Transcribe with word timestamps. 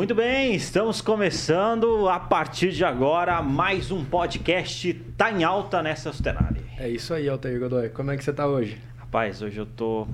Muito 0.00 0.14
bem, 0.14 0.54
estamos 0.54 1.02
começando 1.02 2.08
a 2.08 2.18
partir 2.18 2.72
de 2.72 2.82
agora 2.82 3.42
mais 3.42 3.90
um 3.90 4.02
podcast 4.02 4.94
Tá 5.14 5.30
em 5.30 5.44
Alta 5.44 5.82
nessa 5.82 6.10
Sustenare. 6.10 6.64
É 6.78 6.88
isso 6.88 7.12
aí, 7.12 7.28
Altair 7.28 7.60
Godoy. 7.60 7.90
Como 7.90 8.10
é 8.10 8.16
que 8.16 8.24
você 8.24 8.32
tá 8.32 8.46
hoje? 8.46 8.80
Rapaz, 8.96 9.42
hoje 9.42 9.60
eu 9.60 9.66
tô 9.66 10.08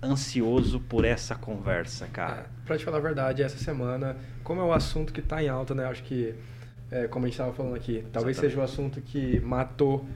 ansioso 0.00 0.78
por 0.78 1.04
essa 1.04 1.34
conversa, 1.34 2.06
cara. 2.06 2.42
É, 2.42 2.64
pra 2.64 2.78
te 2.78 2.84
falar 2.84 2.98
a 2.98 3.00
verdade, 3.00 3.42
essa 3.42 3.58
semana, 3.58 4.16
como 4.44 4.60
é 4.60 4.64
o 4.64 4.72
assunto 4.72 5.12
que 5.12 5.20
tá 5.20 5.42
em 5.42 5.48
alta, 5.48 5.74
né? 5.74 5.84
Acho 5.84 6.04
que, 6.04 6.32
é, 6.88 7.08
como 7.08 7.24
a 7.24 7.28
gente 7.28 7.34
estava 7.34 7.52
falando 7.52 7.74
aqui, 7.74 8.04
talvez 8.12 8.36
Exatamente. 8.36 8.52
seja 8.52 8.60
o 8.60 8.62
assunto 8.62 9.00
que 9.00 9.40
matou 9.40 10.06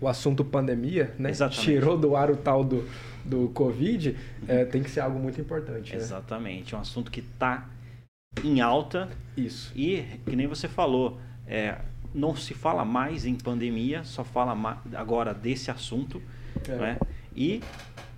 o 0.00 0.08
assunto 0.08 0.42
pandemia, 0.42 1.12
né? 1.18 1.28
Exatamente. 1.28 1.62
Tirou 1.62 1.98
do 1.98 2.16
ar 2.16 2.30
o 2.30 2.36
tal 2.38 2.64
do, 2.64 2.88
do 3.22 3.50
Covid, 3.50 4.16
é, 4.48 4.64
tem 4.64 4.82
que 4.82 4.88
ser 4.90 5.00
algo 5.00 5.18
muito 5.18 5.38
importante. 5.38 5.92
Né? 5.92 5.98
Exatamente, 5.98 6.74
um 6.74 6.78
assunto 6.78 7.10
que 7.10 7.20
tá 7.20 7.66
em 8.42 8.60
alta. 8.60 9.08
Isso. 9.36 9.72
E, 9.74 10.02
que 10.26 10.36
nem 10.36 10.46
você 10.46 10.68
falou, 10.68 11.20
é, 11.46 11.78
não 12.14 12.36
se 12.36 12.54
fala 12.54 12.84
mais 12.84 13.24
em 13.24 13.34
pandemia, 13.34 14.04
só 14.04 14.24
fala 14.24 14.80
agora 14.94 15.34
desse 15.34 15.70
assunto. 15.70 16.22
É. 16.68 16.76
Né? 16.76 16.98
E 17.34 17.62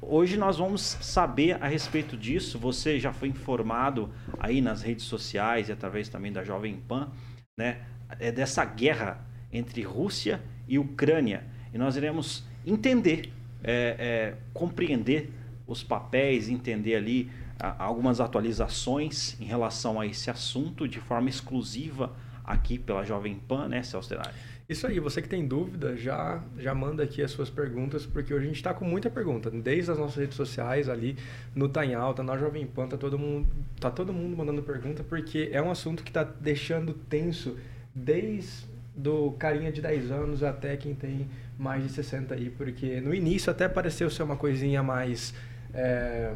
hoje 0.00 0.36
nós 0.36 0.58
vamos 0.58 0.80
saber 0.82 1.62
a 1.62 1.68
respeito 1.68 2.16
disso. 2.16 2.58
Você 2.58 2.98
já 2.98 3.12
foi 3.12 3.28
informado 3.28 4.10
aí 4.38 4.60
nas 4.60 4.82
redes 4.82 5.04
sociais 5.04 5.68
e 5.68 5.72
através 5.72 6.08
também 6.08 6.32
da 6.32 6.42
Jovem 6.42 6.76
Pan, 6.76 7.08
né? 7.56 7.82
É 8.18 8.30
dessa 8.30 8.64
guerra 8.64 9.24
entre 9.52 9.82
Rússia 9.82 10.42
e 10.68 10.78
Ucrânia. 10.78 11.44
E 11.72 11.78
nós 11.78 11.96
iremos 11.96 12.44
entender, 12.66 13.32
é, 13.62 13.96
é, 13.98 14.34
compreender 14.52 15.32
os 15.66 15.82
papéis, 15.82 16.48
entender 16.48 16.96
ali 16.96 17.30
algumas 17.78 18.20
atualizações 18.20 19.38
em 19.40 19.44
relação 19.44 20.00
a 20.00 20.06
esse 20.06 20.30
assunto 20.30 20.88
de 20.88 21.00
forma 21.00 21.28
exclusiva 21.28 22.12
aqui 22.44 22.78
pela 22.78 23.04
Jovem 23.04 23.36
Pan, 23.36 23.68
né, 23.68 23.82
Celso 23.82 24.08
Tenari? 24.08 24.34
Isso 24.66 24.86
aí, 24.86 24.98
você 24.98 25.20
que 25.20 25.28
tem 25.28 25.46
dúvida, 25.46 25.94
já, 25.94 26.42
já 26.58 26.74
manda 26.74 27.02
aqui 27.02 27.22
as 27.22 27.30
suas 27.30 27.50
perguntas, 27.50 28.06
porque 28.06 28.32
hoje 28.32 28.44
a 28.44 28.46
gente 28.48 28.56
está 28.56 28.72
com 28.72 28.86
muita 28.86 29.10
pergunta, 29.10 29.50
desde 29.50 29.90
as 29.90 29.98
nossas 29.98 30.16
redes 30.16 30.36
sociais 30.36 30.88
ali, 30.88 31.18
no 31.54 31.68
Tá 31.68 31.84
em 31.84 31.94
Alta, 31.94 32.22
na 32.22 32.38
Jovem 32.38 32.66
Pan, 32.66 32.88
tá 32.88 32.96
todo 32.96 33.18
mundo, 33.18 33.46
tá 33.78 33.90
todo 33.90 34.10
mundo 34.10 34.34
mandando 34.34 34.62
pergunta, 34.62 35.04
porque 35.04 35.50
é 35.52 35.60
um 35.60 35.70
assunto 35.70 36.02
que 36.02 36.08
está 36.08 36.24
deixando 36.24 36.94
tenso 36.94 37.58
desde 37.94 38.72
do 38.96 39.32
carinha 39.32 39.70
de 39.70 39.82
10 39.82 40.10
anos 40.10 40.42
até 40.42 40.76
quem 40.76 40.94
tem 40.94 41.28
mais 41.58 41.82
de 41.82 41.90
60 41.90 42.34
aí, 42.34 42.48
porque 42.48 43.00
no 43.00 43.14
início 43.14 43.50
até 43.50 43.68
pareceu 43.68 44.08
ser 44.08 44.22
uma 44.22 44.36
coisinha 44.36 44.82
mais... 44.82 45.34
É, 45.74 46.32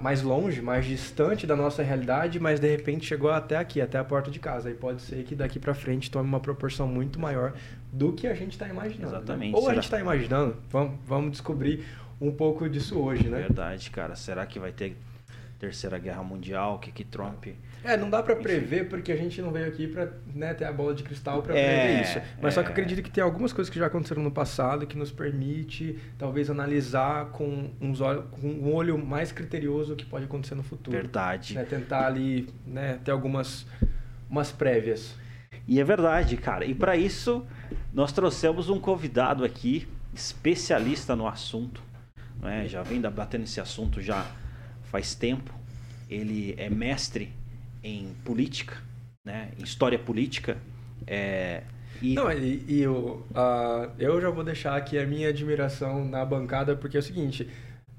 mais 0.00 0.22
longe, 0.22 0.60
mais 0.60 0.84
distante 0.84 1.46
da 1.46 1.56
nossa 1.56 1.82
realidade, 1.82 2.38
mas 2.38 2.60
de 2.60 2.68
repente 2.68 3.06
chegou 3.06 3.30
até 3.30 3.56
aqui, 3.56 3.80
até 3.80 3.98
a 3.98 4.04
porta 4.04 4.30
de 4.30 4.38
casa. 4.38 4.70
E 4.70 4.74
pode 4.74 5.00
ser 5.00 5.24
que 5.24 5.34
daqui 5.34 5.58
para 5.58 5.72
frente 5.74 6.10
tome 6.10 6.28
uma 6.28 6.40
proporção 6.40 6.86
muito 6.86 7.18
maior 7.18 7.54
do 7.90 8.12
que 8.12 8.26
a 8.26 8.34
gente 8.34 8.52
está 8.52 8.68
imaginando. 8.68 9.12
Né? 9.12 9.18
Exatamente. 9.18 9.52
Né? 9.52 9.56
Ou 9.56 9.62
Será... 9.62 9.72
a 9.72 9.74
gente 9.74 9.84
está 9.84 9.98
imaginando, 9.98 10.56
vamos, 10.68 10.98
vamos 11.06 11.30
descobrir 11.32 11.86
um 12.20 12.30
pouco 12.30 12.68
disso 12.68 12.98
hoje, 12.98 13.28
né? 13.28 13.38
Verdade, 13.38 13.90
cara. 13.90 14.14
Será 14.14 14.44
que 14.44 14.58
vai 14.58 14.70
ter 14.70 14.96
Terceira 15.58 15.98
Guerra 15.98 16.22
Mundial, 16.22 16.74
o 16.74 16.78
que 16.78 16.92
que 16.92 17.04
Trump... 17.04 17.46
É, 17.82 17.96
não 17.96 18.10
dá 18.10 18.22
para 18.22 18.36
prever 18.36 18.88
porque 18.88 19.10
a 19.10 19.16
gente 19.16 19.40
não 19.40 19.50
veio 19.50 19.66
aqui 19.66 19.86
para 19.86 20.10
né, 20.34 20.52
ter 20.54 20.64
a 20.64 20.72
bola 20.72 20.94
de 20.94 21.02
cristal 21.02 21.42
para 21.42 21.56
é, 21.56 21.64
prever 21.64 22.02
isso. 22.02 22.20
Mas 22.40 22.52
é. 22.52 22.54
só 22.56 22.62
que 22.62 22.68
eu 22.68 22.72
acredito 22.72 23.02
que 23.02 23.10
tem 23.10 23.22
algumas 23.22 23.52
coisas 23.52 23.72
que 23.72 23.78
já 23.78 23.86
aconteceram 23.86 24.22
no 24.22 24.30
passado 24.30 24.86
que 24.86 24.96
nos 24.96 25.10
permite 25.10 25.98
talvez 26.18 26.50
analisar 26.50 27.26
com, 27.26 27.70
uns 27.80 28.00
olhos, 28.00 28.24
com 28.30 28.46
um 28.46 28.72
olho 28.72 28.98
mais 28.98 29.32
criterioso 29.32 29.94
o 29.94 29.96
que 29.96 30.04
pode 30.04 30.24
acontecer 30.24 30.54
no 30.54 30.62
futuro. 30.62 30.96
Verdade. 30.96 31.54
Né, 31.54 31.64
tentar 31.64 32.06
ali 32.06 32.48
né, 32.66 32.98
ter 33.04 33.10
algumas 33.10 33.66
umas 34.28 34.52
prévias. 34.52 35.14
E 35.66 35.80
é 35.80 35.84
verdade, 35.84 36.36
cara. 36.36 36.64
E 36.64 36.74
para 36.74 36.96
isso 36.96 37.44
nós 37.92 38.12
trouxemos 38.12 38.68
um 38.68 38.78
convidado 38.78 39.44
aqui, 39.44 39.88
especialista 40.14 41.16
no 41.16 41.26
assunto. 41.26 41.82
Né? 42.40 42.68
Já 42.68 42.82
vem 42.82 43.00
batendo 43.00 43.44
esse 43.44 43.60
assunto 43.60 44.00
já 44.00 44.26
faz 44.84 45.14
tempo. 45.14 45.52
Ele 46.08 46.54
é 46.56 46.70
mestre 46.70 47.32
em 47.82 48.14
política, 48.24 48.76
né? 49.24 49.50
em 49.58 49.62
história 49.62 49.98
política. 49.98 50.56
É, 51.06 51.62
e... 52.02 52.14
Não, 52.14 52.30
e, 52.32 52.64
e 52.66 52.80
eu, 52.80 53.26
uh, 53.30 53.90
eu 53.98 54.20
já 54.20 54.30
vou 54.30 54.42
deixar 54.44 54.76
aqui 54.76 54.98
a 54.98 55.06
minha 55.06 55.28
admiração 55.28 56.04
na 56.04 56.24
bancada, 56.24 56.74
porque 56.74 56.96
é 56.96 57.00
o 57.00 57.02
seguinte, 57.02 57.48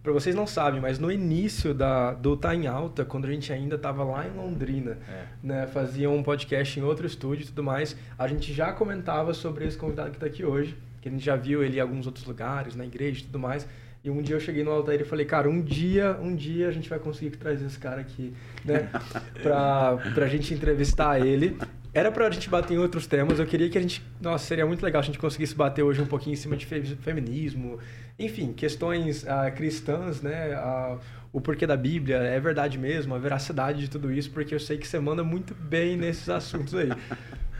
para 0.02 0.12
vocês 0.12 0.36
não 0.36 0.48
sabem, 0.48 0.82
mas 0.82 0.98
no 0.98 1.12
início 1.12 1.74
da, 1.74 2.14
do 2.14 2.36
Tá 2.36 2.56
em 2.56 2.66
Alta, 2.66 3.06
quando 3.06 3.26
a 3.26 3.32
gente 3.32 3.54
ainda 3.54 3.76
estava 3.76 4.04
lá 4.04 4.28
em 4.28 4.32
Londrina, 4.32 4.98
é. 5.08 5.26
né, 5.44 5.68
fazia 5.68 6.10
um 6.10 6.24
podcast 6.24 6.80
em 6.80 6.84
outro 6.84 7.06
estúdio 7.06 7.44
e 7.44 7.48
tudo 7.48 7.64
mais, 7.64 7.96
a 8.18 8.28
gente 8.28 8.52
já 8.52 8.74
comentava 8.74 9.34
sobre 9.34 9.66
esse 9.66 9.78
convidado 9.78 10.10
que 10.10 10.18
está 10.18 10.26
aqui 10.26 10.44
hoje, 10.44 10.76
que 11.02 11.08
a 11.08 11.12
gente 11.12 11.24
já 11.24 11.36
viu 11.36 11.64
ele 11.64 11.78
em 11.78 11.80
alguns 11.80 12.08
outros 12.08 12.26
lugares, 12.26 12.76
na 12.76 12.86
igreja 12.86 13.22
e 13.22 13.24
tudo 13.24 13.38
mais. 13.38 13.68
E 14.04 14.10
um 14.10 14.20
dia 14.22 14.36
eu 14.36 14.40
cheguei 14.40 14.64
no 14.64 14.72
Altair 14.72 15.02
e 15.02 15.06
falei, 15.06 15.26
cara, 15.26 15.48
um 15.48 15.62
dia, 15.62 16.18
um 16.20 16.36
dia 16.36 16.68
a 16.68 16.72
gente 16.72 16.90
vai 16.90 16.98
conseguir 16.98 17.38
trazer 17.38 17.66
esse 17.66 17.78
cara 17.78 18.02
aqui, 18.02 18.34
né? 18.66 18.90
pra, 19.44 19.98
pra 20.16 20.28
gente 20.28 20.54
entrevistar 20.54 21.24
ele. 21.24 21.56
Era 21.94 22.12
pra 22.12 22.30
gente 22.32 22.50
bater 22.50 22.74
em 22.74 22.78
outros 22.78 23.06
temas, 23.06 23.38
eu 23.38 23.46
queria 23.46 23.70
que 23.70 23.78
a 23.78 23.82
gente... 23.82 24.02
Nossa, 24.20 24.46
seria 24.46 24.66
muito 24.66 24.82
legal 24.82 25.04
se 25.04 25.10
a 25.10 25.12
gente 25.12 25.20
conseguisse 25.20 25.54
bater 25.54 25.84
hoje 25.84 26.02
um 26.02 26.06
pouquinho 26.06 26.34
em 26.34 26.38
cima 26.38 26.56
de 26.58 26.66
feminismo, 26.66 27.80
enfim, 28.18 28.54
questões 28.54 29.24
uh, 29.24 29.54
cristãs, 29.56 30.22
né? 30.22 30.58
Uh, 30.58 30.98
o 31.34 31.40
porquê 31.40 31.68
da 31.68 31.78
Bíblia, 31.78 32.18
é 32.18 32.40
verdade 32.40 32.78
mesmo, 32.78 33.14
a 33.14 33.20
veracidade 33.20 33.82
de 33.82 33.90
tudo 33.90 34.12
isso, 34.12 34.32
porque 34.32 34.56
eu 34.56 34.60
sei 34.60 34.78
que 34.78 34.88
você 34.88 35.00
manda 35.00 35.24
muito 35.24 35.54
bem 35.54 35.96
nesses 35.96 36.28
assuntos 36.30 36.74
aí. 36.74 36.90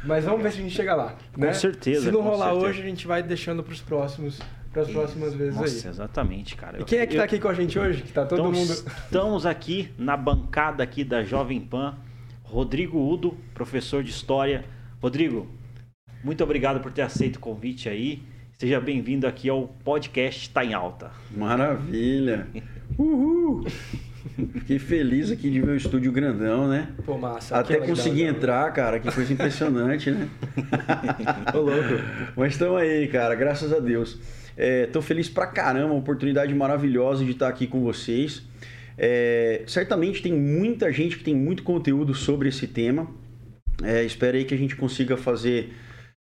Mas 0.04 0.26
vamos 0.26 0.42
ver 0.42 0.52
se 0.52 0.60
a 0.60 0.62
gente 0.62 0.76
chega 0.76 0.96
lá. 0.96 1.16
Com 1.34 1.42
né? 1.42 1.54
certeza. 1.54 2.06
Se 2.06 2.12
não 2.12 2.22
rolar 2.22 2.52
certeza. 2.52 2.68
hoje, 2.68 2.82
a 2.82 2.86
gente 2.86 3.06
vai 3.06 3.22
deixando 3.22 3.62
para 3.62 3.74
os 3.74 3.82
próximos 3.82 4.40
para 4.72 4.84
as 4.84 4.90
próximas 4.90 5.34
vezes 5.34 5.56
Nossa, 5.56 5.88
aí. 5.88 5.92
exatamente, 5.92 6.56
cara. 6.56 6.82
E 6.82 6.86
quem 6.86 7.00
é 7.00 7.06
que 7.06 7.14
está 7.14 7.26
aqui 7.26 7.40
com 7.40 7.50
a 7.50 7.54
gente 7.54 7.78
hoje? 7.78 8.02
Que 8.04 8.14
tá 8.14 8.26
todo 8.26 8.40
então, 8.40 8.52
mundo. 8.52 8.72
Estamos 8.72 9.46
aqui 9.46 9.92
na 9.98 10.16
bancada 10.16 10.82
aqui 10.82 11.04
da 11.04 11.24
Jovem 11.24 11.60
Pan, 11.60 11.98
Rodrigo 12.44 12.98
Udo, 12.98 13.38
professor 13.54 14.02
de 14.02 14.12
história. 14.12 14.64
Rodrigo, 15.02 15.48
muito 16.24 16.44
obrigado 16.44 16.80
por 16.80 16.92
ter 16.92 17.02
aceito 17.02 17.36
o 17.36 17.40
convite 17.40 17.90
aí. 17.90 18.24
Seja 18.58 18.80
bem-vindo 18.80 19.28
aqui 19.28 19.50
ao 19.50 19.68
podcast 19.84 20.50
Tá 20.52 20.64
em 20.64 20.74
Alta. 20.74 21.12
Maravilha. 21.36 22.48
Uhul. 22.98 23.66
Fiquei 24.54 24.78
feliz 24.78 25.32
aqui 25.32 25.50
de 25.50 25.60
ver 25.62 25.72
o 25.72 25.76
estúdio 25.76 26.12
grandão, 26.12 26.68
né? 26.68 26.90
Pô, 27.04 27.18
massa. 27.18 27.58
Até 27.58 27.78
consegui 27.78 28.22
entrar, 28.22 28.72
cara. 28.72 29.00
Que 29.00 29.12
coisa 29.12 29.34
impressionante, 29.34 30.12
né? 30.12 30.30
Ô, 31.56 31.58
louco. 31.58 32.04
Mas 32.38 32.54
estamos 32.54 32.80
aí, 32.80 33.08
cara. 33.08 33.34
Graças 33.34 33.74
a 33.74 33.80
Deus. 33.80 34.20
Estou 34.58 35.02
é, 35.02 35.06
feliz 35.06 35.30
pra 35.30 35.48
caramba, 35.48 35.94
uma 35.94 36.00
oportunidade 36.00 36.54
maravilhosa 36.54 37.24
de 37.24 37.32
estar 37.32 37.48
aqui 37.48 37.68
com 37.68 37.82
vocês. 37.82 38.44
É, 38.98 39.64
certamente 39.66 40.22
tem 40.22 40.34
muita 40.34 40.92
gente 40.92 41.18
que 41.18 41.24
tem 41.24 41.36
muito 41.36 41.64
conteúdo 41.64 42.14
sobre 42.14 42.50
esse 42.50 42.68
tema. 42.68 43.08
É, 43.84 44.04
espero 44.04 44.38
aí 44.38 44.46
que 44.46 44.54
a 44.54 44.58
gente 44.58 44.76
consiga 44.76 45.18
fazer 45.18 45.74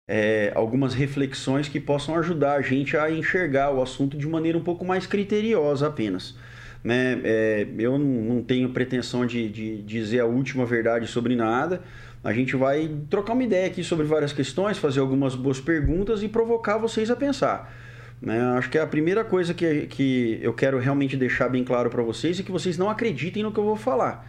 é, 0.07 0.51
algumas 0.55 0.93
reflexões 0.93 1.67
que 1.67 1.79
possam 1.79 2.15
ajudar 2.15 2.53
a 2.53 2.62
gente 2.62 2.95
a 2.95 3.12
enxergar 3.12 3.71
o 3.71 3.81
assunto 3.81 4.18
de 4.18 4.27
maneira 4.27 4.57
um 4.57 4.63
pouco 4.63 4.85
mais 4.85 5.06
criteriosa 5.06 5.88
apenas. 5.88 6.35
Né? 6.83 7.19
É, 7.24 7.68
eu 7.77 7.97
não, 7.97 8.41
tenho 8.44 8.69
pretensão 8.69 9.25
de, 9.25 9.50
de 9.50 9.81
dizer 9.81 10.19
a 10.19 10.25
última 10.25 10.65
verdade 10.65 11.07
sobre 11.07 11.35
nada. 11.35 11.81
A 12.24 12.31
gente 12.31 12.56
vai 12.56 12.89
trocar 13.09 13.33
uma 13.33 13.44
ideia 13.44 13.68
aqui 13.68 13.83
sobre 13.83 14.06
várias 14.06 14.31
questões, 14.31 14.77
fazer 14.77 15.00
algumas 15.00 15.35
boas 15.35 15.59
perguntas 15.59 16.24
e 16.24 16.27
provocar 16.27 16.77
vocês 16.77 17.09
a 17.09 17.15
pensar. 17.15 17.74
Né? 18.21 18.41
Acho 18.57 18.69
que 18.69 18.77
a 18.77 18.87
primeira 18.87 19.23
coisa 19.23 19.53
que, 19.53 19.87
que 19.87 20.39
eu 20.41 20.53
quero 20.53 20.79
realmente 20.79 21.15
deixar 21.15 21.49
bem 21.49 21.63
claro 21.63 21.89
para 21.89 22.01
vocês 22.01 22.39
é 22.39 22.43
que 22.43 22.51
vocês 22.51 22.77
não 22.77 22.89
acreditem 22.89 23.43
no 23.43 23.51
que 23.51 23.59
eu 23.59 23.63
vou 23.63 23.75
falar. 23.75 24.27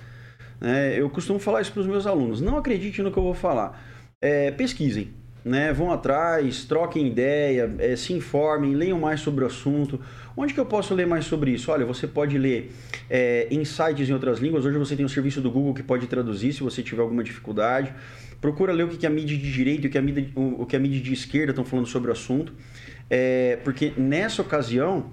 Né? 0.60 0.98
Eu 0.98 1.08
costumo 1.08 1.38
falar 1.38 1.62
isso 1.62 1.72
para 1.72 1.80
os 1.80 1.86
meus 1.86 2.06
alunos: 2.06 2.40
não 2.40 2.58
acreditem 2.58 3.04
no 3.04 3.10
que 3.10 3.18
eu 3.18 3.22
vou 3.22 3.34
falar. 3.34 3.82
É, 4.20 4.50
pesquisem, 4.50 5.10
né? 5.44 5.72
vão 5.72 5.92
atrás, 5.92 6.64
troquem 6.64 7.06
ideia, 7.06 7.72
é, 7.78 7.96
se 7.96 8.12
informem, 8.12 8.74
leiam 8.74 8.98
mais 8.98 9.20
sobre 9.20 9.44
o 9.44 9.46
assunto. 9.46 10.00
Onde 10.36 10.54
que 10.54 10.60
eu 10.60 10.66
posso 10.66 10.94
ler 10.94 11.06
mais 11.06 11.24
sobre 11.24 11.50
isso? 11.52 11.70
Olha, 11.72 11.84
você 11.84 12.06
pode 12.06 12.36
ler 12.36 12.72
é, 13.08 13.48
em 13.50 13.64
sites 13.64 14.08
em 14.08 14.12
outras 14.12 14.38
línguas. 14.38 14.64
Hoje 14.64 14.78
você 14.78 14.94
tem 14.94 15.04
um 15.04 15.08
serviço 15.08 15.40
do 15.40 15.50
Google 15.50 15.74
que 15.74 15.82
pode 15.82 16.06
traduzir 16.06 16.52
se 16.52 16.62
você 16.62 16.82
tiver 16.82 17.02
alguma 17.02 17.24
dificuldade. 17.24 17.92
Procura 18.40 18.72
ler 18.72 18.84
o 18.84 18.88
que 18.88 19.04
a 19.04 19.10
mídia 19.10 19.36
de 19.36 19.50
direita 19.50 19.86
e 19.86 19.88
o 19.88 19.90
que 19.90 19.98
a 19.98 20.02
mídia, 20.02 20.30
o 20.36 20.64
que 20.64 20.76
a 20.76 20.78
mídia 20.78 21.00
de 21.00 21.12
esquerda 21.12 21.50
estão 21.50 21.64
falando 21.64 21.86
sobre 21.86 22.10
o 22.10 22.12
assunto. 22.12 22.52
É, 23.10 23.58
porque 23.64 23.92
nessa 23.96 24.42
ocasião 24.42 25.10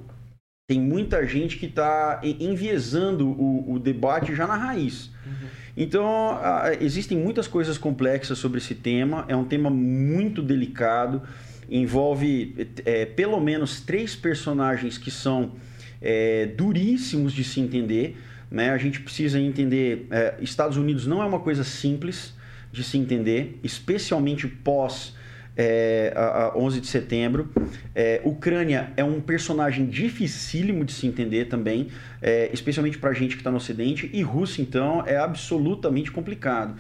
tem 0.68 0.80
muita 0.80 1.26
gente 1.28 1.58
que 1.58 1.68
está 1.68 2.20
enviesando 2.24 3.28
o, 3.30 3.74
o, 3.74 3.80
debate 3.80 4.36
já 4.36 4.48
na 4.48 4.56
raiz. 4.56 5.12
Uhum. 5.26 5.48
Então, 5.78 6.40
existem 6.82 7.18
muitas 7.18 7.48
coisas 7.48 7.78
complexas 7.78 8.38
sobre 8.40 8.58
esse 8.58 8.74
tema, 8.74 9.26
é 9.28 9.36
um 9.36 9.44
tema 9.44 9.70
muito 9.70 10.42
delicado, 10.42 11.22
envolve 11.70 12.68
é, 12.84 13.06
pelo 13.06 13.40
menos 13.40 13.82
três 13.82 14.16
personagens 14.16 14.98
que 14.98 15.12
são 15.12 15.54
é, 16.02 16.48
duríssimos 16.48 17.34
de 17.34 17.44
se 17.44 17.60
entender. 17.60 18.18
Né? 18.50 18.70
A 18.70 18.78
gente 18.78 19.02
precisa 19.02 19.40
entender, 19.40 20.08
é, 20.10 20.36
Estados 20.42 20.78
Unidos 20.78 21.06
não 21.06 21.22
é 21.22 21.26
uma 21.26 21.40
coisa 21.40 21.64
simples 21.64 22.34
de 22.72 22.84
se 22.84 22.98
entender, 22.98 23.60
especialmente 23.64 24.48
pós 24.48 25.16
é, 25.56 26.14
a, 26.16 26.46
a 26.46 26.58
11 26.58 26.82
de 26.82 26.88
setembro. 26.88 27.50
É, 27.94 28.22
Ucrânia 28.24 28.92
é 28.98 29.04
um 29.04 29.22
personagem 29.22 29.86
dificílimo 29.86 30.84
de 30.84 30.94
se 30.94 31.08
entender 31.08 31.46
também, 31.46 31.88
é, 32.22 32.50
especialmente 32.54 32.98
para 32.98 33.12
a 33.12 33.14
gente 33.14 33.36
que 33.36 33.42
está 33.42 33.52
no 33.52 33.58
Ocidente. 33.58 34.10
E 34.14 34.22
Rússia, 34.22 34.62
então, 34.62 35.04
é 35.06 35.18
absolutamente 35.18 36.12
complicado. 36.12 36.76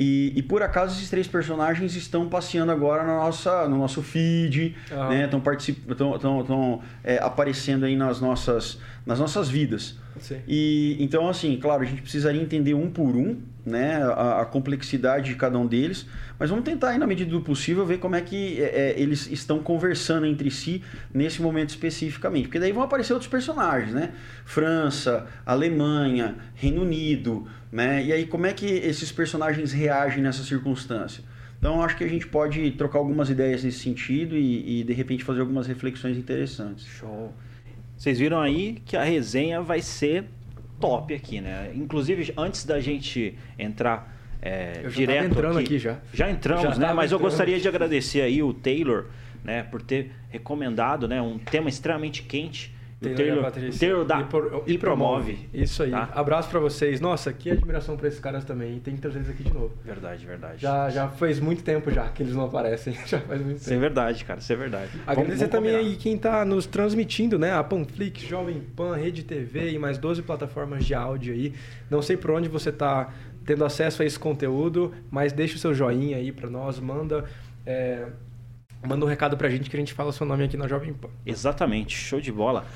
E, 0.00 0.32
e, 0.36 0.42
por 0.44 0.62
acaso 0.62 0.96
esses 0.96 1.10
três 1.10 1.26
personagens 1.26 1.96
estão 1.96 2.28
passeando 2.28 2.70
agora 2.70 3.02
na 3.02 3.16
nossa, 3.16 3.68
no 3.68 3.78
nosso 3.78 4.00
feed, 4.00 4.76
ah. 4.92 5.08
né? 5.08 5.24
Estão 5.24 6.14
estão 6.14 6.82
é, 7.02 7.18
aparecendo 7.18 7.84
aí 7.84 7.96
nas 7.96 8.20
nossas, 8.20 8.78
nas 9.04 9.18
nossas 9.18 9.48
vidas. 9.48 9.98
Sim. 10.20 10.40
E 10.46 10.96
então 11.00 11.28
assim, 11.28 11.56
claro, 11.56 11.82
a 11.82 11.86
gente 11.86 12.02
precisaria 12.02 12.40
entender 12.40 12.74
um 12.74 12.90
por 12.90 13.16
um, 13.16 13.36
né, 13.64 14.02
a, 14.02 14.42
a, 14.42 14.46
complexidade 14.46 15.30
de 15.30 15.36
cada 15.36 15.58
um 15.58 15.66
deles, 15.66 16.06
mas 16.38 16.50
vamos 16.50 16.64
tentar 16.64 16.90
aí 16.90 16.98
na 16.98 17.06
medida 17.06 17.30
do 17.30 17.40
possível 17.40 17.84
ver 17.84 17.98
como 17.98 18.16
é 18.16 18.20
que 18.20 18.60
é, 18.60 18.92
é, 18.92 19.00
eles 19.00 19.30
estão 19.30 19.58
conversando 19.60 20.26
entre 20.26 20.50
si 20.50 20.82
nesse 21.12 21.42
momento 21.42 21.70
especificamente, 21.70 22.44
porque 22.44 22.58
daí 22.58 22.72
vão 22.72 22.82
aparecer 22.82 23.12
outros 23.12 23.30
personagens, 23.30 23.92
né? 23.92 24.12
França, 24.44 25.26
Alemanha, 25.44 26.36
Reino 26.54 26.82
Unido, 26.82 27.46
né? 27.70 28.02
E 28.04 28.12
aí 28.12 28.26
como 28.26 28.46
é 28.46 28.52
que 28.52 28.66
esses 28.66 29.12
personagens 29.12 29.72
reagem 29.72 30.22
nessa 30.22 30.42
circunstância? 30.42 31.22
Então 31.58 31.82
acho 31.82 31.96
que 31.96 32.04
a 32.04 32.08
gente 32.08 32.26
pode 32.26 32.70
trocar 32.72 32.98
algumas 32.98 33.28
ideias 33.30 33.64
nesse 33.64 33.80
sentido 33.80 34.36
e, 34.36 34.80
e 34.80 34.84
de 34.84 34.92
repente 34.92 35.24
fazer 35.24 35.40
algumas 35.40 35.66
reflexões 35.66 36.16
interessantes. 36.16 36.86
Show. 36.86 37.34
Vocês 37.98 38.18
viram 38.18 38.40
aí 38.40 38.80
que 38.86 38.96
a 38.96 39.02
resenha 39.02 39.60
vai 39.60 39.82
ser 39.82 40.24
top 40.80 41.12
aqui, 41.12 41.40
né? 41.40 41.72
Inclusive, 41.74 42.32
antes 42.36 42.64
da 42.64 42.80
gente 42.80 43.36
entrar 43.58 44.16
é, 44.40 44.82
eu 44.84 44.90
já 44.90 44.96
direto 44.96 45.24
entrando 45.32 45.58
aqui, 45.58 45.64
aqui, 45.64 45.78
já. 45.78 45.98
Já 46.14 46.30
entramos, 46.30 46.62
já 46.62 46.76
né? 46.76 46.92
Mas 46.94 47.10
eu 47.10 47.18
gostaria 47.18 47.58
de 47.58 47.66
agradecer 47.66 48.20
aí 48.20 48.40
o 48.40 48.54
Taylor, 48.54 49.06
né, 49.42 49.64
por 49.64 49.82
ter 49.82 50.12
recomendado, 50.30 51.08
né, 51.08 51.20
um 51.20 51.38
tema 51.38 51.68
extremamente 51.68 52.22
quente 52.22 52.72
Taylor, 53.00 53.52
Taylor, 53.52 53.78
Taylor 53.78 54.04
da, 54.04 54.20
e, 54.20 54.24
por, 54.24 54.62
e, 54.66 54.76
promove. 54.76 55.48
Isso 55.54 55.84
aí. 55.84 55.92
Tá? 55.92 56.10
Abraço 56.12 56.50
para 56.50 56.58
vocês. 56.58 57.00
Nossa, 57.00 57.32
que 57.32 57.48
admiração 57.48 57.96
para 57.96 58.08
esses 58.08 58.18
caras 58.18 58.44
também. 58.44 58.80
Tem 58.80 58.96
que 58.96 59.00
trazer 59.00 59.18
eles 59.18 59.30
aqui 59.30 59.44
de 59.44 59.54
novo. 59.54 59.72
Verdade, 59.84 60.26
verdade. 60.26 60.60
Já, 60.60 60.90
já 60.90 61.06
faz 61.06 61.38
muito 61.38 61.62
tempo 61.62 61.92
já 61.92 62.08
que 62.08 62.24
eles 62.24 62.34
não 62.34 62.46
aparecem. 62.46 62.94
Já 63.06 63.20
faz 63.20 63.40
muito 63.40 63.58
tempo. 63.58 63.62
Isso 63.62 63.72
é 63.72 63.78
verdade, 63.78 64.24
cara. 64.24 64.40
Isso 64.40 64.52
é 64.52 64.56
verdade. 64.56 64.90
Agradecer 65.06 65.48
também 65.48 65.76
aí 65.76 65.96
quem 65.96 66.18
tá 66.18 66.44
nos 66.44 66.66
transmitindo, 66.66 67.38
né? 67.38 67.52
A 67.52 67.62
Panflix, 67.62 68.22
Jovem 68.22 68.60
Pan, 68.74 68.96
Rede 68.96 69.22
TV 69.22 69.70
e 69.70 69.78
mais 69.78 69.96
12 69.96 70.22
plataformas 70.22 70.84
de 70.84 70.94
áudio 70.94 71.32
aí. 71.32 71.54
Não 71.88 72.02
sei 72.02 72.16
por 72.16 72.32
onde 72.32 72.48
você 72.48 72.72
tá 72.72 73.12
tendo 73.46 73.64
acesso 73.64 74.02
a 74.02 74.04
esse 74.04 74.18
conteúdo, 74.18 74.92
mas 75.10 75.32
deixa 75.32 75.56
o 75.56 75.58
seu 75.58 75.72
joinha 75.72 76.16
aí 76.16 76.32
para 76.32 76.50
nós. 76.50 76.80
Manda... 76.80 77.24
É, 77.64 78.06
manda 78.86 79.04
um 79.04 79.08
recado 79.08 79.36
pra 79.36 79.48
gente 79.48 79.68
que 79.68 79.76
a 79.76 79.78
gente 79.78 79.92
fala 79.92 80.12
seu 80.12 80.26
nome 80.26 80.44
aqui 80.44 80.56
na 80.56 80.68
Jovem 80.68 80.92
Pan. 80.92 81.08
Exatamente, 81.24 81.96
show 81.96 82.20
de 82.20 82.32
bola. 82.32 82.66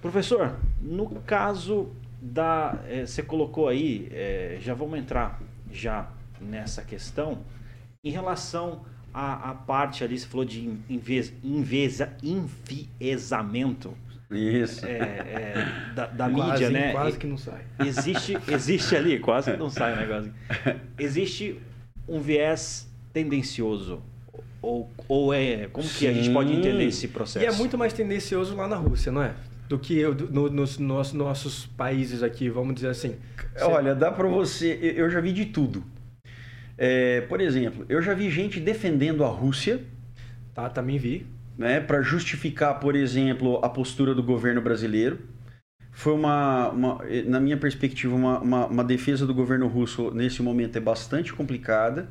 Professor, 0.00 0.56
no 0.80 1.08
caso 1.22 1.90
da. 2.20 2.78
É, 2.88 3.06
você 3.06 3.22
colocou 3.22 3.68
aí, 3.68 4.08
é, 4.12 4.58
já 4.60 4.74
vamos 4.74 4.98
entrar 4.98 5.40
já 5.72 6.08
nessa 6.40 6.82
questão, 6.82 7.38
em 8.02 8.10
relação 8.10 8.84
à, 9.12 9.50
à 9.50 9.54
parte 9.54 10.04
ali, 10.04 10.18
você 10.18 10.26
falou 10.26 10.44
de 10.44 10.78
invesa, 10.88 11.32
invesa, 11.42 12.16
enviesamento. 12.22 13.94
Isso. 14.30 14.84
É, 14.86 14.98
é, 14.98 15.92
da, 15.94 16.06
da 16.06 16.30
quase, 16.30 16.50
mídia, 16.50 16.70
né? 16.70 16.92
Quase 16.92 17.18
que 17.18 17.26
não 17.26 17.38
sai. 17.38 17.64
Existe, 17.78 18.36
existe 18.48 18.96
ali, 18.96 19.18
quase 19.18 19.52
que 19.52 19.56
não 19.56 19.70
sai 19.70 19.92
o 19.92 19.96
negócio. 19.96 20.34
Existe 20.98 21.60
um 22.08 22.20
viés 22.20 22.90
tendencioso 23.12 24.02
ou, 24.64 24.90
ou 25.08 25.34
é. 25.34 25.68
Como 25.72 25.86
Sim. 25.86 25.98
que 25.98 26.06
a 26.06 26.12
gente 26.12 26.30
pode 26.30 26.52
entender 26.52 26.84
esse 26.84 27.08
processo? 27.08 27.44
E 27.44 27.46
é 27.46 27.52
muito 27.52 27.76
mais 27.76 27.92
tendencioso 27.92 28.56
lá 28.56 28.66
na 28.66 28.76
Rússia, 28.76 29.12
não 29.12 29.22
é? 29.22 29.34
do 29.68 29.78
que 29.78 29.98
eu, 29.98 30.14
no, 30.14 30.50
nos, 30.50 30.78
nos 30.78 31.12
nossos 31.12 31.66
países 31.66 32.22
aqui, 32.22 32.48
vamos 32.48 32.74
dizer 32.74 32.88
assim. 32.88 33.16
Olha, 33.62 33.94
dá 33.94 34.10
para 34.10 34.28
você. 34.28 34.94
Eu 34.96 35.08
já 35.10 35.20
vi 35.20 35.32
de 35.32 35.46
tudo. 35.46 35.84
É, 36.76 37.22
por 37.22 37.40
exemplo, 37.40 37.86
eu 37.88 38.02
já 38.02 38.14
vi 38.14 38.30
gente 38.30 38.60
defendendo 38.60 39.24
a 39.24 39.28
Rússia. 39.28 39.80
Tá, 40.54 40.68
também 40.68 40.98
vi. 40.98 41.26
Né, 41.56 41.78
para 41.78 42.02
justificar, 42.02 42.80
por 42.80 42.96
exemplo, 42.96 43.60
a 43.62 43.68
postura 43.68 44.12
do 44.12 44.22
governo 44.22 44.60
brasileiro. 44.60 45.20
Foi 45.92 46.12
uma, 46.12 46.70
uma 46.70 46.98
na 47.26 47.38
minha 47.38 47.56
perspectiva, 47.56 48.12
uma, 48.12 48.40
uma, 48.40 48.66
uma 48.66 48.84
defesa 48.84 49.24
do 49.24 49.32
governo 49.32 49.68
russo 49.68 50.10
nesse 50.10 50.42
momento 50.42 50.76
é 50.76 50.80
bastante 50.80 51.32
complicada. 51.32 52.08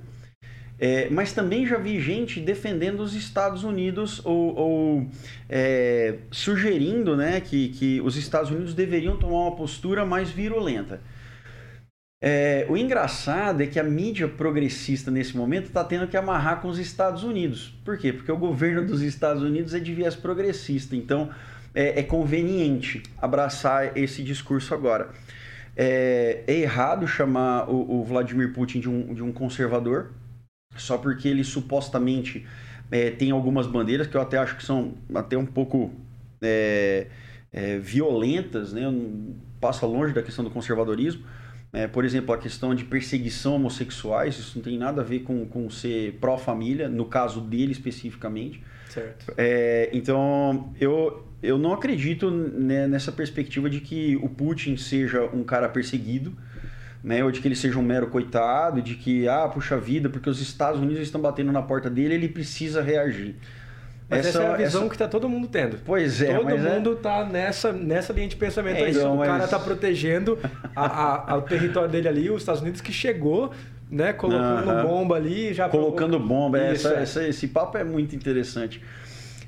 É, 0.80 1.10
mas 1.10 1.32
também 1.32 1.66
já 1.66 1.78
vi 1.78 2.00
gente 2.00 2.40
defendendo 2.40 3.02
os 3.02 3.14
Estados 3.14 3.64
Unidos 3.64 4.22
ou, 4.26 4.56
ou 4.56 5.08
é, 5.48 6.16
sugerindo 6.32 7.16
né, 7.16 7.40
que, 7.40 7.70
que 7.70 8.02
os 8.02 8.18
Estados 8.18 8.52
Unidos 8.52 8.74
deveriam 8.74 9.16
tomar 9.18 9.48
uma 9.48 9.56
postura 9.56 10.06
mais 10.06 10.30
virulenta. 10.30 11.00
É, 12.26 12.66
o 12.70 12.78
engraçado 12.78 13.62
é 13.62 13.68
que 13.68 13.78
a 13.78 13.84
mídia 13.84 14.30
progressista 14.30 15.12
nesse 15.12 15.36
momento 15.36 15.66
está 15.66 15.84
tendo 15.84 16.08
que 16.08 16.16
amarrar 16.16 16.62
com 16.62 16.70
os 16.70 16.80
Estados 16.80 17.22
Unidos. 17.24 17.78
Por 17.84 17.98
quê? 17.98 18.14
Porque 18.14 18.32
o 18.32 18.38
governo 18.38 18.86
dos 18.86 19.02
Estados 19.02 19.44
Unidos 19.44 19.74
é 19.74 19.80
de 19.80 19.94
viés 19.94 20.16
progressista. 20.16 20.96
Então 20.96 21.30
é, 21.76 22.00
é 22.00 22.04
conveniente 22.04 23.04
abraçar 23.22 23.98
esse 23.98 24.24
discurso 24.24 24.74
agora. 24.74 25.10
É, 25.76 26.44
é 26.48 26.54
errado 26.60 27.08
chamar 27.08 27.70
o, 27.70 28.00
o 28.00 28.04
Vladimir 28.06 28.54
Putin 28.54 28.80
de 28.80 28.90
um, 28.90 29.14
de 29.14 29.22
um 29.22 29.34
conservador 29.34 30.12
só 30.78 30.98
porque 30.98 31.28
ele 31.28 31.44
supostamente 31.44 32.46
é, 32.92 33.10
tem 33.10 33.32
algumas 33.32 33.68
bandeiras 33.68 34.08
que 34.08 34.16
eu 34.16 34.22
até 34.22 34.38
acho 34.38 34.56
que 34.56 34.64
são 34.64 34.94
até 35.14 35.38
um 35.38 35.46
pouco 35.46 35.92
é, 36.42 37.08
é, 37.52 37.78
violentas, 37.78 38.74
né? 38.74 38.84
passa 39.60 39.86
longe 39.86 40.14
da 40.14 40.22
questão 40.22 40.44
do 40.44 40.52
conservadorismo. 40.52 41.24
É, 41.72 41.88
por 41.88 42.06
exemplo, 42.06 42.36
a 42.36 42.38
questão 42.38 42.76
de 42.76 42.84
perseguição 42.84 43.56
homossexuais, 43.56 44.38
isso 44.38 44.58
não 44.58 44.64
tem 44.64 44.78
nada 44.78 45.02
a 45.02 45.04
ver 45.04 45.20
com, 45.22 45.44
com 45.48 45.70
ser 45.72 46.14
pró-família, 46.22 46.88
no 46.88 47.06
caso 47.06 47.42
dele 47.42 47.72
especificamente. 47.72 48.62
Certo. 48.90 49.34
É, 49.36 49.90
então, 49.92 50.72
eu, 50.80 51.28
eu 51.42 51.58
não 51.58 51.74
acredito 51.74 52.30
né, 52.30 52.88
nessa 52.88 53.12
perspectiva 53.12 53.72
de 53.72 53.80
que 53.80 54.16
o 54.18 54.30
Putin 54.30 54.78
seja 54.78 55.24
um 55.34 55.44
cara 55.44 55.68
perseguido 55.68 56.38
né? 57.04 57.24
Ou 57.24 57.32
de 57.32 57.42
que 57.42 57.48
ele 57.48 57.56
seja 57.56 57.78
um 57.78 57.84
mero 57.84 58.08
coitado, 58.08 58.82
de 58.82 58.96
que, 58.96 59.28
ah, 59.28 59.48
puxa 59.48 59.78
vida, 59.78 60.10
porque 60.10 60.30
os 60.30 60.42
Estados 60.42 60.80
Unidos 60.80 61.02
estão 61.04 61.20
batendo 61.20 61.52
na 61.52 61.62
porta 61.62 61.90
dele, 61.90 62.14
ele 62.14 62.30
precisa 62.30 62.82
reagir. 62.82 63.36
Mas 64.10 64.26
essa, 64.26 64.40
essa 64.40 64.44
é 64.44 64.54
a 64.54 64.58
visão 64.58 64.82
essa... 64.82 64.90
que 64.90 64.96
está 64.96 65.08
todo 65.08 65.28
mundo 65.28 65.48
tendo. 65.48 65.80
Pois 65.84 66.22
é, 66.22 66.36
Todo 66.36 66.58
mundo 66.58 66.94
está 66.94 67.20
é... 67.20 67.26
nessa, 67.26 67.72
nessa 67.72 68.14
linha 68.14 68.28
de 68.28 68.36
pensamento 68.36 68.78
é, 68.78 68.86
aí. 68.86 68.92
Então, 68.92 69.16
o 69.16 69.18
mas... 69.18 69.28
cara 69.28 69.44
está 69.46 69.60
protegendo 69.60 70.38
a, 70.76 71.34
a, 71.34 71.38
o 71.38 71.42
território 71.42 71.90
dele 71.90 72.08
ali, 72.08 72.30
os 72.30 72.42
Estados 72.42 72.62
Unidos 72.62 72.80
que 72.80 72.92
chegou, 72.92 73.52
né, 73.90 74.14
colocando 74.14 74.70
uh 74.70 74.74
-huh. 74.74 74.84
bomba 74.84 75.16
ali, 75.16 75.54
já 75.54 75.68
colocando 75.68 76.20
bomba. 76.20 76.60
Isso, 76.74 76.88
essa, 76.88 77.00
é. 77.00 77.04
essa, 77.04 77.28
esse 77.28 77.48
papo 77.48 77.78
é 77.78 77.84
muito 77.84 78.16
interessante. 78.16 78.82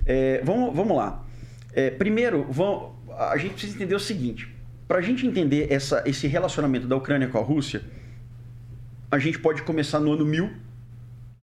É, 0.06 0.42
vamos, 0.44 0.76
vamos 0.76 0.96
lá. 0.96 1.24
É, 1.74 1.90
primeiro, 1.90 2.46
vamos, 2.50 2.92
a 3.18 3.38
gente 3.38 3.54
precisa 3.54 3.76
entender 3.76 3.96
o 3.96 4.00
seguinte: 4.00 4.55
para 4.88 5.00
a 5.00 5.02
gente 5.02 5.26
entender 5.26 5.72
essa, 5.72 6.04
esse 6.06 6.28
relacionamento 6.28 6.88
da 6.88 6.96
Ucrânia 6.96 7.28
com 7.28 7.38
a 7.38 7.42
Rússia, 7.42 7.82
a 9.12 9.18
gente 9.20 9.40
pode 9.40 9.62
começar 9.64 10.00
no 10.00 10.14
ano 10.14 10.26
1000. 10.26 10.52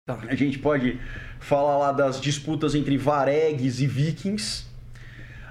Tá. 0.06 0.18
A 0.28 0.35
gente 0.35 0.59
pode 0.59 0.99
falar 1.38 1.78
lá 1.78 1.92
das 1.92 2.20
disputas 2.20 2.75
entre 2.75 2.97
varegues 2.97 3.80
e 3.80 3.87
vikings. 3.87 4.66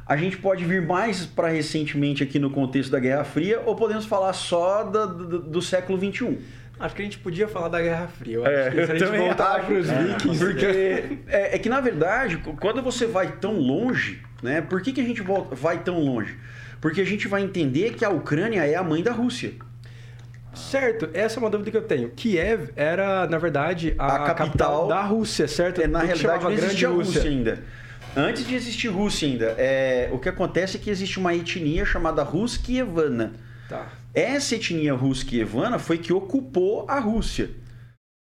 A 0.05 0.17
gente 0.17 0.37
pode 0.37 0.65
vir 0.65 0.81
mais 0.81 1.25
para 1.25 1.49
recentemente 1.49 2.23
aqui 2.23 2.39
no 2.39 2.49
contexto 2.49 2.91
da 2.91 2.99
Guerra 2.99 3.23
Fria 3.23 3.61
ou 3.65 3.75
podemos 3.75 4.05
falar 4.05 4.33
só 4.33 4.83
do, 4.83 5.07
do, 5.07 5.39
do 5.39 5.61
século 5.61 5.97
21. 5.97 6.37
Acho 6.79 6.95
que 6.95 7.01
a 7.01 7.05
gente 7.05 7.19
podia 7.19 7.47
falar 7.47 7.67
da 7.67 7.81
Guerra 7.81 8.07
Fria. 8.07 8.37
Eu 8.37 8.45
é, 8.47 8.67
acho 8.67 8.75
que 8.75 8.85
se 8.85 8.91
a 8.91 8.97
gente 8.97 9.17
voltar 9.17 9.65
para 9.65 9.75
os 9.75 9.89
é, 9.89 10.03
vikings... 10.03 10.45
Porque 10.45 10.65
é, 11.27 11.55
é, 11.55 11.59
que, 11.59 11.67
na 11.67 11.81
verdade, 11.81 12.37
quando 12.59 12.81
você 12.81 13.05
vai 13.05 13.33
tão 13.33 13.59
longe... 13.59 14.21
Né, 14.41 14.61
por 14.61 14.81
que, 14.81 14.93
que 14.93 15.01
a 15.01 15.03
gente 15.03 15.21
volta, 15.21 15.53
vai 15.53 15.83
tão 15.83 15.99
longe? 15.99 16.37
Porque 16.81 17.01
a 17.01 17.05
gente 17.05 17.27
vai 17.27 17.41
entender 17.41 17.93
que 17.93 18.05
a 18.05 18.09
Ucrânia 18.09 18.65
é 18.65 18.75
a 18.75 18.83
mãe 18.83 19.03
da 19.03 19.11
Rússia. 19.11 19.53
Certo, 20.53 21.09
essa 21.13 21.37
é 21.37 21.39
uma 21.39 21.49
dúvida 21.49 21.71
que 21.71 21.77
eu 21.77 21.83
tenho. 21.83 22.09
Kiev 22.09 22.71
era, 22.75 23.27
na 23.27 23.37
verdade, 23.37 23.93
a, 23.97 24.05
a 24.05 24.09
capital, 24.19 24.35
capital, 24.35 24.87
da 24.87 25.01
Rússia, 25.03 25.47
certo? 25.47 25.81
É, 25.81 25.87
na 25.87 25.99
realidade, 25.99 26.43
não 26.43 26.51
existia 26.51 26.89
Rússia. 26.89 27.13
Rússia 27.13 27.29
ainda. 27.29 27.63
Antes 28.15 28.47
de 28.47 28.55
existir 28.55 28.87
Rússia 28.87 29.27
ainda, 29.27 29.55
é, 29.57 30.09
o 30.11 30.17
que 30.17 30.27
acontece 30.27 30.77
é 30.77 30.79
que 30.79 30.89
existe 30.89 31.19
uma 31.19 31.35
etnia 31.35 31.85
chamada 31.85 32.23
Ruskievana. 32.23 33.33
Tá. 33.69 33.87
Essa 34.13 34.55
etnia 34.55 34.93
Ruskievana 34.93 35.77
foi 35.77 35.99
que 35.99 36.11
ocupou 36.11 36.85
a 36.89 36.99
Rússia. 36.99 37.51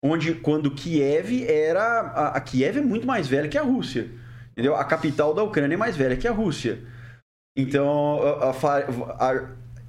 Onde, 0.02 0.34
quando 0.34 0.72
Kiev 0.72 1.44
era... 1.48 1.82
A, 1.82 2.28
a 2.36 2.40
Kiev 2.40 2.78
é 2.78 2.82
muito 2.82 3.06
mais 3.06 3.28
velha 3.28 3.48
que 3.48 3.56
a 3.56 3.62
Rússia. 3.62 4.08
Entendeu? 4.52 4.74
A 4.74 4.84
capital 4.84 5.32
da 5.32 5.42
Ucrânia 5.42 5.74
é 5.74 5.78
mais 5.78 5.96
velha 5.96 6.16
que 6.16 6.26
a 6.26 6.32
Rússia. 6.32 6.80
Então, 7.60 8.20
a, 8.40 8.50
a, 8.50 9.44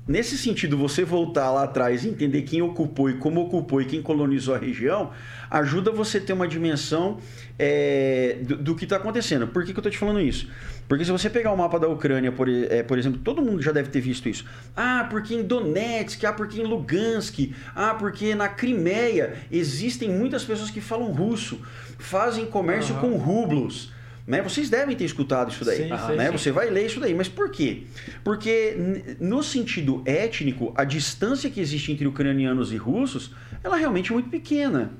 nesse 0.07 0.35
sentido, 0.39 0.75
você 0.75 1.05
voltar 1.05 1.51
lá 1.51 1.65
atrás 1.65 2.03
e 2.03 2.09
entender 2.09 2.41
quem 2.41 2.63
ocupou 2.63 3.11
e 3.11 3.13
como 3.13 3.41
ocupou 3.41 3.79
e 3.79 3.85
quem 3.85 4.01
colonizou 4.01 4.55
a 4.55 4.57
região, 4.57 5.11
ajuda 5.51 5.91
você 5.91 6.17
a 6.17 6.21
ter 6.21 6.33
uma 6.33 6.47
dimensão 6.47 7.19
é, 7.59 8.39
do, 8.41 8.57
do, 8.57 8.75
que 8.75 8.85
está 8.85 8.95
acontecendo. 8.95 9.47
Por 9.47 9.63
que, 9.63 9.71
que 9.71 9.77
eu 9.77 9.81
estou 9.81 9.91
te 9.91 9.99
falando 9.99 10.19
isso? 10.19 10.49
Porque 10.87 11.05
se 11.05 11.11
você 11.11 11.29
pegar 11.29 11.51
o 11.51 11.57
mapa 11.57 11.79
da 11.79 11.87
Ucrânia, 11.87 12.31
por, 12.31 12.49
é, 12.49 12.81
por, 12.81 12.97
exemplo, 12.97 13.21
todo 13.23 13.39
mundo 13.39 13.61
já 13.61 13.71
deve 13.71 13.89
ter 13.89 14.01
visto 14.01 14.27
isso. 14.27 14.45
Ah, 14.75 15.05
porque 15.07 15.35
em 15.35 15.43
Donetsk, 15.43 16.25
ah, 16.25 16.33
porque 16.33 16.59
em 16.59 16.65
Lugansk, 16.65 17.53
ah, 17.75 17.93
porque 17.93 18.33
na 18.33 18.49
Crimeia 18.49 19.35
existem 19.51 20.09
muitas 20.09 20.43
pessoas 20.43 20.71
que 20.71 20.81
falam 20.81 21.11
russo, 21.11 21.61
fazem 21.99 22.47
comércio 22.47 22.95
uhum. 22.95 23.01
com 23.01 23.17
rublos. 23.17 23.98
Né? 24.29 24.43
Vocês 24.43 24.69
devem 24.69 24.95
ter 24.95 25.05
escutado 25.05 25.49
isso 25.49 25.65
daí. 25.65 25.77
Sim, 25.77 26.15
né? 26.15 26.27
sim, 26.27 26.31
Você 26.31 26.51
vai 26.51 26.69
ler 26.69 26.85
isso 26.85 26.99
daí. 26.99 27.15
Mas 27.15 27.27
por 27.27 27.49
quê? 27.49 27.85
Porque 28.23 29.17
no 29.19 29.41
sentido 29.41 30.03
étnico, 30.05 30.71
a 30.77 30.83
distância 30.83 31.49
que 31.49 31.59
existe 31.59 31.91
entre 31.91 32.07
ucranianos 32.07 32.71
e 32.71 32.77
russos, 32.77 33.33
ela 33.63 33.77
é 33.77 33.79
realmente 33.79 34.13
muito 34.13 34.29
pequena. 34.29 34.91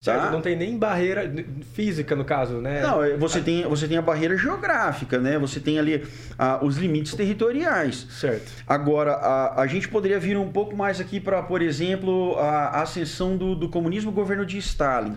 Certo? 0.00 0.22
Tá? 0.22 0.30
Não 0.30 0.40
tem 0.40 0.54
nem 0.54 0.78
barreira 0.78 1.28
física, 1.74 2.14
no 2.14 2.24
caso, 2.24 2.60
né? 2.60 2.80
Não, 2.80 3.02
é, 3.02 3.16
você, 3.16 3.40
tem, 3.40 3.64
você 3.64 3.88
tem 3.88 3.98
a 3.98 4.02
barreira 4.02 4.36
geográfica, 4.36 5.18
né? 5.18 5.36
Você 5.40 5.58
tem 5.58 5.76
ali 5.76 6.06
ah, 6.38 6.60
os 6.62 6.76
limites 6.76 7.14
territoriais. 7.14 8.06
Certo. 8.08 8.52
Agora, 8.64 9.14
a, 9.14 9.62
a 9.62 9.66
gente 9.66 9.88
poderia 9.88 10.20
vir 10.20 10.36
um 10.36 10.52
pouco 10.52 10.76
mais 10.76 11.00
aqui 11.00 11.18
para, 11.18 11.42
por 11.42 11.60
exemplo, 11.60 12.38
a, 12.38 12.82
ascensão 12.82 13.36
do, 13.36 13.56
do 13.56 13.68
comunismo 13.68 14.12
governo 14.12 14.46
de 14.46 14.58
Stalin. 14.58 15.16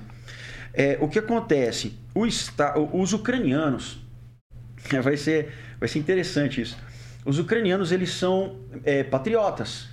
É, 0.74 0.98
o 1.02 1.08
que 1.08 1.20
acontece? 1.20 1.94
O, 2.14 2.26
os 2.94 3.14
ucranianos, 3.14 4.00
vai 5.02 5.18
ser, 5.18 5.54
vai 5.80 5.88
ser 5.90 6.00
interessante 6.00 6.62
isso. 6.62 6.78
Os 7.26 7.38
ucranianos, 7.40 7.92
eles 7.92 8.12
são 8.12 8.58
é, 8.84 9.04
patriotas. 9.04 9.90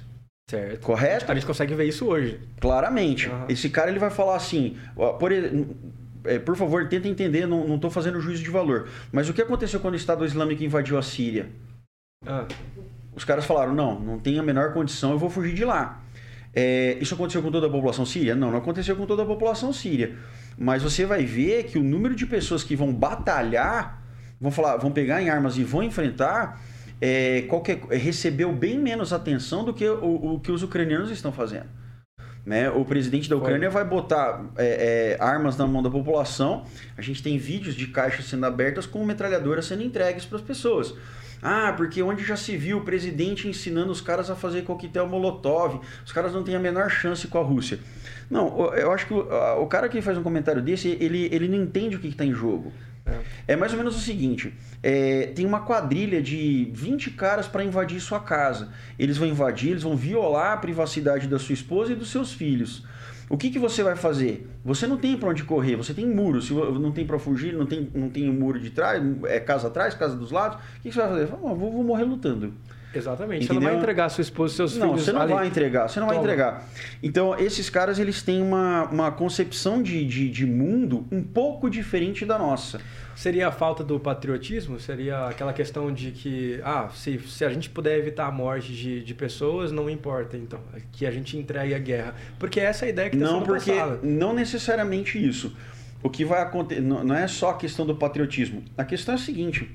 Certo. 0.50 0.80
Correto? 0.80 1.30
A 1.30 1.34
gente 1.34 1.46
consegue 1.46 1.74
ver 1.74 1.84
isso 1.84 2.06
hoje. 2.06 2.40
Claramente. 2.58 3.28
Uhum. 3.28 3.44
Esse 3.48 3.68
cara 3.68 3.90
ele 3.90 3.98
vai 3.98 4.10
falar 4.10 4.36
assim, 4.36 4.78
por, 5.18 5.30
é, 5.30 6.38
por 6.38 6.56
favor, 6.56 6.88
tenta 6.88 7.06
entender, 7.06 7.46
não 7.46 7.74
estou 7.74 7.90
fazendo 7.90 8.18
juízo 8.20 8.42
de 8.42 8.50
valor. 8.50 8.88
Mas 9.12 9.28
o 9.28 9.34
que 9.34 9.42
aconteceu 9.42 9.78
quando 9.78 9.94
o 9.94 9.98
Estado 9.98 10.24
Islâmico 10.24 10.64
invadiu 10.64 10.96
a 10.96 11.02
Síria? 11.02 11.50
Ah. 12.26 12.46
Os 13.14 13.24
caras 13.24 13.44
falaram, 13.44 13.74
não, 13.74 13.98
não 13.98 14.18
tem 14.18 14.38
a 14.38 14.42
menor 14.42 14.72
condição, 14.72 15.10
eu 15.10 15.18
vou 15.18 15.28
fugir 15.28 15.52
de 15.52 15.64
lá. 15.64 16.00
É, 16.54 16.96
isso 17.00 17.14
aconteceu 17.14 17.42
com 17.42 17.50
toda 17.50 17.66
a 17.66 17.70
população 17.70 18.06
síria? 18.06 18.34
Não, 18.34 18.50
não 18.50 18.58
aconteceu 18.58 18.96
com 18.96 19.06
toda 19.06 19.22
a 19.22 19.26
população 19.26 19.72
síria. 19.72 20.16
Mas 20.58 20.82
você 20.82 21.06
vai 21.06 21.24
ver 21.24 21.64
que 21.64 21.78
o 21.78 21.82
número 21.82 22.16
de 22.16 22.26
pessoas 22.26 22.64
que 22.64 22.74
vão 22.74 22.92
batalhar, 22.92 24.02
vão 24.40 24.50
falar, 24.50 24.76
vão 24.76 24.90
pegar 24.90 25.22
em 25.22 25.30
armas 25.30 25.56
e 25.56 25.62
vão 25.62 25.82
enfrentar, 25.84 26.60
é, 27.00 27.42
qualquer, 27.42 27.78
recebeu 27.90 28.52
bem 28.52 28.76
menos 28.76 29.12
atenção 29.12 29.64
do 29.64 29.72
que 29.72 29.88
o, 29.88 30.34
o 30.34 30.40
que 30.40 30.50
os 30.50 30.64
ucranianos 30.64 31.10
estão 31.10 31.30
fazendo. 31.30 31.66
Né? 32.44 32.68
O 32.70 32.84
presidente 32.84 33.28
da 33.28 33.36
Ucrânia 33.36 33.68
vai 33.70 33.84
botar 33.84 34.46
é, 34.56 35.16
é, 35.20 35.22
armas 35.22 35.56
na 35.56 35.66
mão 35.66 35.82
da 35.82 35.90
população. 35.90 36.64
A 36.96 37.02
gente 37.02 37.22
tem 37.22 37.38
vídeos 37.38 37.74
de 37.74 37.86
caixas 37.88 38.24
sendo 38.24 38.46
abertas 38.46 38.86
com 38.86 39.04
metralhadoras 39.04 39.66
sendo 39.66 39.82
entregues 39.82 40.24
para 40.24 40.38
as 40.38 40.42
pessoas. 40.42 40.94
Ah, 41.42 41.72
porque 41.76 42.02
onde 42.02 42.24
já 42.24 42.36
se 42.36 42.56
viu 42.56 42.78
o 42.78 42.80
presidente 42.82 43.48
ensinando 43.48 43.92
os 43.92 44.00
caras 44.00 44.30
a 44.30 44.36
fazer 44.36 44.62
coquetel 44.62 45.06
molotov, 45.06 45.80
os 46.04 46.12
caras 46.12 46.32
não 46.32 46.42
têm 46.42 46.56
a 46.56 46.58
menor 46.58 46.90
chance 46.90 47.26
com 47.28 47.38
a 47.38 47.42
Rússia. 47.42 47.78
Não, 48.30 48.74
eu 48.74 48.92
acho 48.92 49.06
que 49.06 49.14
o, 49.14 49.66
cara 49.66 49.88
que 49.88 50.02
faz 50.02 50.18
um 50.18 50.22
comentário 50.22 50.60
desse, 50.60 50.88
ele, 51.00 51.28
ele 51.32 51.48
não 51.48 51.56
entende 51.56 51.96
o 51.96 51.98
que 51.98 52.08
está 52.08 52.24
em 52.24 52.32
jogo. 52.32 52.72
É. 53.06 53.52
é 53.52 53.56
mais 53.56 53.72
ou 53.72 53.78
menos 53.78 53.96
o 53.96 54.00
seguinte: 54.00 54.52
é, 54.82 55.32
tem 55.34 55.46
uma 55.46 55.60
quadrilha 55.60 56.20
de 56.20 56.70
20 56.74 57.12
caras 57.12 57.46
para 57.46 57.64
invadir 57.64 58.00
sua 58.00 58.20
casa. 58.20 58.68
Eles 58.98 59.16
vão 59.16 59.26
invadir, 59.26 59.70
eles 59.70 59.82
vão 59.82 59.96
violar 59.96 60.52
a 60.52 60.56
privacidade 60.58 61.26
da 61.26 61.38
sua 61.38 61.54
esposa 61.54 61.92
e 61.92 61.96
dos 61.96 62.10
seus 62.10 62.32
filhos. 62.32 62.84
O 63.28 63.36
que, 63.36 63.50
que 63.50 63.58
você 63.58 63.82
vai 63.82 63.94
fazer? 63.94 64.48
Você 64.64 64.86
não 64.86 64.96
tem 64.96 65.16
para 65.16 65.28
onde 65.28 65.44
correr, 65.44 65.76
você 65.76 65.92
tem 65.92 66.06
muro. 66.06 66.40
Se 66.40 66.52
não 66.52 66.92
tem 66.92 67.06
para 67.06 67.18
fugir, 67.18 67.52
não 67.52 67.66
tem, 67.66 67.88
não 67.94 68.08
tem 68.08 68.28
um 68.28 68.32
muro 68.32 68.58
de 68.58 68.70
trás, 68.70 69.02
é 69.24 69.38
casa 69.38 69.68
atrás, 69.68 69.94
casa 69.94 70.16
dos 70.16 70.30
lados. 70.30 70.58
O 70.58 70.82
que, 70.82 70.88
que 70.88 70.94
você 70.94 71.00
vai 71.00 71.10
fazer? 71.10 71.26
Vou, 71.26 71.54
vou 71.54 71.84
morrer 71.84 72.04
lutando. 72.04 72.54
Exatamente. 72.94 73.44
Entendeu? 73.44 73.60
Você 73.60 73.64
não 73.64 73.72
vai 73.72 73.78
entregar 73.78 74.08
sua 74.08 74.22
esposa 74.22 74.52
e 74.52 74.56
seus 74.56 74.76
não, 74.76 74.88
filhos. 74.88 74.98
Não, 74.98 75.04
você 75.04 75.12
não 75.12 75.20
ali. 75.22 75.32
vai 75.32 75.46
entregar. 75.46 75.88
Você 75.88 76.00
não 76.00 76.06
Toma. 76.06 76.20
vai 76.20 76.24
entregar. 76.24 76.68
Então, 77.02 77.38
esses 77.38 77.68
caras, 77.68 77.98
eles 77.98 78.22
têm 78.22 78.42
uma, 78.42 78.84
uma 78.84 79.12
concepção 79.12 79.82
de, 79.82 80.04
de, 80.06 80.30
de 80.30 80.46
mundo 80.46 81.06
um 81.12 81.22
pouco 81.22 81.68
diferente 81.68 82.24
da 82.24 82.38
nossa. 82.38 82.80
Seria 83.18 83.48
a 83.48 83.50
falta 83.50 83.82
do 83.82 83.98
patriotismo? 83.98 84.78
Seria 84.78 85.26
aquela 85.26 85.52
questão 85.52 85.92
de 85.92 86.12
que, 86.12 86.60
ah, 86.62 86.88
se, 86.94 87.18
se 87.18 87.44
a 87.44 87.50
gente 87.50 87.68
puder 87.68 87.98
evitar 87.98 88.28
a 88.28 88.30
morte 88.30 88.72
de, 88.72 89.02
de 89.02 89.12
pessoas, 89.12 89.72
não 89.72 89.90
importa, 89.90 90.36
então, 90.36 90.60
que 90.92 91.04
a 91.04 91.10
gente 91.10 91.36
entregue 91.36 91.74
a 91.74 91.80
guerra. 91.80 92.14
Porque 92.38 92.60
essa 92.60 92.84
é 92.84 92.86
a 92.86 92.90
ideia 92.90 93.10
que 93.10 93.16
está 93.16 93.28
sendo 93.28 93.44
porque 93.44 93.72
passada. 93.72 93.98
Não 94.04 94.32
necessariamente 94.32 95.18
isso. 95.18 95.52
O 96.00 96.08
que 96.08 96.24
vai 96.24 96.40
acontecer, 96.40 96.80
não 96.80 97.12
é 97.12 97.26
só 97.26 97.50
a 97.50 97.54
questão 97.56 97.84
do 97.84 97.96
patriotismo. 97.96 98.62
A 98.76 98.84
questão 98.84 99.14
é 99.14 99.16
a 99.16 99.20
seguinte, 99.20 99.68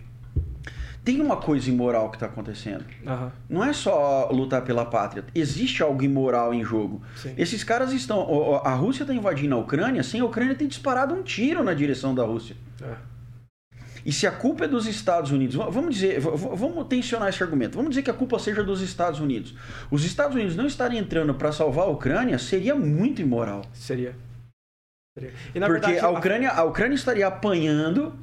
tem 1.03 1.19
uma 1.19 1.35
coisa 1.35 1.69
imoral 1.69 2.09
que 2.09 2.15
está 2.15 2.27
acontecendo. 2.27 2.85
Uhum. 3.05 3.31
Não 3.50 3.62
é 3.65 3.73
só 3.73 4.29
lutar 4.31 4.62
pela 4.62 4.85
pátria. 4.85 5.25
Existe 5.35 5.83
algo 5.83 6.01
imoral 6.01 6.53
em 6.53 6.63
jogo. 6.63 7.01
Sim. 7.17 7.33
Esses 7.38 7.62
caras 7.62 7.91
estão. 7.91 8.62
A 8.63 8.73
Rússia 8.73 9.03
está 9.03 9.13
invadindo 9.13 9.53
a 9.53 9.57
Ucrânia 9.57 10.01
sem 10.01 10.21
a 10.21 10.25
Ucrânia 10.25 10.55
ter 10.55 10.65
disparado 10.65 11.13
um 11.13 11.21
tiro 11.21 11.62
na 11.62 11.73
direção 11.73 12.15
da 12.15 12.23
Rússia. 12.23 12.55
É. 12.81 13.12
E 14.05 14.12
se 14.12 14.27
a 14.27 14.31
culpa 14.31 14.65
é 14.65 14.67
dos 14.67 14.86
Estados 14.86 15.31
Unidos, 15.31 15.55
vamos 15.55 15.95
dizer, 15.95 16.19
vamos 16.19 16.88
tensionar 16.88 17.29
esse 17.29 17.41
argumento, 17.41 17.75
vamos 17.75 17.91
dizer 17.91 18.03
que 18.03 18.10
a 18.10 18.13
culpa 18.13 18.38
seja 18.38 18.63
dos 18.63 18.81
Estados 18.81 19.19
Unidos. 19.19 19.55
Os 19.89 20.03
Estados 20.03 20.36
Unidos 20.36 20.55
não 20.55 20.65
estarem 20.65 20.98
entrando 20.98 21.33
para 21.33 21.51
salvar 21.51 21.86
a 21.86 21.89
Ucrânia 21.89 22.38
seria 22.38 22.75
muito 22.75 23.22
imoral. 23.22 23.63
Seria. 23.74 24.15
seria. 25.17 25.31
Porque 25.53 25.69
verdade, 25.69 26.00
a, 26.00 26.10
Ucrânia, 26.10 26.51
a 26.51 26.63
Ucrânia 26.63 26.95
estaria 26.95 27.27
apanhando 27.27 28.13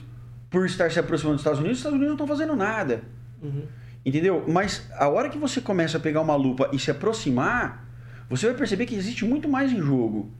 por 0.51 0.67
estar 0.67 0.91
se 0.91 0.99
aproximando 0.99 1.37
dos 1.37 1.43
Estados 1.43 1.61
Unidos, 1.61 1.79
os 1.79 1.81
Estados 1.81 1.97
Unidos 1.97 2.19
não 2.19 2.25
estão 2.25 2.37
fazendo 2.37 2.57
nada. 2.57 3.03
Uhum. 3.41 3.63
Entendeu? 4.05 4.45
Mas 4.49 4.91
a 4.99 5.09
hora 5.09 5.29
que 5.29 5.39
você 5.39 5.61
começa 5.61 5.99
a 5.99 6.01
pegar 6.01 6.21
uma 6.21 6.35
lupa 6.35 6.69
e 6.73 6.79
se 6.79 6.91
aproximar, 6.91 7.87
você 8.29 8.47
vai 8.47 8.57
perceber 8.57 8.87
que 8.87 8.95
existe 8.95 9.25
muito 9.25 9.49
mais 9.49 9.73
em 9.73 9.81
jogo. 9.81 10.31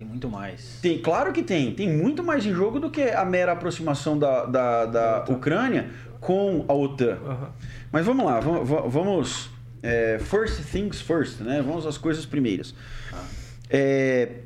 Tem 0.00 0.08
muito 0.08 0.30
mais. 0.30 0.78
Tem, 0.80 0.96
claro 0.98 1.30
que 1.30 1.42
tem. 1.42 1.74
Tem 1.74 1.86
muito 1.86 2.24
mais 2.24 2.46
em 2.46 2.54
jogo 2.54 2.80
do 2.80 2.90
que 2.90 3.02
a 3.02 3.22
mera 3.22 3.52
aproximação 3.52 4.18
da, 4.18 4.46
da, 4.46 4.86
da 4.86 5.24
Ucrânia 5.28 5.90
com 6.18 6.64
a 6.66 6.72
OTAN. 6.72 7.18
Uhum. 7.22 7.48
Mas 7.92 8.06
vamos 8.06 8.24
lá, 8.24 8.40
vamos. 8.40 8.66
vamos 8.90 9.50
é, 9.82 10.18
first 10.18 10.62
things 10.72 11.02
first, 11.02 11.40
né? 11.40 11.60
Vamos 11.60 11.84
às 11.84 11.98
coisas 11.98 12.24
primeiras. 12.24 12.74
Ah. 13.12 13.22
É, 13.68 14.36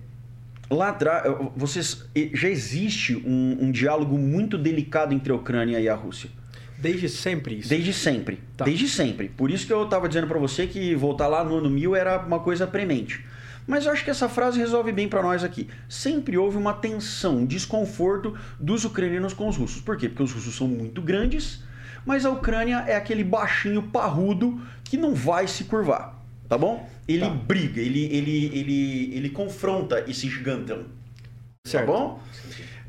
lá 0.68 0.88
atrás, 0.88 1.22
vocês, 1.54 2.04
já 2.32 2.48
existe 2.48 3.14
um, 3.14 3.58
um, 3.60 3.70
diálogo 3.70 4.18
muito 4.18 4.58
delicado 4.58 5.14
entre 5.14 5.32
a 5.32 5.36
Ucrânia 5.36 5.78
e 5.78 5.88
a 5.88 5.94
Rússia. 5.94 6.30
Desde 6.76 7.08
sempre 7.08 7.60
isso? 7.60 7.68
Desde 7.68 7.92
sempre. 7.92 8.40
Tá. 8.56 8.64
Desde 8.64 8.88
sempre. 8.88 9.28
Por 9.28 9.52
isso 9.52 9.68
que 9.68 9.72
eu 9.72 9.84
estava 9.84 10.08
dizendo 10.08 10.26
para 10.26 10.38
você 10.40 10.66
que 10.66 10.96
voltar 10.96 11.28
lá 11.28 11.44
no 11.44 11.58
ano 11.58 11.70
1000 11.70 11.94
era 11.94 12.18
uma 12.18 12.40
coisa 12.40 12.66
premente. 12.66 13.24
Mas 13.66 13.86
eu 13.86 13.92
acho 13.92 14.04
que 14.04 14.10
essa 14.10 14.28
frase 14.28 14.58
resolve 14.58 14.92
bem 14.92 15.08
para 15.08 15.22
nós 15.22 15.42
aqui. 15.42 15.68
Sempre 15.88 16.36
houve 16.36 16.56
uma 16.56 16.74
tensão, 16.74 17.38
um 17.38 17.46
desconforto 17.46 18.36
dos 18.60 18.84
ucranianos 18.84 19.32
com 19.32 19.48
os 19.48 19.56
russos. 19.56 19.80
Por 19.80 19.96
quê? 19.96 20.08
Porque 20.08 20.22
os 20.22 20.32
russos 20.32 20.54
são 20.54 20.68
muito 20.68 21.00
grandes, 21.00 21.62
mas 22.04 22.26
a 22.26 22.30
Ucrânia 22.30 22.84
é 22.86 22.94
aquele 22.94 23.24
baixinho 23.24 23.82
parrudo 23.84 24.60
que 24.84 24.96
não 24.96 25.14
vai 25.14 25.48
se 25.48 25.64
curvar. 25.64 26.22
Tá 26.48 26.58
bom? 26.58 26.88
Ele 27.08 27.20
tá. 27.20 27.30
briga, 27.30 27.80
ele, 27.80 28.04
ele, 28.04 28.46
ele, 28.46 29.14
ele 29.14 29.30
confronta 29.30 30.04
esse 30.08 30.28
gigantão. 30.28 30.84
Tá 30.84 31.70
certo. 31.70 31.86
Tá 31.86 31.92
bom? 31.92 32.20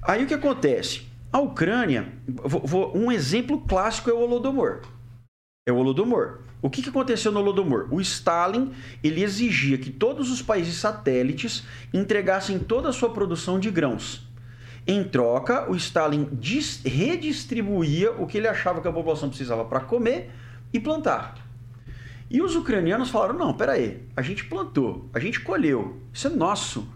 Aí 0.02 0.24
o 0.24 0.28
que 0.28 0.34
acontece? 0.34 1.04
A 1.32 1.40
Ucrânia, 1.40 2.14
um 2.94 3.12
exemplo 3.12 3.62
clássico 3.62 4.10
é 4.10 4.14
o 4.14 4.20
Holodomor. 4.20 4.82
É 5.68 5.72
o 5.72 5.78
Holodomor. 5.78 6.45
O 6.66 6.70
que, 6.72 6.82
que 6.82 6.90
aconteceu 6.90 7.32
no 7.32 7.42
Holodomor? 7.42 7.88
O 7.92 8.02
Stalin 8.02 8.72
ele 9.04 9.22
exigia 9.22 9.78
que 9.78 9.92
todos 9.92 10.32
os 10.32 10.42
países 10.42 10.74
satélites 10.78 11.64
entregassem 11.94 12.58
toda 12.58 12.90
a 12.90 12.92
sua 12.92 13.12
produção 13.12 13.60
de 13.60 13.70
grãos. 13.70 14.28
Em 14.88 15.04
troca, 15.04 15.70
o 15.70 15.76
Stalin 15.76 16.28
redistribuía 16.84 18.14
o 18.14 18.26
que 18.26 18.40
ele 18.40 18.48
achava 18.48 18.82
que 18.82 18.88
a 18.88 18.92
população 18.92 19.30
precisava 19.30 19.64
para 19.64 19.82
comer 19.82 20.32
e 20.74 20.80
plantar. 20.80 21.36
E 22.32 22.42
os 22.42 22.56
ucranianos 22.56 23.12
falaram: 23.12 23.38
não, 23.38 23.54
peraí, 23.54 24.02
a 24.18 24.24
gente 24.24 24.44
plantou, 24.46 25.08
a 25.14 25.20
gente 25.20 25.42
colheu, 25.42 26.02
isso 26.12 26.26
é 26.26 26.32
nosso. 26.32 26.90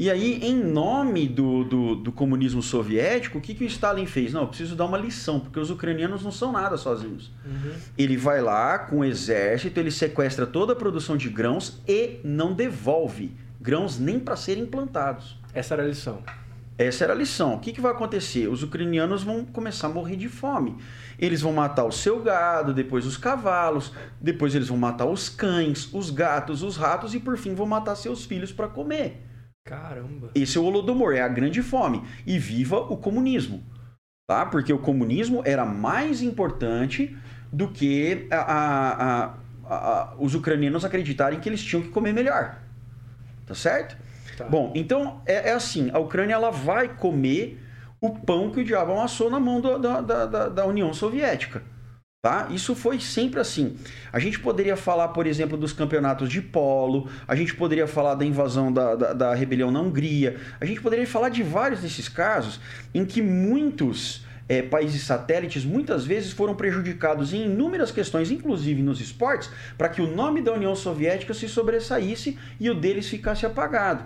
E 0.00 0.08
aí, 0.08 0.40
em 0.42 0.54
nome 0.54 1.28
do, 1.28 1.62
do, 1.62 1.94
do, 1.94 2.10
comunismo 2.10 2.62
soviético, 2.62 3.36
o 3.36 3.40
que, 3.40 3.52
que 3.52 3.64
o 3.64 3.66
Stalin 3.66 4.06
fez? 4.06 4.32
Não, 4.32 4.40
eu 4.40 4.48
preciso 4.48 4.74
dar 4.74 4.86
uma 4.86 4.96
lição, 4.96 5.38
porque 5.38 5.60
os 5.60 5.68
ucranianos 5.68 6.22
não 6.22 6.32
são 6.32 6.50
nada 6.50 6.78
sozinhos. 6.78 7.30
Uhum. 7.44 7.74
Ele 7.98 8.16
vai 8.16 8.40
lá 8.40 8.78
com 8.78 9.00
o 9.00 9.04
exército, 9.04 9.78
ele 9.78 9.90
sequestra 9.90 10.46
toda 10.46 10.72
a 10.72 10.74
produção 10.74 11.18
de 11.18 11.28
grãos 11.28 11.82
e 11.86 12.18
não 12.24 12.54
devolve 12.54 13.36
grãos 13.60 13.98
nem 13.98 14.18
para 14.18 14.36
serem 14.36 14.64
plantados. 14.64 15.38
Essa 15.52 15.74
era 15.74 15.82
a 15.82 15.86
lição. 15.86 16.22
Essa 16.78 17.04
era 17.04 17.12
a 17.12 17.16
lição. 17.16 17.56
O 17.56 17.58
que, 17.58 17.70
que 17.70 17.80
vai 17.82 17.92
acontecer? 17.92 18.48
Os 18.48 18.62
ucranianos 18.62 19.22
vão 19.22 19.44
começar 19.44 19.88
a 19.88 19.90
morrer 19.90 20.16
de 20.16 20.30
fome. 20.30 20.78
Eles 21.18 21.42
vão 21.42 21.52
matar 21.52 21.84
o 21.84 21.92
seu 21.92 22.22
gado, 22.22 22.72
depois 22.72 23.04
os 23.04 23.18
cavalos, 23.18 23.92
depois 24.18 24.54
eles 24.54 24.68
vão 24.68 24.78
matar 24.78 25.04
os 25.04 25.28
cães, 25.28 25.92
os 25.92 26.08
gatos, 26.08 26.62
os 26.62 26.78
ratos 26.78 27.14
e 27.14 27.20
por 27.20 27.36
fim 27.36 27.54
vão 27.54 27.66
matar 27.66 27.96
seus 27.96 28.24
filhos 28.24 28.50
para 28.50 28.66
comer. 28.66 29.26
Caramba. 29.64 30.30
Esse 30.34 30.58
é 30.58 30.60
o 30.60 30.64
Holodomor, 30.64 31.14
é 31.14 31.20
a 31.20 31.28
grande 31.28 31.62
fome. 31.62 32.02
E 32.26 32.38
viva 32.38 32.78
o 32.78 32.96
comunismo. 32.96 33.62
Tá? 34.26 34.46
Porque 34.46 34.72
o 34.72 34.78
comunismo 34.78 35.42
era 35.44 35.64
mais 35.64 36.22
importante 36.22 37.16
do 37.52 37.68
que 37.68 38.28
a, 38.30 38.36
a, 38.36 39.34
a, 39.64 40.14
os 40.18 40.34
ucranianos 40.34 40.84
acreditarem 40.84 41.40
que 41.40 41.48
eles 41.48 41.62
tinham 41.62 41.82
que 41.82 41.88
comer 41.88 42.12
melhor. 42.12 42.58
Tá 43.46 43.54
certo? 43.54 43.96
Tá. 44.36 44.44
Bom, 44.44 44.72
então 44.74 45.20
é, 45.26 45.50
é, 45.50 45.52
assim: 45.52 45.90
a 45.92 45.98
Ucrânia 45.98 46.34
ela 46.34 46.50
vai 46.50 46.88
comer 46.88 47.60
o 48.00 48.10
pão 48.10 48.50
que 48.50 48.60
o 48.60 48.64
diabo 48.64 48.92
amassou 48.92 49.28
na 49.28 49.40
mão 49.40 49.60
do, 49.60 49.78
da, 49.78 50.00
da, 50.00 50.48
da 50.48 50.66
União 50.66 50.94
Soviética. 50.94 51.62
Tá? 52.22 52.48
Isso 52.50 52.74
foi 52.74 53.00
sempre 53.00 53.40
assim. 53.40 53.78
A 54.12 54.18
gente 54.18 54.38
poderia 54.38 54.76
falar, 54.76 55.08
por 55.08 55.26
exemplo, 55.26 55.56
dos 55.56 55.72
campeonatos 55.72 56.28
de 56.28 56.42
polo, 56.42 57.08
a 57.26 57.34
gente 57.34 57.54
poderia 57.54 57.86
falar 57.86 58.14
da 58.14 58.26
invasão 58.26 58.70
da, 58.70 58.94
da, 58.94 59.12
da 59.14 59.34
rebelião 59.34 59.70
na 59.70 59.80
Hungria, 59.80 60.36
a 60.60 60.66
gente 60.66 60.82
poderia 60.82 61.06
falar 61.06 61.30
de 61.30 61.42
vários 61.42 61.80
desses 61.80 62.10
casos 62.10 62.60
em 62.92 63.06
que 63.06 63.22
muitos 63.22 64.22
é, 64.50 64.60
países 64.60 65.02
satélites 65.04 65.64
muitas 65.64 66.04
vezes 66.04 66.30
foram 66.30 66.54
prejudicados 66.54 67.32
em 67.32 67.46
inúmeras 67.46 67.90
questões, 67.90 68.30
inclusive 68.30 68.82
nos 68.82 69.00
esportes, 69.00 69.48
para 69.78 69.88
que 69.88 70.02
o 70.02 70.14
nome 70.14 70.42
da 70.42 70.52
União 70.52 70.76
Soviética 70.76 71.32
se 71.32 71.48
sobressaísse 71.48 72.36
e 72.58 72.68
o 72.68 72.74
deles 72.74 73.08
ficasse 73.08 73.46
apagado. 73.46 74.04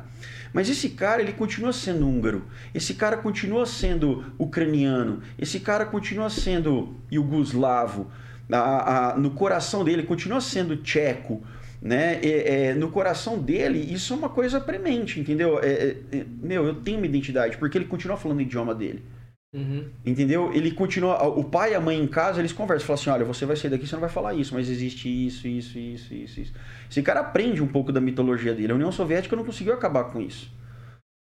Mas 0.54 0.70
esse 0.70 0.90
cara, 0.90 1.20
ele 1.20 1.32
continua 1.32 1.72
sendo 1.72 2.08
húngaro, 2.08 2.44
esse 2.72 2.94
cara 2.94 3.16
continua 3.16 3.66
sendo 3.66 4.24
ucraniano, 4.38 5.20
esse 5.36 5.58
cara 5.58 5.84
continua 5.84 6.30
sendo 6.30 6.94
iugoslavo, 7.10 8.06
a, 8.50 9.14
a, 9.14 9.18
no 9.18 9.32
coração 9.32 9.82
dele 9.82 10.04
continua 10.04 10.40
sendo 10.40 10.76
tcheco, 10.76 11.42
né? 11.82 12.20
É, 12.22 12.68
é, 12.68 12.74
no 12.74 12.88
coração 12.88 13.36
dele, 13.36 13.80
isso 13.92 14.12
é 14.14 14.16
uma 14.16 14.28
coisa 14.28 14.60
premente, 14.60 15.18
entendeu? 15.18 15.58
É, 15.58 15.66
é, 15.66 15.96
é, 16.12 16.24
meu, 16.40 16.64
eu 16.64 16.76
tenho 16.76 16.98
uma 16.98 17.06
identidade, 17.06 17.56
porque 17.56 17.76
ele 17.76 17.86
continua 17.86 18.16
falando 18.16 18.38
o 18.38 18.42
idioma 18.42 18.76
dele. 18.76 19.02
Uhum. 19.54 19.86
Entendeu? 20.04 20.52
Ele 20.52 20.72
continua. 20.72 21.22
O 21.22 21.44
pai 21.44 21.72
e 21.72 21.74
a 21.76 21.80
mãe 21.80 21.96
em 21.96 22.08
casa, 22.08 22.40
eles 22.40 22.52
conversam. 22.52 22.88
Falam 22.88 23.00
assim: 23.00 23.10
olha, 23.10 23.24
você 23.24 23.46
vai 23.46 23.54
sair 23.54 23.70
daqui, 23.70 23.86
você 23.86 23.94
não 23.94 24.00
vai 24.00 24.10
falar 24.10 24.34
isso, 24.34 24.52
mas 24.52 24.68
existe 24.68 25.08
isso, 25.08 25.46
isso, 25.46 25.78
isso, 25.78 26.12
isso, 26.12 26.40
isso. 26.40 26.52
Esse 26.90 27.02
cara 27.02 27.20
aprende 27.20 27.62
um 27.62 27.68
pouco 27.68 27.92
da 27.92 28.00
mitologia 28.00 28.52
dele. 28.52 28.72
A 28.72 28.74
União 28.74 28.90
Soviética 28.90 29.36
não 29.36 29.44
conseguiu 29.44 29.72
acabar 29.72 30.04
com 30.04 30.20
isso. 30.20 30.50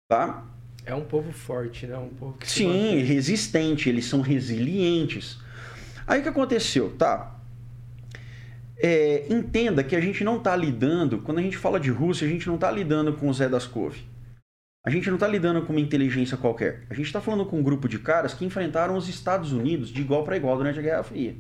Tá? 0.09 0.43
É 0.87 0.95
um 0.95 1.05
povo 1.05 1.33
forte, 1.33 1.87
né? 1.87 1.99
Um 1.99 2.09
povo 2.09 2.39
que 2.39 2.51
Sim, 2.51 3.03
resistente. 3.03 3.91
Eles 3.91 4.07
são 4.07 4.23
resilientes. 4.23 5.39
Aí 6.07 6.21
o 6.21 6.23
que 6.23 6.29
aconteceu? 6.31 6.95
Tá. 6.97 7.39
É, 8.79 9.27
entenda 9.29 9.85
que 9.85 9.95
a 9.95 10.01
gente 10.01 10.25
não 10.25 10.39
está 10.39 10.57
lidando, 10.57 11.19
quando 11.19 11.39
a 11.39 11.43
gente 11.43 11.59
fala 11.59 11.79
de 11.79 11.91
Rússia, 11.91 12.27
a 12.27 12.31
gente 12.31 12.47
não 12.47 12.55
está 12.55 12.71
lidando 12.71 13.13
com 13.13 13.29
o 13.29 13.35
Zé 13.35 13.49
das 13.51 13.67
Couve. 13.67 14.14
A 14.87 14.91
gente 14.91 15.09
não 15.09 15.15
está 15.15 15.27
lidando 15.27 15.63
com 15.63 15.73
uma 15.73 15.81
inteligência 15.81 16.37
qualquer. 16.37 16.83
A 16.91 16.95
gente 16.95 17.07
está 17.07 17.19
falando 17.19 17.47
com 17.47 17.59
um 17.59 17.63
grupo 17.63 17.89
de 17.89 17.99
caras 17.99 18.35
que 18.35 18.45
enfrentaram 18.45 18.97
os 18.97 19.09
Estados 19.09 19.51
Unidos 19.51 19.89
de 19.89 20.03
igual 20.03 20.25
para 20.25 20.37
igual 20.37 20.59
durante 20.59 20.79
a 20.79 20.83
Guerra 20.83 21.03
Fria. 21.03 21.35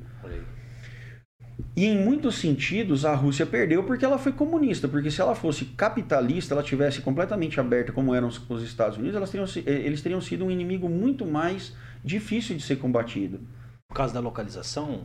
E 1.76 1.84
em 1.84 1.98
muitos 2.02 2.36
sentidos 2.36 3.04
a 3.04 3.14
Rússia 3.14 3.44
perdeu 3.44 3.84
porque 3.84 4.02
ela 4.02 4.18
foi 4.18 4.32
comunista. 4.32 4.88
Porque 4.88 5.10
se 5.10 5.20
ela 5.20 5.34
fosse 5.34 5.66
capitalista, 5.66 6.54
ela 6.54 6.62
tivesse 6.62 7.02
completamente 7.02 7.60
aberta 7.60 7.92
como 7.92 8.14
eram 8.14 8.28
os 8.28 8.62
Estados 8.62 8.96
Unidos, 8.96 9.30
teriam, 9.30 9.46
eh, 9.66 9.86
eles 9.86 10.00
teriam 10.00 10.22
sido 10.22 10.46
um 10.46 10.50
inimigo 10.50 10.88
muito 10.88 11.26
mais 11.26 11.76
difícil 12.02 12.56
de 12.56 12.62
ser 12.62 12.76
combatido. 12.76 13.40
Por 13.86 13.94
causa 13.94 14.14
da 14.14 14.20
localização? 14.20 15.02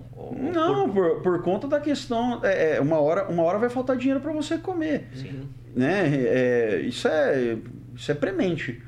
Não, 0.54 0.90
por... 0.90 1.16
Por, 1.16 1.22
por... 1.24 1.44
conta 1.44 1.68
da 1.68 1.82
questão. 1.82 2.40
É, 2.42 2.78
é, 2.78 2.82
uma, 2.82 3.00
hora, 3.00 3.28
uma 3.28 3.44
hora 3.44 3.60
vai 3.60 3.70
faltar 3.70 3.98
dinheiro 3.98 4.22
para 4.22 4.32
você 4.32 4.58
comer. 4.58 5.10
Sim. 5.14 5.50
Né? 5.76 6.16
É, 6.16 6.82
isso 6.82 7.06
é 7.08 7.58
isso 8.00 8.12
é 8.12 8.16
premente. 8.16 8.82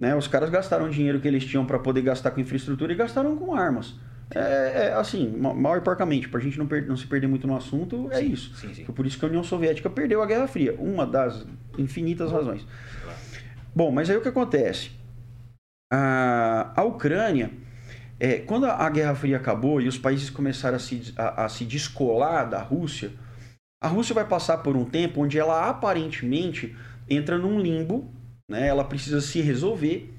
Né? 0.00 0.14
Os 0.14 0.28
caras 0.28 0.50
gastaram 0.50 0.88
dinheiro 0.90 1.20
que 1.20 1.26
eles 1.26 1.44
tinham 1.44 1.64
para 1.64 1.78
poder 1.78 2.02
gastar 2.02 2.30
com 2.30 2.40
infraestrutura 2.40 2.92
e 2.92 2.96
gastaram 2.96 3.36
com 3.36 3.54
armas. 3.54 3.94
É, 4.34 4.88
é 4.88 4.92
assim, 4.92 5.34
mal 5.38 5.78
e 5.78 5.80
porcamente, 5.80 6.28
para 6.28 6.38
a 6.38 6.42
gente 6.42 6.58
não, 6.58 6.66
não, 6.86 6.96
se 6.96 7.06
perder 7.06 7.26
muito 7.26 7.46
no 7.46 7.56
assunto, 7.56 8.08
é 8.12 8.18
sim, 8.18 8.30
isso. 8.30 8.54
Sim, 8.54 8.74
sim. 8.74 8.84
Por 8.84 9.06
isso 9.06 9.18
que 9.18 9.24
a 9.24 9.28
União 9.28 9.42
Soviética 9.42 9.88
perdeu 9.88 10.22
a 10.22 10.26
Guerra 10.26 10.46
Fria. 10.46 10.76
Uma 10.78 11.06
das 11.06 11.46
infinitas 11.78 12.30
razões. 12.30 12.66
Bom, 13.74 13.90
mas 13.90 14.10
aí 14.10 14.16
o 14.16 14.20
que 14.20 14.28
acontece? 14.28 14.90
A, 15.90 16.72
a 16.76 16.84
Ucrânia, 16.84 17.50
é, 18.20 18.38
quando 18.38 18.66
a 18.66 18.90
Guerra 18.90 19.14
Fria 19.14 19.38
acabou 19.38 19.80
e 19.80 19.88
os 19.88 19.96
países 19.96 20.28
começaram 20.28 20.76
a 20.76 20.80
se, 20.80 21.14
a, 21.16 21.46
a 21.46 21.48
se 21.48 21.64
descolar 21.64 22.44
da 22.44 22.60
Rússia, 22.60 23.12
a 23.82 23.88
Rússia 23.88 24.14
vai 24.14 24.26
passar 24.26 24.58
por 24.58 24.76
um 24.76 24.84
tempo 24.84 25.22
onde 25.22 25.38
ela 25.38 25.70
aparentemente 25.70 26.76
entra 27.08 27.38
num 27.38 27.58
limbo 27.58 28.12
né? 28.48 28.66
Ela 28.68 28.84
precisa 28.84 29.20
se 29.20 29.40
resolver. 29.40 30.12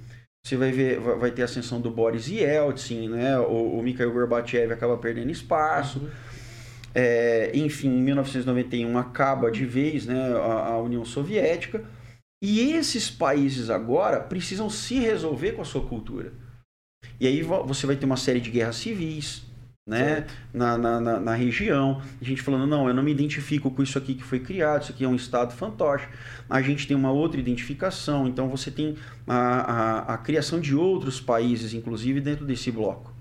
Você 0.46 0.56
vai 0.56 0.72
ver, 0.72 1.00
vai 1.00 1.32
ter 1.32 1.42
a 1.42 1.46
ascensão 1.46 1.82
do 1.82 1.92
Boris 1.92 2.28
Yeltsin, 2.28 3.10
né? 3.10 3.38
O, 3.40 3.78
o 3.78 3.84
Mikhail 3.84 4.12
Gorbachev 4.12 4.72
acaba 4.72 4.98
perdendo 4.98 5.32
espaço. 5.32 6.00
Uhum. 6.00 6.10
É, 6.96 7.52
enfim, 7.54 7.90
em 7.90 8.02
1991 8.02 8.98
acaba 8.98 9.52
de 9.52 9.66
vez 9.66 10.06
né, 10.06 10.20
a, 10.38 10.68
a 10.68 10.82
União 10.82 11.06
Soviética. 11.06 11.84
E 12.42 12.72
esses 12.72 13.12
países 13.12 13.70
agora 13.70 14.20
precisam 14.22 14.70
se 14.70 14.96
resolver 15.00 15.54
com 15.54 15.62
a 15.62 15.66
sua 15.66 15.86
cultura. 15.86 16.32
E 17.20 17.28
aí 17.28 17.44
você 17.44 17.86
vai 17.86 17.98
ter 17.98 18.06
uma 18.06 18.16
série 18.16 18.40
de 18.40 18.50
guerras 18.50 18.78
civis, 18.78 19.44
né? 19.90 20.28
Na, 20.54 20.78
na, 20.78 21.02
na, 21.02 21.20
na, 21.20 21.34
região. 21.34 22.00
A 22.22 22.24
gente 22.24 22.44
falando, 22.44 22.68
não, 22.68 22.88
eu 22.88 22.94
não 22.94 23.02
me 23.02 23.12
identifico 23.12 23.72
com 23.72 23.82
isso 23.82 23.98
aqui 23.98 24.14
que 24.14 24.24
foi 24.24 24.40
criado, 24.40 24.84
isso 24.84 24.92
aqui 24.92 25.04
é 25.04 25.08
um 25.08 25.16
estado 25.16 25.52
fantoche. 25.52 26.08
A 26.48 26.62
gente 26.62 26.88
tem 26.88 26.96
uma 26.96 27.12
outra 27.12 27.40
identificação, 27.40 28.28
então 28.28 28.48
você 28.48 28.70
tem 28.70 28.96
a, 29.28 29.38
a, 29.38 30.14
a 30.14 30.18
criação 30.20 30.60
de 30.60 30.76
outros 30.76 31.20
países, 31.20 31.74
inclusive, 31.74 32.22
dentro 32.22 32.46
desse 32.46 32.72
bloco. 32.72 33.12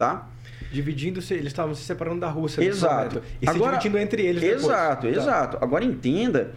Tá? 0.00 0.28
Dividindo-se, 0.72 1.32
eles 1.32 1.46
estavam 1.46 1.74
se 1.76 1.84
separando 1.84 2.20
da 2.20 2.28
Rússia. 2.28 2.60
Exato. 2.60 3.22
E 3.40 3.48
Agora, 3.48 3.76
se 3.76 3.82
dividindo 3.82 3.98
entre 3.98 4.26
eles 4.26 4.42
Exato, 4.42 5.06
depois. 5.06 5.22
exato. 5.22 5.56
Tá. 5.58 5.64
Agora 5.64 5.84
entenda 5.84 6.52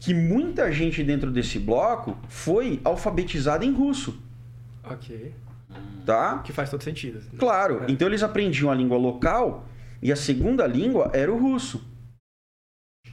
que 0.00 0.14
muita 0.14 0.72
gente 0.72 1.04
dentro 1.04 1.30
desse 1.30 1.58
bloco 1.58 2.16
foi 2.28 2.80
alfabetizada 2.82 3.62
em 3.62 3.72
russo. 3.72 4.18
Ok. 4.82 5.32
Tá? 6.04 6.38
Que 6.38 6.52
faz 6.52 6.70
todo 6.70 6.82
sentido. 6.82 7.20
Claro. 7.38 7.84
É. 7.84 7.90
Então 7.90 8.08
eles 8.08 8.22
aprendiam 8.22 8.70
a 8.70 8.74
língua 8.74 8.98
local 8.98 9.66
e 10.02 10.10
a 10.10 10.16
segunda 10.16 10.66
língua 10.66 11.10
era 11.12 11.32
o 11.32 11.38
russo. 11.38 11.84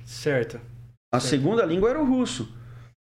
Certo. 0.04 0.60
A 1.12 1.20
certo. 1.20 1.30
segunda 1.30 1.66
língua 1.66 1.90
era 1.90 2.02
o 2.02 2.06
russo. 2.06 2.56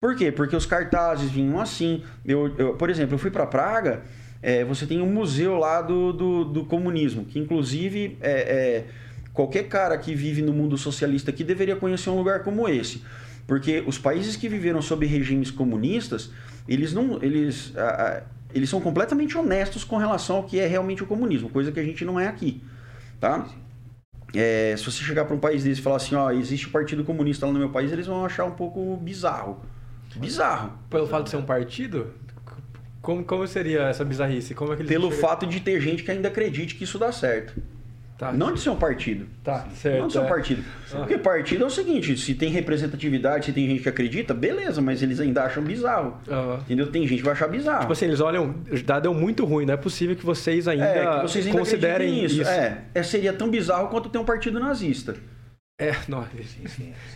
Por 0.02 0.15
quê? 0.15 0.32
Porque 0.32 0.56
os 0.56 0.65
cartazes 0.65 1.32
vinham 1.32 1.60
assim. 1.60 2.04
Eu, 2.24 2.56
eu 2.58 2.76
por 2.76 2.89
exemplo, 2.89 3.15
eu 3.15 3.20
fui 3.20 3.32
para 3.32 3.46
Praga, 3.46 4.04
é, 4.41 4.63
você 4.63 4.86
tem 4.86 5.02
um 5.02 5.12
museu 5.12 5.58
lá 5.58 5.82
do, 5.82 6.13
do, 6.13 6.46
do 6.46 6.65
comunismo, 6.65 7.26
que 7.26 7.39
inclusive 7.39 8.18
é, 8.22 8.32
é, 8.32 8.86
qualquer 9.34 9.68
cara 9.68 9.98
que 9.98 10.13
vive 10.13 10.41
no 10.41 10.54
mundo 10.54 10.78
socialista 10.78 11.32
aqui 11.32 11.44
deveria 11.44 11.76
conhecer 11.76 12.10
um 12.10 12.18
lugar 12.18 12.44
como 12.44 12.68
esse. 12.70 13.04
Porque 13.48 13.84
os 13.86 13.98
países 13.98 14.36
que 14.36 14.50
viveram 14.50 14.82
sob 14.82 15.06
regimes 15.06 15.52
comunistas, 15.52 16.32
eles 16.68 16.94
não. 16.94 17.22
Eles, 17.22 17.74
eles 18.56 18.70
são 18.70 18.80
completamente 18.80 19.38
honestos 19.38 19.84
com 19.84 19.98
relação 19.98 20.38
ao 20.38 20.44
que 20.44 20.60
é 20.60 20.65
realmente 20.65 21.04
o 21.04 21.06
comunismo, 21.06 21.50
coisa 21.50 21.72
que 21.74 21.80
a 21.80 21.84
gente 21.84 22.06
não 22.06 22.18
é 22.18 22.28
aqui, 22.28 22.63
tá? 23.20 23.46
É, 24.34 24.74
se 24.78 24.86
você 24.86 25.04
chegar 25.04 25.26
para 25.26 25.36
um 25.36 25.39
país 25.39 25.63
desse 25.63 25.82
e 25.82 25.84
falar 25.84 25.98
assim, 25.98 26.15
ó, 26.15 26.32
existe 26.32 26.68
o 26.68 26.70
Partido 26.70 27.04
Comunista 27.04 27.46
lá 27.46 27.52
no 27.52 27.60
meu 27.60 27.70
país, 27.70 27.91
eles 27.91 28.08
vão 28.08 28.26
achar 28.26 28.46
um 28.46 28.52
pouco 28.52 28.98
bizarro. 28.98 29.60
Bizarro. 30.15 30.72
Pelo 30.89 31.06
fato 31.06 31.26
de 31.26 31.30
ser 31.32 31.38
um 31.38 31.46
partido? 31.46 32.13
Como, 33.02 33.24
como 33.24 33.46
seria 33.48 33.84
essa 33.84 34.04
bizarrice? 34.04 34.56
Como 34.56 34.74
é 34.74 34.78
que 34.78 34.84
Pelo 34.84 35.12
fato 35.12 35.46
de 35.46 35.60
ter 35.60 35.80
gente 35.80 36.04
que 36.04 36.12
ainda 36.12 36.30
acredite 36.30 36.76
que 36.76 36.86
isso 36.86 36.98
dá 36.98 37.12
certo. 37.12 37.62
Tá. 38.17 38.32
Não 38.32 38.54
de 38.54 38.62
ser 38.62 38.69
um 38.69 38.78
partido. 38.78 39.28
Tá, 39.43 39.67
certo. 39.75 39.99
Não 39.99 40.08
de 40.08 40.13
ser 40.13 40.19
um 40.19 40.25
é. 40.25 40.30
partido. 40.30 40.63
Ah. 40.93 40.97
Porque 40.97 41.17
partido 41.17 41.65
é 41.65 41.67
o 41.67 41.69
seguinte: 41.69 42.17
se 42.17 42.34
tem 42.34 42.49
representatividade, 42.49 43.47
se 43.47 43.51
tem 43.51 43.67
gente 43.67 43.84
que 43.84 43.89
acredita, 43.89 44.34
beleza, 44.34 44.82
mas 44.82 45.04
eles 45.04 45.19
ainda 45.19 45.43
acham 45.43 45.62
bizarro. 45.62 46.17
Uhum. 46.25 46.56
Entendeu? 46.60 46.88
Tem 46.88 47.06
gente 47.06 47.17
que 47.17 47.25
vai 47.25 47.34
achar 47.34 47.49
bizarro. 47.49 47.82
Tipo 47.82 47.93
assim, 47.93 48.06
eles 48.06 48.21
olham, 48.21 48.56
já 48.71 49.01
deu 49.01 49.13
muito 49.13 49.43
ruim, 49.43 49.65
não 49.65 49.73
é 49.73 49.78
possível 49.78 50.15
que 50.15 50.25
vocês 50.25 50.65
ainda, 50.65 50.86
é, 50.86 51.15
que 51.17 51.21
vocês 51.23 51.45
ainda 51.45 51.60
considerem 51.60 52.23
isso. 52.23 52.41
isso. 52.41 52.49
É, 52.49 52.84
é, 52.93 53.04
seria 53.04 53.34
tão 53.34 53.49
bizarro 53.49 53.89
quanto 53.89 54.08
ter 54.08 54.17
um 54.17 54.25
partido 54.25 54.60
nazista. 54.62 55.15
É, 55.78 55.93
não, 56.08 56.25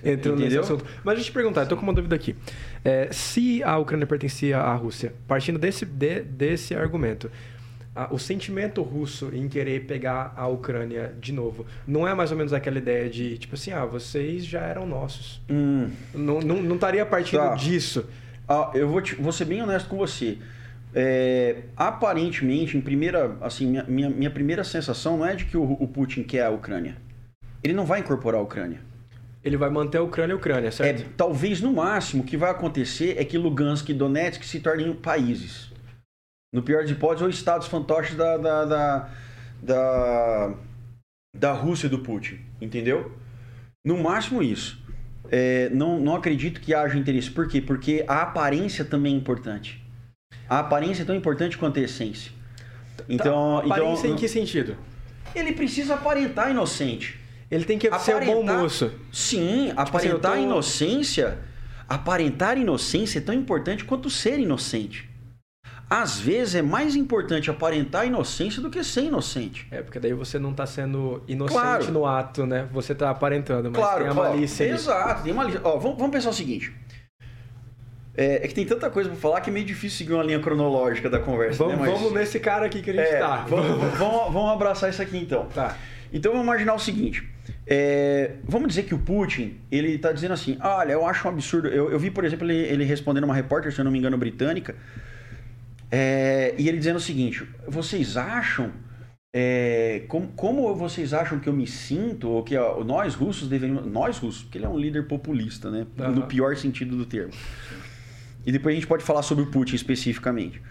entrando 0.03 0.41
nesse 0.41 0.57
assunto. 0.57 0.83
Mas 1.01 1.15
deixa 1.15 1.29
eu 1.29 1.31
te 1.31 1.33
perguntar, 1.33 1.61
eu 1.61 1.67
tô 1.67 1.77
com 1.77 1.83
uma 1.83 1.93
dúvida 1.93 2.13
aqui. 2.13 2.35
É, 2.83 3.07
se 3.09 3.63
a 3.63 3.77
Ucrânia 3.77 4.05
pertencia 4.05 4.57
à 4.57 4.75
Rússia, 4.75 5.13
partindo 5.29 5.57
desse, 5.57 5.85
de, 5.85 6.23
desse 6.23 6.75
argumento, 6.75 7.31
o 8.11 8.17
sentimento 8.17 8.81
russo 8.81 9.29
em 9.33 9.47
querer 9.49 9.85
pegar 9.85 10.33
a 10.37 10.47
Ucrânia 10.47 11.13
de 11.19 11.33
novo 11.33 11.65
não 11.85 12.07
é 12.07 12.13
mais 12.13 12.31
ou 12.31 12.37
menos 12.37 12.53
aquela 12.53 12.77
ideia 12.77 13.09
de 13.09 13.37
tipo 13.37 13.55
assim 13.55 13.71
ah 13.71 13.85
vocês 13.85 14.45
já 14.45 14.61
eram 14.61 14.85
nossos 14.85 15.41
hum. 15.49 15.89
não, 16.13 16.39
não, 16.39 16.61
não 16.61 16.75
estaria 16.75 17.05
partindo 17.05 17.39
tá. 17.39 17.55
disso 17.55 18.07
ah, 18.47 18.71
eu 18.73 18.87
vou, 18.87 19.01
te, 19.01 19.15
vou 19.15 19.31
ser 19.31 19.45
bem 19.45 19.61
honesto 19.61 19.89
com 19.89 19.97
você 19.97 20.37
é, 20.93 21.57
aparentemente, 21.77 22.75
em 22.75 22.81
primeira, 22.81 23.37
assim, 23.41 23.67
minha, 23.67 23.83
minha, 23.83 24.09
minha, 24.09 24.31
primeira 24.31 24.63
sensação 24.63 25.17
não 25.17 25.25
é 25.25 25.35
de 25.35 25.45
que 25.45 25.55
o, 25.55 25.73
o, 25.73 25.87
Putin 25.87 26.23
quer 26.23 26.45
a 26.45 26.49
Ucrânia. 26.49 26.97
Ele 27.63 27.73
não 27.73 27.85
vai 27.85 27.99
incorporar 27.99 28.39
a 28.39 28.43
Ucrânia. 28.43 28.81
Ele 29.43 29.55
vai 29.55 29.69
manter 29.69 29.99
a 29.99 30.01
Ucrânia 30.01 30.33
a 30.33 30.37
Ucrânia, 30.37 30.71
certo? 30.71 31.01
É, 31.01 31.05
talvez, 31.15 31.61
no 31.61 31.73
máximo, 31.73 32.23
o 32.23 32.25
que 32.25 32.35
vai 32.35 32.49
acontecer 32.49 33.15
é 33.17 33.23
que 33.23 33.37
Lugansk 33.37 33.87
e 33.89 33.93
Donetsk 33.93 34.43
se 34.43 34.59
tornem 34.59 34.91
países. 34.93 35.68
No 36.53 36.63
pior 36.63 36.81
das 36.81 36.91
hipóteses, 36.91 37.21
ou 37.21 37.29
estados 37.29 37.67
fantoches 37.67 38.15
da, 38.15 38.37
da, 38.37 38.65
da, 38.65 39.09
da, 39.61 40.53
da 41.35 41.53
Rússia 41.53 41.87
do 41.87 41.99
Putin, 41.99 42.39
entendeu? 42.59 43.11
No 43.85 43.97
máximo 43.97 44.41
isso. 44.41 44.81
É, 45.31 45.69
não, 45.69 45.99
não 45.99 46.15
acredito 46.15 46.59
que 46.59 46.73
haja 46.73 46.97
interesse. 46.97 47.29
Por 47.29 47.47
quê? 47.47 47.61
Porque 47.61 48.03
a 48.07 48.23
aparência 48.23 48.83
também 48.83 49.13
é 49.13 49.17
importante. 49.17 49.83
A 50.49 50.59
aparência 50.59 51.03
é 51.03 51.05
tão 51.05 51.15
importante 51.15 51.57
quanto 51.57 51.79
a 51.79 51.83
essência. 51.83 52.31
Então, 53.07 53.59
tá, 53.59 53.65
aparência 53.65 54.07
então, 54.07 54.15
em 54.15 54.19
que 54.19 54.27
sentido? 54.27 54.75
Ele 55.35 55.53
precisa 55.53 55.93
aparentar 55.93 56.49
inocente. 56.49 57.19
Ele 57.49 57.65
tem 57.65 57.77
que 57.77 57.87
aparentar, 57.87 58.23
ser 58.23 58.31
um 58.31 58.35
bom 58.35 58.43
moço. 58.43 58.91
Sim, 59.11 59.67
tipo 59.67 59.81
aparentar 59.81 60.31
assim, 60.31 60.41
tô... 60.41 60.47
inocência. 60.47 61.37
Aparentar 61.87 62.57
inocência 62.57 63.19
é 63.19 63.21
tão 63.21 63.33
importante 63.33 63.83
quanto 63.83 64.09
ser 64.09 64.39
inocente. 64.39 65.08
Às 65.89 66.19
vezes 66.19 66.53
é 66.53 66.61
mais 66.61 66.95
importante 66.95 67.49
aparentar 67.49 68.05
inocência 68.05 68.61
do 68.61 68.69
que 68.69 68.83
ser 68.83 69.05
inocente. 69.05 69.67
É, 69.71 69.81
porque 69.81 69.99
daí 69.99 70.13
você 70.13 70.37
não 70.37 70.51
está 70.51 70.67
sendo 70.67 71.23
inocente 71.27 71.59
claro. 71.59 71.91
no 71.91 72.05
ato, 72.05 72.45
né? 72.45 72.67
Você 72.71 72.93
está 72.93 73.09
aparentando, 73.09 73.71
mas 73.71 73.81
claro, 73.81 74.03
tem 74.03 74.11
a 74.11 74.13
malícia. 74.13 74.67
Ó, 74.67 74.75
exato, 74.75 75.23
tem 75.23 75.33
malícia. 75.33 75.61
Ó, 75.63 75.77
vamos, 75.79 75.97
vamos 75.97 76.11
pensar 76.11 76.29
o 76.29 76.33
seguinte. 76.33 76.71
É, 78.15 78.43
é, 78.43 78.47
que 78.47 78.53
tem 78.53 78.65
tanta 78.65 78.89
coisa 78.89 79.09
para 79.09 79.17
falar 79.17 79.41
que 79.41 79.49
é 79.49 79.53
meio 79.53 79.65
difícil 79.65 79.97
seguir 79.97 80.13
uma 80.13 80.23
linha 80.23 80.39
cronológica 80.39 81.09
da 81.09 81.19
conversa. 81.19 81.63
Vamos, 81.63 81.79
né? 81.79 81.87
Mas... 81.87 81.99
vamos 81.99 82.13
nesse 82.13 82.39
cara 82.39 82.65
aqui 82.65 82.81
que 82.81 82.91
a 82.91 82.93
gente 82.93 83.07
é, 83.07 83.17
tá. 83.17 83.45
Vamos, 83.47 83.67
vamos, 83.97 84.33
vamos, 84.33 84.51
abraçar 84.51 84.89
isso 84.89 85.01
aqui 85.01 85.17
então. 85.17 85.45
Tá. 85.45 85.75
Então 86.13 86.33
vamos 86.33 86.45
imaginar 86.45 86.73
o 86.73 86.79
seguinte. 86.79 87.27
É, 87.65 88.31
vamos 88.43 88.67
dizer 88.67 88.83
que 88.83 88.93
o 88.93 88.99
Putin, 88.99 89.59
ele 89.71 89.95
está 89.95 90.11
dizendo 90.11 90.33
assim, 90.33 90.57
olha, 90.61 90.91
eu 90.91 91.05
acho 91.05 91.27
um 91.27 91.31
absurdo. 91.31 91.67
Eu, 91.67 91.91
eu 91.91 91.97
vi, 91.97 92.11
por 92.11 92.25
exemplo, 92.25 92.45
ele, 92.45 92.57
ele, 92.57 92.83
respondendo 92.83 93.23
uma 93.23 93.33
repórter, 93.33 93.71
se 93.71 93.79
eu 93.79 93.85
não 93.85 93.91
me 93.91 93.97
engano, 93.97 94.17
britânica, 94.17 94.75
é, 95.91 96.53
e 96.57 96.67
ele 96.67 96.77
dizendo 96.77 96.97
o 96.97 97.01
seguinte, 97.01 97.47
vocês 97.67 98.17
acham 98.17 98.71
é, 99.33 100.05
como, 100.07 100.27
como, 100.29 100.75
vocês 100.75 101.13
acham 101.13 101.39
que 101.39 101.47
eu 101.47 101.53
me 101.53 101.67
sinto, 101.67 102.29
ou 102.29 102.43
que 102.43 102.57
ó, 102.57 102.83
nós 102.83 103.13
russos 103.13 103.47
deveríamos. 103.47 103.85
Nós 103.85 104.17
russos, 104.17 104.43
porque 104.43 104.57
ele 104.57 104.65
é 104.65 104.69
um 104.69 104.77
líder 104.77 105.07
populista, 105.07 105.69
né? 105.69 105.85
Uhum. 105.97 106.11
No 106.11 106.27
pior 106.27 106.55
sentido 106.55 106.95
do 106.95 107.05
termo. 107.05 107.33
E 108.45 108.51
depois 108.51 108.73
a 108.73 108.75
gente 108.75 108.87
pode 108.87 109.03
falar 109.03 109.21
sobre 109.21 109.43
o 109.43 109.51
Putin 109.51 109.75
especificamente. 109.75 110.61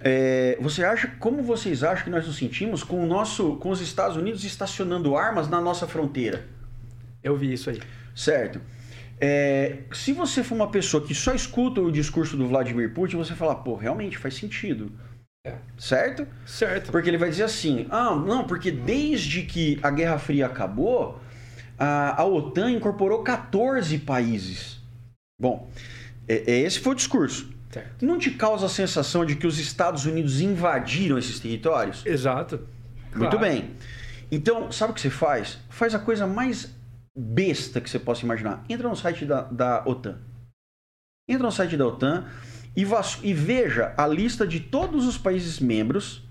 É, 0.00 0.58
você 0.60 0.84
acha, 0.84 1.08
como 1.18 1.42
vocês 1.42 1.82
acham 1.82 2.04
que 2.04 2.10
nós 2.10 2.26
nos 2.26 2.36
sentimos 2.36 2.82
com 2.82 3.02
o 3.02 3.06
nosso, 3.06 3.56
com 3.56 3.70
os 3.70 3.80
Estados 3.80 4.16
Unidos 4.16 4.44
estacionando 4.44 5.16
armas 5.16 5.48
na 5.48 5.60
nossa 5.60 5.86
fronteira? 5.86 6.44
Eu 7.22 7.34
vi 7.36 7.52
isso 7.52 7.70
aí. 7.70 7.80
Certo. 8.14 8.60
É, 9.18 9.78
se 9.92 10.12
você 10.12 10.42
for 10.44 10.54
uma 10.54 10.70
pessoa 10.70 11.04
que 11.04 11.14
só 11.14 11.34
escuta 11.34 11.80
o 11.80 11.90
discurso 11.90 12.36
do 12.36 12.46
Vladimir 12.46 12.92
Putin, 12.92 13.16
você 13.16 13.34
fala, 13.34 13.54
pô, 13.54 13.74
realmente 13.74 14.18
faz 14.18 14.34
sentido. 14.34 14.92
É. 15.46 15.54
Certo? 15.78 16.26
Certo. 16.44 16.90
Porque 16.90 17.08
ele 17.08 17.18
vai 17.18 17.30
dizer 17.30 17.44
assim: 17.44 17.86
ah, 17.90 18.14
não, 18.16 18.44
porque 18.44 18.70
desde 18.70 19.42
que 19.42 19.78
a 19.80 19.90
Guerra 19.90 20.18
Fria 20.18 20.46
acabou, 20.46 21.20
a, 21.78 22.20
a 22.20 22.24
OTAN 22.24 22.72
incorporou 22.72 23.22
14 23.22 23.98
países. 23.98 24.80
Bom, 25.40 25.70
é, 26.26 26.50
é, 26.50 26.58
esse 26.60 26.80
foi 26.80 26.92
o 26.92 26.96
discurso. 26.96 27.54
Certo. 27.70 28.04
Não 28.04 28.18
te 28.18 28.32
causa 28.32 28.66
a 28.66 28.68
sensação 28.68 29.24
de 29.24 29.36
que 29.36 29.46
os 29.46 29.58
Estados 29.58 30.04
Unidos 30.04 30.40
invadiram 30.40 31.16
esses 31.16 31.38
territórios? 31.38 32.04
Exato. 32.04 32.66
Muito 33.14 33.36
claro. 33.36 33.38
bem. 33.38 33.70
Então, 34.30 34.72
sabe 34.72 34.92
o 34.92 34.94
que 34.94 35.00
você 35.00 35.10
faz? 35.10 35.58
Faz 35.68 35.94
a 35.94 35.98
coisa 35.98 36.26
mais 36.26 36.74
besta 37.16 37.80
que 37.80 37.88
você 37.88 37.98
possa 37.98 38.24
imaginar. 38.24 38.64
Entra 38.68 38.88
no 38.88 38.96
site 38.96 39.24
da, 39.24 39.42
da 39.42 39.82
OTAN. 39.86 40.18
Entra 41.28 41.44
no 41.44 41.52
site 41.52 41.76
da 41.76 41.86
OTAN 41.86 42.28
e, 42.76 42.82
e 43.22 43.34
veja 43.34 43.94
a 43.96 44.06
lista 44.06 44.46
de 44.46 44.60
todos 44.60 45.06
os 45.06 45.16
países 45.16 45.58
membros 45.58 46.26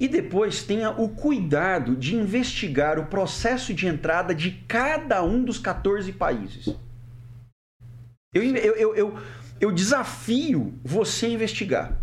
e 0.00 0.08
depois 0.08 0.62
tenha 0.62 0.90
o 0.90 1.10
cuidado 1.10 1.94
de 1.94 2.16
investigar 2.16 2.98
o 2.98 3.06
processo 3.06 3.74
de 3.74 3.86
entrada 3.86 4.34
de 4.34 4.52
cada 4.66 5.22
um 5.22 5.44
dos 5.44 5.58
14 5.58 6.12
países. 6.12 6.74
Eu, 8.32 8.42
eu, 8.42 8.74
eu, 8.74 8.94
eu, 8.94 9.18
eu 9.60 9.72
desafio 9.72 10.78
você 10.84 11.26
a 11.26 11.30
investigar. 11.30 11.98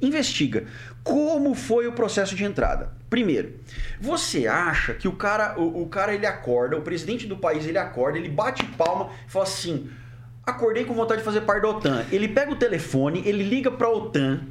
Investiga 0.00 0.66
como 1.08 1.54
foi 1.54 1.86
o 1.86 1.92
processo 1.92 2.36
de 2.36 2.44
entrada. 2.44 2.92
Primeiro, 3.08 3.54
você 3.98 4.46
acha 4.46 4.92
que 4.92 5.08
o 5.08 5.12
cara, 5.12 5.58
o, 5.58 5.82
o, 5.82 5.88
cara 5.88 6.14
ele 6.14 6.26
acorda, 6.26 6.76
o 6.76 6.82
presidente 6.82 7.26
do 7.26 7.38
país 7.38 7.66
ele 7.66 7.78
acorda, 7.78 8.18
ele 8.18 8.28
bate 8.28 8.62
palma 8.76 9.08
e 9.26 9.30
fala 9.30 9.46
assim: 9.46 9.88
acordei 10.44 10.84
com 10.84 10.92
vontade 10.92 11.20
de 11.20 11.24
fazer 11.24 11.40
parte 11.40 11.62
da 11.62 11.68
OTAN. 11.70 12.04
Ele 12.12 12.28
pega 12.28 12.52
o 12.52 12.56
telefone, 12.56 13.22
ele 13.24 13.42
liga 13.42 13.70
para 13.70 13.86
a 13.86 13.90
OTAN 13.90 14.42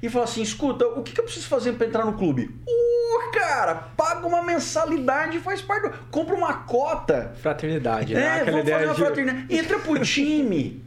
e 0.00 0.08
fala 0.08 0.24
assim: 0.24 0.40
escuta, 0.40 0.86
o 0.86 1.02
que, 1.02 1.12
que 1.12 1.20
eu 1.20 1.24
preciso 1.24 1.48
fazer 1.48 1.72
para 1.72 1.88
entrar 1.88 2.04
no 2.04 2.12
clube? 2.12 2.48
Uh, 2.64 3.32
cara, 3.32 3.74
paga 3.74 4.24
uma 4.24 4.40
mensalidade 4.40 5.38
e 5.38 5.40
faz 5.40 5.60
parte 5.60 5.88
do. 5.88 5.98
Compra 6.12 6.36
uma 6.36 6.54
cota. 6.58 7.34
Fraternidade, 7.42 8.14
né? 8.14 8.22
É, 8.22 8.40
Aquela 8.42 8.58
vamos 8.58 8.70
fazer 8.70 8.84
uma 8.84 8.94
de... 8.94 9.00
fraternidade. 9.00 9.52
Entra 9.52 9.78
pro 9.80 9.98
time. 10.06 10.84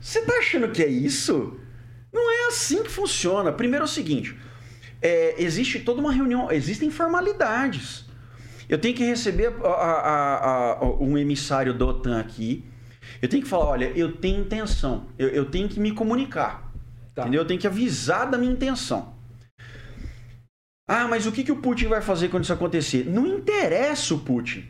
Você 0.00 0.22
tá 0.22 0.38
achando 0.38 0.68
que 0.70 0.82
é 0.82 0.88
isso? 0.88 1.60
Não 2.12 2.30
é 2.30 2.48
assim 2.48 2.82
que 2.82 2.90
funciona. 2.90 3.50
Primeiro 3.50 3.84
é 3.84 3.86
o 3.86 3.88
seguinte: 3.88 4.36
é, 5.00 5.42
existe 5.42 5.80
toda 5.80 6.00
uma 6.00 6.12
reunião, 6.12 6.50
existem 6.50 6.90
formalidades. 6.90 8.04
Eu 8.68 8.78
tenho 8.78 8.94
que 8.94 9.04
receber 9.04 9.52
a, 9.64 9.68
a, 9.68 10.72
a, 10.80 10.84
um 11.00 11.18
emissário 11.18 11.74
da 11.74 11.84
OTAN 11.86 12.20
aqui. 12.20 12.64
Eu 13.20 13.28
tenho 13.28 13.42
que 13.42 13.48
falar, 13.48 13.66
olha, 13.66 13.92
eu 13.94 14.12
tenho 14.12 14.40
intenção. 14.40 15.06
Eu, 15.18 15.28
eu 15.28 15.44
tenho 15.44 15.68
que 15.68 15.80
me 15.80 15.92
comunicar. 15.92 16.72
Tá. 17.14 17.22
Entendeu? 17.22 17.42
Eu 17.42 17.46
tenho 17.46 17.60
que 17.60 17.66
avisar 17.66 18.30
da 18.30 18.38
minha 18.38 18.52
intenção. 18.52 19.14
Ah, 20.88 21.06
mas 21.08 21.26
o 21.26 21.32
que, 21.32 21.44
que 21.44 21.52
o 21.52 21.56
Putin 21.56 21.86
vai 21.86 22.00
fazer 22.00 22.28
quando 22.28 22.44
isso 22.44 22.52
acontecer? 22.52 23.04
Não 23.04 23.26
interessa 23.26 24.14
o 24.14 24.20
Putin. 24.20 24.64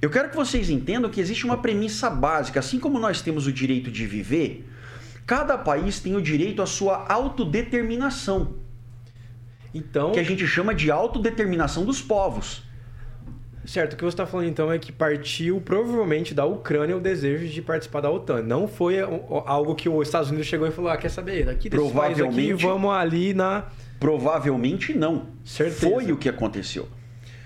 Eu 0.00 0.10
quero 0.10 0.28
que 0.30 0.36
vocês 0.36 0.68
entendam 0.68 1.10
que 1.10 1.20
existe 1.20 1.44
uma 1.44 1.56
premissa 1.56 2.10
básica. 2.10 2.60
Assim 2.60 2.78
como 2.78 2.98
nós 2.98 3.22
temos 3.22 3.46
o 3.46 3.52
direito 3.52 3.90
de 3.90 4.06
viver, 4.06 4.68
cada 5.26 5.56
país 5.56 6.00
tem 6.00 6.14
o 6.16 6.22
direito 6.22 6.62
à 6.62 6.66
sua 6.66 7.06
autodeterminação. 7.08 8.54
Então, 9.74 10.12
que 10.12 10.20
a 10.20 10.24
gente 10.24 10.46
chama 10.46 10.74
de 10.74 10.90
autodeterminação 10.90 11.84
dos 11.84 12.00
povos. 12.00 12.62
Certo, 13.66 13.94
o 13.94 13.96
que 13.96 14.04
você 14.04 14.10
está 14.10 14.26
falando 14.26 14.46
então 14.46 14.70
é 14.70 14.78
que 14.78 14.92
partiu 14.92 15.60
provavelmente 15.60 16.34
da 16.34 16.44
Ucrânia 16.44 16.96
o 16.96 17.00
desejo 17.00 17.46
de 17.46 17.62
participar 17.62 18.02
da 18.02 18.10
OTAN. 18.10 18.42
Não 18.42 18.68
foi 18.68 19.00
algo 19.00 19.74
que 19.74 19.88
os 19.88 20.06
Estados 20.06 20.28
Unidos 20.28 20.46
chegou 20.46 20.66
e 20.66 20.70
falou: 20.70 20.90
ah, 20.90 20.96
quer 20.96 21.08
saber, 21.08 21.46
daqui 21.46 21.70
desse 21.70 21.82
provavelmente, 21.82 22.52
aqui, 22.52 22.62
vamos 22.62 22.92
ali 22.92 23.32
na. 23.32 23.64
Provavelmente 23.98 24.92
não. 24.92 25.28
Certeza. 25.44 25.88
Foi 25.88 26.12
o 26.12 26.16
que 26.16 26.28
aconteceu. 26.28 26.86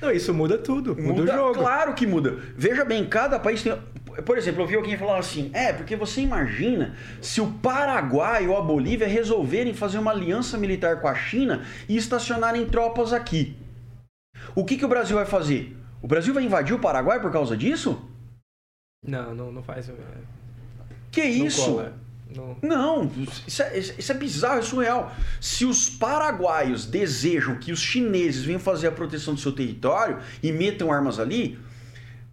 Não, 0.02 0.10
isso 0.10 0.34
muda 0.34 0.58
tudo. 0.58 0.96
Muda, 0.96 1.20
muda 1.20 1.34
o 1.34 1.36
jogo. 1.36 1.54
Claro 1.60 1.94
que 1.94 2.06
muda. 2.06 2.36
Veja 2.56 2.84
bem, 2.84 3.04
cada 3.04 3.38
país 3.38 3.62
tem. 3.62 3.76
Por 4.24 4.36
exemplo, 4.36 4.62
eu 4.62 4.66
vi 4.66 4.74
alguém 4.74 4.96
falando 4.96 5.20
assim: 5.20 5.50
é, 5.52 5.72
porque 5.72 5.94
você 5.96 6.20
imagina 6.20 6.96
se 7.20 7.40
o 7.40 7.52
Paraguai 7.52 8.46
ou 8.46 8.56
a 8.56 8.60
Bolívia 8.60 9.06
resolverem 9.06 9.74
fazer 9.74 9.98
uma 9.98 10.10
aliança 10.10 10.58
militar 10.58 11.00
com 11.00 11.08
a 11.08 11.14
China 11.14 11.64
e 11.88 11.96
estacionarem 11.96 12.66
tropas 12.66 13.12
aqui. 13.12 13.56
O 14.54 14.64
que, 14.64 14.76
que 14.76 14.84
o 14.84 14.88
Brasil 14.88 15.16
vai 15.16 15.26
fazer? 15.26 15.76
O 16.02 16.06
Brasil 16.06 16.32
vai 16.32 16.44
invadir 16.44 16.74
o 16.74 16.78
Paraguai 16.78 17.20
por 17.20 17.30
causa 17.32 17.56
disso? 17.56 18.08
Não, 19.06 19.34
não, 19.34 19.52
não 19.52 19.62
faz. 19.62 19.88
É. 19.88 19.94
Que 21.10 21.22
isso? 21.22 21.82
Não, 22.34 22.56
não. 22.60 23.04
não 23.04 23.10
isso, 23.46 23.62
é, 23.62 23.78
isso 23.78 24.12
é 24.12 24.14
bizarro, 24.14 24.58
é 24.58 24.62
surreal. 24.62 25.12
Se 25.40 25.64
os 25.64 25.88
paraguaios 25.88 26.84
desejam 26.84 27.56
que 27.56 27.72
os 27.72 27.80
chineses 27.80 28.44
venham 28.44 28.60
fazer 28.60 28.88
a 28.88 28.92
proteção 28.92 29.34
do 29.34 29.40
seu 29.40 29.52
território 29.52 30.18
e 30.42 30.52
metam 30.52 30.92
armas 30.92 31.18
ali, 31.18 31.58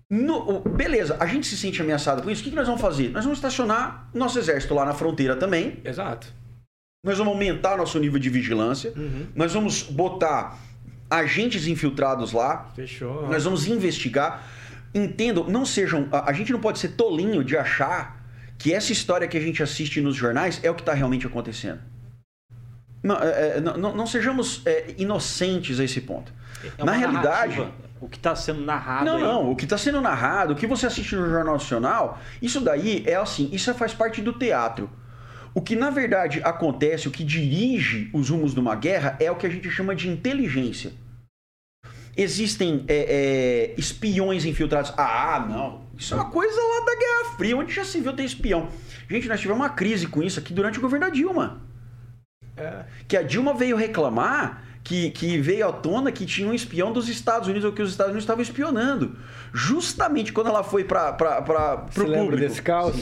no, 0.10 0.62
beleza, 0.62 1.18
a 1.20 1.26
gente 1.26 1.48
se 1.48 1.58
sente 1.58 1.82
ameaçado 1.82 2.22
com 2.22 2.30
isso, 2.30 2.42
o 2.42 2.44
que, 2.44 2.52
que 2.52 2.56
nós 2.56 2.68
vamos 2.68 2.82
fazer? 2.82 3.10
Nós 3.10 3.24
vamos 3.24 3.40
estacionar 3.40 4.10
nosso 4.14 4.38
exército 4.38 4.74
lá 4.74 4.86
na 4.86 4.94
fronteira 4.94 5.36
também. 5.36 5.80
Exato. 5.84 6.32
Nós 7.04 7.18
vamos 7.18 7.34
aumentar 7.34 7.78
nosso 7.78 8.00
nível 8.00 8.20
de 8.20 8.30
vigilância. 8.30 8.94
Uhum. 8.96 9.28
Nós 9.36 9.54
vamos 9.54 9.84
botar 9.84 10.58
agentes 11.10 11.68
infiltrados 11.68 12.34
lá. 12.34 12.72
Fechou. 12.76 13.28
Nós 13.28 13.44
vamos 13.44 13.68
investigar. 13.68 14.48
Entendam, 14.94 15.48
não 15.48 15.66
sejam. 15.66 16.08
A, 16.12 16.30
a 16.30 16.34
gente 16.34 16.52
não 16.52 16.60
pode 16.60 16.80
ser 16.80 16.90
tolinho 16.90 17.44
de 17.44 17.58
achar 17.58 18.24
que 18.58 18.74
essa 18.74 18.92
história 18.92 19.28
que 19.28 19.38
a 19.38 19.42
gente 19.42 19.62
assiste 19.62 20.02
nos 20.02 20.16
jornais 20.16 20.60
é 20.64 20.70
o 20.70 20.76
que 20.76 20.82
está 20.82 20.94
realmente 20.94 21.28
acontecendo. 21.28 21.80
Não, 23.04 23.18
é, 23.18 23.58
é, 23.58 23.62
não, 23.62 23.96
não 23.96 24.08
sejamos 24.08 24.64
é, 24.66 24.96
inocentes 24.98 25.80
a 25.80 25.84
esse 25.84 26.02
ponto. 26.02 26.34
É 26.78 26.84
Na 26.84 26.94
realidade. 26.94 27.68
O 28.00 28.10
que 28.10 28.18
está 28.18 28.36
sendo 28.36 28.62
narrado. 28.62 29.06
Não, 29.06 29.18
aí. 29.18 29.24
não. 29.24 29.52
O 29.52 29.56
que 29.56 29.64
está 29.64 29.78
sendo 29.78 30.02
narrado, 30.02 30.54
o 30.54 30.56
que 30.56 30.68
você 30.68 30.86
assiste 30.86 31.16
no 31.16 31.30
Jornal 31.30 31.54
Nacional, 31.54 32.20
isso 32.42 32.60
daí 32.60 33.04
é 33.08 33.16
assim, 33.16 33.50
isso 33.52 33.74
faz 33.74 33.94
parte 33.94 34.22
do 34.22 34.34
teatro. 34.34 34.90
O 35.54 35.62
que 35.62 35.76
na 35.76 35.90
verdade 35.90 36.42
acontece, 36.44 37.08
o 37.08 37.12
que 37.12 37.24
dirige 37.24 38.10
os 38.14 38.30
rumos 38.30 38.54
de 38.54 38.60
uma 38.60 38.76
guerra 38.76 39.16
é 39.22 39.32
o 39.32 39.36
que 39.38 39.48
a 39.48 39.50
gente 39.50 39.70
chama 39.72 39.96
de 39.96 40.10
inteligência. 40.10 40.92
Existem 42.18 42.86
é, 42.88 43.74
é, 43.74 43.80
espiões 43.80 44.46
infiltrados. 44.46 44.94
Ah, 44.98 45.46
não. 45.50 45.86
Isso 45.98 46.14
é 46.14 46.18
uma 46.18 46.30
coisa 46.30 46.62
lá 46.62 46.86
da 46.86 46.96
Guerra 46.96 47.38
Fria, 47.38 47.58
onde 47.58 47.74
já 47.74 47.84
se 47.84 48.00
viu 48.02 48.14
ter 48.14 48.24
espião. 48.24 48.70
Gente, 49.10 49.28
nós 49.28 49.40
tivemos 49.40 49.62
uma 49.62 49.70
crise 49.70 50.08
com 50.08 50.22
isso 50.22 50.40
aqui 50.40 50.54
durante 50.54 50.78
o 50.78 50.82
governo 50.82 51.06
da 51.06 51.12
Dilma. 51.12 51.62
É. 52.58 52.86
Que 53.08 53.18
a 53.18 53.22
Dilma 53.22 53.54
veio 53.54 53.76
reclamar 53.76 54.64
que, 54.86 55.10
que 55.10 55.40
veio 55.40 55.68
à 55.68 55.72
tona 55.74 56.12
que 56.12 56.28
tinha 56.28 56.48
um 56.48 56.54
espião 56.54 56.94
dos 56.94 57.10
Estados 57.10 57.48
Unidos 57.48 57.66
ou 57.66 57.74
que 57.74 57.82
os 57.82 57.90
Estados 57.90 58.12
Unidos 58.12 58.24
estavam 58.24 58.44
espionando. 58.44 59.18
Justamente 59.52 60.32
quando 60.32 60.48
ela 60.48 60.64
foi 60.64 60.84
para 60.84 61.18
o 61.90 62.06
público. 62.06 62.38
desse 62.38 62.62
caos? 62.62 62.96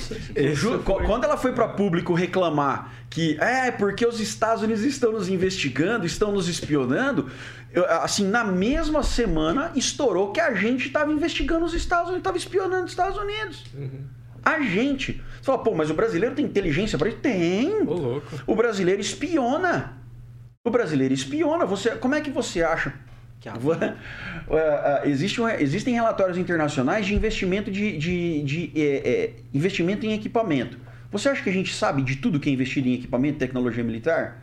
Ju, 0.54 0.82
foi... 0.82 1.06
Quando 1.06 1.26
ela 1.26 1.36
foi 1.36 1.52
para 1.52 1.68
público 1.68 2.14
reclamar 2.14 2.94
que 3.10 3.38
é 3.40 3.70
porque 3.70 4.08
os 4.08 4.20
Estados 4.22 4.64
Unidos 4.64 4.84
estão 4.84 5.12
nos 5.12 5.28
investigando, 5.28 6.06
estão 6.06 6.32
nos 6.32 6.48
espionando, 6.48 7.30
assim, 8.02 8.26
na 8.26 8.46
mesma 8.46 9.04
semana 9.04 9.72
estourou 9.76 10.32
que 10.32 10.40
a 10.40 10.54
gente 10.54 10.88
estava 10.88 11.12
investigando 11.12 11.66
os 11.66 11.74
Estados 11.74 12.08
Unidos, 12.08 12.22
estava 12.22 12.38
espionando 12.38 12.86
os 12.86 12.92
Estados 12.92 13.18
Unidos. 13.18 13.66
Uhum. 13.76 14.06
A 14.44 14.62
gente. 14.62 15.22
Você 15.36 15.44
fala, 15.44 15.60
pô, 15.60 15.76
mas 15.76 15.90
o 15.90 15.94
brasileiro 15.94 16.34
tem 16.34 16.46
inteligência 16.46 16.98
para 16.98 17.10
isso? 17.10 17.18
Tem. 17.18 17.82
Ô, 17.82 17.94
louco. 17.94 18.28
O 18.48 18.56
brasileiro 18.56 19.02
espiona. 19.02 20.03
O 20.66 20.70
brasileiro 20.70 21.14
espiona. 21.14 21.66
Você, 21.66 21.90
como 21.98 22.16
é 22.16 22.22
que 22.22 22.30
você 22.30 22.64
acha? 22.64 22.94
Que 23.42 23.50
a... 23.50 23.54
uh, 23.54 25.04
existe 25.04 25.42
um, 25.42 25.50
existem 25.50 25.94
relatórios 25.94 26.38
internacionais 26.38 27.06
de 27.06 27.14
investimento 27.14 27.70
de, 27.70 27.98
de, 27.98 28.42
de 28.44 28.72
é, 28.74 29.10
é, 29.10 29.34
investimento 29.54 30.06
em 30.06 30.14
equipamento. 30.14 30.78
Você 31.12 31.28
acha 31.28 31.44
que 31.44 31.50
a 31.50 31.54
gente 31.54 31.74
sabe 31.74 32.02
de 32.02 32.16
tudo 32.16 32.40
que 32.40 32.50
é 32.50 32.54
investido 32.54 32.88
em 32.88 32.94
equipamento 32.94 33.40
tecnologia 33.40 33.84
militar? 33.84 34.42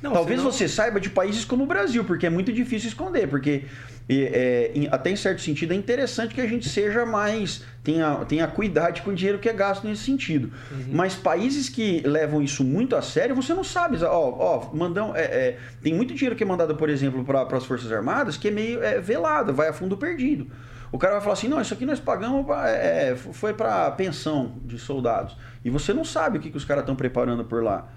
Não, 0.00 0.12
Talvez 0.12 0.40
senão... 0.40 0.52
você 0.52 0.68
saiba 0.68 1.00
de 1.00 1.10
países 1.10 1.44
como 1.44 1.64
o 1.64 1.66
Brasil, 1.66 2.04
porque 2.04 2.26
é 2.26 2.30
muito 2.30 2.52
difícil 2.52 2.88
esconder, 2.88 3.28
porque 3.28 3.64
é, 4.08 4.72
em, 4.74 4.88
até 4.90 5.10
em 5.10 5.16
certo 5.16 5.40
sentido 5.40 5.72
é 5.72 5.76
interessante 5.76 6.34
que 6.34 6.40
a 6.40 6.46
gente 6.46 6.68
seja 6.68 7.06
mais 7.06 7.64
tenha, 7.84 8.16
tenha 8.26 8.46
cuidado 8.46 9.00
com 9.02 9.10
o 9.10 9.14
dinheiro 9.14 9.38
que 9.38 9.48
é 9.48 9.52
gasto 9.52 9.86
nesse 9.86 10.02
sentido. 10.02 10.52
Uhum. 10.70 10.86
Mas 10.92 11.14
países 11.14 11.68
que 11.68 12.00
levam 12.00 12.42
isso 12.42 12.64
muito 12.64 12.96
a 12.96 13.02
sério, 13.02 13.34
você 13.34 13.54
não 13.54 13.64
sabe. 13.64 14.02
Ó, 14.04 14.10
ó 14.10 14.74
mandam, 14.74 15.14
é, 15.14 15.22
é, 15.22 15.58
tem 15.82 15.94
muito 15.94 16.14
dinheiro 16.14 16.34
que 16.34 16.42
é 16.42 16.46
mandado, 16.46 16.74
por 16.76 16.90
exemplo, 16.90 17.24
para 17.24 17.56
as 17.56 17.64
Forças 17.64 17.90
Armadas 17.92 18.36
que 18.36 18.48
é 18.48 18.50
meio 18.50 18.82
é, 18.82 19.00
velado, 19.00 19.52
vai 19.52 19.68
a 19.68 19.72
fundo 19.72 19.96
perdido. 19.96 20.48
O 20.90 20.98
cara 20.98 21.14
vai 21.14 21.22
falar 21.22 21.32
assim: 21.32 21.48
não, 21.48 21.60
isso 21.60 21.72
aqui 21.72 21.86
nós 21.86 21.98
pagamos, 21.98 22.44
pra, 22.44 22.68
é, 22.68 23.16
foi 23.16 23.54
para 23.54 23.90
pensão 23.92 24.56
de 24.64 24.78
soldados. 24.78 25.36
E 25.64 25.70
você 25.70 25.94
não 25.94 26.04
sabe 26.04 26.38
o 26.38 26.40
que, 26.40 26.50
que 26.50 26.56
os 26.56 26.64
caras 26.64 26.82
estão 26.82 26.94
preparando 26.94 27.44
por 27.44 27.62
lá. 27.62 27.88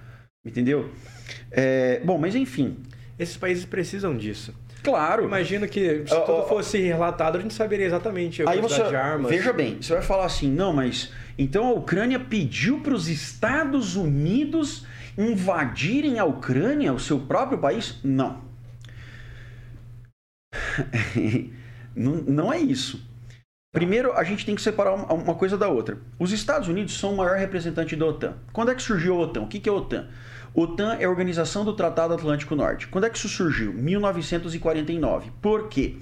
Entendeu? 0.46 0.92
É, 1.52 2.00
bom, 2.04 2.18
mas 2.18 2.36
enfim. 2.36 2.78
Esses 3.18 3.38
países 3.38 3.66
precisam 3.66 4.16
disso. 4.16 4.54
Claro. 4.84 5.24
Imagino 5.24 5.68
que 5.68 6.06
se 6.06 6.14
uh, 6.14 6.26
tudo 6.26 6.44
fosse 6.44 6.78
relatado, 6.80 7.38
a 7.38 7.42
gente 7.42 7.54
saberia 7.54 7.88
exatamente 7.88 8.44
a 8.44 8.50
aí 8.52 8.62
você, 8.62 8.84
de 8.84 8.96
armas. 8.96 9.32
Veja 9.32 9.52
bem, 9.52 9.78
você 9.82 9.94
vai 9.94 10.04
falar 10.04 10.26
assim, 10.26 10.52
não, 10.52 10.72
mas 10.72 11.12
então 11.38 11.66
a 11.68 11.74
Ucrânia 11.74 12.20
pediu 12.20 12.80
para 12.82 12.94
os 12.94 13.08
Estados 13.08 13.96
Unidos 13.96 14.86
invadirem 15.18 16.20
a 16.20 16.26
Ucrânia, 16.26 16.94
o 16.94 17.00
seu 17.00 17.20
próprio 17.20 17.58
país? 17.58 18.00
Não. 18.04 18.44
não, 21.96 22.14
não 22.28 22.54
é 22.54 22.60
isso. 22.60 23.04
Primeiro, 23.72 24.14
a 24.14 24.24
gente 24.24 24.46
tem 24.46 24.56
que 24.56 24.62
separar 24.62 24.94
uma 24.94 25.36
coisa 25.36 25.58
da 25.58 25.68
outra. 25.68 25.98
Os 26.18 26.32
Estados 26.32 26.70
Unidos 26.70 26.98
são 26.98 27.14
o 27.14 27.18
maior 27.18 27.38
representante 27.38 27.94
da 27.96 28.06
OTAN. 28.06 28.36
Quando 28.54 28.72
é 28.72 28.76
que 28.76 28.82
surgiu 28.82 29.16
a 29.16 29.24
OTAN? 29.24 29.42
O 29.42 29.48
que 29.48 29.68
é 29.68 29.72
a 29.72 29.76
OTAN? 29.76 30.08
OTAN 30.58 30.94
é 30.94 31.04
a 31.04 31.10
Organização 31.10 31.66
do 31.66 31.74
Tratado 31.74 32.14
Atlântico 32.14 32.56
Norte. 32.56 32.88
Quando 32.88 33.04
é 33.04 33.10
que 33.10 33.18
isso 33.18 33.28
surgiu? 33.28 33.74
1949. 33.74 35.30
Por 35.42 35.68
quê? 35.68 35.98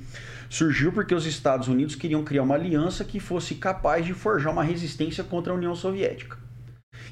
Surgiu 0.48 0.92
porque 0.92 1.16
os 1.16 1.26
Estados 1.26 1.68
Unidos 1.68 1.96
queriam 1.96 2.24
criar 2.24 2.44
uma 2.44 2.54
aliança 2.54 3.04
que 3.04 3.20
fosse 3.20 3.56
capaz 3.56 4.06
de 4.06 4.14
forjar 4.14 4.54
uma 4.54 4.64
resistência 4.64 5.24
contra 5.24 5.52
a 5.52 5.56
União 5.56 5.74
Soviética. 5.74 6.38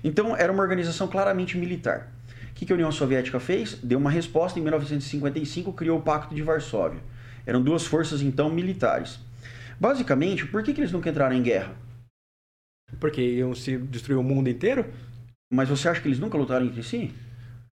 Então, 0.03 0.37
era 0.37 0.53
uma 0.53 0.61
organização 0.61 1.07
claramente 1.07 1.57
militar. 1.57 2.13
O 2.51 2.53
que 2.53 2.71
a 2.71 2.75
União 2.75 2.91
Soviética 2.91 3.39
fez? 3.39 3.73
Deu 3.81 3.97
uma 3.97 4.11
resposta 4.11 4.59
em 4.59 4.61
1955, 4.61 5.73
criou 5.73 5.97
o 5.97 6.01
Pacto 6.03 6.35
de 6.35 6.43
Varsóvia. 6.43 7.01
Eram 7.43 7.63
duas 7.63 7.83
forças, 7.83 8.21
então, 8.21 8.51
militares. 8.51 9.19
Basicamente, 9.79 10.45
por 10.45 10.61
que, 10.61 10.75
que 10.75 10.79
eles 10.79 10.91
nunca 10.91 11.09
entraram 11.09 11.35
em 11.35 11.41
guerra? 11.41 11.73
Porque 12.99 13.19
iam 13.19 13.55
se 13.55 13.79
destruir 13.79 14.19
o 14.19 14.23
mundo 14.23 14.47
inteiro? 14.47 14.85
Mas 15.51 15.69
você 15.69 15.89
acha 15.89 15.99
que 15.99 16.07
eles 16.07 16.19
nunca 16.19 16.37
lutaram 16.37 16.67
entre 16.67 16.83
si? 16.83 17.11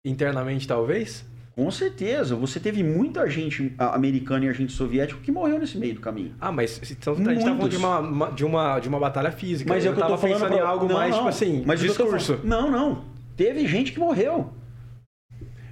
Internamente, 0.08 0.66
talvez? 0.66 1.24
Com 1.58 1.70
certeza. 1.72 2.36
Você 2.36 2.60
teve 2.60 2.84
muita 2.84 3.28
gente 3.28 3.74
americana 3.78 4.46
e 4.46 4.48
agente 4.48 4.72
soviético 4.72 5.20
que 5.20 5.32
morreu 5.32 5.58
nesse 5.58 5.76
meio 5.76 5.94
do 5.94 6.00
caminho. 6.00 6.32
Ah, 6.40 6.52
mas 6.52 6.80
então, 6.90 7.14
a 7.14 7.16
gente 7.16 7.26
tá 7.26 7.40
falando 7.40 7.68
de 7.68 7.76
uma, 7.76 8.30
de, 8.30 8.44
uma, 8.44 8.78
de 8.78 8.88
uma 8.88 9.00
batalha 9.00 9.32
física. 9.32 9.68
Mas 9.68 9.84
eu, 9.84 9.90
é 9.90 9.94
eu, 9.94 9.98
eu 9.98 10.06
tava 10.06 10.18
pensando 10.18 10.46
pra... 10.46 10.56
em 10.56 10.60
algo 10.60 10.86
não, 10.86 10.94
mais, 10.94 11.10
não. 11.10 11.18
tipo 11.18 11.28
assim, 11.28 11.64
mas 11.66 11.80
discurso. 11.80 12.38
Não, 12.44 12.70
não. 12.70 13.04
Teve 13.36 13.66
gente 13.66 13.92
que 13.92 13.98
morreu. 13.98 14.52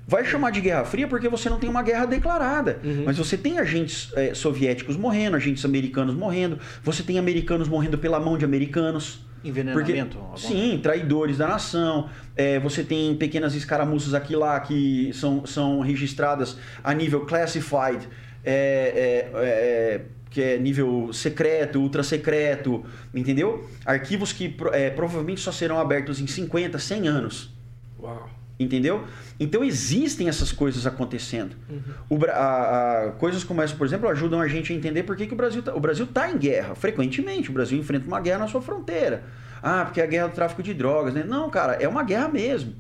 Vai 0.09 0.25
chamar 0.25 0.51
de 0.51 0.61
Guerra 0.61 0.85
Fria 0.85 1.09
porque 1.09 1.29
você 1.29 1.49
não 1.49 1.59
tem 1.59 1.69
uma 1.69 1.83
guerra 1.83 2.07
declarada. 2.07 2.81
Uhum. 2.85 3.05
Mas 3.07 3.19
você 3.19 3.37
tem 3.37 3.59
agentes 3.59 4.13
é, 4.15 4.35
soviéticos 4.35 4.97
morrendo, 4.97 5.37
agentes 5.37 5.65
americanos 5.65 6.15
morrendo, 6.15 6.59
você 6.83 7.03
tem 7.03 7.19
americanos 7.19 7.69
morrendo 7.69 7.99
pela 7.99 8.21
mão 8.21 8.39
de 8.39 8.45
americanos. 8.45 9.26
Envenenamento? 9.49 10.19
Porque, 10.19 10.41
sim, 10.41 10.79
traidores 10.83 11.39
da 11.39 11.47
nação. 11.47 12.09
É, 12.35 12.59
você 12.59 12.83
tem 12.83 13.15
pequenas 13.17 13.55
escaramuças 13.55 14.15
aqui 14.15 14.35
lá 14.35 14.59
que 14.61 15.11
são, 15.13 15.47
são 15.47 15.81
registradas 15.81 16.57
a 16.83 16.93
nível 16.93 17.25
classified, 17.27 18.09
é, 18.45 18.51
é, 18.53 19.31
é 19.35 20.01
que 20.31 20.43
é 20.43 20.59
nível 20.59 21.11
secreto, 21.15 21.81
ultra 21.81 22.03
secreto, 22.03 22.85
entendeu? 23.15 23.67
Arquivos 23.87 24.33
que 24.33 24.55
é, 24.73 24.91
provavelmente 24.91 25.41
só 25.41 25.51
serão 25.51 25.79
abertos 25.79 26.21
em 26.21 26.27
50, 26.27 26.79
100 26.79 27.09
anos. 27.09 27.57
Uau. 27.99 28.29
Entendeu? 28.59 29.05
Então 29.39 29.63
existem 29.63 30.29
essas 30.29 30.51
coisas 30.51 30.87
acontecendo. 30.87 31.55
Uhum. 31.69 32.19
O, 32.19 32.25
a, 32.25 33.09
a, 33.09 33.13
coisas 33.13 33.45
como 33.45 33.61
essa, 33.61 33.75
por 33.75 33.87
exemplo, 33.87 34.09
ajudam 34.09 34.41
a 34.41 34.49
gente 34.49 34.73
a 34.73 34.77
entender 34.77 35.03
por 35.03 35.15
que, 35.15 35.27
que 35.27 35.35
o 35.35 35.37
Brasil 35.37 35.61
está. 35.61 35.73
Está 35.77 36.31
em 36.31 36.39
guerra, 36.39 36.75
frequentemente. 36.75 37.51
O 37.51 37.53
Brasil 37.53 37.79
enfrenta 37.79 38.07
uma 38.07 38.21
guerra 38.21 38.39
na 38.41 38.49
sua 38.49 38.63
fronteira. 38.63 39.25
Ah, 39.63 39.85
porque 39.85 40.01
é 40.01 40.05
a 40.05 40.07
guerra 40.07 40.29
do 40.29 40.35
tráfico 40.35 40.63
de 40.63 40.73
drogas, 40.73 41.13
né? 41.13 41.23
Não, 41.27 41.51
cara, 41.51 41.75
é 41.75 41.87
uma 41.87 42.03
guerra 42.03 42.29
mesmo. 42.29 42.75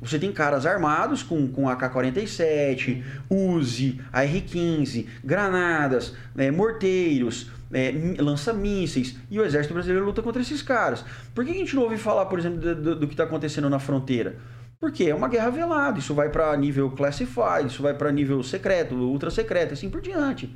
Você 0.00 0.18
tem 0.18 0.32
caras 0.32 0.66
armados 0.66 1.22
com, 1.22 1.46
com 1.46 1.68
AK-47, 1.68 3.04
Uzi, 3.30 4.00
AR-15, 4.12 5.06
granadas, 5.22 6.12
é, 6.36 6.50
morteiros, 6.50 7.52
é, 7.72 7.94
lança-mísseis, 8.18 9.16
e 9.30 9.38
o 9.38 9.44
exército 9.44 9.72
brasileiro 9.72 10.04
luta 10.04 10.20
contra 10.20 10.42
esses 10.42 10.60
caras. 10.60 11.04
Por 11.32 11.44
que 11.44 11.52
a 11.52 11.54
gente 11.54 11.76
não 11.76 11.82
ouve 11.82 11.98
falar, 11.98 12.26
por 12.26 12.36
exemplo, 12.36 12.58
do, 12.58 12.96
do 12.96 13.06
que 13.06 13.14
está 13.14 13.22
acontecendo 13.22 13.70
na 13.70 13.78
fronteira? 13.78 14.36
Porque 14.82 15.04
é 15.04 15.14
uma 15.14 15.28
guerra 15.28 15.48
velada, 15.48 16.00
isso 16.00 16.12
vai 16.12 16.28
para 16.28 16.56
nível 16.56 16.90
classified, 16.90 17.68
isso 17.68 17.80
vai 17.80 17.94
para 17.94 18.10
nível 18.10 18.42
secreto, 18.42 18.96
ultra 18.96 19.30
secreto, 19.30 19.74
assim 19.74 19.88
por 19.88 20.00
diante. 20.00 20.52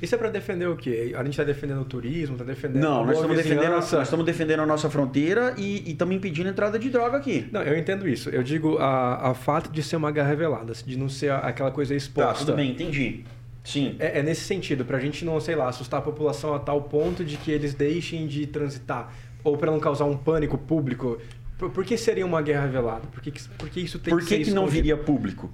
Isso 0.00 0.14
é 0.14 0.18
para 0.18 0.30
defender 0.30 0.68
o 0.68 0.76
quê? 0.76 1.12
A 1.12 1.24
gente 1.24 1.30
está 1.30 1.42
defendendo 1.42 1.80
o 1.80 1.84
turismo, 1.84 2.36
está 2.36 2.44
defendendo 2.44 2.80
Não, 2.80 3.04
nós 3.04 3.16
estamos 3.16 3.36
defendendo, 3.36 3.70
nós 3.72 3.92
estamos 3.92 4.24
defendendo 4.24 4.60
a 4.60 4.66
nossa 4.66 4.88
fronteira 4.88 5.56
e 5.58 5.90
estamos 5.90 6.14
impedindo 6.14 6.48
a 6.48 6.52
entrada 6.52 6.78
de 6.78 6.88
droga 6.88 7.16
aqui. 7.16 7.48
Não, 7.50 7.62
eu 7.62 7.76
entendo 7.76 8.08
isso. 8.08 8.30
Eu 8.30 8.44
digo 8.44 8.78
a, 8.78 9.30
a 9.30 9.34
fato 9.34 9.72
de 9.72 9.82
ser 9.82 9.96
uma 9.96 10.12
guerra 10.12 10.28
revelada, 10.28 10.72
de 10.72 10.96
não 10.96 11.08
ser 11.08 11.32
aquela 11.32 11.72
coisa 11.72 11.96
exposta. 11.96 12.32
Tá, 12.32 12.38
tudo 12.38 12.54
bem, 12.54 12.70
entendi. 12.70 13.24
Sim. 13.64 13.96
É, 13.98 14.20
é 14.20 14.22
nesse 14.22 14.42
sentido, 14.42 14.84
para 14.84 14.98
a 14.98 15.00
gente 15.00 15.24
não, 15.24 15.40
sei 15.40 15.56
lá, 15.56 15.68
assustar 15.68 15.98
a 15.98 16.02
população 16.02 16.54
a 16.54 16.60
tal 16.60 16.80
ponto 16.82 17.24
de 17.24 17.36
que 17.36 17.50
eles 17.50 17.74
deixem 17.74 18.28
de 18.28 18.46
transitar 18.46 19.12
ou 19.42 19.56
para 19.56 19.68
não 19.72 19.80
causar 19.80 20.04
um 20.04 20.16
pânico 20.16 20.56
público 20.56 21.18
por, 21.62 21.70
por, 21.70 21.84
que 21.84 21.96
seria 21.96 22.26
uma 22.26 22.42
guerra 22.42 22.66
velada? 22.66 23.06
Por 23.06 23.22
que, 23.22 23.30
por 23.56 23.70
que 23.70 23.80
isso 23.80 24.00
tem 24.00 24.12
por 24.12 24.20
que 24.24 24.38
que, 24.38 24.44
que 24.46 24.50
não 24.50 24.66
viria 24.66 24.96
público? 24.96 25.48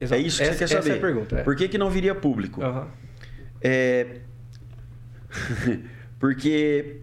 Exato. 0.00 0.20
É 0.20 0.24
isso 0.24 0.38
que 0.38 0.42
essa, 0.42 0.52
você 0.52 0.58
quer 0.58 0.68
saber. 0.68 0.78
Essa 0.80 0.90
é 0.90 0.96
a 0.96 1.00
pergunta. 1.00 1.38
É. 1.38 1.42
Por 1.44 1.54
que, 1.54 1.68
que 1.68 1.78
não 1.78 1.88
viria 1.88 2.12
público? 2.12 2.60
Uhum. 2.60 2.88
É... 3.62 4.20
Porque 6.18 7.02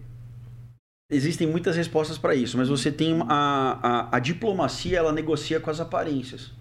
existem 1.10 1.46
muitas 1.46 1.76
respostas 1.76 2.18
para 2.18 2.34
isso, 2.34 2.58
mas 2.58 2.68
você 2.68 2.92
tem 2.92 3.18
a, 3.22 4.10
a, 4.10 4.16
a, 4.16 4.18
diplomacia, 4.18 4.98
ela 4.98 5.12
negocia 5.12 5.58
com 5.58 5.70
as 5.70 5.80
aparências. 5.80 6.52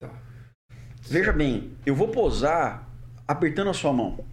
Tá. 0.00 0.10
Veja 1.02 1.32
bem, 1.32 1.72
eu 1.84 1.96
vou 1.96 2.08
posar 2.08 2.88
apertando 3.26 3.70
a 3.70 3.74
sua 3.74 3.92
mão. 3.92 4.24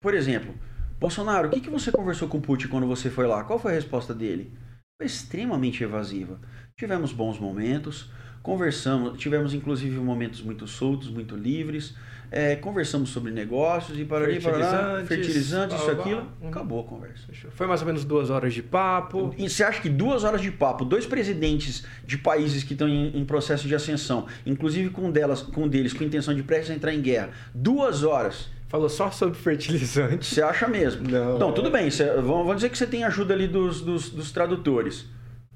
Por 0.00 0.14
exemplo, 0.14 0.54
Bolsonaro, 1.00 1.48
o 1.48 1.50
que, 1.50 1.60
que 1.60 1.70
você 1.70 1.90
conversou 1.90 2.28
com 2.28 2.40
Putin 2.40 2.68
quando 2.68 2.86
você 2.86 3.10
foi 3.10 3.26
lá? 3.26 3.42
Qual 3.42 3.58
foi 3.58 3.72
a 3.72 3.74
resposta 3.74 4.14
dele? 4.14 4.56
Foi 4.98 5.06
extremamente 5.06 5.84
evasiva. 5.84 6.40
Tivemos 6.76 7.12
bons 7.12 7.38
momentos, 7.38 8.10
conversamos, 8.42 9.16
tivemos 9.16 9.54
inclusive 9.54 9.96
momentos 9.96 10.42
muito 10.42 10.66
soltos, 10.66 11.08
muito 11.08 11.36
livres. 11.36 11.94
É, 12.30 12.56
conversamos 12.56 13.08
sobre 13.08 13.30
negócios 13.30 13.98
e 13.98 14.04
para 14.04 14.26
Fertilizantes, 14.26 15.08
fertilizantes, 15.08 15.76
isso, 15.76 15.84
blá, 15.86 15.94
blá, 15.94 16.04
aquilo. 16.04 16.32
Uhum. 16.42 16.48
Acabou 16.48 16.80
a 16.80 16.84
conversa. 16.84 17.28
Foi 17.52 17.66
mais 17.66 17.80
ou 17.80 17.86
menos 17.86 18.04
duas 18.04 18.28
horas 18.28 18.52
de 18.52 18.62
papo. 18.62 19.32
E 19.38 19.48
você 19.48 19.62
acha 19.62 19.80
que 19.80 19.88
duas 19.88 20.24
horas 20.24 20.42
de 20.42 20.50
papo, 20.50 20.84
dois 20.84 21.06
presidentes 21.06 21.86
de 22.04 22.18
países 22.18 22.64
que 22.64 22.72
estão 22.72 22.88
em, 22.88 23.16
em 23.16 23.24
processo 23.24 23.68
de 23.68 23.74
ascensão, 23.76 24.26
inclusive 24.44 24.90
com, 24.90 25.06
um 25.06 25.12
delas, 25.12 25.40
com 25.40 25.68
deles 25.68 25.92
com 25.92 26.02
intenção 26.02 26.34
de 26.34 26.42
prestes 26.42 26.72
a 26.72 26.74
entrar 26.74 26.92
em 26.92 27.00
guerra, 27.00 27.30
duas 27.54 28.02
horas, 28.02 28.50
Falou 28.68 28.88
só 28.88 29.10
sobre 29.10 29.38
fertilizante. 29.38 30.26
você 30.34 30.42
acha 30.42 30.68
mesmo? 30.68 31.02
Não. 31.08 31.52
tudo 31.52 31.70
bem, 31.70 31.90
você- 31.90 32.12
vamos 32.20 32.54
dizer 32.56 32.68
que 32.68 32.76
você 32.78 32.86
tem 32.86 33.02
ajuda 33.04 33.32
ali 33.34 33.46
dos, 33.48 33.80
dos, 33.80 34.10
dos 34.10 34.30
tradutores. 34.30 35.06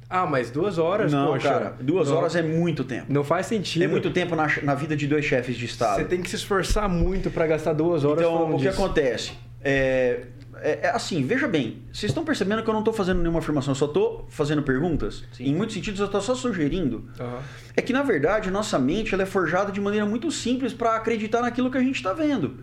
Ah, 0.09 0.27
mas 0.27 0.51
duas 0.51 0.77
horas, 0.79 1.11
não, 1.13 1.29
poxa. 1.33 1.49
cara, 1.49 1.77
duas 1.81 2.09
não- 2.09 2.17
horas 2.19 2.37
é 2.37 2.43
muito 2.43 2.85
tempo. 2.85 3.07
Não 3.11 3.25
faz 3.25 3.47
sentido. 3.47 3.83
É 3.83 3.87
muito 3.87 4.11
tempo 4.11 4.35
na, 4.37 4.47
na 4.63 4.75
vida 4.75 4.95
de 4.95 5.07
dois 5.07 5.25
chefes 5.25 5.57
de 5.57 5.65
Estado. 5.65 5.97
Você 6.01 6.05
tem 6.05 6.21
que 6.21 6.29
se 6.29 6.37
esforçar 6.37 6.89
muito 6.89 7.31
pra 7.31 7.47
gastar 7.47 7.73
duas 7.73 8.05
horas 8.05 8.21
Então, 8.25 8.51
o 8.53 8.57
que 8.59 8.67
disso. 8.67 8.83
acontece? 8.83 9.33
É, 9.65 10.25
é- 10.61 10.81
é 10.83 10.91
assim, 10.91 11.25
veja 11.25 11.49
bem, 11.49 11.83
vocês 11.93 12.11
estão 12.11 12.25
percebendo 12.25 12.63
que 12.63 12.69
eu 12.69 12.75
não 12.75 12.81
estou 12.81 12.93
fazendo 12.93 13.21
nenhuma 13.21 13.39
afirmação, 13.39 13.73
eu 13.73 13.77
só 13.77 13.87
estou 13.87 14.27
fazendo 14.29 14.63
perguntas? 14.63 15.25
Sim. 15.33 15.45
Em 15.45 15.55
muitos 15.55 15.75
sentidos, 15.75 15.99
eu 16.01 16.07
estou 16.07 16.21
só 16.21 16.35
sugerindo. 16.35 17.09
Aham. 17.19 17.39
É 17.75 17.81
que, 17.81 17.93
na 17.93 18.03
verdade, 18.03 18.51
nossa 18.51 18.79
mente 18.79 19.15
ela 19.15 19.23
é 19.23 19.27
forjada 19.27 19.73
de 19.73 19.81
maneira 19.81 20.05
muito 20.05 20.31
simples 20.31 20.75
para 20.75 20.95
acreditar 20.97 21.41
naquilo 21.41 21.71
que 21.71 21.79
a 21.79 21.83
gente 21.83 21.97
está 21.97 22.13
vendo. 22.13 22.57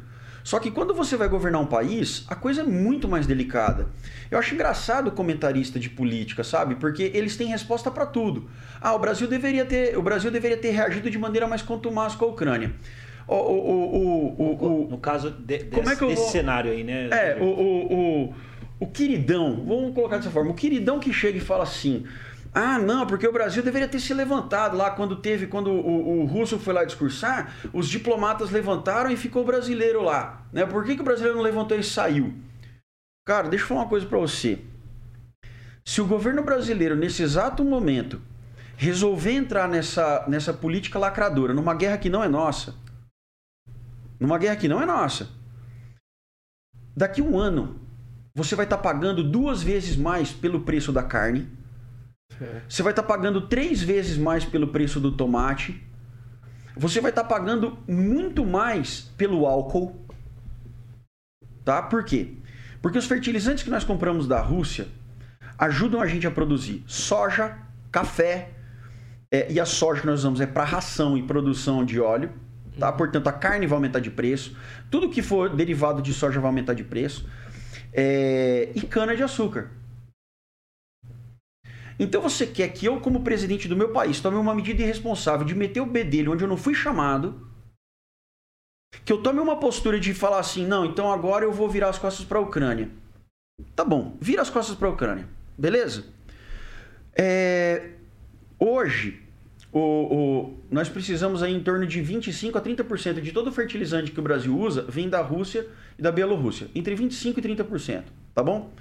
Só 0.50 0.58
que 0.60 0.72
quando 0.72 0.96
você 0.96 1.16
vai 1.16 1.28
governar 1.28 1.62
um 1.62 1.66
país, 1.68 2.26
a 2.28 2.34
coisa 2.34 2.62
é 2.62 2.64
muito 2.64 3.08
mais 3.08 3.28
delicada. 3.28 3.86
Eu 4.32 4.40
acho 4.40 4.56
engraçado 4.56 5.10
o 5.10 5.12
comentarista 5.12 5.80
de 5.80 5.92
política, 5.92 6.44
sabe? 6.44 6.74
Porque 6.74 7.12
eles 7.14 7.38
têm 7.38 7.50
resposta 7.50 7.92
para 7.92 8.08
tudo. 8.08 8.50
Ah, 8.82 8.96
o 8.96 8.98
Brasil 8.98 9.28
deveria 9.28 9.64
ter, 9.64 9.96
o 9.96 10.02
Brasil 10.02 10.32
deveria 10.32 10.58
ter 10.58 10.72
reagido 10.72 11.08
de 11.12 11.20
maneira 11.20 11.46
mais 11.46 11.62
contumaz 11.62 12.16
com 12.16 12.26
a 12.26 12.28
Ucrânia. 12.30 12.74
O, 13.28 13.36
o, 13.36 14.86
o, 14.86 14.88
No 14.90 14.98
caso 14.98 15.30
de- 15.30 15.66
Como 15.66 15.84
desse, 15.88 16.04
é 16.04 16.08
desse 16.08 16.22
vou- 16.24 16.32
cenário 16.32 16.72
aí, 16.72 16.84
né? 16.84 17.10
é, 17.12 17.38
o, 17.40 17.44
o, 17.46 17.94
o, 17.94 18.34
o 18.80 18.88
queridão, 18.88 19.64
vamos 19.68 19.94
colocar 19.94 20.18
dessa 20.18 20.32
forma, 20.32 20.50
o 20.50 20.56
queridão 20.56 21.00
que 21.00 21.14
chega 21.14 21.38
e 21.38 21.42
fala 21.42 21.62
assim: 21.62 22.08
ah, 22.54 22.80
não, 22.80 23.06
porque 23.06 23.28
o 23.28 23.32
Brasil 23.32 23.62
deveria 23.62 23.88
ter 23.88 24.00
se 24.00 24.14
levantado 24.14 24.76
lá 24.76 24.90
quando 24.92 25.16
teve, 25.18 25.48
quando 25.48 25.70
o, 25.70 26.22
o 26.22 26.26
russo 26.26 26.58
foi 26.58 26.74
lá 26.74 26.84
discursar, 26.84 27.54
os 27.72 27.88
diplomatas 27.88 28.50
levantaram 28.50 29.12
e 29.12 29.18
ficou 29.18 29.44
o 29.44 29.46
brasileiro 29.46 30.02
lá. 30.02 30.44
Né? 30.52 30.66
Por 30.66 30.84
que, 30.84 30.96
que 30.96 31.02
o 31.02 31.06
brasileiro 31.06 31.38
não 31.38 31.44
levantou 31.44 31.78
e 31.78 31.84
saiu? 31.84 32.34
Cara, 33.26 33.48
deixa 33.48 33.66
eu 33.66 33.68
falar 33.68 33.82
uma 33.82 33.90
coisa 33.90 34.06
pra 34.08 34.18
você. 34.18 34.60
Se 35.86 36.02
o 36.02 36.08
governo 36.08 36.44
brasileiro, 36.44 36.96
nesse 36.96 37.22
exato 37.22 37.64
momento, 37.64 38.22
resolver 38.76 39.32
entrar 39.32 39.68
nessa, 39.68 40.26
nessa 40.28 40.54
política 40.54 40.98
lacradora, 40.98 41.54
numa 41.54 41.76
guerra 41.76 41.98
que 41.98 42.10
não 42.10 42.24
é 42.24 42.28
nossa, 42.28 42.76
numa 44.20 44.38
guerra 44.38 44.56
que 44.56 44.68
não 44.68 44.82
é 44.82 44.86
nossa, 44.86 45.30
daqui 46.96 47.22
um 47.22 47.38
ano, 47.38 47.80
você 48.34 48.56
vai 48.56 48.66
estar 48.66 48.78
pagando 48.80 49.24
duas 49.24 49.62
vezes 49.62 49.96
mais 49.96 50.32
pelo 50.32 50.62
preço 50.62 50.92
da 50.92 51.04
carne, 51.04 51.48
É. 52.42 52.62
você 52.68 52.82
vai 52.82 52.92
estar 52.92 53.04
pagando 53.04 53.42
três 53.42 53.82
vezes 53.82 54.18
mais 54.18 54.46
pelo 54.46 54.68
preço 54.68 55.00
do 55.00 55.12
tomate, 55.12 55.84
você 56.76 57.02
vai 57.02 57.12
estar 57.12 57.26
pagando 57.26 57.78
muito 57.88 58.46
mais 58.46 59.12
pelo 59.18 59.46
álcool, 59.46 60.06
tá? 61.66 61.82
Por 61.82 62.04
quê? 62.04 62.34
Porque 62.82 62.98
os 62.98 63.06
fertilizantes 63.06 63.64
que 63.64 63.70
nós 63.70 63.84
compramos 63.84 64.28
da 64.28 64.40
Rússia 64.40 64.88
ajudam 65.58 66.02
a 66.02 66.08
gente 66.08 66.26
a 66.26 66.32
produzir 66.32 66.84
soja, 66.88 67.58
café, 67.92 68.52
é, 69.32 69.52
e 69.52 69.60
a 69.60 69.66
soja 69.66 70.02
que 70.02 70.08
nós 70.08 70.22
usamos 70.22 70.40
é 70.40 70.48
para 70.48 70.64
ração 70.64 71.18
e 71.18 71.24
produção 71.24 71.84
de 71.84 72.00
óleo, 72.00 72.32
tá? 72.80 72.92
Portanto, 72.92 73.28
a 73.28 73.34
carne 73.34 73.68
vai 73.68 73.76
aumentar 73.76 74.00
de 74.00 74.10
preço, 74.10 74.56
tudo 74.90 75.10
que 75.10 75.22
for 75.22 75.50
derivado 75.50 76.02
de 76.02 76.14
soja 76.14 76.40
vai 76.40 76.50
aumentar 76.50 76.74
de 76.74 76.84
preço, 76.84 77.28
é, 77.92 78.70
e 78.74 78.82
cana 78.82 79.16
de 79.16 79.22
açúcar. 79.22 79.72
Então 82.00 82.22
você 82.22 82.48
quer 82.48 82.70
que 82.70 82.86
eu, 82.86 83.00
como 83.02 83.22
presidente 83.24 83.68
do 83.68 83.76
meu 83.76 83.92
país, 83.92 84.22
tome 84.22 84.38
uma 84.38 84.56
medida 84.56 84.82
irresponsável 84.82 85.46
de 85.46 85.54
meter 85.54 85.82
o 85.82 85.86
bedelho 85.86 86.32
onde 86.32 86.44
eu 86.44 86.48
não 86.48 86.56
fui 86.56 86.74
chamado, 86.74 87.46
que 89.04 89.12
eu 89.12 89.22
tome 89.22 89.40
uma 89.40 89.60
postura 89.60 90.00
de 90.00 90.14
falar 90.14 90.40
assim, 90.40 90.66
não, 90.66 90.86
então 90.86 91.12
agora 91.12 91.44
eu 91.44 91.52
vou 91.52 91.70
virar 91.70 91.90
as 91.90 92.00
costas 92.00 92.26
para 92.26 92.38
a 92.38 92.42
Ucrânia. 92.42 92.90
Tá 93.76 93.84
bom, 93.84 94.18
vira 94.22 94.42
as 94.42 94.50
costas 94.50 94.76
para 94.78 94.88
a 94.88 94.92
Ucrânia, 94.92 95.28
beleza? 95.58 96.06
É, 97.14 97.92
hoje, 98.58 99.22
o, 99.72 99.80
o- 99.80 100.60
nós 100.72 100.88
precisamos 100.88 101.44
aí 101.44 101.54
em 101.54 101.62
torno 101.62 101.86
de 101.86 102.02
25 102.02 102.58
a 102.58 102.62
30% 102.62 103.20
de 103.20 103.32
todo 103.32 103.48
o 103.48 103.52
fertilizante 103.52 104.12
que 104.12 104.20
o 104.20 104.24
Brasil 104.24 104.58
usa 104.58 104.84
vem 104.84 105.10
da 105.10 105.22
Rússia 105.22 105.68
e 105.98 106.02
da 106.02 106.12
Bielorrússia. 106.12 106.70
Entre 106.74 106.96
25 106.96 107.40
e 107.40 107.44
30%, 107.44 108.04
tá 108.34 108.42
bom? 108.42 108.72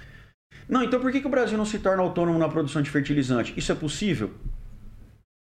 Não, 0.69 0.83
então 0.83 1.01
por 1.01 1.11
que, 1.11 1.19
que 1.19 1.25
o 1.27 1.31
Brasil 1.31 1.57
não 1.57 1.65
se 1.65 1.79
torna 1.79 2.03
autônomo 2.03 2.37
na 2.37 2.47
produção 2.47 2.81
de 2.81 2.91
fertilizante? 2.91 3.53
Isso 3.57 3.71
é 3.71 3.75
possível? 3.75 4.31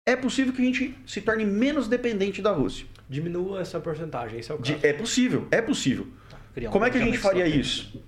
É 0.08 0.16
possível 0.16 0.54
que 0.54 0.62
a 0.62 0.66
gente 0.66 0.96
se 1.08 1.20
torne 1.20 1.44
menos 1.44 1.88
dependente 1.88 2.42
da 2.44 2.52
Rússia. 2.52 2.86
Diminua 3.10 3.62
essa 3.62 3.80
porcentagem, 3.80 4.40
esse 4.40 4.52
é 4.52 4.54
o 4.54 4.60
caso. 4.60 4.76
De- 4.76 4.86
é 4.86 4.94
possível, 4.94 5.48
é 5.50 5.62
possível. 5.64 6.08
Um 6.56 6.70
Como 6.70 6.86
é 6.86 6.92
que 6.92 6.98
a 6.98 7.02
gente 7.02 7.18
faria 7.18 7.48
isso? 7.48 8.02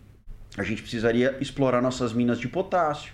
A 0.55 0.63
gente 0.63 0.81
precisaria 0.81 1.35
explorar 1.41 1.81
nossas 1.81 2.13
minas 2.13 2.39
de 2.39 2.47
potássio. 2.47 3.13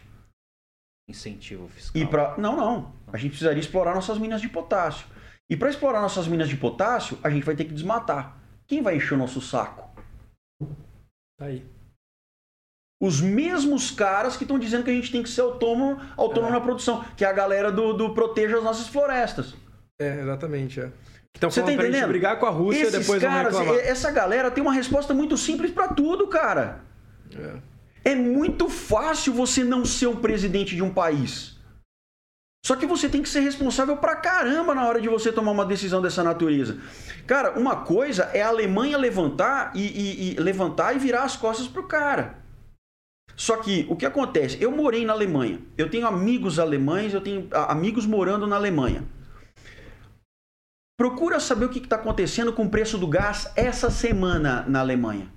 Incentivo 1.10 1.68
fiscal. 1.70 2.02
E 2.02 2.06
para 2.06 2.38
não, 2.38 2.56
não. 2.56 2.94
A 3.12 3.18
gente 3.18 3.32
precisaria 3.32 3.60
explorar 3.60 3.94
nossas 3.96 4.18
minas 4.18 4.42
de 4.42 4.50
potássio. 4.50 5.08
E 5.50 5.56
para 5.56 5.70
explorar 5.70 6.02
nossas 6.02 6.28
minas 6.28 6.48
de 6.50 6.56
potássio, 6.58 7.18
a 7.24 7.30
gente 7.30 7.44
vai 7.44 7.56
ter 7.56 7.66
que 7.66 7.74
desmatar. 7.74 8.38
Quem 8.68 8.82
vai 8.82 8.96
encher 8.96 9.14
o 9.16 9.18
nosso 9.18 9.42
saco? 9.42 9.90
Tá 11.38 11.46
aí. 11.46 11.66
Os 13.06 13.20
mesmos 13.20 13.92
caras 13.92 14.38
que 14.38 14.46
estão 14.46 14.58
dizendo 14.58 14.84
que 14.86 14.90
a 14.90 14.94
gente 14.94 15.12
tem 15.12 15.22
que 15.22 15.30
ser 15.30 15.42
autônomo, 15.42 16.00
autônomo 16.16 16.54
É. 16.54 16.56
na 16.58 16.62
produção, 16.62 17.04
que 17.18 17.26
é 17.26 17.28
a 17.28 17.34
galera 17.34 17.70
do, 17.70 17.92
do 17.92 18.14
proteja 18.14 18.58
as 18.58 18.64
nossas 18.64 18.88
florestas. 18.88 19.54
É, 20.02 20.22
exatamente. 20.22 20.80
É. 20.80 20.90
Então, 21.36 21.52
Você 21.52 21.62
tá 21.62 21.74
entendendo? 21.74 22.08
brigar 22.08 22.40
com 22.40 22.46
a 22.46 22.50
Rússia 22.50 22.84
Esses 22.84 23.00
depois 23.02 23.22
caras, 23.22 23.56
essa 23.86 24.10
galera 24.10 24.50
tem 24.50 24.62
uma 24.64 24.72
resposta 24.72 25.14
muito 25.14 25.36
simples 25.36 25.70
para 25.72 25.90
tudo, 25.90 26.28
cara. 26.28 26.80
É. 28.06 28.12
É 28.12 28.16
muito 28.16 28.70
fácil 28.70 29.34
você 29.34 29.66
não 29.66 29.84
ser 29.84 30.08
um 30.08 30.16
presidente 30.16 30.74
de 30.74 30.82
um 30.82 30.94
país. 30.94 31.58
Só 32.66 32.78
que 32.78 32.86
você 32.86 33.10
tem 33.10 33.22
que 33.22 33.28
ser 33.28 33.42
responsável 33.42 33.98
pra 33.98 34.16
caramba 34.16 34.74
na 34.74 34.88
hora 34.88 35.02
de 35.02 35.10
você 35.10 35.30
tomar 35.34 35.52
uma 35.52 35.66
decisão 35.66 36.02
dessa 36.02 36.24
natureza. 36.24 36.78
Cara, 37.28 37.60
uma 37.60 37.78
coisa 37.84 38.30
é 38.34 38.42
a 38.42 38.48
Alemanha 38.48 38.98
levantar 38.98 39.74
e, 39.76 39.82
e- 39.82 40.34
e 40.36 40.40
levantar 40.40 40.96
e 40.96 41.00
virar 41.00 41.24
as 41.24 41.36
costas 41.36 41.68
pro 41.68 41.86
cara. 41.88 42.42
Só 43.36 43.58
que 43.58 43.86
o 43.90 43.96
que 43.96 44.06
acontece? 44.06 44.62
Eu 44.62 44.72
morei 44.72 45.06
na 45.06 45.14
Alemanha. 45.14 45.60
Eu 45.78 45.90
tenho 45.90 46.08
amigos 46.08 46.60
alemães, 46.60 47.14
eu 47.14 47.22
tenho 47.22 47.48
ah, 47.52 47.72
amigos 47.72 48.06
morando 48.06 48.46
na 48.46 48.56
Alemanha. 48.56 49.04
Procura 50.98 51.40
saber 51.40 51.66
o 51.66 51.70
que 51.70 51.80
está 51.80 51.96
acontecendo 51.96 52.54
com 52.54 52.66
o 52.66 52.70
preço 52.70 52.98
do 52.98 53.08
gás 53.08 53.52
essa 53.56 53.90
semana 53.90 54.64
na 54.68 54.80
Alemanha. 54.80 55.32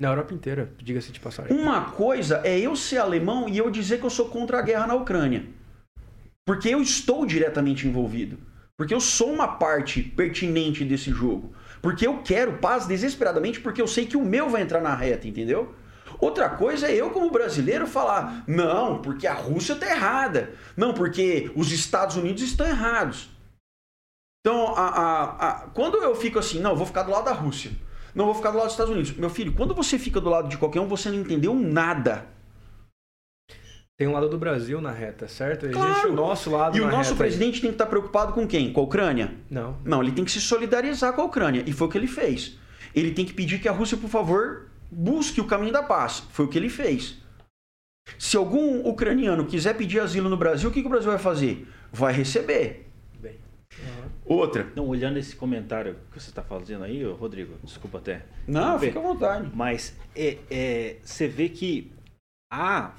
Na 0.00 0.08
Europa 0.08 0.32
inteira, 0.32 0.72
diga-se 0.78 1.12
de 1.12 1.20
passagem. 1.20 1.56
Uma 1.56 1.90
coisa 1.92 2.40
é 2.44 2.58
eu 2.58 2.74
ser 2.74 2.98
alemão 2.98 3.48
e 3.48 3.58
eu 3.58 3.70
dizer 3.70 3.98
que 3.98 4.06
eu 4.06 4.10
sou 4.10 4.28
contra 4.28 4.58
a 4.58 4.62
guerra 4.62 4.86
na 4.86 4.94
Ucrânia. 4.94 5.46
Porque 6.46 6.68
eu 6.68 6.80
estou 6.80 7.26
diretamente 7.26 7.86
envolvido. 7.86 8.38
Porque 8.76 8.94
eu 8.94 9.00
sou 9.00 9.32
uma 9.32 9.46
parte 9.46 10.02
pertinente 10.02 10.84
desse 10.84 11.10
jogo. 11.10 11.54
Porque 11.80 12.06
eu 12.06 12.22
quero 12.22 12.58
paz 12.58 12.86
desesperadamente 12.86 13.60
porque 13.60 13.82
eu 13.82 13.86
sei 13.86 14.06
que 14.06 14.16
o 14.16 14.24
meu 14.24 14.48
vai 14.48 14.62
entrar 14.62 14.80
na 14.80 14.94
reta, 14.94 15.28
entendeu? 15.28 15.74
Outra 16.22 16.48
coisa 16.50 16.86
é 16.86 16.94
eu, 16.94 17.10
como 17.10 17.28
brasileiro, 17.32 17.84
falar: 17.84 18.44
não, 18.46 19.02
porque 19.02 19.26
a 19.26 19.34
Rússia 19.34 19.72
está 19.72 19.90
errada. 19.90 20.52
Não, 20.76 20.94
porque 20.94 21.50
os 21.56 21.72
Estados 21.72 22.14
Unidos 22.16 22.42
estão 22.42 22.64
errados. 22.64 23.28
Então, 24.40 24.68
a- 24.76 24.88
a- 24.88 25.24
a- 25.48 25.54
quando 25.74 25.96
eu 25.98 26.14
fico 26.14 26.38
assim, 26.38 26.60
não, 26.60 26.76
vou 26.76 26.86
ficar 26.86 27.02
do 27.02 27.10
lado 27.10 27.24
da 27.24 27.32
Rússia. 27.32 27.72
Não 28.14 28.26
vou 28.26 28.34
ficar 28.34 28.50
do 28.52 28.56
lado 28.56 28.66
dos 28.66 28.74
Estados 28.74 28.92
Unidos. 28.92 29.12
Meu 29.16 29.30
filho, 29.30 29.52
quando 29.52 29.74
você 29.74 29.98
fica 29.98 30.20
do 30.20 30.30
lado 30.30 30.48
de 30.48 30.56
qualquer 30.58 30.80
um, 30.80 30.86
você 30.86 31.10
não 31.10 31.18
entendeu 31.18 31.54
nada. 31.56 32.26
Tem 33.98 34.06
um 34.06 34.12
lado 34.12 34.28
do 34.28 34.38
Brasil 34.38 34.80
na 34.80 34.90
reta, 34.92 35.26
certo? 35.28 35.66
Existe 35.66 35.80
Claro. 35.80 36.12
o 36.12 36.14
nosso 36.14 36.50
lado 36.50 36.76
E 36.76 36.80
o 36.80 36.88
nosso 36.88 37.10
reta 37.10 37.16
presidente 37.18 37.60
tem 37.60 37.70
que 37.70 37.74
estar 37.74 37.86
preocupado 37.86 38.32
com 38.32 38.46
quem? 38.46 38.72
Com 38.72 38.80
a 38.80 38.84
Ucrânia? 38.84 39.34
Não. 39.50 39.76
Não, 39.84 40.02
ele 40.02 40.12
tem 40.12 40.24
que 40.24 40.30
se 40.30 40.40
solidarizar 40.40 41.12
com 41.14 41.20
a 41.22 41.24
Ucrânia. 41.24 41.62
E 41.66 41.72
foi 41.72 41.86
o 41.88 41.90
que 41.90 41.98
ele 41.98 42.06
fez. 42.06 42.58
Ele 42.94 43.12
tem 43.12 43.24
que 43.24 43.32
pedir 43.32 43.60
que 43.60 43.68
a 43.68 43.72
Rússia, 43.72 43.96
por 43.96 44.08
favor, 44.10 44.68
busque 44.92 45.40
o 45.40 45.46
caminho 45.46 45.72
da 45.72 45.82
paz. 45.82 46.20
Foi 46.30 46.44
o 46.44 46.48
que 46.48 46.58
ele 46.58 46.68
fez. 46.68 47.18
Se 48.18 48.36
algum 48.36 48.86
ucraniano 48.86 49.46
quiser 49.46 49.74
pedir 49.76 50.00
asilo 50.00 50.28
no 50.28 50.36
Brasil, 50.36 50.68
o 50.68 50.72
que, 50.72 50.80
que 50.80 50.86
o 50.86 50.90
Brasil 50.90 51.10
vai 51.10 51.18
fazer? 51.18 51.66
Vai 51.90 52.12
receber. 52.12 52.88
Bem. 53.18 53.38
Outra. 54.26 54.70
Não, 54.76 54.86
olhando 54.86 55.18
esse 55.18 55.34
comentário 55.34 55.96
que 56.10 56.20
você 56.20 56.28
está 56.28 56.42
fazendo 56.42 56.84
aí, 56.84 57.04
Rodrigo, 57.04 57.54
desculpa 57.62 57.98
até. 57.98 58.24
Não, 58.46 58.78
fica 58.78 58.98
à 58.98 59.02
vontade. 59.02 59.50
Mas 59.54 59.96
é, 60.14 60.38
é, 60.50 60.96
você 61.02 61.28
vê 61.28 61.48
que 61.48 61.90
há 62.52 62.92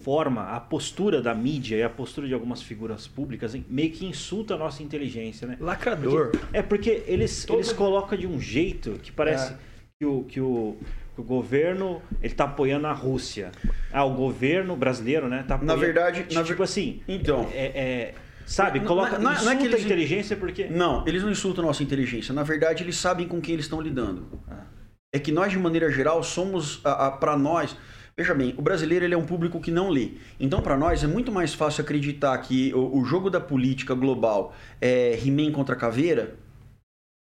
forma, 0.00 0.44
a 0.44 0.60
postura 0.60 1.20
da 1.20 1.34
mídia 1.34 1.76
e 1.76 1.82
a 1.82 1.90
postura 1.90 2.26
de 2.26 2.34
algumas 2.34 2.62
figuras 2.62 3.06
públicas 3.06 3.54
meio 3.68 3.92
que 3.92 4.06
insulta 4.06 4.54
a 4.54 4.56
nossa 4.56 4.82
inteligência, 4.82 5.46
né? 5.46 5.56
Lacrador. 5.60 6.30
Porque, 6.30 6.56
é 6.56 6.62
porque 6.62 7.02
eles, 7.06 7.44
Todo... 7.44 7.58
eles 7.58 7.72
colocam 7.72 8.18
de 8.18 8.26
um 8.26 8.40
jeito 8.40 8.92
que 9.02 9.12
parece 9.12 9.52
é. 9.52 9.56
que, 9.98 10.06
o, 10.06 10.24
que, 10.24 10.40
o, 10.40 10.76
o 11.20 11.24
governo 11.24 12.02
ele 12.22 12.34
tá 12.34 12.44
apoiando 12.44 12.86
a 12.86 12.92
Rússia. 12.92 13.52
Ah, 13.92 14.04
o 14.04 14.14
governo 14.14 14.76
brasileiro, 14.76 15.28
né? 15.28 15.44
Tá 15.46 15.54
apoiando, 15.54 15.74
na 15.74 15.80
verdade, 15.80 16.22
tipo, 16.22 16.34
na 16.34 16.42
tipo 16.42 16.62
assim. 16.62 17.02
Então. 17.06 17.48
É, 17.52 17.66
é, 17.66 18.14
sabe, 18.46 18.80
coloca, 18.80 19.18
não, 19.18 19.32
não, 19.32 19.44
não 19.44 19.52
é 19.52 19.56
que 19.56 19.64
eles, 19.64 19.80
a 19.80 19.84
inteligência 19.84 20.36
porque. 20.36 20.66
Não, 20.66 21.06
eles 21.06 21.22
não 21.22 21.30
insultam 21.30 21.64
a 21.64 21.66
nossa 21.68 21.82
inteligência. 21.82 22.34
Na 22.34 22.42
verdade, 22.42 22.82
eles 22.82 22.96
sabem 22.96 23.28
com 23.28 23.40
quem 23.40 23.54
eles 23.54 23.66
estão 23.66 23.80
lidando. 23.80 24.26
Ah. 24.50 24.64
É 25.12 25.18
que 25.18 25.32
nós, 25.32 25.52
de 25.52 25.58
maneira 25.58 25.90
geral, 25.90 26.22
somos, 26.22 26.80
para 27.20 27.36
nós, 27.36 27.76
Veja 28.16 28.34
bem, 28.34 28.54
o 28.58 28.60
brasileiro 28.60 29.02
ele 29.02 29.14
é 29.14 29.16
um 29.16 29.24
público 29.24 29.58
que 29.60 29.70
não 29.70 29.88
lê. 29.88 30.10
Então, 30.38 30.60
para 30.60 30.76
nós, 30.76 31.02
é 31.02 31.06
muito 31.06 31.32
mais 31.32 31.54
fácil 31.54 31.82
acreditar 31.82 32.36
que 32.36 32.70
o, 32.74 32.98
o 32.98 33.02
jogo 33.02 33.30
da 33.30 33.40
política 33.40 33.94
global 33.94 34.54
é 34.78 35.18
He-Man 35.24 35.52
contra 35.52 35.74
Caveira, 35.74 36.36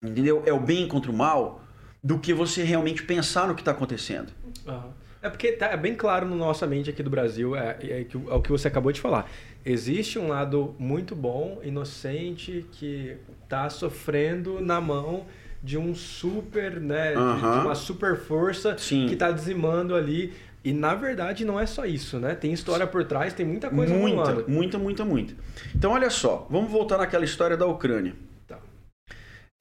entendeu? 0.02 0.42
É 0.44 0.52
o 0.52 0.58
bem 0.58 0.88
contra 0.88 1.08
o 1.10 1.14
mal, 1.14 1.61
do 2.02 2.18
que 2.18 2.34
você 2.34 2.62
realmente 2.62 3.02
pensar 3.02 3.46
no 3.46 3.54
que 3.54 3.60
está 3.60 3.70
acontecendo. 3.70 4.32
Uhum. 4.66 4.90
É 5.22 5.30
porque 5.30 5.52
tá, 5.52 5.66
é 5.66 5.76
bem 5.76 5.94
claro 5.94 6.26
no 6.26 6.34
nossa 6.34 6.66
mente 6.66 6.90
aqui 6.90 7.02
do 7.02 7.08
Brasil, 7.08 7.54
é, 7.54 7.76
é, 7.80 8.00
é, 8.00 8.34
o 8.34 8.42
que 8.42 8.50
você 8.50 8.66
acabou 8.66 8.90
de 8.90 9.00
falar. 9.00 9.30
Existe 9.64 10.18
um 10.18 10.28
lado 10.28 10.74
muito 10.78 11.14
bom, 11.14 11.60
inocente, 11.62 12.66
que 12.72 13.16
está 13.44 13.70
sofrendo 13.70 14.60
na 14.60 14.80
mão 14.80 15.24
de 15.62 15.78
um 15.78 15.94
super, 15.94 16.80
né, 16.80 17.16
uhum. 17.16 17.34
de, 17.36 17.40
de, 17.40 17.66
uma 17.66 17.74
super 17.76 18.16
força 18.16 18.76
Sim. 18.76 19.06
que 19.06 19.14
está 19.14 19.30
dizimando 19.30 19.94
ali 19.94 20.32
e 20.64 20.72
na 20.72 20.94
verdade 20.94 21.44
não 21.44 21.58
é 21.58 21.66
só 21.66 21.84
isso, 21.84 22.18
né? 22.18 22.34
Tem 22.34 22.52
história 22.52 22.86
por 22.86 23.04
trás, 23.04 23.32
tem 23.32 23.46
muita 23.46 23.68
coisa 23.68 23.94
Muita, 23.94 24.16
rolando. 24.16 24.44
muita, 24.48 24.78
muita, 24.78 25.04
muita. 25.04 25.34
Então 25.74 25.92
olha 25.92 26.10
só, 26.10 26.46
vamos 26.50 26.70
voltar 26.70 26.98
naquela 26.98 27.24
história 27.24 27.56
da 27.56 27.66
Ucrânia. 27.66 28.14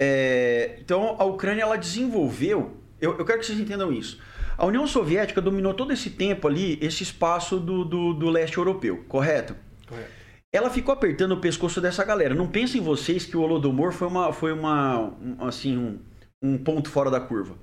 É, 0.04 0.78
então 0.80 1.16
a 1.20 1.24
Ucrânia 1.26 1.62
ela 1.62 1.78
desenvolveu, 1.78 2.76
eu, 3.00 3.20
eu, 3.20 3.24
quero 3.24 3.40
que 3.40 3.46
vocês 3.46 3.60
entendam 3.60 3.94
isso. 3.94 4.20
A 4.58 4.66
União 4.66 4.88
Soviética 4.88 5.40
dominou 5.40 5.76
todo 5.76 5.94
esse 5.94 6.10
tempo 6.10 6.48
ali, 6.48 6.80
esse 6.82 7.04
espaço 7.04 7.60
do, 7.60 7.86
do, 7.86 8.14
do 8.16 8.30
leste 8.32 8.58
europeu, 8.58 9.06
correto? 9.08 9.56
Correto. 9.88 10.10
Ela 10.52 10.72
ficou 10.72 10.92
apertando 10.92 11.34
o 11.34 11.40
pescoço 11.40 11.80
dessa 11.80 12.04
galera. 12.04 12.34
Não 12.34 12.48
pensem 12.48 12.82
vocês 12.82 13.26
que 13.28 13.38
o 13.38 13.42
Holodomor 13.42 13.92
foi 13.92 14.08
uma, 14.08 14.34
foi 14.34 14.52
uma 14.52 15.00
um, 15.00 15.46
assim, 15.46 15.78
um, 15.78 16.00
um 16.42 16.58
ponto 16.58 16.90
fora 16.90 17.12
da 17.12 17.22
curva. 17.22 17.56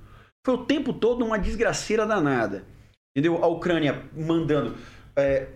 Foi 0.45 0.55
o 0.55 0.65
tempo 0.65 0.93
todo 0.93 1.25
uma 1.25 1.37
desgraceira 1.37 2.05
danada. 2.05 2.63
Entendeu? 3.15 3.43
A 3.43 3.47
Ucrânia 3.47 4.05
mandando 4.15 4.75
é, 5.15 5.49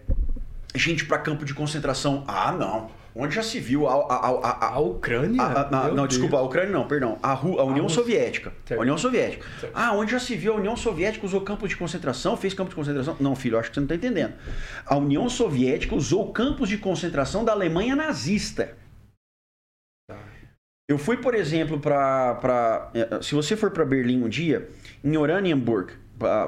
gente 0.75 1.05
para 1.05 1.17
campo 1.17 1.45
de 1.45 1.53
concentração. 1.53 2.25
Ah, 2.27 2.51
não. 2.51 2.91
Onde 3.15 3.35
já 3.35 3.43
se 3.43 3.59
viu 3.59 3.87
a, 3.87 3.93
a, 3.93 4.29
a, 4.29 4.67
a 4.73 4.79
Ucrânia? 4.79 5.41
não, 5.71 5.95
Deus. 5.95 6.09
desculpa, 6.09 6.37
a 6.37 6.41
Ucrânia 6.41 6.71
não, 6.71 6.87
perdão. 6.87 7.19
A, 7.21 7.33
a 7.33 7.63
União 7.63 7.87
Soviética. 7.87 8.51
Certo. 8.65 8.79
A 8.79 8.81
União 8.81 8.97
Soviética. 8.97 9.45
Certo. 9.59 9.73
Ah, 9.75 9.93
onde 9.93 10.11
já 10.11 10.19
se 10.19 10.35
viu 10.35 10.53
a 10.53 10.55
União 10.55 10.75
Soviética 10.75 11.25
usou 11.25 11.41
campos 11.41 11.69
de 11.69 11.77
concentração, 11.77 12.35
fez 12.35 12.55
campos 12.55 12.71
de 12.71 12.75
concentração? 12.75 13.15
Não, 13.19 13.35
filho, 13.35 13.59
acho 13.59 13.69
que 13.69 13.75
você 13.75 13.81
não 13.81 13.85
está 13.85 13.95
entendendo. 13.95 14.33
A 14.85 14.95
União 14.95 15.29
Soviética 15.29 15.93
usou 15.93 16.33
campos 16.33 16.67
de 16.67 16.77
concentração 16.77 17.45
da 17.45 17.51
Alemanha 17.51 17.95
nazista. 17.95 18.75
Tá. 20.09 20.17
Eu 20.89 20.97
fui, 20.97 21.17
por 21.17 21.35
exemplo, 21.35 21.79
para. 21.79 22.89
Eh, 22.95 23.19
se 23.21 23.35
você 23.35 23.55
for 23.55 23.69
para 23.69 23.85
Berlim 23.85 24.23
um 24.23 24.29
dia, 24.29 24.69
em 25.03 25.15
Oranienburg, 25.15 25.93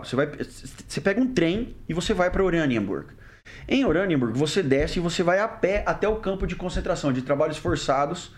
você, 0.02 0.16
vai, 0.16 0.28
você 0.28 1.00
pega 1.00 1.22
um 1.22 1.32
trem 1.32 1.76
e 1.88 1.94
você 1.94 2.14
vai 2.14 2.32
para 2.32 2.44
Oranienburg. 2.44 3.14
Em 3.68 3.86
Oranienburg, 3.86 4.38
você 4.38 4.62
desce 4.62 5.00
e 5.00 5.02
você 5.02 5.24
vai 5.24 5.40
a 5.40 5.48
pé 5.48 5.84
até 5.86 6.08
o 6.08 6.18
campo 6.18 6.46
de 6.46 6.56
concentração 6.56 7.12
de 7.12 7.22
trabalhos 7.22 7.58
forçados 7.58 8.32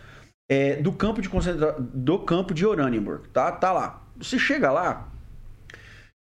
é, 0.49 0.76
do 0.78 0.91
campo 0.91 1.22
de 1.22 1.30
concentra... 1.30 1.76
do 1.78 2.20
campo 2.20 2.53
de 2.53 2.66
Oranienburg, 2.66 3.28
tá? 3.30 3.51
Tá 3.51 3.72
lá. 3.72 4.03
Você 4.18 4.39
chega 4.39 4.72
lá 4.72 5.12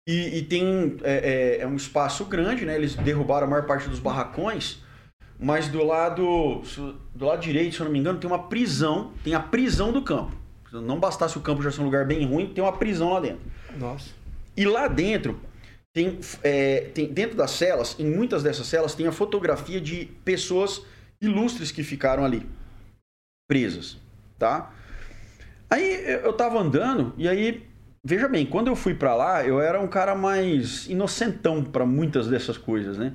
e, 0.06 0.38
e 0.38 0.42
tem 0.42 0.96
é, 1.02 1.58
é, 1.58 1.62
é, 1.62 1.66
um 1.66 1.76
espaço 1.76 2.24
grande, 2.24 2.64
né? 2.64 2.74
Eles 2.74 2.94
derrubaram 2.94 3.46
a 3.46 3.50
maior 3.50 3.66
parte 3.66 3.88
dos 3.88 3.98
barracões, 3.98 4.82
mas 5.38 5.68
do 5.68 5.84
lado 5.84 6.62
do 7.14 7.24
lado 7.24 7.40
direito, 7.40 7.74
se 7.74 7.80
eu 7.80 7.84
não 7.84 7.92
me 7.92 7.98
engano, 7.98 8.18
tem 8.18 8.28
uma 8.28 8.48
prisão, 8.48 9.12
tem 9.24 9.34
a 9.34 9.40
prisão 9.40 9.92
do 9.92 10.02
campo. 10.02 10.32
Não 10.72 10.98
bastasse 11.00 11.38
o 11.38 11.40
campo 11.40 11.62
já 11.62 11.70
ser 11.70 11.80
um 11.80 11.84
lugar 11.84 12.04
bem 12.04 12.26
ruim, 12.26 12.46
tem 12.48 12.62
uma 12.62 12.72
prisão 12.72 13.12
lá 13.12 13.20
dentro. 13.20 13.40
Nossa. 13.78 14.10
E 14.56 14.64
lá 14.64 14.88
dentro, 14.88 15.40
tem, 15.96 16.18
é, 16.42 16.90
tem, 16.92 17.10
dentro 17.10 17.34
das 17.34 17.52
celas, 17.52 17.96
em 17.98 18.04
muitas 18.04 18.42
dessas 18.42 18.66
celas, 18.66 18.94
tem 18.94 19.06
a 19.06 19.12
fotografia 19.12 19.80
de 19.80 20.04
pessoas 20.26 20.82
ilustres 21.22 21.72
que 21.72 21.82
ficaram 21.82 22.22
ali, 22.22 22.46
presas, 23.48 23.96
tá? 24.38 24.74
Aí 25.70 26.04
eu 26.22 26.34
tava 26.34 26.58
andando 26.58 27.14
e 27.16 27.26
aí, 27.26 27.66
veja 28.04 28.28
bem, 28.28 28.44
quando 28.44 28.66
eu 28.66 28.76
fui 28.76 28.94
para 28.94 29.14
lá, 29.14 29.46
eu 29.46 29.58
era 29.58 29.80
um 29.80 29.88
cara 29.88 30.14
mais 30.14 30.86
inocentão 30.86 31.64
para 31.64 31.86
muitas 31.86 32.28
dessas 32.28 32.58
coisas, 32.58 32.98
né? 32.98 33.14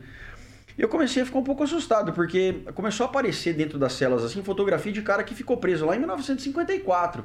E 0.76 0.82
eu 0.82 0.90
comecei 0.90 1.22
a 1.22 1.26
ficar 1.28 1.38
um 1.38 1.44
pouco 1.44 1.62
assustado, 1.62 2.12
porque 2.14 2.64
começou 2.74 3.06
a 3.06 3.10
aparecer 3.10 3.54
dentro 3.54 3.78
das 3.78 3.94
celas 3.94 4.24
assim 4.24 4.42
fotografia 4.42 4.92
de 4.92 5.04
cara 5.04 5.24
que 5.24 5.36
ficou 5.36 5.58
preso 5.58 5.86
lá 5.86 5.96
em 5.96 6.00
1954. 6.00 7.24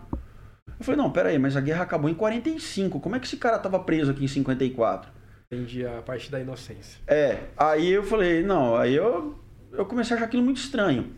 Eu 0.78 0.84
falei, 0.84 1.00
não, 1.00 1.10
pera 1.10 1.30
aí, 1.30 1.38
mas 1.38 1.56
a 1.56 1.62
guerra 1.62 1.84
acabou 1.84 2.10
em 2.10 2.14
45. 2.14 3.00
Como 3.00 3.16
é 3.16 3.18
que 3.18 3.24
esse 3.24 3.38
cara 3.38 3.58
tava 3.58 3.78
preso 3.78 4.10
aqui 4.10 4.22
em 4.22 4.28
54? 4.28 5.15
Entendi 5.50 5.86
a 5.86 6.02
parte 6.02 6.30
da 6.30 6.40
inocência. 6.40 7.00
É, 7.06 7.38
aí 7.56 7.92
eu 7.92 8.02
falei, 8.02 8.42
não, 8.42 8.76
aí 8.76 8.94
eu, 8.94 9.38
eu 9.72 9.86
comecei 9.86 10.14
a 10.14 10.16
achar 10.16 10.26
aquilo 10.26 10.42
muito 10.42 10.56
estranho. 10.56 11.12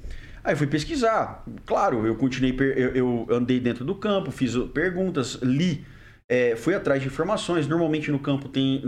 Aí 0.45 0.55
fui 0.55 0.67
pesquisar. 0.67 1.45
Claro, 1.67 2.07
eu 2.07 2.15
continuei, 2.15 2.55
eu, 2.77 2.95
eu 2.95 3.27
andei 3.31 3.59
dentro 3.59 3.85
do 3.85 3.95
campo, 3.95 4.31
fiz 4.31 4.55
perguntas, 4.75 5.35
li, 5.43 5.85
é, 6.29 6.55
fui 6.57 6.75
atrás 6.75 7.01
de 7.01 7.09
informações. 7.09 7.67
Normalmente 7.67 8.11
no 8.11 8.19
campo 8.19 8.49
tem, 8.49 8.83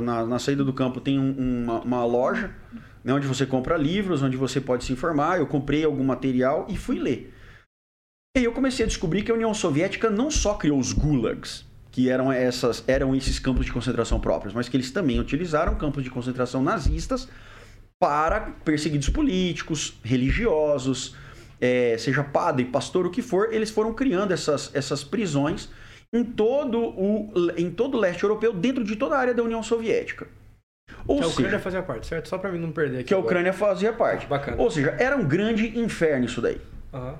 na, 0.00 0.26
na 0.26 0.38
saída 0.38 0.64
do 0.64 0.72
campo 0.72 1.00
tem 1.00 1.18
um, 1.18 1.62
uma, 1.64 1.80
uma, 1.80 2.04
loja, 2.04 2.52
né, 3.04 3.14
onde 3.14 3.26
você 3.26 3.46
compra 3.46 3.76
livros, 3.76 4.22
onde 4.22 4.36
você 4.36 4.60
pode 4.60 4.84
se 4.84 4.92
informar. 4.92 5.38
Eu 5.38 5.46
comprei 5.46 5.84
algum 5.84 6.04
material 6.04 6.66
e 6.68 6.76
fui 6.76 6.98
ler. 6.98 7.32
E 8.36 8.40
aí 8.40 8.44
eu 8.44 8.52
comecei 8.52 8.84
a 8.84 8.88
descobrir 8.88 9.22
que 9.22 9.30
a 9.30 9.34
União 9.34 9.54
Soviética 9.54 10.10
não 10.10 10.30
só 10.30 10.54
criou 10.54 10.78
os 10.78 10.92
gulags, 10.92 11.64
que 11.92 12.08
eram, 12.08 12.32
essas, 12.32 12.82
eram 12.88 13.14
esses 13.14 13.38
campos 13.38 13.66
de 13.66 13.72
concentração 13.72 14.18
próprios, 14.18 14.54
mas 14.54 14.68
que 14.68 14.76
eles 14.76 14.90
também 14.90 15.20
utilizaram 15.20 15.74
campos 15.74 16.02
de 16.02 16.10
concentração 16.10 16.62
nazistas 16.62 17.28
para 18.00 18.40
perseguidos 18.64 19.10
políticos, 19.10 20.00
religiosos, 20.02 21.14
é, 21.60 21.96
seja 21.98 22.24
padre, 22.24 22.64
pastor, 22.64 23.06
o 23.06 23.10
que 23.10 23.20
for, 23.22 23.52
eles 23.52 23.70
foram 23.70 23.92
criando 23.92 24.32
essas, 24.32 24.74
essas 24.74 25.04
prisões 25.04 25.68
em 26.12 26.24
todo, 26.24 26.78
o, 26.78 27.30
em 27.56 27.70
todo 27.70 27.96
o 27.96 28.00
leste 28.00 28.22
europeu, 28.24 28.54
dentro 28.54 28.82
de 28.82 28.96
toda 28.96 29.14
a 29.14 29.18
área 29.18 29.34
da 29.34 29.42
União 29.42 29.62
Soviética. 29.62 30.26
Ou 31.06 31.18
que 31.18 31.24
a 31.24 31.26
Ucrânia 31.26 31.50
seja, 31.50 31.62
fazia 31.62 31.82
parte, 31.82 32.06
certo? 32.06 32.28
Só 32.28 32.38
para 32.38 32.50
mim 32.50 32.58
não 32.58 32.72
perder 32.72 32.98
aqui. 32.98 33.08
Que 33.08 33.14
agora. 33.14 33.26
a 33.26 33.28
Ucrânia 33.28 33.52
fazia 33.52 33.92
parte. 33.92 34.26
Bacana. 34.26 34.60
Ou 34.60 34.70
seja, 34.70 34.96
era 34.98 35.16
um 35.16 35.24
grande 35.24 35.78
inferno 35.78 36.24
isso 36.24 36.40
daí. 36.40 36.60
Uhum. 36.92 37.14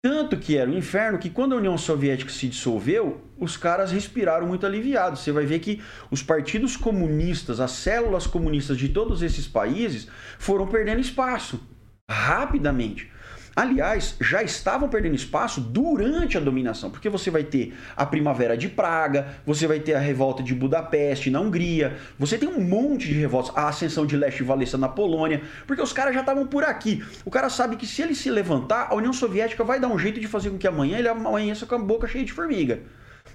Tanto 0.00 0.36
que 0.36 0.56
era 0.56 0.70
o 0.70 0.74
um 0.74 0.78
inferno 0.78 1.18
que 1.18 1.28
quando 1.28 1.54
a 1.54 1.58
União 1.58 1.76
Soviética 1.76 2.30
se 2.30 2.48
dissolveu, 2.48 3.20
os 3.36 3.56
caras 3.56 3.90
respiraram 3.90 4.46
muito 4.46 4.64
aliviados. 4.64 5.20
Você 5.20 5.32
vai 5.32 5.44
ver 5.44 5.58
que 5.58 5.82
os 6.08 6.22
partidos 6.22 6.76
comunistas, 6.76 7.58
as 7.58 7.72
células 7.72 8.24
comunistas 8.24 8.78
de 8.78 8.88
todos 8.90 9.22
esses 9.22 9.48
países 9.48 10.06
foram 10.38 10.68
perdendo 10.68 11.00
espaço 11.00 11.60
rapidamente. 12.08 13.10
Aliás, 13.58 14.14
já 14.20 14.40
estavam 14.40 14.88
perdendo 14.88 15.16
espaço 15.16 15.60
durante 15.60 16.38
a 16.38 16.40
dominação, 16.40 16.92
porque 16.92 17.08
você 17.08 17.28
vai 17.28 17.42
ter 17.42 17.74
a 17.96 18.06
Primavera 18.06 18.56
de 18.56 18.68
Praga, 18.68 19.34
você 19.44 19.66
vai 19.66 19.80
ter 19.80 19.94
a 19.94 19.98
revolta 19.98 20.44
de 20.44 20.54
Budapeste 20.54 21.28
na 21.28 21.40
Hungria, 21.40 21.96
você 22.16 22.38
tem 22.38 22.48
um 22.48 22.60
monte 22.60 23.08
de 23.08 23.14
revoltas, 23.14 23.50
a 23.56 23.66
ascensão 23.66 24.06
de 24.06 24.16
Leste 24.16 24.44
Valesa 24.44 24.78
na 24.78 24.88
Polônia, 24.88 25.42
porque 25.66 25.82
os 25.82 25.92
caras 25.92 26.14
já 26.14 26.20
estavam 26.20 26.46
por 26.46 26.62
aqui. 26.62 27.04
O 27.24 27.32
cara 27.32 27.50
sabe 27.50 27.74
que 27.74 27.84
se 27.84 28.00
ele 28.00 28.14
se 28.14 28.30
levantar, 28.30 28.92
a 28.92 28.94
União 28.94 29.12
Soviética 29.12 29.64
vai 29.64 29.80
dar 29.80 29.88
um 29.88 29.98
jeito 29.98 30.20
de 30.20 30.28
fazer 30.28 30.50
com 30.50 30.56
que 30.56 30.68
amanhã 30.68 30.96
ele 30.96 31.08
amanheça 31.08 31.66
com 31.66 31.74
a 31.74 31.78
boca 31.80 32.06
cheia 32.06 32.24
de 32.24 32.32
formiga. 32.32 32.82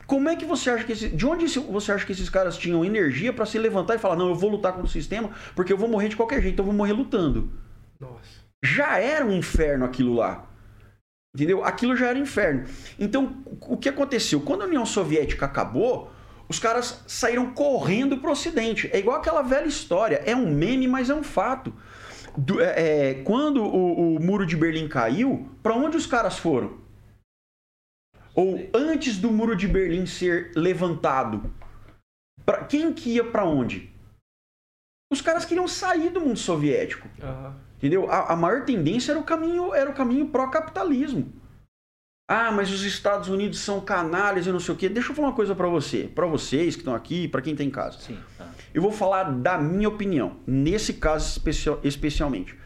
Como 0.07 0.30
é 0.30 0.38
que 0.38 0.45
você 0.45 0.69
acha 0.69 0.86
que 0.86 0.93
esse, 0.93 1.09
de 1.09 1.26
onde 1.26 1.45
você 1.59 1.91
acha 1.91 2.05
que 2.05 2.13
esses 2.13 2.30
caras 2.30 2.57
tinham 2.57 2.86
energia 2.86 3.34
para 3.34 3.45
se 3.45 3.59
levantar 3.59 3.95
e 3.95 3.99
falar: 3.99 4.15
"Não, 4.15 4.30
eu 4.30 4.36
vou 4.36 4.49
lutar 4.49 4.71
contra 4.71 4.88
o 4.88 4.89
sistema, 4.89 5.32
porque 5.53 5.74
eu 5.74 5.78
vou 5.78 5.89
morrer 5.89 6.07
de 6.07 6.15
qualquer 6.15 6.41
jeito, 6.41 6.61
eu 6.61 6.65
vou 6.65 6.74
morrer 6.74 6.93
lutando"? 6.93 7.51
Nossa 7.99 8.42
já 8.64 8.97
era 8.97 9.26
um 9.26 9.34
inferno 9.34 9.84
aquilo 9.84 10.14
lá. 10.14 10.47
Entendeu? 11.36 11.66
Aquilo 11.66 11.95
já 11.97 12.07
era 12.07 12.18
inferno. 12.18 12.66
Então, 12.97 13.43
o 13.61 13.76
que 13.76 13.89
aconteceu? 13.89 14.39
Quando 14.39 14.61
a 14.61 14.66
União 14.66 14.86
Soviética 14.86 15.45
acabou, 15.45 16.11
os 16.47 16.59
caras 16.59 17.03
saíram 17.07 17.53
correndo 17.53 18.20
para 18.20 18.30
o 18.30 18.34
Ocidente. 18.34 18.89
É 18.93 18.99
igual 18.99 19.18
aquela 19.18 19.41
velha 19.41 19.68
história. 19.68 20.22
É 20.26 20.36
um 20.36 20.49
meme, 20.49 20.88
mas 20.88 21.09
é 21.09 21.16
um 21.16 21.24
fato. 21.24 21.74
Do, 22.38 22.61
é, 22.61 23.09
é 23.09 23.14
quando 23.24 23.64
o, 23.64 24.16
o, 24.16 24.20
muro 24.20 24.45
de 24.45 24.55
Berlim 24.55 24.88
caiu, 24.88 25.49
para 25.61 25.76
onde 25.76 25.97
os 25.97 26.05
caras 26.05 26.38
foram? 26.38 26.82
Ou 28.36 28.70
antes 28.74 29.18
do 29.18 29.32
muro 29.32 29.55
de 29.55 29.68
Berlim 29.68 30.05
ser 30.05 30.51
levantado, 30.55 31.53
pra, 32.45 32.64
quem 32.64 32.93
que 32.93 33.16
ia 33.16 33.24
para 33.24 33.45
onde? 33.45 33.91
Os 35.11 35.22
caras 35.22 35.45
queriam 35.45 35.68
sair 35.68 36.09
do 36.09 36.22
mundo 36.22 36.39
soviético. 36.39 37.07
Aham. 37.22 37.55
Entendeu? 37.84 38.09
A, 38.09 38.31
a 38.31 38.36
maior 38.38 38.63
tendência 38.63 39.11
era 39.11 39.19
o 39.19 39.25
caminho, 39.25 39.73
era 39.73 39.89
o 39.89 39.93
caminho 39.93 40.29
pró-capitalismo. 40.29 41.34
Ah, 42.29 42.49
mas 42.49 42.71
os 42.71 42.81
Estados 42.84 43.27
Unidos 43.27 43.59
são 43.59 43.81
canalhas 43.81 44.47
e 44.47 44.51
não 44.53 44.59
sei 44.61 44.73
o 44.73 44.77
quê. 44.77 44.88
Deixa 44.88 45.11
eu 45.11 45.15
falar 45.15 45.27
uma 45.27 45.36
coisa 45.36 45.53
pra 45.53 45.67
você, 45.67 46.07
Pra 46.07 46.25
vocês 46.25 46.75
que 46.75 46.81
estão 46.81 46.95
aqui, 46.95 47.27
pra 47.27 47.41
quem 47.41 47.53
tá 47.57 47.61
em 47.61 47.69
casa. 47.69 47.99
Sim. 47.99 48.17
tá. 48.38 48.49
Eu 48.73 48.81
vou 48.81 48.93
falar 48.93 49.23
da 49.34 49.57
minha 49.57 49.89
opinião, 49.89 50.38
nesse 50.47 50.93
caso 50.93 51.27
especia- 51.29 51.77
especialmente. 51.84 52.57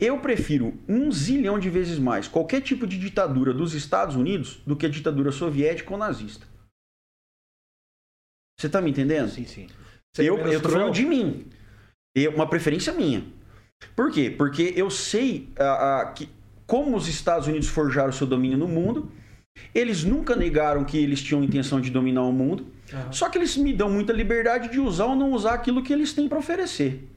Eu 0.00 0.18
prefiro 0.18 0.76
um 0.88 1.12
zilhão 1.12 1.60
de 1.60 1.70
vezes 1.70 1.96
mais 2.00 2.26
qualquer 2.26 2.60
tipo 2.60 2.88
de 2.88 2.98
ditadura 2.98 3.54
dos 3.54 3.72
Estados 3.72 4.16
Unidos 4.16 4.60
do 4.66 4.74
que 4.74 4.84
a 4.84 4.88
ditadura 4.90 5.30
soviética 5.30 5.92
ou 5.92 5.96
nazista. 5.98 6.44
Você 8.58 8.68
tá 8.68 8.80
me 8.82 8.90
entendendo? 8.90 9.28
Sim, 9.28 9.44
sim. 9.46 9.68
Seria 10.14 10.30
eu, 10.30 10.38
eu 10.38 10.60
tô 10.60 10.68
falando 10.68 10.92
de 10.92 11.06
mim. 11.06 11.46
Eu, 12.14 12.34
uma 12.34 12.48
preferência 12.50 12.92
minha. 12.92 13.35
Por 13.94 14.10
quê? 14.10 14.30
Porque 14.30 14.72
eu 14.76 14.90
sei 14.90 15.48
ah, 15.58 16.00
ah, 16.00 16.12
que 16.12 16.28
como 16.66 16.96
os 16.96 17.08
Estados 17.08 17.46
Unidos 17.46 17.68
forjaram 17.68 18.12
seu 18.12 18.26
domínio 18.26 18.58
no 18.58 18.68
mundo, 18.68 19.10
eles 19.74 20.04
nunca 20.04 20.34
negaram 20.34 20.84
que 20.84 20.98
eles 20.98 21.22
tinham 21.22 21.42
intenção 21.42 21.80
de 21.80 21.90
dominar 21.90 22.22
o 22.22 22.32
mundo. 22.32 22.66
Aham. 22.92 23.12
Só 23.12 23.28
que 23.28 23.38
eles 23.38 23.56
me 23.56 23.72
dão 23.72 23.90
muita 23.90 24.12
liberdade 24.12 24.68
de 24.68 24.80
usar 24.80 25.06
ou 25.06 25.16
não 25.16 25.32
usar 25.32 25.54
aquilo 25.54 25.82
que 25.82 25.92
eles 25.92 26.12
têm 26.12 26.28
para 26.28 26.38
oferecer. 26.38 27.08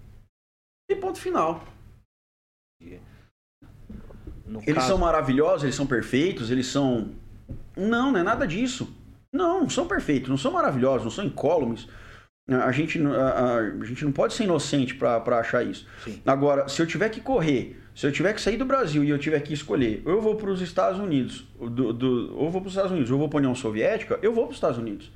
E 0.89 0.95
ponto 0.95 1.19
final. 1.19 1.63
No 4.45 4.61
Eles 4.61 4.75
caso, 4.75 4.87
são 4.87 4.97
maravilhosos, 4.97 5.63
eles 5.63 5.75
são 5.75 5.85
perfeitos, 5.85 6.49
eles 6.49 6.65
são. 6.65 7.11
Não, 7.77 8.11
não 8.11 8.19
é 8.19 8.23
nada 8.23 8.47
disso. 8.47 8.91
Não, 9.31 9.61
não 9.61 9.69
são 9.69 9.87
perfeitos, 9.87 10.27
não 10.27 10.37
são 10.37 10.51
maravilhosos, 10.51 11.03
não 11.03 11.11
são 11.11 11.23
incólumes. 11.23 11.87
A 12.57 12.71
gente, 12.71 12.97
não- 12.99 13.13
a, 13.13 13.57
a- 13.57 13.85
gente 13.85 14.03
não 14.05 14.11
pode 14.11 14.33
ser 14.33 14.43
inocente 14.45 14.95
para 14.95 15.17
achar 15.39 15.63
isso. 15.63 15.87
Sim. 16.03 16.21
Agora, 16.25 16.67
se 16.67 16.81
eu 16.81 16.87
tiver 16.87 17.09
que 17.09 17.21
correr, 17.21 17.79
se 17.95 18.05
eu 18.07 18.11
tiver 18.11 18.33
que 18.33 18.41
sair 18.41 18.57
do 18.57 18.65
Brasil 18.65 19.03
e 19.03 19.09
eu 19.09 19.17
tiver 19.19 19.39
que 19.41 19.53
escolher, 19.53 20.01
ou 20.05 20.11
eu 20.13 20.21
vou 20.21 20.35
para 20.35 20.49
os 20.49 20.61
Estados 20.61 20.99
Unidos, 20.99 21.47
do, 21.59 21.93
do- 21.93 22.35
ou 22.37 22.45
eu 22.45 22.51
vou 22.51 22.61
para 22.61 22.67
os 22.67 22.73
Estados 22.73 22.91
Unidos, 22.91 23.09
ou 23.11 23.15
eu 23.15 23.19
vou 23.19 23.29
para 23.29 23.37
a 23.37 23.41
União 23.41 23.55
Soviética, 23.55 24.17
eu 24.21 24.33
vou 24.33 24.45
para 24.45 24.51
os 24.51 24.57
Estados 24.57 24.77
Unidos. 24.77 25.11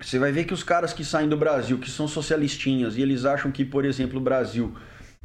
Você 0.00 0.18
vai 0.18 0.32
ver 0.32 0.44
que 0.44 0.52
os 0.52 0.64
caras 0.64 0.92
que 0.92 1.04
saem 1.04 1.28
do 1.28 1.36
Brasil, 1.36 1.78
que 1.78 1.90
são 1.90 2.08
socialistinhas, 2.08 2.96
e 2.96 3.02
eles 3.02 3.24
acham 3.24 3.50
que, 3.52 3.64
por 3.64 3.84
exemplo, 3.84 4.18
o 4.18 4.20
Brasil 4.22 4.74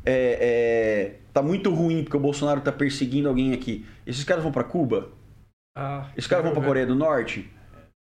é, 0.05 0.37
é, 0.39 1.19
tá 1.33 1.41
muito 1.41 1.73
ruim 1.73 2.03
porque 2.03 2.15
o 2.15 2.19
Bolsonaro 2.19 2.61
tá 2.61 2.71
perseguindo 2.71 3.27
alguém 3.27 3.51
aqui. 3.53 3.85
Esses 4.05 4.23
caras 4.23 4.43
vão 4.43 4.51
para 4.51 4.63
Cuba? 4.63 5.09
Ah, 5.75 6.09
Esses 6.15 6.27
caras 6.27 6.45
vão 6.45 6.53
para 6.53 6.63
Coreia 6.63 6.85
do 6.85 6.95
Norte? 6.95 7.49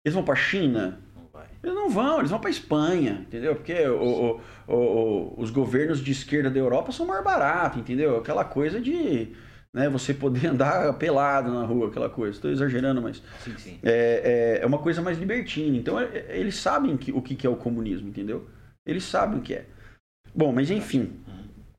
Eles 0.04 0.14
vão 0.14 0.22
para 0.24 0.34
China? 0.36 1.00
Eles 1.62 1.74
não 1.74 1.90
vão, 1.90 2.18
eles 2.18 2.30
vão 2.30 2.40
para 2.40 2.50
Espanha, 2.50 3.24
entendeu? 3.26 3.54
Porque 3.54 3.74
o- 3.86 4.02
o- 4.02 4.40
o- 4.66 4.74
o- 4.74 5.34
os 5.40 5.50
governos 5.50 6.00
de 6.00 6.11
esquerda 6.12 6.50
da 6.50 6.58
Europa 6.58 6.90
são 6.92 7.04
mais 7.06 7.22
baratos, 7.22 7.78
entendeu? 7.80 8.16
Aquela 8.16 8.44
coisa 8.44 8.80
de 8.80 9.28
né, 9.72 9.88
você 9.88 10.12
poder 10.12 10.46
andar 10.48 10.92
pelado 10.94 11.52
na 11.52 11.64
rua, 11.64 11.88
aquela 11.88 12.08
coisa. 12.08 12.32
Estou 12.36 12.50
exagerando, 12.50 13.00
mas 13.00 13.22
Sim, 13.44 13.54
sim. 13.56 13.78
é, 13.82 14.58
é, 14.58 14.62
é 14.62 14.66
uma 14.66 14.78
coisa 14.78 15.00
mais 15.02 15.16
libertina. 15.18 15.76
Então, 15.76 16.00
é- 16.00 16.06
é- 16.28 16.38
eles 16.40 16.56
sabem 16.56 16.96
que, 16.96 17.12
o 17.12 17.20
que 17.22 17.34
que 17.36 17.46
é 17.46 17.50
o 17.50 17.54
comunismo, 17.56 18.08
entendeu? 18.08 18.46
Eles 18.86 19.04
sabem 19.04 19.38
o 19.38 19.42
que 19.42 19.54
é. 19.54 19.66
Bom, 20.34 20.52
mas 20.52 20.70
enfim. 20.70 21.12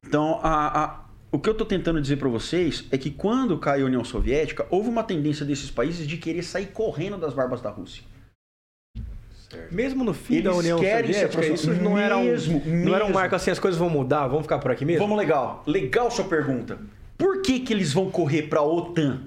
Então, 0.05 0.39
a- 0.43 0.83
a- 0.83 1.05
o 1.31 1.39
que 1.39 1.49
eu 1.49 1.53
estou 1.53 1.65
tentando 1.67 1.99
dizer 2.01 2.17
para 2.17 2.29
vocês 2.29 2.85
é 2.91 2.97
que 2.97 3.09
quando 3.11 3.57
caiu 3.57 3.85
a 3.85 3.87
União 3.87 4.03
Soviética, 4.03 4.65
houve 4.69 4.87
uma 4.89 5.03
tendência 5.03 5.45
desses 5.45 5.69
países 5.71 6.07
de 6.07 6.17
querer 6.17 6.43
sair 6.43 6.67
correndo 6.67 7.17
das 7.17 7.33
barbas 7.33 7.61
da 7.61 7.69
Rússia. 7.69 8.03
Certo. 9.51 9.75
Mesmo 9.75 10.03
no 10.05 10.13
fim 10.13 10.35
Eles 10.35 10.45
da 10.45 10.53
União 10.55 10.79
querem 10.79 11.11
Soviética, 11.13 11.45
isso 11.45 11.73
não 11.73 11.97
era 11.97 12.15
um, 12.15 12.23
Mesmo, 12.23 12.61
não 12.65 12.95
era 12.95 13.03
um 13.03 13.07
mesmo. 13.07 13.13
marco 13.19 13.35
assim, 13.35 13.51
as 13.51 13.59
coisas 13.59 13.77
vão 13.77 13.89
mudar, 13.89 14.27
vamos 14.27 14.43
ficar 14.43 14.59
por 14.59 14.71
aqui 14.71 14.85
mesmo? 14.85 15.01
Vamos 15.01 15.17
legal. 15.17 15.61
Legal 15.67 16.09
sua 16.09 16.23
pergunta. 16.23 16.79
Por 17.17 17.41
que, 17.41 17.59
que 17.59 17.73
eles 17.73 17.91
vão 17.91 18.09
correr 18.09 18.43
para 18.43 18.61
a 18.61 18.63
OTAN? 18.63 19.23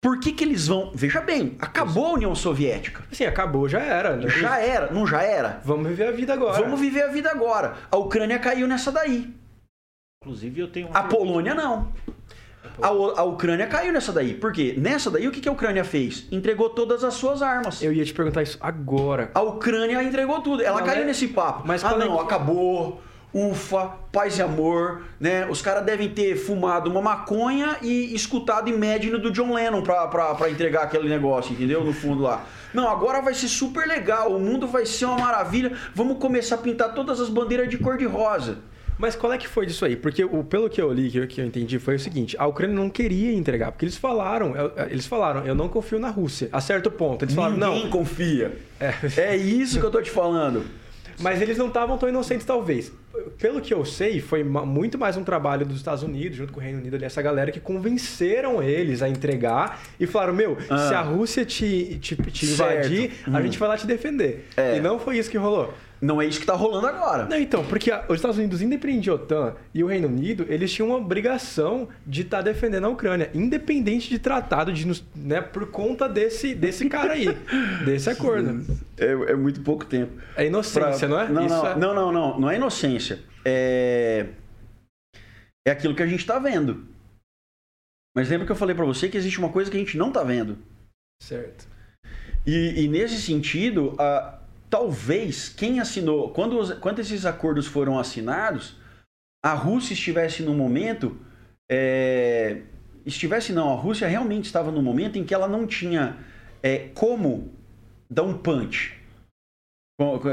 Por 0.00 0.20
que, 0.20 0.32
que 0.32 0.44
eles 0.44 0.68
vão. 0.68 0.92
Veja 0.94 1.20
bem, 1.20 1.56
acabou 1.58 2.06
a 2.06 2.12
União 2.12 2.34
Soviética. 2.34 3.02
Assim, 3.10 3.24
acabou, 3.24 3.68
já 3.68 3.80
era. 3.80 4.14
né? 4.16 4.28
Já 4.28 4.60
era, 4.60 4.92
não 4.92 5.04
já 5.04 5.22
era? 5.22 5.60
Vamos 5.64 5.88
viver 5.88 6.06
a 6.06 6.12
vida 6.12 6.32
agora. 6.32 6.62
Vamos 6.62 6.78
viver 6.78 7.02
a 7.02 7.08
vida 7.08 7.30
agora. 7.30 7.74
A 7.90 7.96
Ucrânia 7.96 8.38
caiu 8.38 8.68
nessa 8.68 8.92
daí. 8.92 9.34
Inclusive, 10.22 10.60
eu 10.60 10.68
tenho 10.68 10.86
uma 10.88 10.98
A 10.98 11.02
Polônia 11.02 11.54
não. 11.54 11.92
A, 12.82 12.88
a 12.88 13.24
Ucrânia 13.24 13.66
caiu 13.66 13.92
nessa 13.92 14.12
daí. 14.12 14.34
Por 14.34 14.52
quê? 14.52 14.74
Nessa 14.76 15.10
daí, 15.10 15.26
o 15.28 15.30
que, 15.30 15.40
que 15.40 15.48
a 15.48 15.52
Ucrânia 15.52 15.84
fez? 15.84 16.26
Entregou 16.32 16.70
todas 16.70 17.04
as 17.04 17.14
suas 17.14 17.42
armas. 17.42 17.82
Eu 17.82 17.92
ia 17.92 18.04
te 18.04 18.12
perguntar 18.12 18.42
isso 18.42 18.58
agora. 18.60 19.30
A 19.34 19.42
Ucrânia 19.42 20.02
entregou 20.02 20.40
tudo. 20.40 20.62
Ela 20.62 20.80
Não, 20.80 20.86
caiu 20.86 21.00
né? 21.00 21.06
nesse 21.06 21.28
papo. 21.28 21.62
Mas 21.66 21.84
ah, 21.84 21.90
qual 21.90 22.00
é 22.00 22.04
não, 22.04 22.16
que- 22.16 22.22
acabou. 22.22 23.02
Ufa, 23.36 23.90
paz 24.12 24.38
e 24.38 24.42
amor, 24.42 25.02
né? 25.18 25.44
Os 25.50 25.60
caras 25.60 25.84
devem 25.84 26.08
ter 26.08 26.36
fumado 26.36 26.88
uma 26.88 27.02
maconha 27.02 27.76
e 27.82 28.14
escutado 28.14 28.68
Imagine 28.70 29.18
do 29.18 29.28
John 29.32 29.52
Lennon 29.52 29.82
pra, 29.82 30.06
pra, 30.06 30.36
pra 30.36 30.48
entregar 30.48 30.84
aquele 30.84 31.08
negócio, 31.08 31.52
entendeu? 31.52 31.82
No 31.82 31.92
fundo 31.92 32.22
lá. 32.22 32.44
Não, 32.72 32.88
agora 32.88 33.20
vai 33.20 33.34
ser 33.34 33.48
super 33.48 33.88
legal, 33.88 34.30
o 34.32 34.38
mundo 34.38 34.68
vai 34.68 34.86
ser 34.86 35.06
uma 35.06 35.18
maravilha. 35.18 35.72
Vamos 35.96 36.18
começar 36.18 36.54
a 36.54 36.58
pintar 36.58 36.94
todas 36.94 37.20
as 37.20 37.28
bandeiras 37.28 37.68
de 37.68 37.76
cor 37.76 37.98
de 37.98 38.04
rosa. 38.04 38.58
Mas 38.98 39.16
qual 39.16 39.32
é 39.32 39.38
que 39.38 39.48
foi 39.48 39.66
disso 39.66 39.84
aí? 39.84 39.96
Porque 39.96 40.24
o, 40.24 40.44
pelo 40.44 40.68
que 40.70 40.80
eu 40.80 40.92
li, 40.92 41.10
que 41.10 41.18
eu, 41.18 41.26
que 41.26 41.40
eu 41.40 41.44
entendi, 41.46 41.78
foi 41.78 41.96
o 41.96 41.98
seguinte: 42.00 42.36
a 42.38 42.46
Ucrânia 42.46 42.76
não 42.76 42.88
queria 42.88 43.32
entregar, 43.32 43.72
porque 43.72 43.84
eles 43.84 43.96
falaram, 43.96 44.54
eu- 44.56 44.72
eles 44.90 45.06
falaram, 45.06 45.44
eu 45.46 45.54
não 45.54 45.68
confio 45.68 45.98
na 45.98 46.10
Rússia. 46.10 46.48
A 46.52 46.60
certo 46.60 46.90
ponto. 46.90 47.24
Eles 47.24 47.34
falaram, 47.34 47.56
Ninguém 47.56 47.82
não. 47.84 47.90
confia. 47.90 48.56
É. 48.80 48.94
É 49.16 49.36
isso 49.36 49.80
que 49.80 49.84
eu 49.86 49.90
tô 49.90 50.00
te 50.00 50.10
falando. 50.10 50.64
Mas 51.20 51.40
eles 51.40 51.56
não 51.56 51.68
estavam 51.68 51.96
tão 51.96 52.08
inocentes, 52.08 52.44
talvez. 52.44 52.90
Pelo 53.38 53.60
que 53.60 53.72
eu 53.72 53.84
sei, 53.84 54.20
foi 54.20 54.42
muito 54.42 54.98
mais 54.98 55.16
um 55.16 55.22
trabalho 55.22 55.64
dos 55.64 55.76
Estados 55.76 56.02
Unidos, 56.02 56.36
junto 56.36 56.52
com 56.52 56.58
o 56.58 56.62
Reino 56.62 56.80
Unido 56.80 56.96
ali, 56.96 57.04
essa 57.04 57.22
galera 57.22 57.52
que 57.52 57.60
convenceram 57.60 58.60
eles 58.60 59.00
a 59.00 59.08
entregar 59.08 59.80
e 59.98 60.06
falaram: 60.08 60.34
Meu, 60.34 60.58
Ah. 60.68 60.88
se 60.88 60.94
a 60.94 61.00
Rússia 61.00 61.44
te, 61.44 61.98
te, 62.00 62.16
te 62.16 62.46
invadir, 62.46 63.12
a 63.26 63.30
Hum. 63.38 63.42
gente 63.42 63.58
vai 63.58 63.68
lá 63.68 63.76
te 63.76 63.86
defender. 63.86 64.48
É. 64.56 64.76
E 64.76 64.80
não 64.80 64.98
foi 64.98 65.16
isso 65.18 65.30
que 65.30 65.38
rolou. 65.38 65.72
Não 66.04 66.20
é 66.20 66.26
isso 66.26 66.38
que 66.38 66.44
tá 66.46 66.52
rolando 66.54 66.86
agora. 66.86 67.24
Não, 67.24 67.38
então, 67.38 67.64
porque 67.64 67.90
a- 67.90 68.04
os 68.08 68.16
Estados 68.16 68.36
Unidos, 68.36 68.60
independente 68.60 69.04
de 69.04 69.10
OTAN 69.10 69.54
e 69.72 69.82
o 69.82 69.86
Reino 69.86 70.06
Unido, 70.08 70.44
eles 70.50 70.70
tinham 70.72 70.88
uma 70.88 70.98
obrigação 70.98 71.88
de 72.06 72.20
estar 72.22 72.42
defendendo 72.42 72.84
a 72.84 72.88
Ucrânia, 72.90 73.30
independente 73.32 74.10
de 74.10 74.18
tratado, 74.18 74.70
de, 74.72 74.86
né, 75.16 75.40
por 75.40 75.70
conta 75.70 76.06
desse, 76.08 76.54
desse 76.54 76.88
cara 76.90 77.14
aí, 77.14 77.24
desse 77.86 78.10
acordo. 78.10 78.64
É, 78.98 79.06
é 79.32 79.34
muito 79.34 79.62
pouco 79.62 79.86
tempo. 79.86 80.12
É 80.36 80.46
inocência, 80.46 81.08
Pra- 81.08 81.08
não 81.08 81.20
é? 81.20 81.28
Não, 81.28 81.46
não, 81.48 81.66
é- 81.66 81.76
não, 81.78 81.94
não, 81.94 82.12
não. 82.12 82.40
Não 82.40 82.50
é 82.50 82.56
inocência. 82.56 83.20
É... 83.44 84.26
é 85.66 85.70
aquilo 85.70 85.94
que 85.94 86.02
a 86.02 86.06
gente 86.06 86.26
tá 86.26 86.38
vendo. 86.38 86.86
Mas 88.16 88.28
lembra 88.28 88.44
que 88.46 88.52
eu 88.52 88.56
falei 88.56 88.76
pra 88.76 88.84
você 88.84 89.08
que 89.08 89.16
existe 89.16 89.38
uma 89.38 89.48
coisa 89.50 89.70
que 89.70 89.76
a 89.76 89.80
gente 89.80 89.96
não 89.96 90.12
tá 90.12 90.22
vendo. 90.22 90.58
Certo. 91.22 91.66
E, 92.46 92.84
e 92.84 92.88
nesse 92.88 93.20
sentido, 93.22 93.94
ah, 93.98 94.38
talvez 94.74 95.48
quem 95.48 95.78
assinou, 95.78 96.30
quando, 96.32 96.58
os- 96.58 96.72
quando 96.80 96.98
esses 96.98 97.24
acordos 97.24 97.64
foram 97.64 97.96
assinados, 97.96 98.74
a 99.40 99.54
Rússia 99.54 99.94
estivesse 99.94 100.42
no 100.42 100.52
momento. 100.52 101.16
é, 101.70 102.62
estivesse 103.06 103.52
não, 103.52 103.72
a 103.72 103.76
Rússia 103.76 104.08
realmente 104.08 104.46
estava 104.46 104.70
no 104.72 104.82
momento 104.82 105.16
em 105.16 105.24
que 105.24 105.32
ela 105.32 105.46
não 105.46 105.64
tinha 105.66 106.16
é, 106.62 106.88
como 106.88 107.52
dar 108.10 108.24
um 108.24 108.36
punch. 108.36 109.00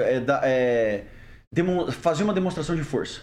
É, 0.03 0.23
é, 0.43 1.05
fazer 1.91 2.23
uma 2.23 2.33
demonstração 2.33 2.75
de 2.75 2.83
força. 2.83 3.21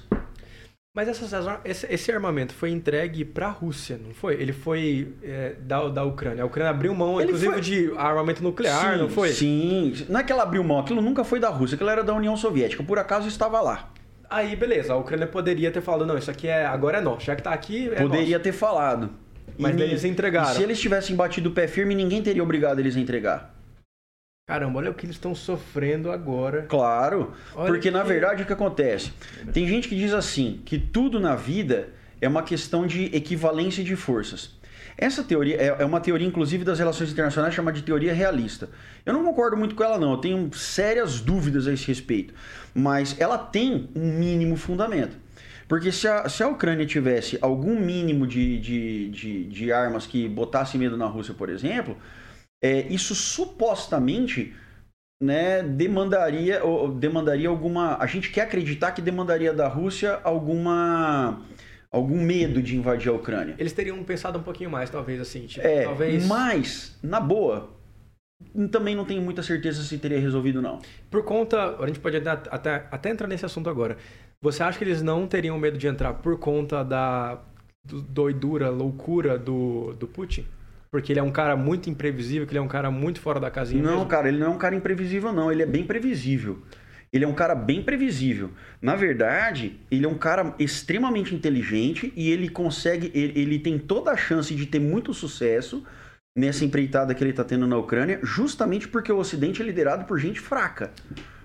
Mas 0.98 1.06
essas- 1.06 1.32
esse, 1.64 2.10
armamento 2.10 2.52
foi 2.52 2.70
entregue 2.70 3.24
para 3.24 3.46
a 3.46 3.50
Rússia, 3.50 3.96
não 4.04 4.12
foi? 4.12 4.34
Ele 4.34 4.52
foi 4.52 5.12
é, 5.22 5.52
da, 5.60 5.88
da 5.88 6.02
Ucrânia. 6.02 6.42
A 6.42 6.46
Ucrânia 6.46 6.70
abriu 6.70 6.92
mão, 6.92 7.20
Ele 7.20 7.28
inclusive, 7.28 7.52
foi- 7.52 7.60
de 7.60 7.92
armamento 7.96 8.42
nuclear, 8.42 8.94
sim, 8.94 8.98
não 8.98 9.08
foi? 9.08 9.28
Sim. 9.28 9.94
Não 10.08 10.18
é 10.18 10.24
que 10.24 10.32
ela 10.32 10.42
abriu 10.42 10.64
mão, 10.64 10.80
aquilo 10.80 11.00
nunca 11.00 11.22
foi 11.22 11.38
da 11.38 11.50
Rússia, 11.50 11.76
aquilo 11.76 11.88
era 11.88 12.02
da 12.02 12.12
União 12.12 12.36
Soviética. 12.36 12.82
Por 12.82 12.98
acaso 12.98 13.28
estava 13.28 13.60
lá. 13.60 13.92
Aí, 14.28 14.56
beleza, 14.56 14.92
a 14.92 14.96
Ucrânia 14.96 15.28
poderia 15.28 15.70
ter 15.70 15.80
falado, 15.80 16.04
não, 16.04 16.18
isso 16.18 16.32
aqui 16.32 16.48
é 16.48 16.66
agora 16.66 16.98
é 16.98 17.00
nosso, 17.00 17.26
já 17.26 17.36
que 17.36 17.42
tá 17.44 17.52
aqui, 17.52 17.88
é 17.90 18.02
Poderia 18.02 18.40
ter 18.40 18.50
falado. 18.50 19.08
Mas 19.56 19.76
daí 19.76 19.90
eles 19.90 20.04
entregaram. 20.04 20.50
E 20.50 20.56
se 20.56 20.62
eles 20.64 20.80
tivessem 20.80 21.14
batido 21.14 21.48
o 21.48 21.52
pé 21.52 21.68
firme, 21.68 21.94
ninguém 21.94 22.20
teria 22.24 22.42
obrigado 22.42 22.80
eles 22.80 22.96
a 22.96 22.98
entregar. 22.98 23.54
Caramba, 24.48 24.78
olha 24.78 24.90
o 24.90 24.94
que 24.94 25.04
eles 25.04 25.16
estão 25.16 25.34
sofrendo 25.34 26.10
agora. 26.10 26.62
Claro. 26.62 27.34
Olha 27.54 27.66
porque, 27.70 27.90
na 27.90 28.00
que- 28.00 28.08
verdade, 28.08 28.42
o 28.42 28.46
que 28.46 28.52
acontece? 28.54 29.12
Tem 29.52 29.68
gente 29.68 29.86
que 29.86 29.94
diz 29.94 30.14
assim, 30.14 30.62
que 30.64 30.78
tudo 30.78 31.20
na 31.20 31.36
vida 31.36 31.90
é 32.18 32.26
uma 32.26 32.42
questão 32.42 32.86
de 32.86 33.14
equivalência 33.14 33.84
de 33.84 33.94
forças. 33.94 34.56
Essa 34.96 35.22
teoria 35.22 35.56
é 35.60 35.76
é 35.80 35.84
uma 35.84 36.00
teoria, 36.00 36.26
inclusive, 36.26 36.64
das 36.64 36.78
relações 36.78 37.12
internacionais, 37.12 37.52
chamada 37.54 37.76
de 37.76 37.82
teoria 37.82 38.14
realista. 38.14 38.70
Eu 39.04 39.12
não 39.12 39.22
concordo 39.22 39.54
muito 39.54 39.74
com 39.74 39.84
ela, 39.84 39.98
não. 39.98 40.12
Eu 40.12 40.16
tenho 40.18 40.50
sérias 40.54 41.20
dúvidas 41.20 41.66
a 41.68 41.72
esse 41.74 41.86
respeito. 41.86 42.32
Mas 42.74 43.20
ela 43.20 43.36
tem 43.36 43.90
um 43.94 44.10
mínimo 44.18 44.56
fundamento. 44.56 45.14
Porque 45.68 45.92
se 45.92 46.08
a, 46.08 46.26
se 46.26 46.42
a 46.42 46.48
Ucrânia 46.48 46.86
tivesse 46.86 47.38
algum 47.42 47.78
mínimo 47.78 48.26
de, 48.26 48.58
de, 48.58 49.08
de, 49.10 49.44
de 49.44 49.70
armas 49.72 50.06
que 50.06 50.26
botasse 50.26 50.78
medo 50.78 50.96
na 50.96 51.04
Rússia, 51.06 51.34
por 51.34 51.50
exemplo, 51.50 51.94
é, 52.62 52.80
isso 52.88 53.14
supostamente 53.14 54.54
né, 55.22 55.62
demandaria, 55.62 56.60
demandaria 56.98 57.48
alguma. 57.48 57.96
A 57.98 58.06
gente 58.06 58.30
quer 58.30 58.42
acreditar 58.42 58.92
que 58.92 59.02
demandaria 59.02 59.52
da 59.52 59.68
Rússia 59.68 60.20
alguma 60.22 61.42
algum 61.90 62.20
medo 62.22 62.62
de 62.62 62.76
invadir 62.76 63.08
a 63.08 63.12
Ucrânia. 63.14 63.54
Eles 63.58 63.72
teriam 63.72 64.02
pensado 64.04 64.38
um 64.38 64.42
pouquinho 64.42 64.70
mais, 64.70 64.90
talvez, 64.90 65.20
assim. 65.20 65.46
Tipo, 65.46 65.66
É, 65.66 65.84
talvez... 65.84 66.26
mas, 66.26 66.98
na 67.02 67.18
boa, 67.18 67.70
também 68.70 68.94
não 68.94 69.04
tenho 69.04 69.22
muita 69.22 69.42
certeza 69.42 69.82
se 69.82 69.98
teria 69.98 70.20
resolvido, 70.20 70.60
não. 70.62 70.80
Por 71.10 71.24
conta. 71.24 71.76
A 71.82 71.86
gente 71.86 71.98
pode 71.98 72.16
até, 72.18 72.30
até, 72.30 72.86
até 72.90 73.10
entrar 73.10 73.26
nesse 73.26 73.46
assunto 73.46 73.70
agora. 73.70 73.96
Você 74.40 74.62
acha 74.62 74.78
que 74.78 74.84
eles 74.84 75.02
não 75.02 75.26
teriam 75.26 75.58
medo 75.58 75.78
de 75.78 75.86
entrar 75.88 76.14
por 76.14 76.38
conta 76.38 76.84
da 76.84 77.40
do- 77.84 78.02
doidura, 78.02 78.70
loucura 78.70 79.36
do, 79.38 79.94
do 79.94 80.06
Putin? 80.06 80.44
Porque 80.90 81.12
ele 81.12 81.20
é 81.20 81.22
um 81.22 81.30
cara 81.30 81.56
muito 81.56 81.90
imprevisível, 81.90 82.46
que 82.46 82.52
ele 82.52 82.58
é 82.58 82.62
um 82.62 82.68
cara 82.68 82.90
muito 82.90 83.20
fora 83.20 83.38
da 83.38 83.50
casinha 83.50 83.82
Não, 83.82 83.92
mesmo? 83.92 84.06
cara, 84.06 84.28
ele 84.28 84.38
não 84.38 84.46
é 84.46 84.50
um 84.50 84.58
cara 84.58 84.74
imprevisível, 84.74 85.32
não. 85.32 85.52
Ele 85.52 85.62
é 85.62 85.66
bem 85.66 85.84
previsível. 85.84 86.62
Ele 87.12 87.24
é 87.24 87.28
um 87.28 87.34
cara 87.34 87.54
bem 87.54 87.82
previsível. 87.82 88.50
Na 88.80 88.94
verdade, 88.94 89.80
ele 89.90 90.04
é 90.04 90.08
um 90.08 90.18
cara 90.18 90.54
extremamente 90.58 91.34
inteligente 91.34 92.12
e 92.14 92.30
ele 92.30 92.48
consegue. 92.48 93.10
Ele, 93.14 93.40
ele 93.40 93.58
tem 93.58 93.78
toda 93.78 94.10
a 94.10 94.16
chance 94.16 94.54
de 94.54 94.66
ter 94.66 94.78
muito 94.78 95.14
sucesso 95.14 95.84
nessa 96.36 96.64
empreitada 96.64 97.14
que 97.14 97.22
ele 97.22 97.30
está 97.30 97.42
tendo 97.42 97.66
na 97.66 97.76
Ucrânia, 97.76 98.20
justamente 98.22 98.86
porque 98.86 99.10
o 99.10 99.18
Ocidente 99.18 99.60
é 99.60 99.64
liderado 99.64 100.04
por 100.04 100.18
gente 100.18 100.38
fraca, 100.38 100.92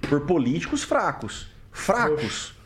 por 0.08 0.22
políticos 0.22 0.84
fracos. 0.84 1.50
Fracos. 1.72 2.54
É. 2.60 2.63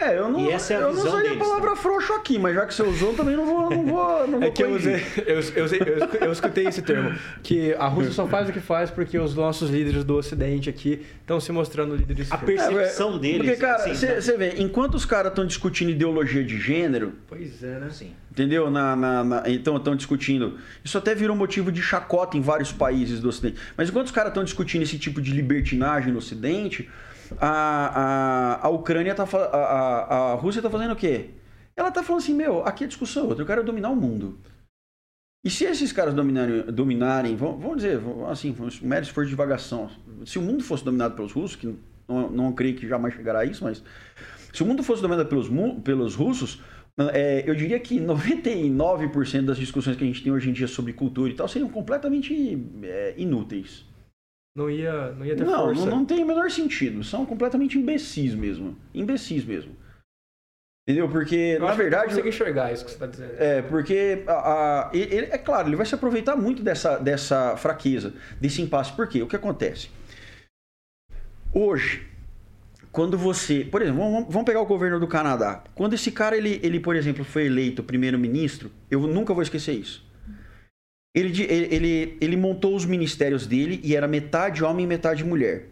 É, 0.00 0.16
eu 0.18 0.28
não, 0.30 0.40
E 0.40 0.50
essa 0.50 0.72
é 0.74 0.76
a 0.76 0.80
eu 0.80 0.86
não 0.88 0.94
visão 0.94 1.08
usaria 1.08 1.30
deles, 1.30 1.42
a 1.42 1.44
palavra 1.44 1.76
frouxo 1.76 2.12
aqui, 2.12 2.38
mas 2.38 2.54
já 2.54 2.66
que 2.66 2.74
você 2.74 2.82
usou, 2.82 3.14
também 3.14 3.36
não 3.36 3.44
vou, 3.46 3.70
não 3.70 3.84
vou, 3.84 4.26
não 4.28 4.38
vou 4.40 4.42
É 4.48 4.50
que 4.50 4.62
eu 4.62 4.70
usei, 4.74 5.02
eu, 5.26 5.40
eu, 5.56 5.64
usei- 5.64 5.80
eu 5.84 5.98
escu- 5.98 6.16
eu 6.20 6.32
escutei 6.32 6.66
esse 6.66 6.82
termo, 6.82 7.12
que 7.42 7.74
a 7.74 7.86
Rússia 7.88 8.12
só 8.12 8.26
faz 8.26 8.48
o 8.48 8.52
que 8.52 8.60
faz 8.60 8.90
porque 8.90 9.18
os 9.18 9.34
nossos 9.34 9.70
líderes 9.70 10.04
do 10.04 10.16
Ocidente 10.16 10.68
aqui 10.70 11.04
estão 11.20 11.40
se 11.40 11.50
mostrando 11.52 11.96
líderes. 11.96 12.30
A 12.30 12.38
percepção 12.38 13.16
É, 13.16 13.18
deles. 13.18 13.38
Porque, 13.38 13.56
cara, 13.56 13.76
assim, 13.84 13.94
você 13.94 14.36
né? 14.36 14.50
vê, 14.50 14.62
enquanto 14.62 14.94
os 14.94 15.04
caras 15.04 15.30
estão 15.32 15.46
discutindo 15.46 15.90
ideologia 15.90 16.44
de 16.44 16.58
gênero, 16.58 17.12
Pois 17.28 17.62
é, 17.62 17.78
né? 17.78 17.88
Sim. 17.90 18.12
entendeu? 18.30 18.70
Na, 18.70 18.94
na, 18.94 19.24
na- 19.24 19.42
então 19.46 19.76
estão 19.76 19.96
discutindo. 19.96 20.58
Isso 20.84 20.96
até 20.96 21.14
virou 21.14 21.34
motivo 21.36 21.72
de 21.72 21.82
chacota 21.82 22.36
em 22.36 22.40
vários 22.40 22.70
países 22.72 23.20
do 23.20 23.28
Ocidente. 23.28 23.56
Mas 23.76 23.88
enquanto 23.88 24.06
os 24.06 24.12
caras 24.12 24.30
estão 24.30 24.44
discutindo 24.44 24.82
esse 24.82 24.98
tipo 24.98 25.20
de 25.20 25.32
libertinagem 25.32 26.12
no 26.12 26.18
Ocidente, 26.18 26.88
a, 27.40 28.58
a, 28.60 28.66
a 28.66 28.68
Ucrânia 28.70 29.14
tá. 29.14 29.24
A, 29.24 29.56
a, 29.56 30.32
a 30.32 30.34
Rússia 30.34 30.62
tá 30.62 30.70
fazendo 30.70 30.92
o 30.92 30.96
quê? 30.96 31.30
Ela 31.76 31.90
tá 31.90 32.02
falando 32.02 32.22
assim, 32.22 32.34
meu, 32.34 32.64
aqui 32.64 32.84
a 32.84 32.88
discussão 32.88 33.24
é 33.24 33.26
outra, 33.28 33.42
eu 33.42 33.46
quero 33.46 33.62
dominar 33.64 33.90
o 33.90 33.96
mundo. 33.96 34.38
E 35.44 35.50
se 35.50 35.64
esses 35.64 35.92
caras 35.92 36.14
dominarem, 36.14 36.62
dominarem 36.62 37.36
vamos, 37.36 37.76
dizer, 37.76 38.00
assim, 38.28 38.52
vamos- 38.52 38.80
mero 38.80 39.04
esforço 39.04 39.26
de 39.26 39.30
divagação. 39.30 39.88
Se 40.26 40.38
o 40.38 40.42
mundo 40.42 40.64
fosse 40.64 40.84
dominado 40.84 41.14
pelos 41.14 41.32
russos, 41.32 41.56
que 41.56 41.78
não, 42.08 42.30
não 42.30 42.52
creio 42.52 42.74
que 42.74 42.88
jamais 42.88 43.14
chegará 43.14 43.40
a 43.40 43.44
isso, 43.44 43.62
mas 43.62 43.82
se 44.52 44.62
o 44.62 44.66
mundo 44.66 44.82
fosse 44.82 45.00
dominado 45.00 45.28
pelos, 45.28 45.48
pelos 45.84 46.14
russos, 46.16 46.60
é, 47.12 47.48
eu 47.48 47.54
diria 47.54 47.78
que 47.78 48.00
99% 48.00 49.44
das 49.44 49.56
discussões 49.56 49.96
que 49.96 50.02
a 50.02 50.06
gente 50.06 50.22
tem 50.22 50.32
hoje 50.32 50.50
em 50.50 50.52
dia 50.52 50.66
sobre 50.66 50.92
cultura 50.92 51.30
e 51.30 51.34
tal 51.34 51.46
seriam 51.46 51.70
completamente 51.70 52.58
é, 52.82 53.14
inúteis. 53.16 53.86
Não 54.58 54.68
ia, 54.68 55.12
não 55.12 55.24
ia 55.24 55.36
ter 55.36 55.44
Não, 55.44 55.66
força. 55.66 55.80
não, 55.86 55.98
não 55.98 56.04
tem 56.04 56.24
o 56.24 56.26
menor 56.26 56.50
sentido. 56.50 57.04
São 57.04 57.24
completamente 57.24 57.78
imbecis 57.78 58.34
mesmo. 58.34 58.76
Imbecis 58.92 59.44
mesmo. 59.44 59.76
Entendeu? 60.88 61.08
Porque, 61.08 61.36
Eu 61.36 61.60
na 61.60 61.66
que 61.66 61.72
eu 61.72 61.76
verdade. 61.76 62.04
consigo 62.08 62.26
enxergar 62.28 62.72
isso 62.72 62.84
que 62.84 62.90
você 62.90 62.96
está 62.96 63.06
dizendo. 63.06 63.34
É, 63.38 63.62
porque 63.62 64.24
a, 64.26 64.32
a- 64.32 64.90
ele- 64.92 65.26
é 65.26 65.38
claro, 65.38 65.68
ele 65.68 65.76
vai 65.76 65.86
se 65.86 65.94
aproveitar 65.94 66.34
muito 66.34 66.60
dessa, 66.62 66.96
dessa 66.98 67.56
fraqueza, 67.56 68.14
desse 68.40 68.60
impasse. 68.62 68.92
Por 68.94 69.06
quê? 69.06 69.22
O 69.22 69.28
que 69.28 69.36
acontece? 69.36 69.90
Hoje, 71.54 72.06
quando 72.90 73.16
você. 73.18 73.64
Por 73.64 73.82
exemplo, 73.82 74.00
vamos, 74.00 74.26
vamos 74.32 74.44
pegar 74.46 74.60
o 74.60 74.66
governo 74.66 74.98
do 74.98 75.06
Canadá. 75.06 75.62
Quando 75.74 75.92
esse 75.94 76.10
cara, 76.10 76.36
ele, 76.36 76.58
ele 76.62 76.80
por 76.80 76.96
exemplo, 76.96 77.24
foi 77.24 77.46
eleito 77.46 77.82
primeiro-ministro, 77.82 78.70
eu 78.90 79.00
nunca 79.02 79.32
vou 79.32 79.42
esquecer 79.42 79.72
isso. 79.74 80.07
Ele, 81.18 81.42
ele, 81.42 82.18
ele, 82.20 82.36
montou 82.36 82.76
os 82.76 82.84
ministérios 82.84 83.46
dele 83.46 83.80
e 83.82 83.96
era 83.96 84.06
metade 84.06 84.62
homem 84.62 84.84
e 84.84 84.86
metade 84.88 85.24
mulher. 85.24 85.66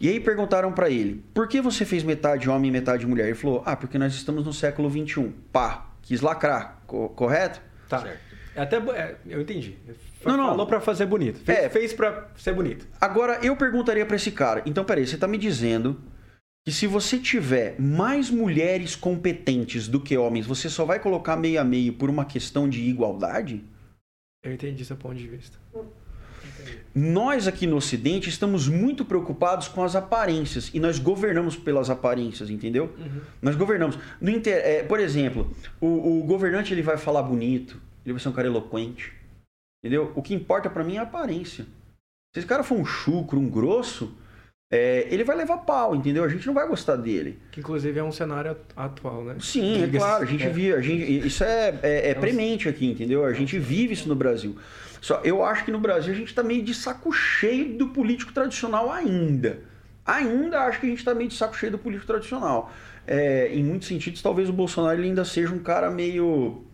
E 0.00 0.08
aí 0.08 0.20
perguntaram 0.20 0.72
pra 0.72 0.88
ele, 0.88 1.22
por 1.34 1.48
que 1.48 1.60
você 1.60 1.84
fez 1.84 2.02
metade 2.02 2.48
homem 2.48 2.68
e 2.68 2.72
metade 2.72 3.06
mulher? 3.06 3.26
Ele 3.26 3.34
falou, 3.34 3.62
ah, 3.66 3.74
porque 3.76 3.98
nós 3.98 4.14
estamos 4.14 4.44
no 4.44 4.52
século 4.52 4.88
XXI. 4.90 5.30
Pá, 5.52 5.90
quis 6.02 6.20
lacrar, 6.20 6.80
co- 6.86 7.08
correto? 7.10 7.60
Tá. 7.88 8.00
Certo. 8.00 8.18
É 8.54 8.62
até, 8.62 8.76
é, 8.76 9.16
eu 9.28 9.40
entendi. 9.40 9.76
Não, 10.24 10.36
não. 10.36 10.46
Falou 10.48 10.66
pra 10.66 10.80
fazer 10.80 11.06
bonito. 11.06 11.38
Fez, 11.40 11.58
É. 11.58 11.68
fez 11.68 11.92
pra 11.92 12.28
ser 12.36 12.52
bonito. 12.52 12.86
Agora, 13.00 13.38
eu 13.42 13.56
perguntaria 13.56 14.04
pra 14.04 14.16
esse 14.16 14.30
cara, 14.30 14.62
então 14.66 14.84
peraí, 14.84 15.06
você 15.06 15.16
tá 15.16 15.26
me 15.26 15.38
dizendo 15.38 16.00
que 16.66 16.72
se 16.72 16.86
você 16.86 17.18
tiver 17.18 17.74
mais 17.78 18.28
mulheres 18.30 18.94
competentes 18.96 19.88
do 19.88 20.00
que 20.00 20.16
homens, 20.16 20.46
você 20.46 20.68
só 20.68 20.84
vai 20.84 20.98
colocar 20.98 21.36
meio 21.36 21.60
a 21.60 21.64
meio 21.64 21.92
por 21.94 22.10
uma 22.10 22.24
questão 22.24 22.68
de 22.68 22.80
igualdade? 22.82 23.64
Eu 24.42 24.52
entendi 24.54 24.84
seu 24.84 24.96
ponto 24.96 25.16
de 25.16 25.28
vista. 25.28 25.58
Nós 26.94 27.46
aqui 27.46 27.66
no 27.66 27.76
Ocidente 27.76 28.28
estamos 28.28 28.66
muito 28.68 29.04
preocupados 29.04 29.68
com 29.68 29.84
as 29.84 29.94
aparências 29.94 30.70
e 30.72 30.80
nós 30.80 30.98
governamos 30.98 31.56
pelas 31.56 31.90
aparências, 31.90 32.48
entendeu? 32.48 32.94
Nós 33.42 33.54
governamos. 33.54 33.98
No 34.20 34.30
inter... 34.30 34.54
é, 34.64 34.82
por 34.82 34.98
exemplo, 34.98 35.54
o, 35.80 36.20
o 36.20 36.24
governante 36.24 36.72
ele 36.72 36.82
vai 36.82 36.96
falar 36.96 37.22
bonito, 37.22 37.80
ele 38.04 38.14
vai 38.14 38.22
ser 38.22 38.30
um 38.30 38.32
cara 38.32 38.48
eloquente, 38.48 39.12
entendeu? 39.84 40.10
O 40.14 40.22
que 40.22 40.34
importa 40.34 40.70
pra 40.70 40.82
mim 40.82 40.96
é 40.96 41.00
a 41.00 41.02
aparência. 41.02 41.64
Se 42.32 42.40
esse 42.40 42.46
cara 42.46 42.64
for 42.64 42.78
um 42.78 42.84
chucro, 42.84 43.38
um 43.38 43.48
grosso, 43.48 44.16
é, 44.72 45.08
ele 45.10 45.24
vai 45.24 45.36
levar 45.36 45.58
pau, 45.58 45.96
entendeu? 45.96 46.22
A 46.22 46.28
gente 46.28 46.46
não 46.46 46.54
vai 46.54 46.66
gostar 46.68 46.94
dele. 46.94 47.40
Que 47.50 47.58
inclusive 47.58 47.98
é 47.98 48.04
um 48.04 48.12
cenário 48.12 48.56
atual, 48.76 49.24
né? 49.24 49.36
Sim, 49.40 49.82
é 49.82 49.88
claro, 49.88 50.22
a 50.22 50.26
gente 50.26 50.44
é. 50.44 50.48
vive, 50.48 50.74
a 50.74 50.80
gente, 50.80 51.26
isso 51.26 51.42
é, 51.42 51.78
é, 51.82 52.10
é 52.12 52.16
um- 52.16 52.20
premente 52.20 52.68
aqui, 52.68 52.86
entendeu? 52.86 53.24
A 53.24 53.32
gente 53.32 53.58
vive 53.58 53.94
isso 53.94 54.08
no 54.08 54.14
Brasil. 54.14 54.56
Só 55.00 55.20
eu 55.24 55.42
acho 55.42 55.64
que 55.64 55.72
no 55.72 55.80
Brasil 55.80 56.12
a 56.12 56.16
gente 56.16 56.32
tá 56.32 56.42
meio 56.42 56.62
de 56.62 56.72
saco 56.72 57.10
cheio 57.12 57.76
do 57.76 57.88
político 57.88 58.32
tradicional 58.32 58.92
ainda. 58.92 59.60
Ainda 60.06 60.60
acho 60.60 60.78
que 60.78 60.86
a 60.86 60.90
gente 60.90 61.04
tá 61.04 61.14
meio 61.14 61.28
de 61.28 61.36
saco 61.36 61.56
cheio 61.56 61.72
do 61.72 61.78
político 61.78 62.06
tradicional. 62.06 62.72
É, 63.06 63.48
em 63.52 63.64
muitos 63.64 63.88
sentidos, 63.88 64.22
talvez 64.22 64.48
o 64.48 64.52
Bolsonaro 64.52 65.00
ainda 65.02 65.24
seja 65.24 65.52
um 65.52 65.58
cara 65.58 65.90
meio 65.90 66.64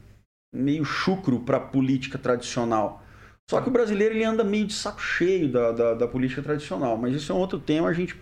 meio 0.55 0.85
chucro 0.85 1.41
pra 1.41 1.59
política 1.59 2.19
tradicional. 2.19 3.03
Só 3.49 3.61
que 3.61 3.69
o 3.69 3.73
brasileiro 3.73 4.13
ele 4.13 4.25
anda 4.25 4.43
meio 4.43 4.67
de 4.67 4.73
saco 4.73 5.01
cheio 5.01 5.49
da, 5.49 5.71
da, 5.71 5.95
da 5.95 6.09
política 6.09 6.43
tradicional. 6.43 6.97
Mas 6.97 7.15
isso 7.15 7.31
é 7.31 7.35
um 7.35 7.39
outro 7.39 7.61
tema, 7.61 7.89
a 7.89 7.93
gente, 7.93 8.17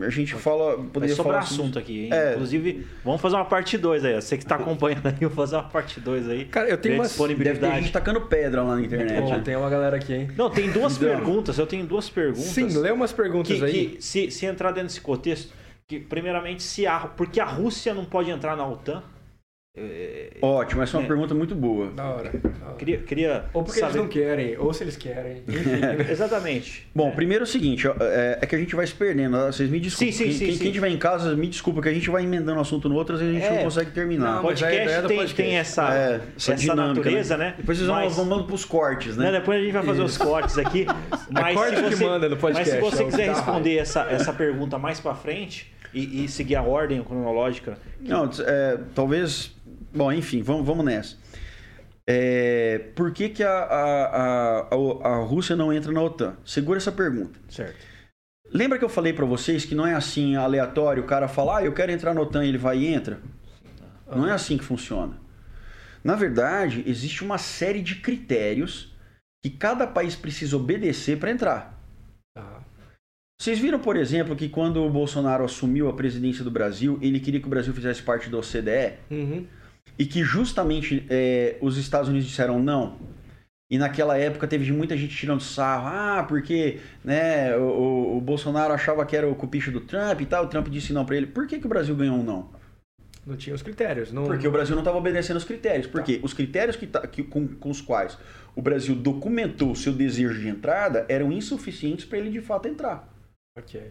a 0.00 0.08
gente 0.08 0.32
fala. 0.34 0.78
Poderia 0.82 1.14
sobrar 1.14 1.34
falar 1.34 1.46
sobre- 1.46 1.62
assunto 1.62 1.78
aqui, 1.78 2.04
hein? 2.04 2.08
É. 2.10 2.32
Inclusive, 2.32 2.86
vamos 3.04 3.20
fazer 3.20 3.36
uma 3.36 3.44
parte 3.44 3.76
2 3.76 4.02
aí. 4.02 4.14
Você 4.14 4.38
que 4.38 4.46
tá 4.46 4.54
acompanhando 4.56 5.06
aí, 5.08 5.14
vamos 5.20 5.34
fazer 5.34 5.56
uma 5.56 5.64
parte 5.68 6.00
2 6.00 6.26
aí. 6.30 6.46
Cara, 6.46 6.70
eu 6.70 6.78
tenho 6.78 6.94
Ver 6.94 7.00
umas- 7.02 7.08
Deve 7.10 7.18
ter 7.28 7.34
disponibilidade. 7.34 7.82
gente 7.82 7.92
tacando 7.92 8.22
pedra 8.22 8.62
lá 8.62 8.76
na 8.76 8.80
internet. 8.80 9.20
Pô, 9.20 9.28
né? 9.28 9.42
tem 9.44 9.56
uma 9.56 9.68
galera 9.68 9.96
aqui, 9.96 10.14
hein? 10.14 10.30
Não, 10.34 10.48
tem 10.48 10.70
duas 10.72 10.96
Então. 10.96 11.08
perguntas. 11.08 11.58
Eu 11.58 11.66
tenho 11.66 11.84
duas 11.84 12.08
perguntas. 12.08 12.44
Sim, 12.44 12.78
lê 12.78 12.90
umas 12.90 13.12
perguntas 13.12 13.58
que, 13.58 13.62
aí. 13.62 13.86
que 13.96 14.02
se, 14.02 14.30
se 14.30 14.46
entrar 14.46 14.70
dentro 14.70 14.88
desse 14.88 15.02
contexto, 15.02 15.52
que 15.86 16.00
primeiramente 16.00 16.62
se 16.62 16.86
a, 16.86 16.98
porque 17.00 17.40
a 17.40 17.44
Rússia 17.44 17.92
não 17.92 18.06
pode 18.06 18.30
entrar 18.30 18.56
na 18.56 18.66
OTAN? 18.66 19.02
É, 19.76 20.32
Ótimo, 20.42 20.82
essa 20.82 20.96
é 20.96 20.98
uma 20.98 21.04
É. 21.04 21.08
pergunta 21.08 21.32
muito 21.32 21.54
boa. 21.54 21.92
Da 21.92 22.04
hora. 22.10 22.30
da 22.32 22.66
hora. 22.66 22.76
queria, 22.76 22.98
queria 22.98 23.44
Ou 23.54 23.62
porque 23.62 23.78
saber. 23.78 23.92
eles 23.92 24.02
não 24.02 24.08
querem, 24.08 24.58
ou 24.58 24.74
se 24.74 24.82
eles 24.82 24.96
querem. 24.96 25.42
Enfim. 25.46 25.70
né? 25.76 26.06
Exatamente. 26.10 26.88
Bom, 26.92 27.12
primeiro 27.12 27.44
é 27.44 27.46
o 27.46 27.46
seguinte, 27.46 27.86
ó, 27.86 27.94
é, 28.00 28.38
é 28.42 28.46
que 28.46 28.56
a 28.56 28.58
gente 28.58 28.74
vai 28.74 28.84
se 28.84 28.94
perdendo. 28.94 29.38
Vocês 29.46 29.70
me 29.70 29.78
desculpem. 29.78 30.10
Sim, 30.12 30.18
sim, 30.18 30.24
quem, 30.24 30.32
sim, 30.32 30.44
quem, 30.46 30.54
sim. 30.56 30.62
quem 30.64 30.72
tiver 30.72 30.88
em 30.88 30.96
casa, 30.98 31.36
me 31.36 31.46
desculpa, 31.46 31.80
que 31.82 31.88
a 31.88 31.94
gente 31.94 32.10
vai 32.10 32.24
emendando 32.24 32.58
um 32.58 32.62
assunto 32.62 32.88
no 32.88 32.96
outro, 32.96 33.14
às 33.14 33.20
vezes 33.20 33.36
a 33.36 33.38
gente 33.38 33.48
É. 33.52 33.56
não 33.58 33.62
consegue 33.64 33.92
terminar. 33.92 34.32
Não, 34.32 34.38
é 34.40 34.42
podcast 34.42 34.88
tem, 34.88 35.16
podcast. 35.16 35.34
tem 35.36 35.56
essa, 35.56 35.94
É, 35.94 36.14
essa, 36.14 36.52
essa 36.52 36.54
dinâmica, 36.56 36.94
natureza, 36.96 37.36
né? 37.36 37.54
Depois 37.56 37.78
vocês 37.78 37.88
vão, 37.88 37.96
Mas- 37.96 38.16
vão 38.16 38.24
mandando 38.24 38.44
pros 38.48 38.64
cortes, 38.64 39.16
né, 39.16 39.30
né? 39.30 39.38
Depois 39.38 39.56
a 39.60 39.62
gente 39.62 39.72
vai 39.72 39.82
fazer 39.84 40.02
os 40.02 40.16
cortes 40.18 40.58
aqui. 40.58 40.84
Mas 41.30 41.54
corte 41.56 41.76
se 41.76 41.82
que 41.84 41.90
você, 41.94 42.04
manda 42.04 42.28
no 42.28 42.36
podcast, 42.36 42.70
Mas 42.72 42.74
se 42.74 42.90
você 42.90 43.02
é 43.02 43.06
o 43.06 43.08
quiser 43.08 43.22
que 43.22 43.28
responder 43.36 43.76
essa, 43.76 44.02
essa 44.10 44.32
pergunta 44.32 44.76
mais 44.78 44.98
pra 44.98 45.14
frente 45.14 45.72
e, 45.94 46.24
e 46.24 46.28
seguir 46.28 46.56
a 46.56 46.62
ordem 46.62 47.00
cronológica. 47.04 47.78
Não, 48.00 48.28
é, 48.40 48.78
talvez. 48.96 49.54
Bom, 49.92 50.12
enfim, 50.12 50.42
vamos, 50.42 50.66
vamos 50.66 50.84
nessa. 50.84 51.16
É, 52.06 52.90
por 52.94 53.12
que, 53.12 53.28
que 53.28 53.42
a, 53.42 53.50
a, 53.50 54.58
a, 54.60 55.08
a, 55.08 55.16
Rússia 55.24 55.54
não 55.54 55.72
entra 55.72 55.92
na 55.92 56.02
OTAN? 56.02 56.36
Segura 56.44 56.78
essa 56.78 56.90
pergunta. 56.90 57.38
Certo. 57.48 57.86
Lembra 58.52 58.78
que 58.78 58.84
eu 58.84 58.88
falei 58.88 59.12
pra 59.12 59.24
vocês 59.24 59.64
que 59.64 59.74
não 59.76 59.86
é 59.86 59.94
assim 59.94 60.34
aleatório, 60.34 61.04
o 61.04 61.06
cara 61.06 61.28
fala, 61.28 61.58
ah, 61.58 61.64
eu 61.64 61.72
quero 61.72 61.92
entrar 61.92 62.12
na 62.12 62.20
OTAN 62.20 62.44
e 62.44 62.48
ele 62.48 62.58
vai 62.58 62.78
e 62.78 62.86
entra? 62.86 63.20
Não 64.10 64.26
é 64.26 64.32
assim 64.32 64.58
que 64.58 64.64
funciona. 64.64 65.16
Na 66.02 66.16
verdade, 66.16 66.82
existe 66.86 67.22
uma 67.22 67.38
série 67.38 67.80
de 67.80 67.96
critérios 67.96 68.92
que 69.42 69.50
cada 69.50 69.86
país 69.86 70.16
precisa 70.16 70.56
obedecer 70.56 71.18
para 71.18 71.30
entrar. 71.30 71.78
Tá. 72.34 72.64
Vocês 73.40 73.58
viram, 73.58 73.78
por 73.78 73.96
exemplo, 73.96 74.34
que 74.34 74.48
quando 74.48 74.82
o 74.82 74.90
Bolsonaro 74.90 75.44
assumiu 75.44 75.88
a 75.88 75.94
presidência 75.94 76.42
do 76.42 76.50
Brasil, 76.50 76.98
ele 77.00 77.20
queria 77.20 77.40
que 77.40 77.46
o 77.46 77.50
Brasil 77.50 77.72
fizesse 77.72 78.02
parte 78.02 78.28
da 78.28 78.38
OCDE 78.38 78.98
Uhum. 79.10 79.46
E 80.00 80.06
que 80.06 80.24
justamente 80.24 81.06
é, 81.10 81.58
os 81.60 81.76
Estados 81.76 82.08
Unidos 82.08 82.26
disseram 82.26 82.58
não. 82.58 82.96
E 83.70 83.76
naquela 83.76 84.16
época 84.16 84.48
teve 84.48 84.72
muita 84.72 84.96
gente 84.96 85.14
tirando 85.14 85.42
sarro. 85.42 85.88
Ah, 85.88 86.24
porque 86.26 86.80
né, 87.04 87.54
o, 87.58 88.16
o 88.16 88.20
Bolsonaro 88.22 88.72
achava 88.72 89.04
que 89.04 89.14
era 89.14 89.28
o 89.28 89.34
cupicho 89.34 89.70
do 89.70 89.82
Trump 89.82 90.22
e 90.22 90.24
tal. 90.24 90.46
O 90.46 90.48
Trump 90.48 90.68
disse 90.68 90.94
não 90.94 91.04
para 91.04 91.16
ele. 91.18 91.26
Por 91.26 91.46
que, 91.46 91.60
que 91.60 91.66
o 91.66 91.68
Brasil 91.68 91.94
ganhou 91.94 92.16
um 92.16 92.22
não? 92.22 92.48
Não 93.26 93.36
tinha 93.36 93.54
os 93.54 93.60
critérios. 93.60 94.10
Não... 94.10 94.24
Porque 94.24 94.48
o 94.48 94.50
Brasil 94.50 94.74
não 94.74 94.80
estava 94.80 94.96
obedecendo 94.96 95.36
os 95.36 95.44
critérios. 95.44 95.86
Porque 95.86 96.16
tá. 96.16 96.24
os 96.24 96.32
critérios 96.32 96.76
que, 96.76 96.86
tá, 96.86 97.06
que 97.06 97.22
com, 97.22 97.46
com, 97.46 97.68
os 97.68 97.82
quais 97.82 98.16
o 98.56 98.62
Brasil 98.62 98.94
documentou 98.94 99.72
o 99.72 99.76
seu 99.76 99.92
desejo 99.92 100.40
de 100.40 100.48
entrada 100.48 101.04
eram 101.10 101.30
insuficientes 101.30 102.06
para 102.06 102.16
ele 102.16 102.30
de 102.30 102.40
fato 102.40 102.68
entrar. 102.68 103.06
Ok. 103.54 103.82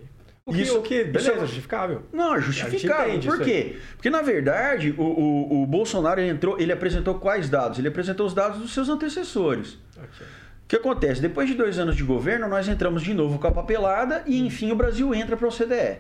O 0.50 0.54
que, 0.54 0.62
isso, 0.62 0.78
o 0.78 0.82
que 0.82 1.04
beleza, 1.04 1.32
isso, 1.32 1.32
é 1.32 1.40
justificável. 1.42 2.04
Não, 2.12 2.36
é 2.36 2.42
justificável. 2.42 3.20
Por 3.20 3.40
quê? 3.42 3.78
Porque, 3.96 4.10
na 4.10 4.22
verdade, 4.22 4.94
o, 4.98 5.04
o, 5.04 5.64
o 5.64 5.68
Bolsonaro 5.68 6.20
entrou, 6.22 6.60
ele 6.60 6.72
apresentou 6.72 7.16
quais 7.16 7.50
dados? 7.50 7.78
Ele 7.78 7.88
apresentou 7.88 8.26
os 8.26 8.34
dados 8.34 8.60
dos 8.60 8.74
seus 8.74 8.90
antecessores. 8.90 9.78
Okay. 9.92 10.28
O 10.28 10.68
que 10.68 10.76
acontece? 10.76 11.22
Depois 11.22 11.48
de 11.48 11.56
dois 11.56 11.80
anos 11.80 11.96
de 11.96 12.04
governo, 12.04 12.48
nós 12.48 12.68
entramos 12.68 13.02
de 13.02 13.14
novo 13.14 13.40
com 13.40 13.48
a 13.48 13.52
papelada 13.52 14.24
e, 14.26 14.46
enfim, 14.46 14.72
o 14.72 14.76
Brasil 14.76 15.14
entra 15.14 15.38
para 15.38 15.48
o 15.48 15.52
CDE. 15.52 16.00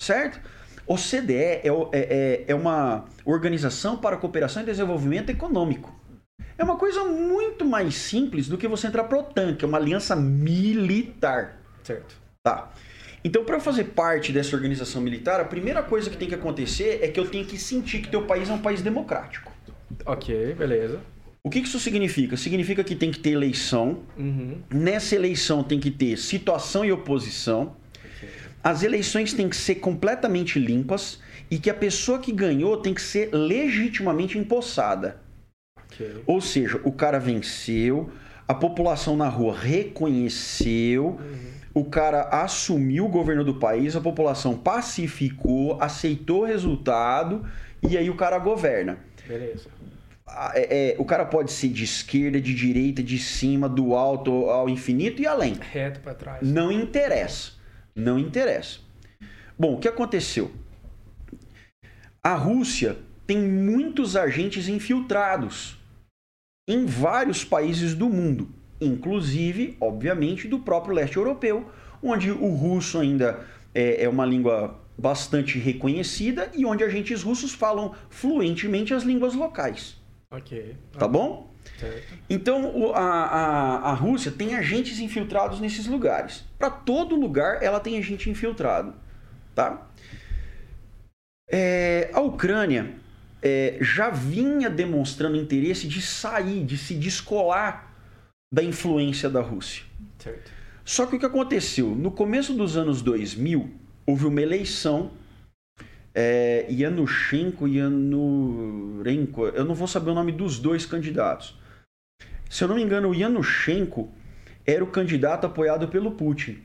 Certo? 0.00 0.40
O 0.86 0.96
CDE 0.96 1.34
é, 1.34 1.62
é, 1.66 1.70
é, 1.92 2.44
é 2.48 2.54
uma 2.54 3.04
organização 3.24 3.98
para 3.98 4.16
cooperação 4.16 4.62
e 4.62 4.66
desenvolvimento 4.66 5.30
econômico. 5.30 5.94
É 6.56 6.64
uma 6.64 6.76
coisa 6.76 7.04
muito 7.04 7.64
mais 7.64 7.94
simples 7.94 8.48
do 8.48 8.56
que 8.58 8.66
você 8.66 8.86
entrar 8.86 9.04
para 9.04 9.18
a 9.18 9.20
OTAN, 9.20 9.54
que 9.54 9.64
é 9.64 9.68
uma 9.68 9.78
aliança 9.78 10.16
militar. 10.16 11.58
Certo. 11.84 12.16
Tá. 12.42 12.70
Então, 13.28 13.44
para 13.44 13.56
eu 13.56 13.60
fazer 13.60 13.84
parte 13.84 14.32
dessa 14.32 14.56
organização 14.56 15.02
militar, 15.02 15.38
a 15.38 15.44
primeira 15.44 15.82
coisa 15.82 16.08
que 16.08 16.16
tem 16.16 16.26
que 16.26 16.34
acontecer 16.34 17.00
é 17.02 17.08
que 17.08 17.20
eu 17.20 17.28
tenho 17.28 17.44
que 17.44 17.58
sentir 17.58 18.00
que 18.00 18.08
teu 18.08 18.22
país 18.22 18.48
é 18.48 18.52
um 18.54 18.62
país 18.62 18.80
democrático. 18.80 19.52
Ok, 20.06 20.54
beleza. 20.54 20.98
O 21.44 21.50
que 21.50 21.58
isso 21.58 21.78
significa? 21.78 22.38
Significa 22.38 22.82
que 22.82 22.96
tem 22.96 23.10
que 23.10 23.18
ter 23.18 23.32
eleição. 23.32 23.98
Uhum. 24.16 24.62
Nessa 24.70 25.14
eleição 25.14 25.62
tem 25.62 25.78
que 25.78 25.90
ter 25.90 26.16
situação 26.16 26.86
e 26.86 26.90
oposição. 26.90 27.76
Okay. 28.16 28.30
As 28.64 28.82
eleições 28.82 29.34
têm 29.34 29.46
que 29.46 29.56
ser 29.56 29.74
completamente 29.74 30.58
limpas 30.58 31.20
e 31.50 31.58
que 31.58 31.68
a 31.68 31.74
pessoa 31.74 32.20
que 32.20 32.32
ganhou 32.32 32.78
tem 32.78 32.94
que 32.94 33.02
ser 33.02 33.28
legitimamente 33.30 34.38
empossada. 34.38 35.20
Okay. 35.92 36.22
Ou 36.26 36.40
seja, 36.40 36.80
o 36.82 36.92
cara 36.92 37.18
venceu, 37.18 38.10
a 38.46 38.54
população 38.54 39.18
na 39.18 39.28
rua 39.28 39.54
reconheceu. 39.54 41.18
Uhum 41.20 41.47
o 41.78 41.84
cara 41.84 42.22
assumiu 42.30 43.06
o 43.06 43.08
governo 43.08 43.44
do 43.44 43.54
país, 43.54 43.94
a 43.94 44.00
população 44.00 44.56
pacificou, 44.56 45.80
aceitou 45.80 46.42
o 46.42 46.44
resultado 46.44 47.46
e 47.88 47.96
aí 47.96 48.10
o 48.10 48.16
cara 48.16 48.38
governa. 48.38 48.98
Beleza. 49.26 49.68
É, 50.54 50.92
é, 50.92 50.96
o 50.98 51.04
cara 51.04 51.24
pode 51.24 51.52
ser 51.52 51.68
de 51.68 51.84
esquerda, 51.84 52.40
de 52.40 52.54
direita, 52.54 53.02
de 53.02 53.18
cima, 53.18 53.68
do 53.68 53.94
alto 53.94 54.50
ao 54.50 54.68
infinito 54.68 55.22
e 55.22 55.26
além. 55.26 55.54
Reto 55.54 56.00
para 56.00 56.14
trás. 56.14 56.46
Não 56.46 56.70
interessa. 56.70 57.52
Não 57.94 58.18
interessa. 58.18 58.80
Bom, 59.58 59.74
o 59.74 59.78
que 59.78 59.88
aconteceu? 59.88 60.50
A 62.22 62.34
Rússia 62.34 62.96
tem 63.26 63.38
muitos 63.38 64.16
agentes 64.16 64.68
infiltrados 64.68 65.78
em 66.68 66.84
vários 66.84 67.44
países 67.44 67.94
do 67.94 68.08
mundo 68.08 68.57
inclusive, 68.80 69.76
obviamente, 69.80 70.46
do 70.48 70.58
próprio 70.58 70.94
leste 70.94 71.16
europeu, 71.16 71.70
onde 72.02 72.30
o 72.30 72.48
russo 72.54 72.98
ainda 72.98 73.44
é, 73.74 74.04
é 74.04 74.08
uma 74.08 74.24
língua 74.24 74.78
bastante 74.96 75.58
reconhecida 75.58 76.50
e 76.54 76.66
onde 76.66 76.82
agentes 76.82 77.22
russos 77.22 77.52
falam 77.52 77.94
fluentemente 78.10 78.92
as 78.92 79.04
línguas 79.04 79.34
locais. 79.34 79.96
Ok. 80.30 80.76
Tá 80.98 81.06
bom? 81.06 81.48
Certo. 81.78 82.14
Então, 82.28 82.92
a, 82.94 83.00
a, 83.00 83.90
a 83.90 83.92
Rússia 83.94 84.32
tem 84.32 84.56
agentes 84.56 84.98
infiltrados 84.98 85.60
nesses 85.60 85.86
lugares. 85.86 86.44
Para 86.58 86.70
todo 86.70 87.14
lugar, 87.14 87.62
ela 87.62 87.78
tem 87.78 87.96
agente 87.96 88.28
infiltrado. 88.28 88.94
Tá? 89.54 89.86
É, 91.48 92.10
a 92.12 92.20
Ucrânia 92.20 92.94
é, 93.40 93.78
já 93.80 94.10
vinha 94.10 94.68
demonstrando 94.68 95.36
interesse 95.36 95.86
de 95.86 96.02
sair, 96.02 96.64
de 96.64 96.76
se 96.76 96.94
descolar 96.94 97.87
da 98.52 98.62
influência 98.62 99.28
da 99.28 99.40
Rússia. 99.40 99.84
Certo. 100.18 100.50
Só 100.84 101.06
que 101.06 101.16
o 101.16 101.18
que 101.18 101.26
aconteceu? 101.26 101.94
No 101.94 102.10
começo 102.10 102.54
dos 102.54 102.76
anos 102.76 103.02
2000, 103.02 103.70
houve 104.06 104.26
uma 104.26 104.40
eleição. 104.40 105.10
É, 106.14 106.66
Yanushchenko 106.70 107.68
e 107.68 107.76
Yanurenko, 107.76 109.46
eu 109.48 109.64
não 109.64 109.74
vou 109.74 109.86
saber 109.86 110.10
o 110.10 110.14
nome 110.14 110.32
dos 110.32 110.58
dois 110.58 110.86
candidatos. 110.86 111.56
Se 112.48 112.64
eu 112.64 112.68
não 112.68 112.76
me 112.76 112.82
engano, 112.82 113.10
o 113.10 113.14
Yanushchenko 113.14 114.10
era 114.66 114.82
o 114.82 114.90
candidato 114.90 115.46
apoiado 115.46 115.88
pelo 115.88 116.12
Putin. 116.12 116.62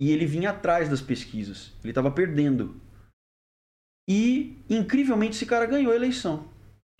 E 0.00 0.10
ele 0.10 0.26
vinha 0.26 0.50
atrás 0.50 0.88
das 0.88 1.00
pesquisas. 1.00 1.72
Ele 1.82 1.90
estava 1.90 2.10
perdendo. 2.10 2.80
E, 4.08 4.56
incrivelmente, 4.68 5.36
esse 5.36 5.46
cara 5.46 5.66
ganhou 5.66 5.92
a 5.92 5.96
eleição. 5.96 6.48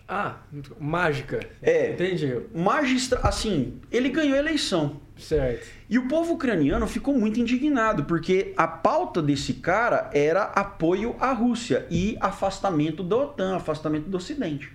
Ah, 0.09 0.39
mágica. 0.79 1.41
É. 1.61 1.93
Entendi. 1.93 2.41
Magistra... 2.55 3.21
Assim, 3.23 3.81
ele 3.91 4.09
ganhou 4.09 4.37
a 4.37 4.39
eleição. 4.39 5.01
Certo. 5.17 5.67
E 5.89 5.99
o 5.99 6.07
povo 6.07 6.35
ucraniano 6.35 6.87
ficou 6.87 7.19
muito 7.19 7.41
indignado, 7.41 8.05
porque 8.05 8.53
a 8.57 8.69
pauta 8.69 9.21
desse 9.21 9.55
cara 9.55 10.11
era 10.13 10.45
apoio 10.45 11.17
à 11.19 11.33
Rússia 11.33 11.87
e 11.91 12.17
afastamento 12.21 13.03
da 13.03 13.17
OTAN, 13.17 13.57
afastamento 13.57 14.09
do 14.09 14.17
Ocidente. 14.17 14.71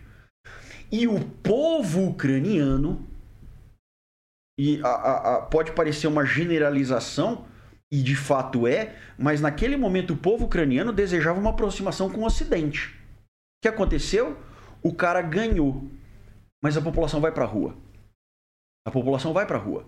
E 0.92 1.08
o 1.08 1.20
povo 1.20 2.08
ucraniano, 2.08 3.08
e 4.60 4.82
a, 4.84 4.90
a, 4.90 5.36
a, 5.36 5.42
pode 5.44 5.72
parecer 5.72 6.08
uma 6.08 6.26
generalização, 6.26 7.46
e 7.90 8.02
de 8.02 8.16
fato 8.16 8.66
é, 8.66 8.96
mas 9.18 9.40
naquele 9.42 9.78
momento 9.78 10.14
o 10.14 10.18
povo 10.18 10.46
ucraniano 10.46 10.92
desejava 10.92 11.40
uma 11.40 11.52
aproximação 11.52 12.10
com 12.10 12.22
o 12.22 12.26
Ocidente. 12.26 12.88
O 12.88 13.64
que 13.64 13.70
aconteceu? 13.70 14.38
O 14.84 14.94
cara 14.94 15.22
ganhou, 15.22 15.84
mas 16.64 16.76
a 16.76 16.82
população 16.82 17.22
vai 17.22 17.32
para 17.32 17.44
a 17.44 17.48
rua. 17.48 17.76
A 18.86 18.92
população 18.92 19.34
vai 19.34 19.46
para 19.46 19.58
a 19.58 19.62
rua. 19.62 19.86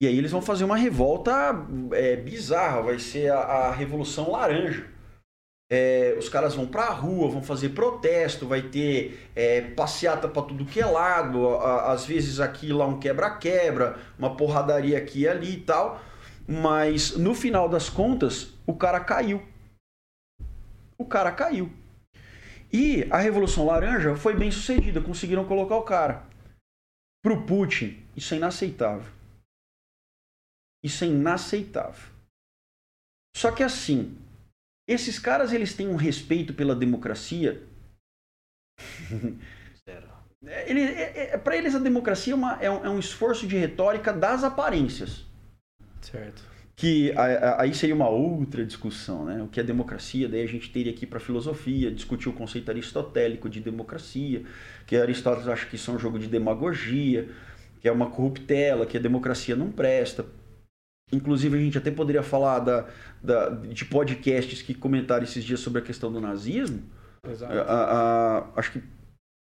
E 0.00 0.06
aí 0.06 0.16
eles 0.16 0.30
vão 0.30 0.42
fazer 0.42 0.64
uma 0.64 0.76
revolta 0.76 1.32
é, 1.92 2.16
bizarra, 2.16 2.82
vai 2.82 2.98
ser 2.98 3.32
a, 3.32 3.38
a 3.38 3.72
Revolução 3.72 4.30
Laranja. 4.30 4.86
É, 5.70 6.14
os 6.16 6.28
caras 6.28 6.54
vão 6.54 6.66
pra 6.66 6.90
rua, 6.90 7.28
vão 7.28 7.42
fazer 7.42 7.70
protesto, 7.70 8.46
vai 8.46 8.62
ter 8.62 9.28
é, 9.34 9.62
passeata 9.62 10.28
pra 10.28 10.42
tudo 10.42 10.64
que 10.64 10.80
é 10.80 10.86
lado, 10.86 11.48
a, 11.56 11.92
às 11.92 12.04
vezes 12.04 12.38
aqui 12.38 12.72
lá 12.72 12.86
um 12.86 13.00
quebra-quebra, 13.00 13.98
uma 14.18 14.36
porradaria 14.36 14.96
aqui 14.96 15.22
e 15.22 15.28
ali 15.28 15.54
e 15.54 15.60
tal. 15.60 16.00
Mas 16.46 17.16
no 17.16 17.34
final 17.34 17.68
das 17.68 17.88
contas, 17.88 18.54
o 18.66 18.74
cara 18.74 19.00
caiu. 19.00 19.42
O 20.96 21.04
cara 21.04 21.32
caiu. 21.32 21.72
E 22.72 23.04
a 23.10 23.18
Revolução 23.18 23.64
Laranja 23.64 24.16
foi 24.16 24.36
bem 24.36 24.50
sucedida, 24.50 25.00
conseguiram 25.00 25.46
colocar 25.46 25.76
o 25.76 25.84
cara. 25.84 26.26
Pro 27.22 27.46
Putin, 27.46 28.04
isso 28.16 28.34
é 28.34 28.36
inaceitável. 28.36 29.12
Isso 30.84 31.04
é 31.04 31.08
inaceitável. 31.08 32.12
Só 33.36 33.52
que 33.52 33.62
assim, 33.62 34.18
esses 34.88 35.18
caras 35.18 35.52
eles 35.52 35.74
têm 35.74 35.88
um 35.88 35.96
respeito 35.96 36.54
pela 36.54 36.74
democracia. 36.74 37.66
Zero. 39.84 40.16
Ele, 40.66 40.80
é, 40.80 41.34
é, 41.34 41.38
para 41.38 41.56
eles 41.56 41.74
a 41.74 41.78
democracia 41.78 42.32
é, 42.32 42.36
uma, 42.36 42.62
é, 42.62 42.70
um, 42.70 42.84
é 42.84 42.90
um 42.90 42.98
esforço 42.98 43.46
de 43.46 43.56
retórica 43.56 44.12
das 44.12 44.44
aparências. 44.44 45.24
Certo 46.00 46.55
que 46.76 47.10
aí 47.56 47.74
seria 47.74 47.94
uma 47.94 48.08
outra 48.08 48.64
discussão, 48.64 49.24
né? 49.24 49.42
O 49.42 49.48
que 49.48 49.58
é 49.58 49.62
democracia? 49.62 50.28
Daí 50.28 50.42
a 50.42 50.46
gente 50.46 50.70
teria 50.70 50.92
aqui 50.92 51.06
para 51.06 51.18
filosofia 51.18 51.90
discutir 51.90 52.28
o 52.28 52.34
conceito 52.34 52.70
aristotélico 52.70 53.48
de 53.48 53.60
democracia, 53.60 54.42
que 54.86 54.94
Aristóteles 54.94 55.48
acha 55.48 55.64
que 55.64 55.76
isso 55.76 55.90
é 55.90 55.94
um 55.94 55.98
jogo 55.98 56.18
de 56.18 56.26
demagogia, 56.26 57.30
que 57.80 57.88
é 57.88 57.92
uma 57.92 58.10
corruptela, 58.10 58.84
que 58.84 58.98
a 58.98 59.00
democracia 59.00 59.56
não 59.56 59.72
presta. 59.72 60.26
Inclusive 61.10 61.56
a 61.56 61.60
gente 61.60 61.78
até 61.78 61.90
poderia 61.90 62.22
falar 62.22 62.58
da, 62.58 62.86
da 63.22 63.48
de 63.48 63.84
podcasts 63.86 64.60
que 64.60 64.74
comentaram 64.74 65.24
esses 65.24 65.42
dias 65.42 65.60
sobre 65.60 65.80
a 65.80 65.84
questão 65.84 66.12
do 66.12 66.20
nazismo. 66.20 66.82
Exato. 67.26 67.54
A, 67.54 67.62
a, 67.62 68.46
acho 68.60 68.72
que 68.72 68.82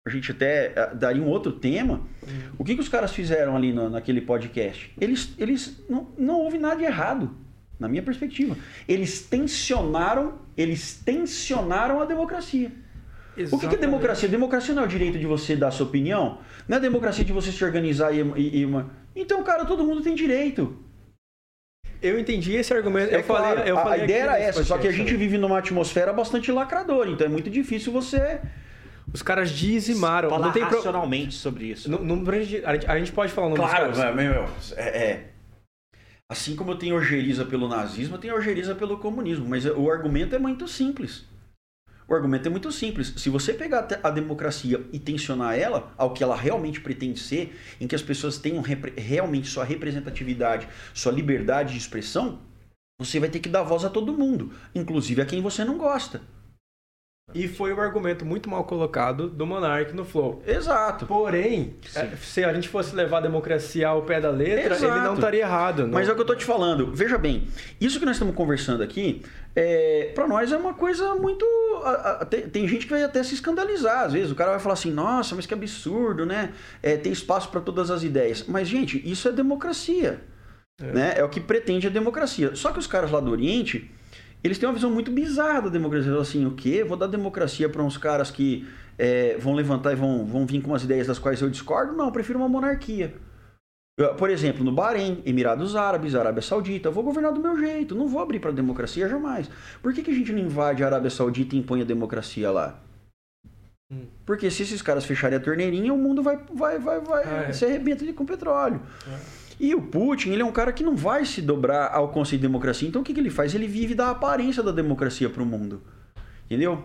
a 0.05 0.09
gente 0.09 0.31
até 0.31 0.73
eh, 0.75 0.95
daria 0.95 1.21
um 1.21 1.27
outro 1.27 1.51
tema. 1.51 2.01
Uhum. 2.23 2.51
O 2.57 2.63
que, 2.63 2.75
que 2.75 2.81
os 2.81 2.89
caras 2.89 3.11
fizeram 3.11 3.55
ali 3.55 3.71
no, 3.71 3.89
naquele 3.89 4.21
podcast? 4.21 4.91
Eles, 4.99 5.33
eles 5.37 5.83
não, 5.87 6.07
não 6.17 6.39
houve 6.39 6.57
nada 6.57 6.77
de 6.77 6.83
errado, 6.83 7.35
na 7.79 7.87
minha 7.87 8.01
perspectiva. 8.01 8.57
Eles 8.87 9.21
tensionaram, 9.21 10.39
eles 10.57 10.99
tensionaram 11.05 12.01
a 12.01 12.05
democracia. 12.05 12.71
Exatamente. 13.37 13.55
O 13.55 13.59
que, 13.59 13.67
que 13.67 13.75
é 13.75 13.77
democracia? 13.77 14.27
Democracia 14.27 14.73
não 14.73 14.83
é 14.83 14.85
o 14.85 14.89
direito 14.89 15.19
de 15.19 15.25
você 15.25 15.55
dar 15.55 15.67
a 15.67 15.71
sua 15.71 15.85
opinião, 15.85 16.39
não 16.67 16.75
é 16.75 16.79
a 16.79 16.81
democracia 16.81 17.23
de 17.23 17.31
você 17.31 17.51
se 17.51 17.63
organizar 17.63 18.11
e, 18.11 18.21
e, 18.21 18.59
e 18.59 18.65
uma... 18.65 18.89
Então, 19.15 19.43
cara, 19.43 19.65
todo 19.65 19.83
mundo 19.83 20.01
tem 20.01 20.15
direito. 20.15 20.77
Eu 22.01 22.19
entendi 22.19 22.55
esse 22.55 22.73
argumento. 22.73 23.13
É 23.13 23.19
eu 23.19 23.23
claro, 23.23 23.57
falei, 23.57 23.71
eu 23.71 23.75
falei 23.75 24.01
a 24.01 24.03
ideia 24.03 24.23
era 24.23 24.39
essa, 24.39 24.63
só 24.63 24.79
que 24.79 24.87
a 24.87 24.91
gente 24.91 25.15
vive 25.15 25.37
numa 25.37 25.59
atmosfera 25.59 26.11
bastante 26.11 26.51
lacradora, 26.51 27.09
então 27.11 27.27
é 27.27 27.29
muito 27.29 27.49
difícil 27.49 27.93
você 27.93 28.41
Os 29.13 29.21
caras 29.21 29.51
dizimaram. 29.51 30.29
Falar 30.29 30.45
não 30.45 30.53
tem 30.53 30.65
pro- 30.65 30.77
racionalmente 30.77 31.33
sobre 31.35 31.65
isso. 31.65 31.89
não, 31.89 31.99
não- 31.99 32.23
a, 32.87 32.97
gente, 32.99 33.11
pode 33.11 33.31
falar 33.31 33.47
o 33.47 33.49
nome 33.51 33.61
Claro, 33.61 33.89
dos 33.89 33.97
caras. 33.97 34.15
meu, 34.15 34.33
meu, 34.33 34.49
é, 34.77 35.03
é. 35.11 35.31
Assim 36.29 36.55
como 36.55 36.71
eu 36.71 36.77
tenho 36.77 36.95
ojeriza 36.95 37.43
pelo 37.43 37.67
nazismo, 37.67 38.15
eu 38.15 38.19
tenho 38.19 38.35
ojeriza 38.35 38.73
pelo 38.73 38.97
comunismo. 38.97 39.45
Mas 39.49 39.65
o 39.65 39.91
argumento 39.91 40.33
é 40.33 40.39
muito 40.39 40.65
simples. 40.67 41.25
O 42.07 42.13
argumento 42.15 42.45
é 42.47 42.49
muito 42.49 42.71
simples. 42.71 43.13
Se 43.17 43.29
você 43.29 43.53
pegar 43.53 43.87
a 44.01 44.09
democracia 44.09 44.81
e 44.93 44.99
tensionar 44.99 45.57
ela 45.57 45.93
ao 45.97 46.13
que 46.13 46.23
ela 46.23 46.35
realmente 46.35 46.79
pretende 46.79 47.19
ser, 47.19 47.57
em 47.79 47.87
que 47.87 47.95
as 47.95 48.01
pessoas 48.01 48.37
tenham 48.37 48.61
realmente 48.97 49.47
sua 49.47 49.63
representatividade, 49.65 50.67
sua 50.93 51.11
liberdade 51.11 51.73
de 51.73 51.77
expressão, 51.77 52.39
você 52.99 53.19
vai 53.19 53.29
ter 53.29 53.39
que 53.39 53.49
dar 53.49 53.63
voz 53.63 53.83
a 53.83 53.89
todo 53.89 54.13
mundo, 54.13 54.53
inclusive 54.75 55.21
a 55.21 55.25
quem 55.25 55.41
você 55.41 55.63
não 55.65 55.77
gosta. 55.77 56.21
E 57.33 57.47
foi 57.47 57.73
um 57.73 57.79
argumento 57.79 58.25
muito 58.25 58.49
mal 58.49 58.65
colocado 58.65 59.29
do 59.29 59.45
Monark 59.45 59.93
no 59.95 60.03
Flow. 60.03 60.43
Exato. 60.45 61.05
Porém, 61.05 61.75
é, 61.95 62.07
se 62.17 62.43
a 62.43 62.51
gente 62.53 62.67
fosse 62.67 62.93
levar 62.93 63.19
a 63.19 63.21
democracia 63.21 63.87
ao 63.87 64.01
pé 64.01 64.19
da 64.19 64.29
letra, 64.29 64.75
Exato. 64.75 64.93
ele 64.93 65.05
não 65.05 65.13
estaria 65.13 65.41
errado. 65.41 65.83
Não. 65.83 65.93
Mas 65.93 66.09
é 66.09 66.11
o 66.11 66.15
que 66.15 66.21
eu 66.21 66.25
tô 66.25 66.35
te 66.35 66.43
falando. 66.43 66.91
Veja 66.93 67.17
bem, 67.17 67.47
isso 67.79 67.99
que 67.99 68.05
nós 68.05 68.15
estamos 68.15 68.35
conversando 68.35 68.83
aqui, 68.83 69.21
é, 69.55 70.11
para 70.13 70.27
nós 70.27 70.51
é 70.51 70.57
uma 70.57 70.73
coisa 70.73 71.15
muito. 71.15 71.45
a- 71.85 72.19
a- 72.21 72.25
tem, 72.25 72.41
tem 72.49 72.67
gente 72.67 72.85
que 72.85 72.91
vai 72.91 73.01
até 73.03 73.23
se 73.23 73.33
escandalizar. 73.33 74.05
Às 74.05 74.13
vezes 74.13 74.29
o 74.31 74.35
cara 74.35 74.51
vai 74.51 74.59
falar 74.59 74.73
assim: 74.73 74.91
nossa, 74.91 75.33
mas 75.33 75.45
que 75.45 75.53
absurdo, 75.53 76.25
né? 76.25 76.51
É, 76.83 76.97
tem 76.97 77.13
espaço 77.13 77.47
para 77.49 77.61
todas 77.61 77.89
as 77.89 78.03
ideias. 78.03 78.43
Mas, 78.45 78.67
gente, 78.67 79.01
isso 79.09 79.29
é 79.29 79.31
democracia. 79.31 80.19
É. 80.81 80.85
Né? 80.91 81.13
é 81.15 81.23
o 81.23 81.29
que 81.29 81.39
pretende 81.39 81.85
a 81.87 81.89
democracia. 81.91 82.55
Só 82.55 82.71
que 82.71 82.79
os 82.79 82.87
caras 82.87 83.11
lá 83.11 83.19
do 83.19 83.29
Oriente, 83.31 83.89
eles 84.43 84.57
têm 84.57 84.67
uma 84.67 84.75
visão 84.75 84.89
muito 84.89 85.11
bizarra 85.11 85.63
da 85.63 85.69
democracia. 85.69 86.15
Assim: 86.17 86.45
o 86.45 86.51
quê? 86.51 86.83
Vou 86.83 86.97
dar 86.97 87.07
democracia 87.07 87.69
para 87.69 87.83
uns 87.83 87.97
caras 87.97 88.31
que 88.31 88.67
é, 88.97 89.37
vão 89.37 89.53
levantar 89.53 89.91
e 89.91 89.95
vão, 89.95 90.25
vão 90.25 90.45
vir 90.45 90.61
com 90.61 90.69
umas 90.71 90.83
ideias 90.83 91.07
das 91.07 91.19
quais 91.19 91.41
eu 91.41 91.49
discordo? 91.49 91.93
Não, 91.93 92.05
eu 92.05 92.11
prefiro 92.11 92.39
uma 92.39 92.49
monarquia. 92.49 93.13
Por 94.17 94.29
exemplo, 94.29 94.63
no 94.63 94.71
Bahrein, 94.71 95.21
Emirados 95.25 95.75
Árabes, 95.75 96.15
Arábia 96.15 96.41
Saudita, 96.41 96.87
eu 96.87 96.93
vou 96.93 97.03
governar 97.03 97.33
do 97.33 97.39
meu 97.39 97.59
jeito, 97.59 97.93
não 97.93 98.07
vou 98.07 98.21
abrir 98.21 98.39
para 98.39 98.51
democracia 98.51 99.07
jamais. 99.07 99.49
Por 99.81 99.93
que, 99.93 100.01
que 100.01 100.09
a 100.09 100.13
gente 100.13 100.31
não 100.31 100.39
invade 100.39 100.81
a 100.81 100.87
Arábia 100.87 101.09
Saudita 101.09 101.55
e 101.55 101.59
impõe 101.59 101.81
a 101.81 101.85
democracia 101.85 102.49
lá? 102.49 102.79
Hum. 103.91 104.05
Porque 104.25 104.49
se 104.49 104.63
esses 104.63 104.81
caras 104.81 105.05
fecharem 105.05 105.37
a 105.37 105.41
torneirinha, 105.41 105.93
o 105.93 105.97
mundo 105.97 106.23
vai, 106.23 106.39
vai, 106.51 106.79
vai, 106.79 106.99
vai 107.01 107.23
Ah, 107.25 107.45
é. 107.49 107.53
se 107.53 107.65
arrebenta 107.65 108.11
com 108.13 108.25
petróleo. 108.25 108.81
É. 109.07 109.40
E 109.61 109.75
o 109.75 109.81
Putin, 109.83 110.31
ele 110.31 110.41
é 110.41 110.45
um 110.45 110.51
cara 110.51 110.73
que 110.73 110.83
não 110.83 110.95
vai 110.95 111.23
se 111.23 111.39
dobrar 111.39 111.93
ao 111.93 112.09
conceito 112.09 112.41
de 112.41 112.47
democracia. 112.47 112.87
Então 112.87 113.03
o 113.03 113.05
que, 113.05 113.13
que 113.13 113.19
ele 113.19 113.29
faz? 113.29 113.53
Ele 113.53 113.67
vive 113.67 113.93
da 113.93 114.09
aparência 114.09 114.63
da 114.63 114.71
democracia 114.71 115.29
para 115.29 115.43
o 115.43 115.45
mundo. 115.45 115.83
Entendeu? 116.45 116.83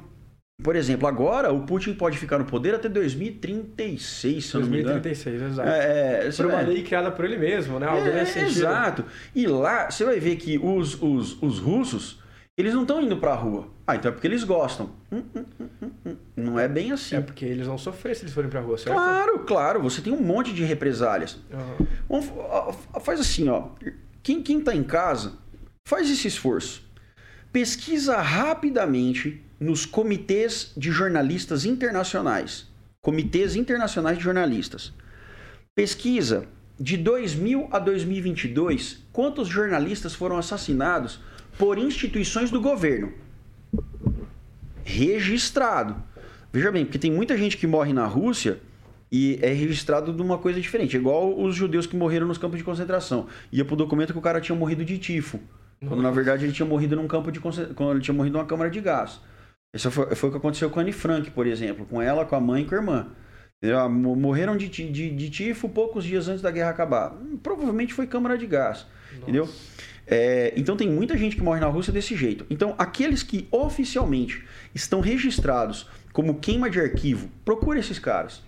Por 0.63 0.77
exemplo, 0.77 1.09
agora 1.09 1.51
o 1.51 1.63
Putin 1.63 1.95
pode 1.95 2.19
ficar 2.19 2.37
no 2.37 2.45
poder 2.45 2.75
até 2.75 2.87
2036, 2.87 4.45
se 4.45 4.55
eu 4.55 4.61
não 4.61 4.69
me 4.69 4.81
engano. 4.81 5.01
2036, 5.01 5.43
exato. 5.43 5.69
É, 5.71 6.27
é, 6.27 6.31
Por 6.31 6.47
uma 6.47 6.61
é. 6.61 6.67
lei 6.67 6.83
criada 6.83 7.11
por 7.11 7.25
ele 7.25 7.39
mesmo, 7.39 7.79
né? 7.79 7.87
Algo 7.87 8.07
É. 8.07 8.21
Exato. 8.21 9.07
E 9.35 9.47
lá 9.47 9.91
você 9.91 10.05
vai 10.05 10.21
ver 10.21 10.37
que 10.37 10.59
os, 10.59 11.01
os, 11.01 11.43
os 11.43 11.59
russos, 11.59 12.21
eles 12.57 12.73
não 12.73 12.83
estão 12.83 13.03
indo 13.03 13.19
pra 13.19 13.35
rua. 13.35 13.69
Ah, 13.87 13.97
então 13.97 14.09
é 14.11 14.13
porque 14.13 14.27
eles 14.27 14.43
gostam. 14.43 14.91
Hum, 15.13 15.23
hum, 15.35 15.45
hum, 15.61 15.69
hum, 15.83 15.91
hum. 16.07 16.17
Não 16.35 16.59
é 16.59 16.67
bem 16.67 16.91
assim. 16.91 17.17
É 17.17 17.21
porque 17.21 17.45
eles 17.45 17.67
vão 17.67 17.77
sofrer 17.77 18.17
se 18.17 18.23
eles 18.23 18.33
forem 18.33 18.49
pra 18.49 18.61
rua, 18.61 18.79
certo? 18.79 18.95
Claro, 18.95 19.39
claro. 19.41 19.83
Você 19.83 20.01
tem 20.01 20.13
um 20.13 20.23
monte 20.23 20.53
de 20.55 20.65
represálias. 20.65 21.39
Ó, 22.09 22.73
Faz 23.01 23.21
assim, 23.21 23.49
ó. 23.49 23.69
Quem, 24.23 24.43
quem 24.43 24.61
tá 24.61 24.75
em 24.75 24.83
casa, 24.83 25.35
faz 25.87 26.11
esse 26.11 26.27
esforço. 26.27 26.83
Pesquisa 27.53 28.17
rapidamente 28.17 29.45
nos 29.61 29.85
comitês 29.85 30.73
de 30.77 30.91
jornalistas 30.91 31.65
internacionais. 31.65 32.67
Comitês 33.03 33.55
internacionais 33.55 34.17
de 34.17 34.25
jornalistas. 34.25 34.93
Pesquisa 35.75 36.47
de 36.81 36.97
2000 36.97 37.69
a 37.71 37.79
2022 37.79 39.05
quantos 39.13 39.49
jornalistas 39.49 40.15
foram 40.15 40.37
assassinados 40.37 41.21
por 41.59 41.79
instituições 41.79 42.51
do 42.51 42.61
governo. 42.61 43.13
Registrado. 44.85 45.97
Veja 46.53 46.71
bem, 46.71 46.85
porque 46.85 46.99
tem 46.99 47.11
muita 47.11 47.37
gente 47.37 47.57
que 47.57 47.67
morre 47.67 47.93
na 47.93 48.07
Rússia 48.07 48.61
e 49.11 49.39
é 49.43 49.53
registrado 49.53 50.13
de 50.13 50.23
uma 50.23 50.39
coisa 50.39 50.61
diferente. 50.61 50.97
É 50.97 51.01
igual 51.01 51.39
os 51.39 51.55
judeus 51.55 51.87
que 51.87 51.97
morreram 51.97 52.27
nos 52.27 52.39
campos 52.39 52.59
de 52.59 52.65
concentração. 52.65 53.27
Ia 53.53 53.65
pro 53.65 53.77
documento 53.77 54.13
que 54.13 54.19
o 54.19 54.23
cara 54.23 54.41
tinha 54.41 54.57
morrido 54.57 54.85
de 54.85 54.99
tifo. 54.99 55.41
Quando 55.87 56.03
na 56.03 56.11
verdade 56.11 56.45
ele 56.45 56.53
tinha 56.53 56.67
morrido 56.67 56.97
num 56.97 57.07
campo 57.07 57.31
de 57.31 57.41
concentração. 57.41 57.91
Ele 57.91 58.01
tinha 58.01 58.15
morrido 58.15 58.39
numa 58.39 58.47
câmara 58.47 58.71
de 58.71 58.81
gás. 58.81 59.21
Isso 59.75 59.91
foi, 59.91 60.15
foi 60.15 60.29
o 60.29 60.33
que 60.33 60.39
aconteceu 60.39 60.71
com 60.71 60.79
a 60.79 60.83
Anne 60.83 60.93
Frank, 60.93 61.31
por 61.33 61.47
exemplo. 61.47 61.85
Com 61.85 62.01
ela, 62.01 62.25
com 62.25 62.35
a 62.37 62.41
mãe 62.41 62.63
e 62.63 62.65
com 62.65 62.75
a 62.75 62.79
irmã. 62.79 63.09
Ah, 63.75 63.89
mo- 63.89 64.15
Morreram 64.17 64.57
de, 64.57 64.69
de, 64.69 65.11
de 65.11 65.31
tifo 65.31 65.69
poucos 65.69 66.05
dias 66.05 66.29
antes 66.29 66.41
da 66.41 66.51
guerra 66.51 66.71
acabar. 66.71 67.15
Provavelmente 67.43 67.93
foi 67.93 68.07
câmara 68.07 68.39
de 68.39 68.47
gás. 68.47 68.87
Entendeu? 69.15 69.49
É, 70.07 70.53
então 70.57 70.77
tem 70.77 70.89
muita 70.89 71.17
gente 71.17 71.35
que 71.35 71.43
morre 71.43 71.61
na 71.61 71.67
Rússia 71.67 71.93
desse 71.93 72.15
jeito. 72.15 72.47
Então, 72.49 72.75
aqueles 72.79 73.23
que 73.23 73.49
oficialmente 73.51 74.45
estão 74.75 75.01
registrados 75.01 75.89
como 76.13 76.39
queima 76.39 76.71
de 76.71 76.81
arquivo, 76.81 77.29
procure 77.45 77.81
esses 77.81 77.99
caras. 77.99 78.43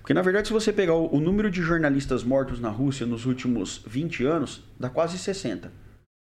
Porque, 0.00 0.14
na 0.14 0.22
verdade, 0.22 0.48
se 0.48 0.52
você 0.52 0.72
pegar 0.72 0.94
o, 0.94 1.14
o 1.14 1.20
número 1.20 1.50
de 1.50 1.62
jornalistas 1.62 2.22
mortos 2.22 2.60
na 2.60 2.68
Rússia 2.68 3.06
nos 3.06 3.24
últimos 3.26 3.82
20 3.86 4.24
anos, 4.24 4.62
dá 4.78 4.90
quase 4.90 5.18
60. 5.18 5.72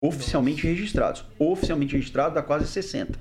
Oficialmente 0.04 0.66
registrados. 0.66 1.26
Oficialmente 1.38 1.94
registrado 1.94 2.36
dá 2.36 2.42
quase 2.42 2.68
60. 2.68 3.20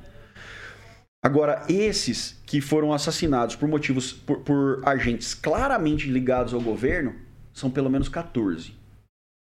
Agora, 1.22 1.64
esses 1.68 2.40
que 2.46 2.60
foram 2.60 2.92
assassinados 2.92 3.56
por 3.56 3.68
motivos, 3.68 4.12
por, 4.12 4.40
por 4.40 4.80
agentes 4.84 5.34
claramente 5.34 6.08
ligados 6.08 6.54
ao 6.54 6.60
governo, 6.60 7.14
são 7.52 7.70
pelo 7.70 7.90
menos 7.90 8.08
14. 8.08 8.72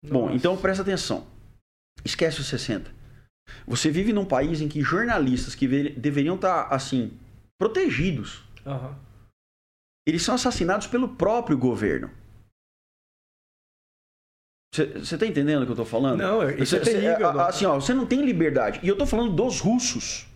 Bom, 0.08 0.26
Nossa. 0.26 0.34
então 0.34 0.56
presta 0.56 0.82
atenção. 0.82 1.26
Esquece 2.04 2.40
os 2.40 2.46
60. 2.46 2.90
Você 3.66 3.90
vive 3.90 4.12
num 4.12 4.24
país 4.24 4.60
em 4.60 4.68
que 4.68 4.82
jornalistas 4.82 5.54
que 5.54 5.66
ve- 5.66 5.90
deveriam 5.90 6.34
estar, 6.36 6.64
assim, 6.68 7.12
protegidos, 7.58 8.42
Aham. 8.66 8.96
eles 10.06 10.22
são 10.22 10.34
assassinados 10.34 10.86
pelo 10.86 11.08
próprio 11.16 11.56
governo. 11.56 12.10
Você 14.74 15.14
está 15.14 15.26
entendendo 15.26 15.62
o 15.62 15.64
que 15.64 15.70
eu 15.70 15.74
estou 15.74 15.86
falando? 15.86 16.18
Não, 16.20 16.48
isso 16.50 16.76
é 16.76 16.80
Cê- 16.80 16.84
cê- 16.84 17.00
terrível. 17.00 17.28
a- 17.28 17.48
assim, 17.48 17.64
ó, 17.64 17.76
você 17.76 17.94
não 17.94 18.04
tem 18.04 18.24
liberdade. 18.24 18.78
E 18.82 18.88
eu 18.88 18.92
estou 18.92 19.06
falando 19.06 19.32
dos 19.32 19.58
russos. 19.60 20.26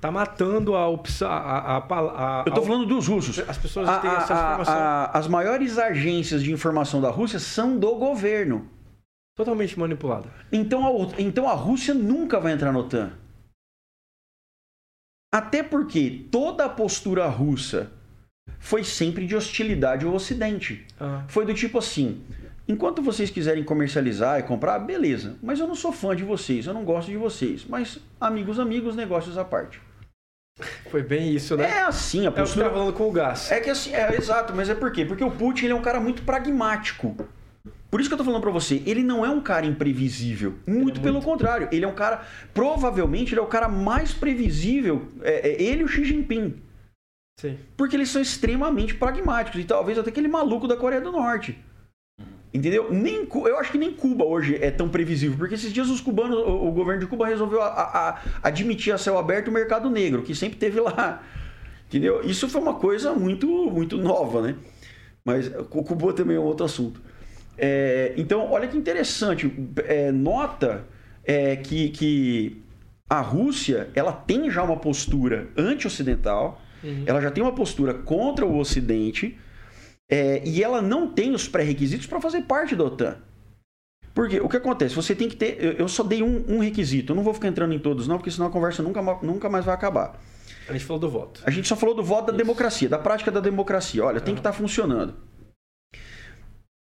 Tá 0.00 0.10
matando 0.10 0.74
a 0.76 0.86
opção. 0.88 1.28
A, 1.30 1.34
a, 1.34 1.76
a, 1.78 2.40
a- 2.40 2.44
Eu 2.46 2.50
estou 2.50 2.64
falando 2.64 2.86
dos 2.86 3.08
russos. 3.08 3.38
As 3.40 3.58
pessoas 3.58 3.86
têm 4.00 4.10
essa 4.10 4.32
informação 4.32 5.10
as 5.12 5.26
maiores 5.28 5.76
agências 5.76 6.42
de 6.42 6.52
informação 6.52 7.00
da 7.00 7.10
Rússia 7.10 7.38
são 7.40 7.76
do 7.78 7.96
governo. 7.96 8.66
Totalmente 9.36 9.78
manipulada. 9.78 10.28
Então 10.52 10.86
a, 10.86 11.20
então 11.20 11.48
a 11.48 11.54
Rússia 11.54 11.94
nunca 11.94 12.38
vai 12.40 12.52
entrar 12.52 12.72
na 12.72 12.78
OTAN. 12.78 13.12
Até 15.32 15.62
porque 15.62 16.26
toda 16.30 16.64
a 16.64 16.68
postura 16.68 17.26
russa 17.28 17.90
foi 18.58 18.82
sempre 18.82 19.26
de 19.26 19.36
hostilidade 19.36 20.04
ao 20.04 20.12
Ocidente. 20.12 20.84
Ah, 20.98 21.24
Foi 21.28 21.46
do 21.46 21.54
tipo 21.54 21.78
assim: 21.78 22.22
enquanto 22.66 23.00
vocês 23.00 23.30
quiserem 23.30 23.62
comercializar 23.62 24.40
e 24.40 24.42
comprar, 24.42 24.78
beleza, 24.80 25.36
mas 25.40 25.60
eu 25.60 25.68
não 25.68 25.74
sou 25.76 25.92
fã 25.92 26.16
de 26.16 26.24
vocês, 26.24 26.66
eu 26.66 26.74
não 26.74 26.84
gosto 26.84 27.08
de 27.08 27.16
vocês. 27.16 27.64
Mas 27.64 27.98
amigos, 28.20 28.58
amigos, 28.58 28.96
negócios 28.96 29.38
à 29.38 29.44
parte. 29.44 29.80
foi 30.90 31.02
bem 31.02 31.32
isso, 31.32 31.56
né? 31.56 31.64
É 31.70 31.82
assim, 31.82 32.22
a 32.22 32.24
É 32.24 32.28
o 32.30 32.32
que 32.32 32.40
postura. 32.40 32.66
tá 32.66 32.72
falando 32.72 32.92
com 32.92 33.08
o 33.08 33.12
gás. 33.12 33.52
É 33.52 33.60
que 33.60 33.70
assim, 33.70 33.94
é 33.94 34.16
exato, 34.16 34.52
mas 34.52 34.68
é 34.68 34.74
por 34.74 34.90
quê? 34.90 35.04
Porque 35.04 35.22
o 35.22 35.30
Putin 35.30 35.66
ele 35.66 35.72
é 35.74 35.76
um 35.76 35.82
cara 35.82 36.00
muito 36.00 36.22
pragmático. 36.24 37.16
Por 37.90 38.00
isso 38.00 38.08
que 38.08 38.14
eu 38.14 38.18
tô 38.18 38.24
falando 38.24 38.40
pra 38.40 38.50
você, 38.50 38.82
ele 38.86 39.02
não 39.02 39.24
é 39.24 39.28
um 39.28 39.40
cara 39.40 39.66
imprevisível. 39.66 40.54
Muito 40.66 41.00
é 41.00 41.02
pelo 41.02 41.14
muito- 41.14 41.26
contrário, 41.26 41.68
ele 41.72 41.84
é 41.84 41.88
um 41.88 41.94
cara. 41.94 42.22
Provavelmente 42.54 43.32
ele 43.34 43.40
é 43.40 43.42
o 43.42 43.46
cara 43.48 43.68
mais 43.68 44.12
previsível. 44.12 45.08
É, 45.22 45.50
é 45.50 45.62
ele 45.62 45.82
e 45.82 45.84
o 45.84 45.88
Xi 45.88 46.04
Jinping. 46.04 46.54
Sim. 47.38 47.58
Porque 47.76 47.96
eles 47.96 48.08
são 48.08 48.22
extremamente 48.22 48.94
pragmáticos. 48.94 49.60
E 49.60 49.64
talvez 49.64 49.98
até 49.98 50.10
aquele 50.10 50.28
maluco 50.28 50.68
da 50.68 50.76
Coreia 50.76 51.00
do 51.02 51.10
Norte. 51.12 51.58
Entendeu? 52.52 52.92
Nem, 52.92 53.28
eu 53.32 53.58
acho 53.58 53.70
que 53.70 53.78
nem 53.78 53.92
Cuba 53.92 54.24
hoje 54.24 54.56
é 54.60 54.70
tão 54.70 54.88
previsível. 54.88 55.36
Porque 55.38 55.54
esses 55.54 55.72
dias 55.72 55.88
os 55.88 56.00
cubanos, 56.00 56.36
o, 56.38 56.68
o 56.68 56.72
governo 56.72 57.00
de 57.00 57.06
Cuba 57.06 57.26
resolveu 57.26 57.60
a- 57.62 57.66
a- 57.68 58.08
a- 58.10 58.18
admitir 58.42 58.92
a 58.92 58.98
céu 58.98 59.18
aberto 59.18 59.48
o 59.48 59.52
mercado 59.52 59.88
negro, 59.88 60.22
que 60.22 60.34
sempre 60.34 60.58
teve 60.58 60.80
lá. 60.80 61.22
Entendeu? 61.88 62.20
Isso 62.22 62.48
foi 62.48 62.60
uma 62.60 62.74
coisa 62.74 63.12
muito, 63.12 63.46
muito 63.70 63.96
nova, 63.96 64.42
né? 64.42 64.56
Mas 65.24 65.46
o 65.48 65.64
Cuba 65.84 66.12
também 66.12 66.36
é 66.36 66.40
um 66.40 66.44
outro 66.44 66.64
assunto. 66.64 67.00
É, 67.62 68.14
então, 68.16 68.50
olha 68.50 68.66
que 68.66 68.76
interessante. 68.76 69.52
É, 69.84 70.10
nota 70.10 70.84
é, 71.22 71.56
que, 71.56 71.90
que 71.90 72.62
a 73.08 73.20
Rússia 73.20 73.90
ela 73.94 74.12
tem 74.12 74.50
já 74.50 74.62
uma 74.62 74.76
postura 74.78 75.48
anti-ocidental, 75.56 76.60
Uhum. 76.82 77.04
ela 77.04 77.20
já 77.20 77.30
tem 77.30 77.44
uma 77.44 77.52
postura 77.52 77.92
contra 77.92 78.46
o 78.46 78.56
Ocidente 78.58 79.36
é, 80.10 80.40
e 80.46 80.64
ela 80.64 80.80
não 80.80 81.08
tem 81.08 81.34
os 81.34 81.46
pré-requisitos 81.46 82.06
para 82.06 82.18
fazer 82.18 82.40
parte 82.44 82.74
da 82.74 82.84
OTAN. 82.84 83.18
Porque 84.14 84.40
o 84.40 84.48
que 84.48 84.56
acontece? 84.56 84.94
Você 84.94 85.14
tem 85.14 85.28
que 85.28 85.36
ter. 85.36 85.78
eu- 85.78 85.86
só 85.88 86.02
dei 86.02 86.22
um, 86.22 86.42
um 86.48 86.58
requisito, 86.58 87.12
eu 87.12 87.16
não 87.16 87.22
vou 87.22 87.34
ficar 87.34 87.48
entrando 87.48 87.74
em 87.74 87.78
todos, 87.78 88.08
não, 88.08 88.16
porque 88.16 88.30
senão 88.30 88.46
a 88.46 88.50
conversa 88.50 88.82
nunca, 88.82 89.02
nunca 89.22 89.50
mais 89.50 89.66
vai 89.66 89.74
acabar. 89.74 90.18
A 90.68 90.72
gente 90.72 90.84
falou 90.84 90.98
do 91.00 91.10
voto. 91.10 91.42
A 91.44 91.50
gente 91.50 91.68
só 91.68 91.76
falou 91.76 91.94
do 91.94 92.02
voto 92.02 92.32
da 92.32 92.36
democracia, 92.36 92.88
da 92.88 92.98
prática 92.98 93.30
da 93.30 93.40
democracia. 93.40 94.02
Olha, 94.04 94.20
tem 94.20 94.34
que 94.34 94.40
estar 94.40 94.52
tá 94.52 94.56
funcionando. 94.56 95.14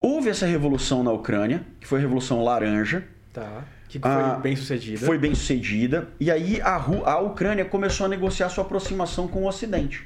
Houve 0.01 0.29
essa 0.29 0.47
revolução 0.47 1.03
na 1.03 1.11
Ucrânia, 1.11 1.67
que 1.81 1.87
foi 1.87 1.99
a 1.99 2.03
Revolução 2.03 2.43
Laranja. 2.45 3.05
Tá. 3.33 3.65
Que 3.89 3.99
foi 3.99 4.11
ah, 4.11 4.39
bem 4.43 4.55
sucedida. 4.55 5.07
Foi 5.07 5.19
bem 5.19 5.35
sucedida. 5.35 6.09
E 6.21 6.31
aí 6.31 6.61
a, 6.61 6.75
a 6.75 7.21
Ucrânia 7.21 7.65
começou 7.65 8.07
a 8.07 8.09
negociar 8.09 8.49
sua 8.49 8.65
aproximação 8.65 9.29
com 9.29 9.45
o 9.45 9.49
Ocidente. 9.49 10.05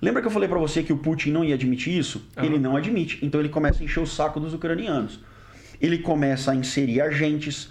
Lembra 0.00 0.20
que 0.20 0.26
eu 0.26 0.32
falei 0.32 0.48
para 0.48 0.58
você 0.58 0.82
que 0.82 0.92
o 0.92 0.96
Putin 0.96 1.30
não 1.30 1.44
ia 1.44 1.54
admitir 1.54 1.96
isso? 1.96 2.28
Uhum. 2.36 2.44
Ele 2.44 2.58
não 2.58 2.76
admite. 2.76 3.24
Então 3.24 3.40
ele 3.40 3.48
começa 3.48 3.80
a 3.80 3.84
encher 3.84 4.00
o 4.00 4.06
saco 4.06 4.40
dos 4.40 4.52
ucranianos. 4.52 5.20
Ele 5.80 5.98
começa 5.98 6.50
a 6.50 6.54
inserir 6.54 7.00
agentes. 7.00 7.70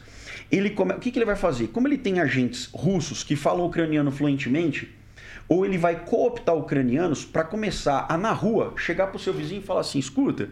Ele 0.50 0.70
come... 0.70 0.94
O 0.94 1.00
que, 1.00 1.12
que 1.12 1.20
ele 1.20 1.26
vai 1.26 1.36
fazer? 1.36 1.68
Como 1.68 1.88
ele 1.88 1.98
tem 1.98 2.22
agentes 2.22 2.70
russos 2.74 3.24
que 3.24 3.36
falam 3.36 3.66
ucraniano 3.66 4.12
fluentemente, 4.12 4.90
ou 5.48 5.66
ele 5.66 5.78
vai 5.78 6.06
cooptar 6.06 6.56
ucranianos 6.56 7.26
para 7.26 7.44
começar 7.44 8.06
a, 8.08 8.18
na 8.18 8.32
rua, 8.32 8.74
chegar 8.78 9.08
pro 9.08 9.20
seu 9.20 9.34
vizinho 9.34 9.60
e 9.60 9.64
falar 9.64 9.82
assim: 9.82 10.00
escuta, 10.00 10.50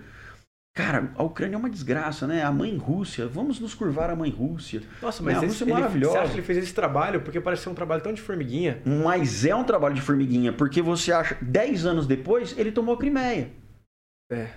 Cara, 0.80 1.12
a 1.18 1.24
Ucrânia 1.24 1.56
é 1.56 1.60
uma 1.60 1.70
desgraça, 1.70 2.26
né? 2.26 2.42
A 2.42 2.54
mãe 2.54 2.78
Rússia, 2.78 3.28
vamos 3.28 3.60
nos 3.60 3.74
curvar 3.74 4.10
à 4.10 4.16
mãe 4.16 4.30
Rússia. 4.30 4.82
Nossa, 5.02 5.22
mas 5.22 5.36
a 5.36 5.42
Rússia 5.42 5.66
é 5.66 5.68
maravilhosa. 5.74 6.14
Você 6.14 6.20
acha 6.20 6.30
que 6.30 6.36
ele 6.38 6.46
fez 6.46 6.58
esse 6.60 6.74
trabalho 6.74 7.20
porque 7.20 7.42
parece 7.42 7.64
ser 7.64 7.70
um 7.70 7.74
trabalho 7.74 8.02
tão 8.02 8.14
de 8.14 8.22
formiguinha? 8.22 8.82
Mas 8.86 9.44
é 9.44 9.54
um 9.54 9.66
trabalho 9.66 9.94
de 9.94 10.00
formiguinha, 10.00 10.54
porque 10.54 10.82
você 10.82 11.12
acha, 11.12 11.38
10 11.42 11.86
anos 11.86 12.08
depois, 12.08 12.58
ele 12.58 12.72
tomou 12.72 12.96
a 12.96 12.98
Crimeia. 12.98 13.52
É. 14.32 14.52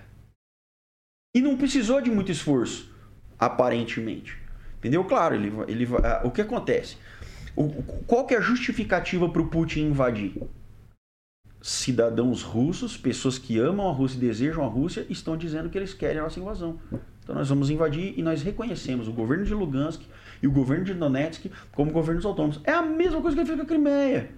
E 1.35 1.41
não 1.41 1.57
precisou 1.57 2.01
de 2.01 2.09
muito 2.09 2.31
esforço, 2.31 2.95
aparentemente. 3.37 4.39
Entendeu? 4.79 5.03
Claro, 5.03 5.35
ele, 5.35 5.53
ele, 5.67 5.89
o 6.23 6.31
que 6.31 6.41
acontece? 6.41 6.99
O, 7.57 7.69
qual 8.07 8.29
que 8.29 8.35
é 8.35 8.39
a 8.39 8.41
justificativa 8.41 9.29
para 9.29 9.43
o 9.43 9.49
Putin 9.49 9.87
invadir? 9.87 10.41
Cidadãos 11.63 12.43
russos, 12.43 12.97
pessoas 12.97 13.39
que 13.39 13.59
amam 13.59 13.89
a 13.89 13.93
Rússia 13.93 14.17
e 14.17 14.21
desejam 14.21 14.65
a 14.65 14.69
Rússia, 14.69 15.07
estão 15.09 15.37
dizendo 15.37 15.71
que 15.71 15.79
eles 15.79 15.95
querem 15.95 16.19
a 16.19 16.25
nossa 16.25 16.41
invasão. 16.41 16.79
Então 17.23 17.37
nós 17.37 17.49
vamos 17.49 17.71
invadir 17.71 18.19
e 18.19 18.23
nós 18.23 18.43
reconhecemos 18.43 19.07
o 19.07 19.13
governo 19.13 19.45
de 19.45 19.55
Lugansk 19.55 20.03
e 20.43 20.47
o 20.47 20.51
governo 20.51 20.85
de 20.85 20.93
Donetsk 20.93 21.47
como 21.71 21.93
governos 21.93 22.27
autônomos. 22.27 22.61
É 22.65 22.73
a 22.73 22.83
mesma 22.83 23.23
coisa 23.23 23.37
que 23.37 23.41
ele 23.41 23.47
fez 23.47 23.59
com 23.59 23.65
a 23.65 23.69
Crimeia. 23.69 24.31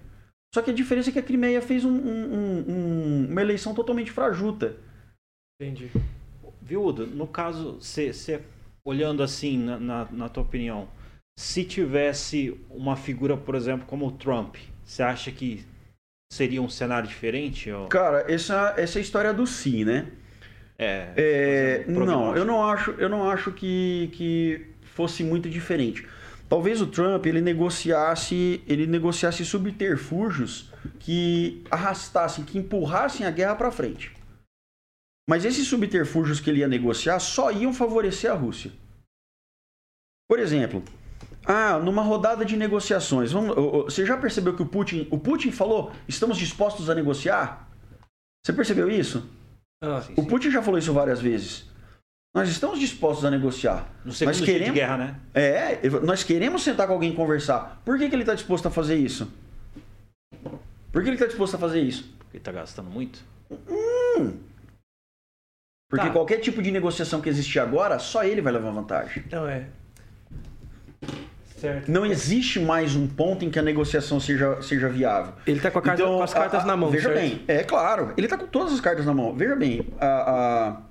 Só 0.53 0.61
que 0.61 0.69
a 0.69 0.73
diferença 0.73 1.09
é 1.09 1.13
que 1.13 1.19
a 1.19 1.23
Crimeia 1.23 1.61
fez 1.61 1.83
um, 1.83 1.91
um, 1.91 2.63
um, 2.69 3.27
uma 3.31 3.41
eleição 3.41 3.73
totalmente 3.73 4.11
frajuta. 4.11 4.77
Entendi. 5.59 5.91
Viu, 6.61 6.85
Udo? 6.85 7.07
No 7.07 7.27
caso, 7.27 7.77
você 7.81 8.41
olhando 8.85 9.23
assim, 9.23 9.57
na, 9.57 9.79
na, 9.79 10.11
na 10.11 10.29
tua 10.29 10.43
opinião, 10.43 10.87
se 11.37 11.65
tivesse 11.65 12.57
uma 12.69 12.95
figura, 12.95 13.35
por 13.35 13.55
exemplo, 13.55 13.87
como 13.87 14.07
o 14.07 14.11
Trump, 14.11 14.55
você 14.83 15.01
acha 15.01 15.31
que 15.31 15.65
seria 16.31 16.61
um 16.61 16.69
cenário 16.69 17.07
diferente? 17.07 17.71
Ou... 17.71 17.87
Cara, 17.87 18.25
essa, 18.31 18.73
essa 18.77 18.97
é 18.97 18.99
a 18.99 19.03
história 19.03 19.33
do 19.33 19.45
si, 19.45 19.85
né? 19.85 20.07
É. 20.77 21.13
é 21.15 21.85
não, 21.87 22.35
eu 22.35 22.43
não 22.43 22.63
acho, 22.63 22.91
eu 22.91 23.07
não 23.07 23.29
acho 23.29 23.51
que, 23.51 24.09
que 24.13 24.67
fosse 24.83 25.23
muito 25.23 25.49
diferente. 25.49 26.07
Talvez 26.47 26.79
o 26.81 26.87
Trump 26.87 27.25
ele 27.25 27.41
negociasse, 27.41 28.63
ele 28.67 28.85
negociasse 28.85 29.43
subterfúgios 29.43 30.71
que 30.99 31.63
arrastassem, 31.71 32.45
que 32.45 32.57
empurrassem 32.57 33.25
a 33.25 33.31
guerra 33.31 33.55
para 33.55 33.71
frente. 33.71 34.15
Mas 35.27 35.43
esses 35.43 35.67
subterfúgios 35.67 36.39
que 36.39 36.49
ele 36.49 36.59
ia 36.59 36.67
negociar 36.67 37.19
só 37.19 37.51
iam 37.51 37.73
favorecer 37.73 38.31
a 38.31 38.35
Rússia. 38.35 38.71
Por 40.29 40.39
exemplo, 40.39 40.83
ah, 41.45 41.79
numa 41.79 42.01
rodada 42.01 42.43
de 42.43 42.57
negociações. 42.57 43.31
Vamos, 43.31 43.55
você 43.85 44.05
já 44.05 44.17
percebeu 44.17 44.55
que 44.55 44.61
o 44.61 44.65
Putin, 44.65 45.07
o 45.11 45.19
Putin 45.19 45.51
falou, 45.51 45.91
estamos 46.07 46.37
dispostos 46.37 46.89
a 46.89 46.95
negociar? 46.95 47.69
Você 48.45 48.53
percebeu 48.53 48.89
isso? 48.89 49.29
Ah, 49.83 50.01
sim, 50.01 50.13
o 50.13 50.21
sim. 50.21 50.27
Putin 50.27 50.51
já 50.51 50.61
falou 50.61 50.77
isso 50.77 50.93
várias 50.93 51.21
vezes. 51.21 51.65
Nós 52.35 52.49
estamos 52.49 52.79
dispostos 52.79 53.23
a 53.23 53.31
negociar. 53.31 53.87
No 54.03 54.11
segundo 54.11 54.35
nós 54.35 54.45
queremos, 54.45 54.73
de 54.73 54.79
guerra, 54.79 54.97
né? 54.97 55.19
É, 55.33 55.89
nós 56.03 56.21
queremos 56.23 56.63
sentar 56.63 56.85
com 56.85 56.93
alguém 56.93 57.13
e 57.13 57.15
conversar. 57.15 57.81
Por 57.85 57.97
que, 57.97 58.09
que 58.09 58.15
ele 58.15 58.23
está 58.23 58.35
disposto 58.35 58.67
a 58.67 58.71
fazer 58.71 58.95
isso? 58.95 59.31
Por 60.91 61.01
que 61.01 61.09
ele 61.09 61.15
está 61.15 61.27
disposto 61.27 61.55
a 61.55 61.57
fazer 61.57 61.81
isso? 61.81 62.13
Porque 62.19 62.37
está 62.37 62.51
gastando 62.51 62.89
muito? 62.89 63.23
Hum. 63.49 64.37
Porque 65.89 66.07
tá. 66.07 66.11
qualquer 66.11 66.39
tipo 66.39 66.61
de 66.61 66.71
negociação 66.71 67.21
que 67.21 67.29
existir 67.29 67.59
agora, 67.59 67.99
só 67.99 68.23
ele 68.23 68.41
vai 68.41 68.51
levar 68.51 68.71
vantagem. 68.71 69.23
Não 69.31 69.47
é. 69.47 69.67
Certo. 71.65 71.91
Não 71.91 72.05
existe 72.05 72.59
mais 72.59 72.95
um 72.95 73.07
ponto 73.07 73.43
em 73.43 73.49
que 73.49 73.57
a 73.57 73.61
negociação 73.61 74.19
seja, 74.19 74.61
seja 74.61 74.87
viável. 74.87 75.33
Ele 75.47 75.57
está 75.57 75.71
com, 75.71 75.79
então, 75.79 76.17
com, 76.17 76.23
as 76.23 76.33
cartas 76.33 76.63
a, 76.63 76.65
na 76.65 76.77
mão, 76.77 76.91
Veja 76.91 77.09
certo? 77.09 77.19
bem, 77.19 77.41
é 77.47 77.63
claro, 77.63 78.13
ele 78.15 78.27
está 78.27 78.37
com 78.37 78.45
todas 78.45 78.73
as 78.73 78.79
cartas 78.79 79.05
na 79.05 79.13
mão. 79.13 79.33
Veja 79.35 79.55
bem, 79.55 79.87
a, 79.99 80.05
a, 80.05 80.81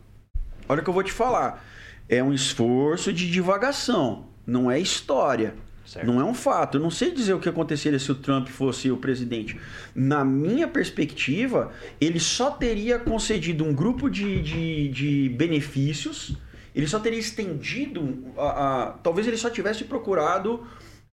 olha 0.69 0.81
o 0.81 0.83
que 0.85 0.91
eu 0.91 0.95
vou 0.95 1.03
te 1.03 1.13
falar. 1.13 1.65
É 2.09 2.23
um 2.23 2.33
esforço 2.33 3.13
de 3.13 3.31
divagação, 3.31 4.27
não 4.47 4.71
é 4.71 4.79
história. 4.79 5.55
Certo. 5.87 6.07
Não 6.07 6.19
é 6.19 6.25
um 6.25 6.33
fato. 6.33 6.79
Eu 6.79 6.81
não 6.81 6.91
sei 6.91 7.11
dizer 7.11 7.35
o 7.35 7.39
que 7.39 7.49
aconteceria 7.49 7.99
se 7.99 8.11
o 8.11 8.15
Trump 8.15 8.49
fosse 8.49 8.91
o 8.91 8.97
presidente. 8.97 9.61
Na 9.95 10.25
minha 10.25 10.67
perspectiva, 10.67 11.73
ele 12.01 12.19
só 12.19 12.51
teria 12.51 12.99
concedido 12.99 13.65
um 13.65 13.75
grupo 13.75 14.09
de, 14.09 14.41
de, 14.41 14.89
de 14.89 15.29
benefícios 15.29 16.39
ele 16.75 16.87
só 16.87 16.99
teria 16.99 17.19
estendido. 17.19 18.33
A, 18.37 18.49
a 18.83 18.93
talvez 18.95 19.27
ele 19.27 19.37
só 19.37 19.49
tivesse 19.49 19.85
procurado 19.85 20.67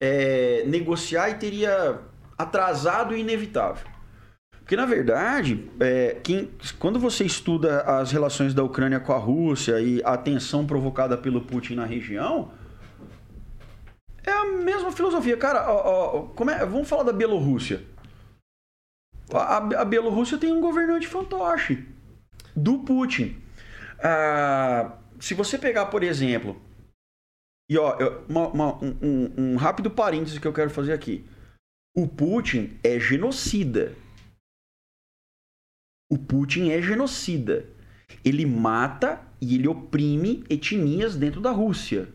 é, 0.01 0.63
negociar 0.67 1.29
e 1.29 1.35
teria 1.35 2.01
atrasado 2.37 3.13
o 3.13 3.17
inevitável. 3.17 3.87
Porque, 4.59 4.75
na 4.75 4.85
verdade, 4.85 5.69
é, 5.79 6.19
quem, 6.23 6.49
quando 6.79 6.99
você 6.99 7.23
estuda 7.23 7.81
as 7.81 8.11
relações 8.11 8.53
da 8.53 8.63
Ucrânia 8.63 8.99
com 8.99 9.13
a 9.13 9.17
Rússia 9.17 9.79
e 9.79 10.01
a 10.03 10.17
tensão 10.17 10.65
provocada 10.65 11.15
pelo 11.15 11.41
Putin 11.41 11.75
na 11.75 11.85
região, 11.85 12.51
é 14.23 14.31
a 14.31 14.45
mesma 14.45 14.91
filosofia. 14.91 15.37
Cara, 15.37 15.71
ó, 15.71 16.33
ó, 16.35 16.49
é, 16.49 16.65
vamos 16.65 16.89
falar 16.89 17.03
da 17.03 17.13
Bielorrússia. 17.13 17.83
A, 19.31 19.57
a 19.57 19.85
Bielorrússia 19.85 20.37
tem 20.37 20.51
um 20.51 20.59
governante 20.59 21.07
fantoche 21.07 21.85
do 22.55 22.79
Putin. 22.79 23.39
Ah, 24.03 24.93
se 25.19 25.33
você 25.33 25.57
pegar, 25.57 25.87
por 25.87 26.03
exemplo, 26.03 26.61
e 27.69 27.77
ó, 27.77 27.95
uma, 28.29 28.47
uma, 28.47 28.83
um, 28.83 29.33
um 29.37 29.55
rápido 29.55 29.89
parêntese 29.89 30.39
que 30.39 30.47
eu 30.47 30.53
quero 30.53 30.69
fazer 30.69 30.93
aqui. 30.93 31.25
O 31.95 32.07
Putin 32.07 32.77
é 32.83 32.99
genocida. 32.99 33.95
O 36.11 36.17
Putin 36.17 36.69
é 36.69 36.81
genocida. 36.81 37.67
Ele 38.23 38.45
mata 38.45 39.25
e 39.41 39.55
ele 39.55 39.67
oprime 39.67 40.43
etnias 40.49 41.15
dentro 41.15 41.41
da 41.41 41.51
Rússia. 41.51 42.13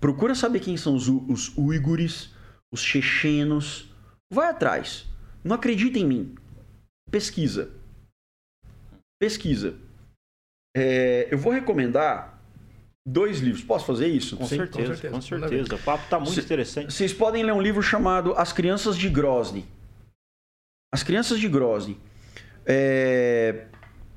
Procura 0.00 0.34
saber 0.34 0.60
quem 0.60 0.76
são 0.76 0.94
os, 0.94 1.08
os 1.08 1.56
uigures, 1.58 2.32
os 2.72 2.80
chechenos. 2.80 3.90
Vai 4.32 4.48
atrás. 4.48 5.06
Não 5.44 5.56
acredita 5.56 5.98
em 5.98 6.06
mim. 6.06 6.34
Pesquisa. 7.10 7.70
Pesquisa. 9.18 9.85
É, 10.78 11.28
eu 11.30 11.38
vou 11.38 11.50
recomendar 11.50 12.38
dois 13.04 13.38
livros. 13.38 13.64
Posso 13.64 13.86
fazer 13.86 14.08
isso? 14.08 14.36
Com, 14.36 14.44
Sim, 14.44 14.56
certeza, 14.56 14.88
com 14.88 14.94
certeza, 14.94 15.14
com 15.14 15.22
certeza. 15.22 15.74
O 15.74 15.78
papo 15.78 16.04
está 16.04 16.18
muito 16.18 16.34
C 16.34 16.42
interessante. 16.42 16.92
Vocês 16.92 17.14
podem 17.14 17.42
ler 17.42 17.52
um 17.52 17.62
livro 17.62 17.80
chamado 17.82 18.34
As 18.36 18.52
Crianças 18.52 18.94
de 18.94 19.08
Grozny. 19.08 19.64
As 20.92 21.02
Crianças 21.02 21.40
de 21.40 21.48
Grozny. 21.48 21.98
É, 22.66 23.64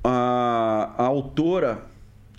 a, 0.03 0.95
a, 0.97 1.03
autora. 1.03 1.85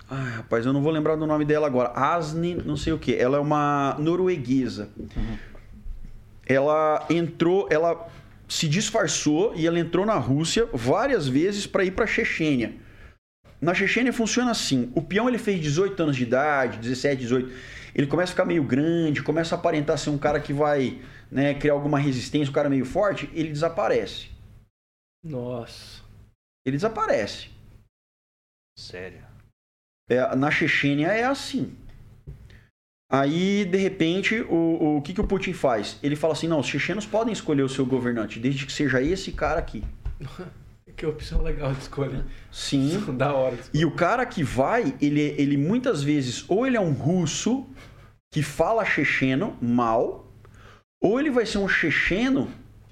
Ai, 0.07 0.29
rapaz, 0.35 0.67
eu 0.67 0.73
não 0.73 0.83
vou 0.83 0.91
lembrar 0.91 1.15
do 1.15 1.25
nome 1.25 1.43
dela 1.43 1.65
agora. 1.65 1.89
Asne, 1.89 2.53
não 2.53 2.77
sei 2.77 2.93
o 2.93 2.99
que. 2.99 3.15
Ela 3.15 3.37
é 3.37 3.39
uma 3.39 3.95
norueguesa. 3.97 4.89
Uhum. 4.97 5.37
Ela 6.45 7.07
entrou, 7.09 7.67
ela 7.71 8.07
se 8.47 8.67
disfarçou 8.67 9.53
e 9.55 9.65
ela 9.65 9.79
entrou 9.79 10.05
na 10.05 10.15
Rússia 10.15 10.67
várias 10.71 11.27
vezes 11.27 11.65
para 11.65 11.83
ir 11.83 11.91
para 11.91 12.05
Chechênia 12.05 12.75
na 13.61 13.75
Chechênia 13.75 14.11
funciona 14.11 14.51
assim: 14.51 14.91
o 14.95 15.01
peão 15.01 15.29
ele 15.29 15.37
fez 15.37 15.61
18 15.61 16.01
anos 16.01 16.15
de 16.15 16.23
idade, 16.23 16.79
17, 16.79 17.21
18. 17.21 17.53
Ele 17.93 18.07
começa 18.07 18.31
a 18.31 18.33
ficar 18.33 18.45
meio 18.45 18.63
grande, 18.63 19.21
começa 19.21 19.53
a 19.53 19.57
aparentar 19.57 19.97
ser 19.97 20.09
um 20.09 20.17
cara 20.17 20.39
que 20.39 20.51
vai 20.51 20.99
né, 21.29 21.53
criar 21.53 21.73
alguma 21.73 21.99
resistência, 21.99 22.49
um 22.49 22.53
cara 22.53 22.69
meio 22.69 22.85
forte, 22.85 23.29
ele 23.33 23.49
desaparece. 23.49 24.29
Nossa. 25.23 26.01
Ele 26.65 26.77
desaparece. 26.77 27.49
Sério? 28.77 29.23
É, 30.09 30.35
na 30.35 30.49
Chechênia 30.49 31.07
é 31.07 31.23
assim. 31.23 31.75
Aí, 33.11 33.65
de 33.65 33.77
repente, 33.77 34.41
o, 34.41 34.97
o 34.97 35.01
que, 35.01 35.13
que 35.13 35.21
o 35.21 35.27
Putin 35.27 35.53
faz? 35.53 35.99
Ele 36.01 36.15
fala 36.15 36.33
assim: 36.33 36.47
não, 36.47 36.59
os 36.59 36.67
chechenos 36.67 37.05
podem 37.05 37.33
escolher 37.33 37.61
o 37.61 37.69
seu 37.69 37.85
governante, 37.85 38.39
desde 38.39 38.65
que 38.65 38.71
seja 38.71 39.01
esse 39.01 39.33
cara 39.33 39.59
aqui. 39.59 39.83
Que 40.95 41.05
opção 41.05 41.41
legal 41.41 41.71
de 41.71 41.79
escolha. 41.79 42.25
Sim. 42.51 42.99
da 43.17 43.33
hora. 43.33 43.57
E 43.73 43.85
o 43.85 43.91
cara 43.91 44.25
que 44.25 44.43
vai, 44.43 44.95
ele, 45.01 45.21
ele 45.37 45.57
muitas 45.57 46.03
vezes, 46.03 46.45
ou 46.47 46.65
ele 46.65 46.77
é 46.77 46.81
um 46.81 46.91
russo 46.91 47.65
que 48.33 48.41
fala 48.41 48.85
checheno 48.85 49.57
mal, 49.61 50.31
ou 51.01 51.19
ele 51.19 51.29
vai 51.29 51.45
ser 51.45 51.57
um 51.57 51.67
checheno 51.67 52.49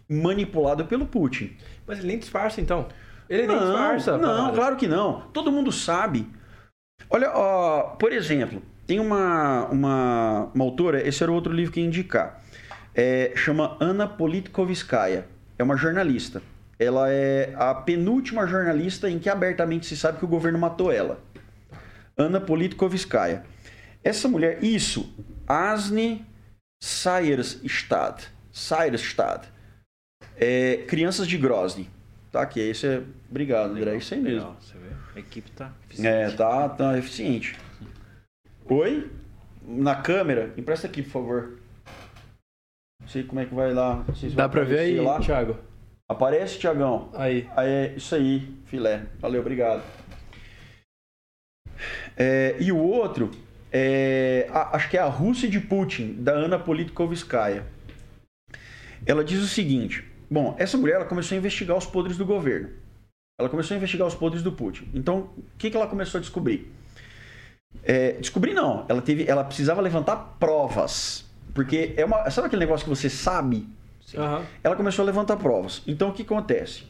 manipulado 0.10 0.86
pelo 0.86 1.06
Putin. 1.06 1.56
Mas 1.86 2.00
ele 2.00 2.08
nem 2.08 2.20
disfarça, 2.20 2.60
então. 2.60 2.88
Ele 3.30 3.46
nem 3.46 3.56
não, 3.56 3.66
disfarça. 3.66 4.16
a 4.16 4.18
Não, 4.18 4.54
claro 4.54 4.76
que 4.76 4.88
não. 4.88 5.22
Todo 5.32 5.52
mundo 5.52 5.72
sabe. 5.72 6.28
Olha, 7.10 7.32
ó, 7.34 7.96
por 7.96 8.12
exemplo, 8.12 8.62
tem 8.88 9.00
uma, 9.00 9.66
uma, 9.68 10.52
uma 10.54 10.64
autora, 10.64 11.08
esse 11.08 11.22
era 11.22 11.32
o 11.32 11.36
outro 11.36 11.54
livro 11.54 11.72
que 11.72 11.80
ia 11.80 11.86
indicar. 11.86 12.42
É, 12.94 13.32
chama 13.36 13.78
Ana 13.80 14.08
Politkovskaya. 14.08 15.28
É 15.58 15.64
uma 15.64 15.78
jornalista. 15.78 16.42
Ela 16.80 17.12
é 17.12 17.54
a 17.58 17.76
penúltima 17.76 18.48
jornalista 18.48 19.10
em 19.10 19.20
que 19.20 19.30
abertamente 19.30 19.86
se 19.86 19.98
sabe 19.98 20.18
que 20.18 20.26
o 20.26 20.30
governo 20.30 20.58
matou 20.58 20.92
ela. 20.92 21.20
Ana 22.18 22.40
Politkovskaya. 22.40 23.44
Essa 24.02 24.30
mulher, 24.30 24.64
isso, 24.64 25.14
Asne 25.46 26.26
Sayerstad. 26.82 28.24
Sayerstad. 28.52 29.44
É, 30.38 30.78
Crianças 30.88 31.28
de 31.28 31.38
Grozny. 31.38 31.90
Tá 32.32 32.42
aqui, 32.42 32.62
esse 32.62 32.88
é. 32.88 33.04
Obrigado, 33.30 33.72
André. 33.72 33.96
É 33.96 33.98
isso 33.98 34.14
aí 34.14 34.22
mesmo. 34.22 34.40
Legal, 34.40 34.58
você 34.62 34.78
vê? 34.78 34.90
A 35.16 35.20
equipe 35.20 35.52
tá 35.52 35.74
É, 36.02 36.30
tá, 36.32 36.70
tá 36.70 36.98
eficiente. 36.98 37.58
Oi? 38.66 39.12
Na 39.68 39.96
câmera? 39.96 40.54
Empresta 40.56 40.88
aqui, 40.88 41.02
por 41.02 41.12
favor. 41.12 41.60
Não 43.02 43.08
sei 43.08 43.24
como 43.24 43.42
é 43.42 43.46
que 43.46 43.54
vai 43.54 43.74
lá. 43.74 44.04
Não 44.08 44.16
sei 44.16 44.30
se 44.30 44.36
Dá 44.36 44.48
vai 44.48 44.52
pra 44.52 44.64
ver 44.64 44.80
aí, 44.80 45.00
lá. 45.00 45.20
Thiago? 45.20 45.58
Aparece, 46.10 46.58
Tiagão. 46.58 47.10
Aí. 47.14 47.48
Aí 47.56 47.70
é 47.70 47.94
isso 47.96 48.16
aí, 48.16 48.52
filé. 48.66 49.06
Valeu, 49.20 49.42
obrigado. 49.42 49.84
É, 52.18 52.58
e 52.60 52.72
o 52.72 52.78
outro, 52.78 53.30
é, 53.72 54.48
a- 54.52 54.76
acho 54.76 54.90
que 54.90 54.98
é 54.98 55.00
a 55.00 55.06
Rússia 55.06 55.48
de 55.48 55.60
Putin, 55.60 56.16
da 56.22 56.32
Ana 56.34 56.58
Politkovskaya. 56.60 57.66
Ela 59.06 59.24
diz 59.24 59.40
o 59.42 59.48
seguinte: 59.48 60.04
bom, 60.30 60.56
essa 60.58 60.78
mulher 60.78 60.96
ela 60.96 61.06
começou 61.06 61.36
a 61.36 61.38
investigar 61.40 61.78
os 61.78 61.86
podres 61.86 62.18
do 62.18 62.26
governo. 62.26 62.70
Ela 63.40 63.48
começou 63.48 63.76
a 63.76 63.78
investigar 63.78 64.06
os 64.08 64.16
podres 64.16 64.44
do 64.44 64.52
Putin. 64.52 64.90
Então, 64.94 65.30
o 65.38 65.44
que, 65.58 65.70
que 65.70 65.78
ela 65.78 65.88
começou 65.88 66.18
a 66.18 66.22
descobrir? 66.22 66.70
É, 67.84 68.14
descobrir 68.14 68.54
não. 68.54 68.86
Ela 68.90 69.02
teve, 69.02 69.26
ela 69.30 69.44
precisava 69.44 69.80
levantar 69.80 70.36
provas, 70.40 71.24
porque 71.54 71.94
é 71.96 72.04
uma, 72.04 72.30
sabe 72.32 72.48
aquele 72.48 72.62
negócio 72.66 72.84
que 72.84 72.90
você 72.90 73.10
sabe 73.10 73.66
Aham. 74.18 74.46
ela 74.64 74.76
começou 74.76 75.04
a 75.04 75.06
levantar 75.06 75.38
provas. 75.38 75.82
Então 75.88 76.10
o 76.10 76.14
que 76.14 76.24
acontece? 76.24 76.84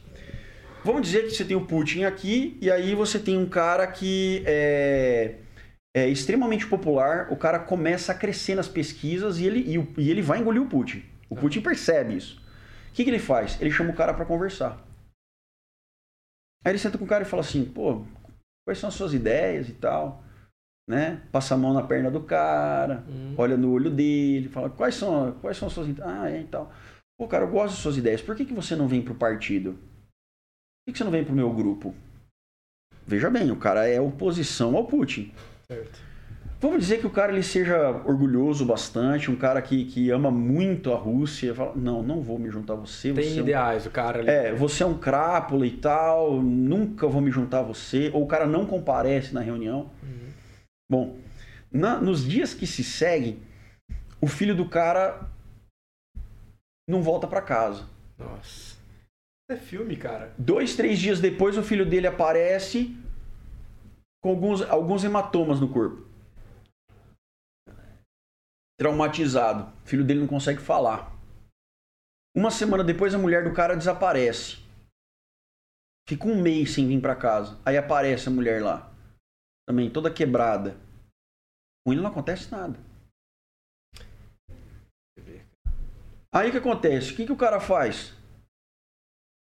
Vamos 0.84 1.02
dizer 1.02 1.24
que 1.24 1.30
você 1.30 1.44
tem 1.44 1.56
o 1.56 1.66
Putin 1.66 2.04
aqui 2.04 2.56
e 2.60 2.70
aí 2.70 2.94
você 2.94 3.18
tem 3.18 3.36
um 3.36 3.46
cara 3.46 3.86
que 3.86 4.42
é, 4.46 5.34
é 5.94 6.08
extremamente 6.08 6.66
popular. 6.66 7.28
O 7.30 7.36
cara 7.36 7.58
começa 7.58 8.12
a 8.12 8.14
crescer 8.14 8.54
nas 8.54 8.66
pesquisas 8.68 9.38
e 9.38 9.44
ele, 9.46 9.60
e, 9.60 10.00
e 10.02 10.10
ele 10.10 10.22
vai 10.22 10.38
engolir 10.38 10.62
o 10.62 10.66
Putin. 10.66 11.04
O 11.28 11.36
Putin 11.36 11.60
percebe 11.60 12.16
isso. 12.16 12.40
O 12.88 12.92
que, 12.92 13.04
que 13.04 13.10
ele 13.10 13.18
faz? 13.18 13.60
Ele 13.60 13.70
chama 13.70 13.90
o 13.90 13.94
cara 13.94 14.14
para 14.14 14.24
conversar. 14.24 14.82
Aí 16.64 16.72
ele 16.72 16.78
senta 16.78 16.98
com 16.98 17.04
o 17.04 17.08
cara 17.08 17.22
e 17.24 17.26
fala 17.26 17.42
assim: 17.42 17.64
pô, 17.64 18.04
quais 18.66 18.78
são 18.78 18.88
as 18.88 18.94
suas 18.94 19.14
ideias 19.14 19.68
e 19.68 19.72
tal? 19.72 20.24
Né? 20.88 21.22
Passa 21.30 21.54
a 21.54 21.58
mão 21.58 21.72
na 21.72 21.82
perna 21.82 22.10
do 22.10 22.20
cara, 22.22 23.04
Hum. 23.08 23.34
olha 23.38 23.56
no 23.56 23.70
olho 23.70 23.90
dele, 23.90 24.48
fala 24.48 24.68
quais 24.68 24.96
são, 24.96 25.32
quais 25.40 25.56
são 25.56 25.68
as 25.68 25.74
suas 25.74 25.88
ideias. 25.88 26.10
Ah, 26.10 26.30
é 26.30 26.40
e 26.40 26.44
tal. 26.44 26.72
Pô, 27.20 27.28
cara, 27.28 27.44
eu 27.44 27.50
gosto 27.50 27.74
das 27.74 27.82
suas 27.82 27.98
ideias. 27.98 28.22
Por 28.22 28.34
que, 28.34 28.46
que 28.46 28.54
você 28.54 28.74
não 28.74 28.88
vem 28.88 29.02
pro 29.02 29.14
partido? 29.14 29.72
Por 29.72 30.86
que, 30.86 30.92
que 30.92 30.96
você 30.98 31.04
não 31.04 31.10
vem 31.10 31.22
pro 31.22 31.34
meu 31.34 31.52
grupo? 31.52 31.94
Veja 33.06 33.28
bem, 33.28 33.50
o 33.50 33.56
cara 33.56 33.86
é 33.86 34.00
oposição 34.00 34.74
ao 34.74 34.86
Putin. 34.86 35.30
Certo. 35.66 36.00
Vamos 36.58 36.78
dizer 36.78 36.98
que 36.98 37.06
o 37.06 37.10
cara 37.10 37.30
ele 37.30 37.42
seja 37.42 37.90
orgulhoso 38.06 38.64
bastante, 38.64 39.30
um 39.30 39.36
cara 39.36 39.60
que, 39.60 39.84
que 39.84 40.08
ama 40.10 40.30
muito 40.30 40.94
a 40.94 40.96
Rússia. 40.96 41.54
Fala, 41.54 41.76
não, 41.76 42.02
não 42.02 42.22
vou 42.22 42.38
me 42.38 42.48
juntar 42.50 42.72
a 42.72 42.76
você. 42.76 43.12
Tem 43.12 43.22
você 43.22 43.38
é 43.38 43.42
um- 43.42 43.44
ideais, 43.44 43.84
o 43.84 43.90
cara 43.90 44.20
ali. 44.20 44.30
é, 44.30 44.54
você 44.54 44.82
é 44.82 44.86
um 44.86 44.96
crápula 44.96 45.66
e 45.66 45.72
tal, 45.76 46.40
nunca 46.40 47.06
vou 47.06 47.20
me 47.20 47.30
juntar 47.30 47.58
a 47.58 47.64
você. 47.64 48.10
Ou 48.14 48.22
o 48.22 48.26
cara 48.26 48.46
não 48.46 48.64
comparece 48.64 49.34
na 49.34 49.42
reunião. 49.42 49.90
Uhum. 50.02 50.30
Bom, 50.90 51.18
na- 51.70 52.00
nos 52.00 52.26
dias 52.26 52.54
que 52.54 52.66
se 52.66 52.82
seguem, 52.82 53.40
o 54.22 54.26
filho 54.26 54.54
do 54.56 54.64
cara 54.66 55.28
não 56.90 57.02
volta 57.02 57.26
pra 57.26 57.40
casa. 57.40 57.88
Nossa. 58.18 58.76
É 59.48 59.56
filme, 59.56 59.96
cara. 59.96 60.34
Dois, 60.36 60.76
três 60.76 60.98
dias 60.98 61.20
depois, 61.20 61.56
o 61.56 61.62
filho 61.62 61.88
dele 61.88 62.06
aparece 62.06 62.96
com 64.22 64.30
alguns, 64.30 64.62
alguns 64.62 65.02
hematomas 65.02 65.60
no 65.60 65.72
corpo. 65.72 66.06
Traumatizado. 68.78 69.72
O 69.84 69.88
filho 69.88 70.04
dele 70.04 70.20
não 70.20 70.26
consegue 70.26 70.60
falar. 70.60 71.16
Uma 72.34 72.50
semana 72.50 72.84
depois, 72.84 73.14
a 73.14 73.18
mulher 73.18 73.44
do 73.44 73.54
cara 73.54 73.76
desaparece. 73.76 74.58
Fica 76.08 76.26
um 76.26 76.40
mês 76.40 76.72
sem 76.72 76.86
vir 76.86 77.00
pra 77.00 77.16
casa. 77.16 77.60
Aí 77.64 77.76
aparece 77.76 78.28
a 78.28 78.32
mulher 78.32 78.62
lá. 78.62 78.92
Também 79.66 79.90
toda 79.90 80.12
quebrada. 80.12 80.76
Com 81.84 81.92
ele 81.92 82.02
não 82.02 82.10
acontece 82.10 82.50
nada. 82.50 82.78
Aí 86.32 86.48
o 86.48 86.52
que 86.52 86.58
acontece? 86.58 87.12
O 87.12 87.16
que, 87.16 87.26
que 87.26 87.32
o 87.32 87.36
cara 87.36 87.58
faz? 87.60 88.14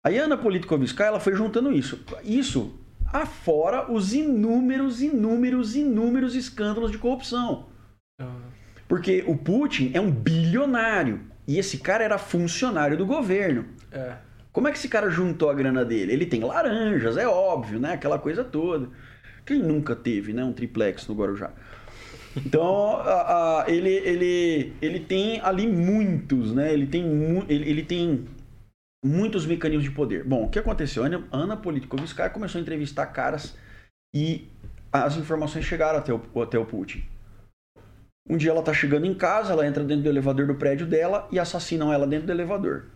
A 0.05 0.09
Ana 0.09 0.38
Politkovskaya 0.38 1.09
ela 1.09 1.19
foi 1.19 1.36
juntando 1.36 1.71
isso. 1.71 2.03
Isso 2.23 2.80
afora 3.11 3.91
os 3.91 4.13
inúmeros, 4.13 5.01
inúmeros, 5.01 5.75
inúmeros 5.75 6.36
escândalos 6.36 6.91
de 6.91 6.97
corrupção. 6.97 7.67
Ah, 8.21 8.41
Porque 8.88 9.23
o 9.28 9.36
Putin 9.36 9.91
é 9.93 9.99
um 10.01 10.11
bilionário. 10.11 11.21
E 11.47 11.57
esse 11.57 11.78
cara 11.80 12.03
era 12.03 12.17
funcionário 12.17 12.97
do 12.97 13.05
governo. 13.05 13.65
É. 13.91 14.17
Como 14.51 14.67
é 14.67 14.71
que 14.71 14.78
esse 14.78 14.89
cara 14.89 15.09
juntou 15.09 15.49
a 15.49 15.53
grana 15.53 15.86
dele? 15.86 16.11
Ele 16.11 16.25
tem 16.25 16.41
laranjas, 16.41 17.15
é 17.15 17.28
óbvio, 17.28 17.80
né? 17.80 17.93
Aquela 17.93 18.19
coisa 18.19 18.43
toda. 18.43 18.89
Quem 19.45 19.59
nunca 19.59 19.95
teve, 19.95 20.34
né? 20.34 20.43
Um 20.43 20.51
triplex 20.51 21.07
no 21.07 21.15
Guarujá. 21.15 21.51
Então, 22.45 22.97
a- 22.97 23.63
a- 23.63 23.69
ele, 23.69 23.89
ele, 23.89 24.73
ele 24.81 24.99
tem 24.99 25.39
ali 25.41 25.67
muitos, 25.67 26.53
né? 26.53 26.71
Ele 26.71 26.85
tem, 26.88 27.03
mu- 27.03 27.45
ele, 27.49 27.69
ele 27.69 27.83
tem 27.83 28.25
muitos 29.03 29.45
mecanismos 29.45 29.83
de 29.83 29.91
poder. 29.91 30.23
Bom, 30.23 30.43
o 30.45 30.49
que 30.49 30.59
aconteceu? 30.59 31.03
Ana, 31.03 31.27
Ana 31.31 31.57
Politkovskaya 31.57 32.29
começou 32.29 32.59
a 32.59 32.61
entrevistar 32.61 33.07
caras 33.07 33.55
e 34.15 34.47
as 34.91 35.15
informações 35.17 35.65
chegaram 35.65 35.99
até 35.99 36.13
o, 36.13 36.41
até 36.41 36.57
o 36.57 36.65
Putin. 36.65 37.03
Um 38.29 38.35
dia 38.38 38.51
ela 38.51 38.61
tá 38.61 38.73
chegando 38.73 39.05
em 39.05 39.13
casa, 39.13 39.53
ela 39.53 39.65
entra 39.65 39.83
dentro 39.83 40.03
do 40.03 40.09
elevador 40.09 40.47
do 40.47 40.55
prédio 40.55 40.85
dela 40.85 41.27
e 41.31 41.39
assassinam 41.39 41.93
ela 41.93 42.05
dentro 42.05 42.27
do 42.27 42.31
elevador. 42.33 42.88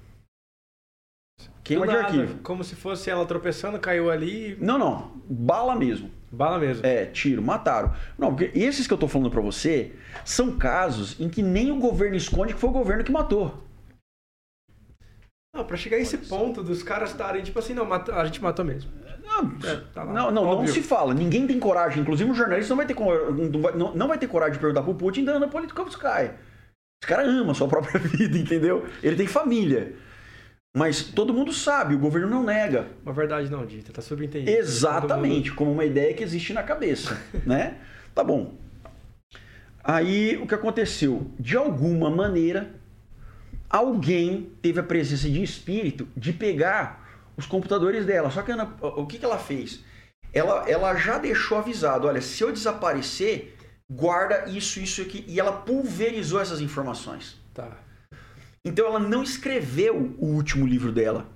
Queima 1.64 1.86
Do 1.86 1.92
de 1.92 1.98
nada, 1.98 2.08
arquivo. 2.08 2.39
Como 2.42 2.64
se 2.64 2.76
fosse 2.76 3.10
ela 3.10 3.26
tropeçando, 3.26 3.80
caiu 3.80 4.12
ali 4.12 4.58
Não, 4.60 4.78
não. 4.78 5.12
Bala 5.30 5.76
mesmo. 5.76 6.12
Bala 6.32 6.60
mesmo. 6.60 6.86
É, 6.86 7.06
tiro, 7.06 7.42
mataram. 7.42 7.94
Não, 8.18 8.34
porque 8.36 8.58
esses 8.58 8.88
que 8.88 8.94
eu 8.94 8.98
tô 8.98 9.08
falando 9.08 9.30
pra 9.30 9.42
você 9.42 9.93
são 10.24 10.58
casos 10.58 11.20
em 11.20 11.30
que 11.30 11.42
nem 11.42 11.72
o 11.72 11.78
governo 11.80 12.16
esconde 12.16 12.54
que 12.54 12.60
foi 12.60 12.70
o 12.70 12.74
governo 12.74 13.04
que 13.04 13.12
matou. 13.12 13.64
Não, 15.54 15.66
pra 15.66 15.76
chegar 15.76 15.97
a 15.97 16.00
esse 16.00 16.18
ponto 16.18 16.64
dos 16.64 16.82
caras 16.82 17.12
estarem 17.12 17.43
tipo 17.43 17.60
assim, 17.60 17.74
não, 17.74 17.92
a 17.92 18.26
gente 18.26 18.42
matou 18.42 18.64
mesmo. 18.64 18.89
Não, 19.22 19.51
É, 19.70 19.76
tá 19.93 20.04
lá. 20.04 20.14
não, 20.14 20.32
não, 20.32 20.46
não 20.46 20.68
se 20.68 20.82
fala. 20.82 21.14
Ninguém 21.14 21.46
tem 21.46 21.60
coragem. 21.60 22.01
Inclusive 22.01 22.32
o 22.32 22.34
jornalista 22.36 22.70
não 22.70 22.78
vai 22.78 22.86
ter, 22.86 22.96
não 23.76 23.93
não, 23.93 24.08
vai 24.08 24.18
ter 24.18 24.28
coragem 24.28 24.54
de 24.54 24.60
perguntar 24.60 24.84
pro 24.84 24.96
Putin 24.96 25.26
da 25.26 25.34
Ana 25.34 25.47
Politkovskaya. 25.47 26.36
Esse 27.04 27.08
cara 27.10 27.24
ama 27.24 27.51
a 27.51 27.55
sua 27.55 27.68
própria 27.68 28.00
vida, 28.00 28.38
entendeu? 28.38 28.86
Ele 29.04 29.16
tem 29.16 29.28
família. 29.28 29.93
Mas 30.76 31.04
todo 31.04 31.34
mundo 31.34 31.52
sabe, 31.52 31.96
o 31.96 32.00
governo 32.00 32.30
não 32.30 32.43
nega. 32.43 32.88
Uma 33.04 33.14
verdade 33.14 33.50
não 33.52 33.66
dita, 33.66 33.92
tá 33.92 34.02
subentendido. 34.02 34.50
Exatamente, 34.50 35.52
como 35.52 35.72
uma 35.72 35.84
ideia 35.84 36.14
que 36.14 36.24
existe 36.24 36.54
na 36.54 36.64
cabeça, 36.64 37.20
né? 37.46 37.78
Tá 38.16 38.24
bom. 38.24 38.56
Aí 39.84 40.38
o 40.38 40.48
que 40.48 40.56
aconteceu? 40.56 41.30
De 41.39 41.58
alguma 41.58 42.10
maneira, 42.10 42.74
alguém 43.70 44.52
teve 44.62 44.80
a 44.80 44.84
presença 44.84 45.30
de 45.30 45.43
espírito 45.43 46.08
de 46.16 46.32
pegar 46.32 47.22
os 47.36 47.46
computadores 47.46 48.06
dela. 48.06 48.30
Só 48.30 48.42
que 48.42 48.52
Ana, 48.52 48.74
o 48.82 49.06
que, 49.06 49.18
que 49.18 49.26
ela 49.26 49.39
fez? 49.39 49.84
Ela, 50.34 50.70
ela 50.70 50.96
já 50.96 51.18
deixou 51.18 51.58
avisado: 51.58 52.08
olha, 52.08 52.22
se 52.22 52.43
eu 52.43 52.52
desaparecer, 52.52 53.58
guarda 53.89 54.50
isso, 54.50 54.80
isso 54.80 55.02
aqui. 55.02 55.26
E 55.28 55.39
ela 55.39 55.52
pulverizou 55.52 56.39
essas 56.39 56.62
informações. 56.62 57.38
Tá. 57.54 57.78
Então 58.66 58.86
ela 58.86 59.00
não 59.00 59.24
escreveu 59.24 60.16
o 60.20 60.25
último 60.28 60.66
livro 60.67 60.92
dela. 60.92 61.28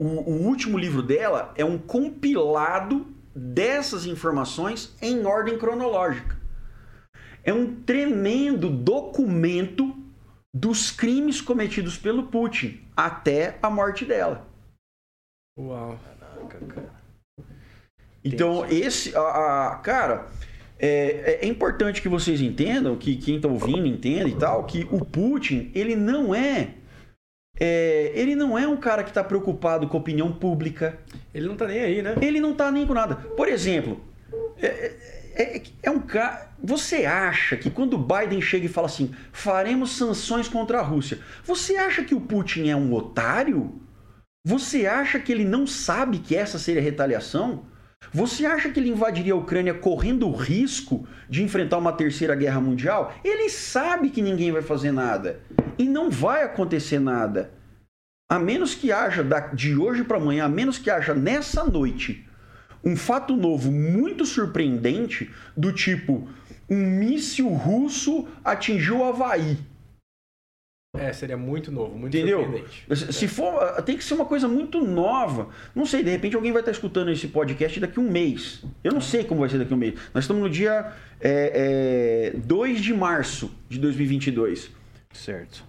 O, 0.00 0.04
o 0.06 0.46
último 0.46 0.78
livro 0.78 1.02
dela 1.02 1.52
é 1.56 1.64
um 1.64 1.78
compilado 1.78 3.06
dessas 3.34 4.06
informações 4.06 4.96
em 5.00 5.24
ordem 5.24 5.58
cronológica. 5.58 6.36
É 7.42 7.52
um 7.52 7.82
tremendo 7.82 8.68
documento 8.68 9.96
dos 10.54 10.90
crimes 10.90 11.40
cometidos 11.40 11.96
pelo 11.96 12.28
Putin 12.28 12.84
até 12.96 13.58
a 13.62 13.70
morte 13.70 14.04
dela. 14.04 14.46
Uau. 15.58 15.98
Então, 18.24 18.66
esse. 18.66 19.16
A, 19.16 19.20
a- 19.72 19.76
cara, 19.78 20.30
é, 20.78 21.40
é 21.42 21.46
importante 21.46 22.00
que 22.00 22.08
vocês 22.08 22.40
entendam, 22.40 22.96
que 22.96 23.16
quem 23.16 23.36
está 23.36 23.48
ouvindo 23.48 23.86
entenda 23.86 24.28
e 24.28 24.34
tal, 24.34 24.64
que 24.64 24.86
o 24.90 25.04
Putin, 25.04 25.70
ele 25.74 25.96
não 25.96 26.34
é, 26.34 26.74
é, 27.58 28.12
ele 28.14 28.36
não 28.36 28.56
é 28.56 28.68
um 28.68 28.76
cara 28.76 29.02
que 29.02 29.10
está 29.10 29.24
preocupado 29.24 29.88
com 29.88 29.96
a 29.96 30.00
opinião 30.00 30.32
pública. 30.32 30.98
Ele 31.34 31.48
não 31.48 31.56
tá 31.56 31.66
nem 31.66 31.80
aí, 31.80 32.02
né? 32.02 32.14
Ele 32.22 32.40
não 32.40 32.52
está 32.52 32.70
nem 32.70 32.86
com 32.86 32.94
nada. 32.94 33.16
Por 33.16 33.48
exemplo, 33.48 34.00
é, 34.62 34.94
é, 35.34 35.62
é 35.82 35.90
um 35.90 36.00
cara. 36.00 36.48
Você 36.62 37.04
acha 37.04 37.56
que 37.56 37.70
quando 37.70 37.94
o 37.94 37.98
Biden 37.98 38.40
chega 38.40 38.66
e 38.66 38.68
fala 38.68 38.86
assim, 38.86 39.12
faremos 39.32 39.96
sanções 39.96 40.48
contra 40.48 40.78
a 40.78 40.82
Rússia, 40.82 41.18
você 41.44 41.76
acha 41.76 42.04
que 42.04 42.14
o 42.14 42.20
Putin 42.20 42.68
é 42.68 42.76
um 42.76 42.92
otário? 42.92 43.80
Você 44.46 44.86
acha 44.86 45.18
que 45.18 45.32
ele 45.32 45.44
não 45.44 45.66
sabe 45.66 46.18
que 46.18 46.36
essa 46.36 46.58
seria 46.58 46.80
retaliação? 46.80 47.66
Você 48.12 48.46
acha 48.46 48.70
que 48.70 48.80
ele 48.80 48.90
invadiria 48.90 49.34
a 49.34 49.36
Ucrânia 49.36 49.74
correndo 49.74 50.26
o 50.28 50.34
risco 50.34 51.06
de 51.28 51.42
enfrentar 51.42 51.76
uma 51.76 51.92
terceira 51.92 52.34
guerra 52.34 52.60
mundial? 52.60 53.14
Ele 53.22 53.50
sabe 53.50 54.08
que 54.08 54.22
ninguém 54.22 54.50
vai 54.50 54.62
fazer 54.62 54.92
nada. 54.92 55.40
E 55.78 55.84
não 55.84 56.10
vai 56.10 56.42
acontecer 56.42 56.98
nada. 56.98 57.52
A 58.30 58.38
menos 58.38 58.74
que 58.74 58.92
haja 58.92 59.24
de 59.52 59.76
hoje 59.76 60.04
para 60.04 60.16
amanhã, 60.16 60.44
a 60.44 60.48
menos 60.48 60.78
que 60.78 60.90
haja 60.90 61.14
nessa 61.14 61.64
noite 61.64 62.26
um 62.84 62.96
fato 62.96 63.36
novo 63.36 63.72
muito 63.72 64.24
surpreendente, 64.24 65.30
do 65.56 65.72
tipo 65.72 66.28
um 66.70 66.76
míssil 66.76 67.48
russo 67.48 68.28
atingiu 68.44 68.98
o 68.98 69.04
Havaí. 69.04 69.58
É, 70.98 71.12
seria 71.12 71.36
muito 71.36 71.70
novo, 71.70 71.96
muito 71.98 72.16
Entendeu? 72.16 72.40
surpreendente. 72.40 73.12
Se 73.12 73.28
for, 73.28 73.82
tem 73.82 73.96
que 73.96 74.04
ser 74.04 74.14
uma 74.14 74.24
coisa 74.24 74.48
muito 74.48 74.80
nova. 74.84 75.48
Não 75.74 75.86
sei, 75.86 76.02
de 76.02 76.10
repente 76.10 76.34
alguém 76.36 76.52
vai 76.52 76.60
estar 76.62 76.72
escutando 76.72 77.10
esse 77.10 77.28
podcast 77.28 77.78
daqui 77.80 77.98
a 77.98 78.02
um 78.02 78.10
mês. 78.10 78.64
Eu 78.82 78.92
não 78.92 79.00
sei 79.00 79.24
como 79.24 79.40
vai 79.40 79.48
ser 79.48 79.58
daqui 79.58 79.72
a 79.72 79.76
um 79.76 79.78
mês. 79.78 79.94
Nós 80.12 80.24
estamos 80.24 80.42
no 80.42 80.50
dia 80.50 80.92
é, 81.20 82.32
é, 82.34 82.38
2 82.38 82.80
de 82.80 82.94
março 82.94 83.50
de 83.68 83.78
2022. 83.78 84.70
Certo. 85.12 85.64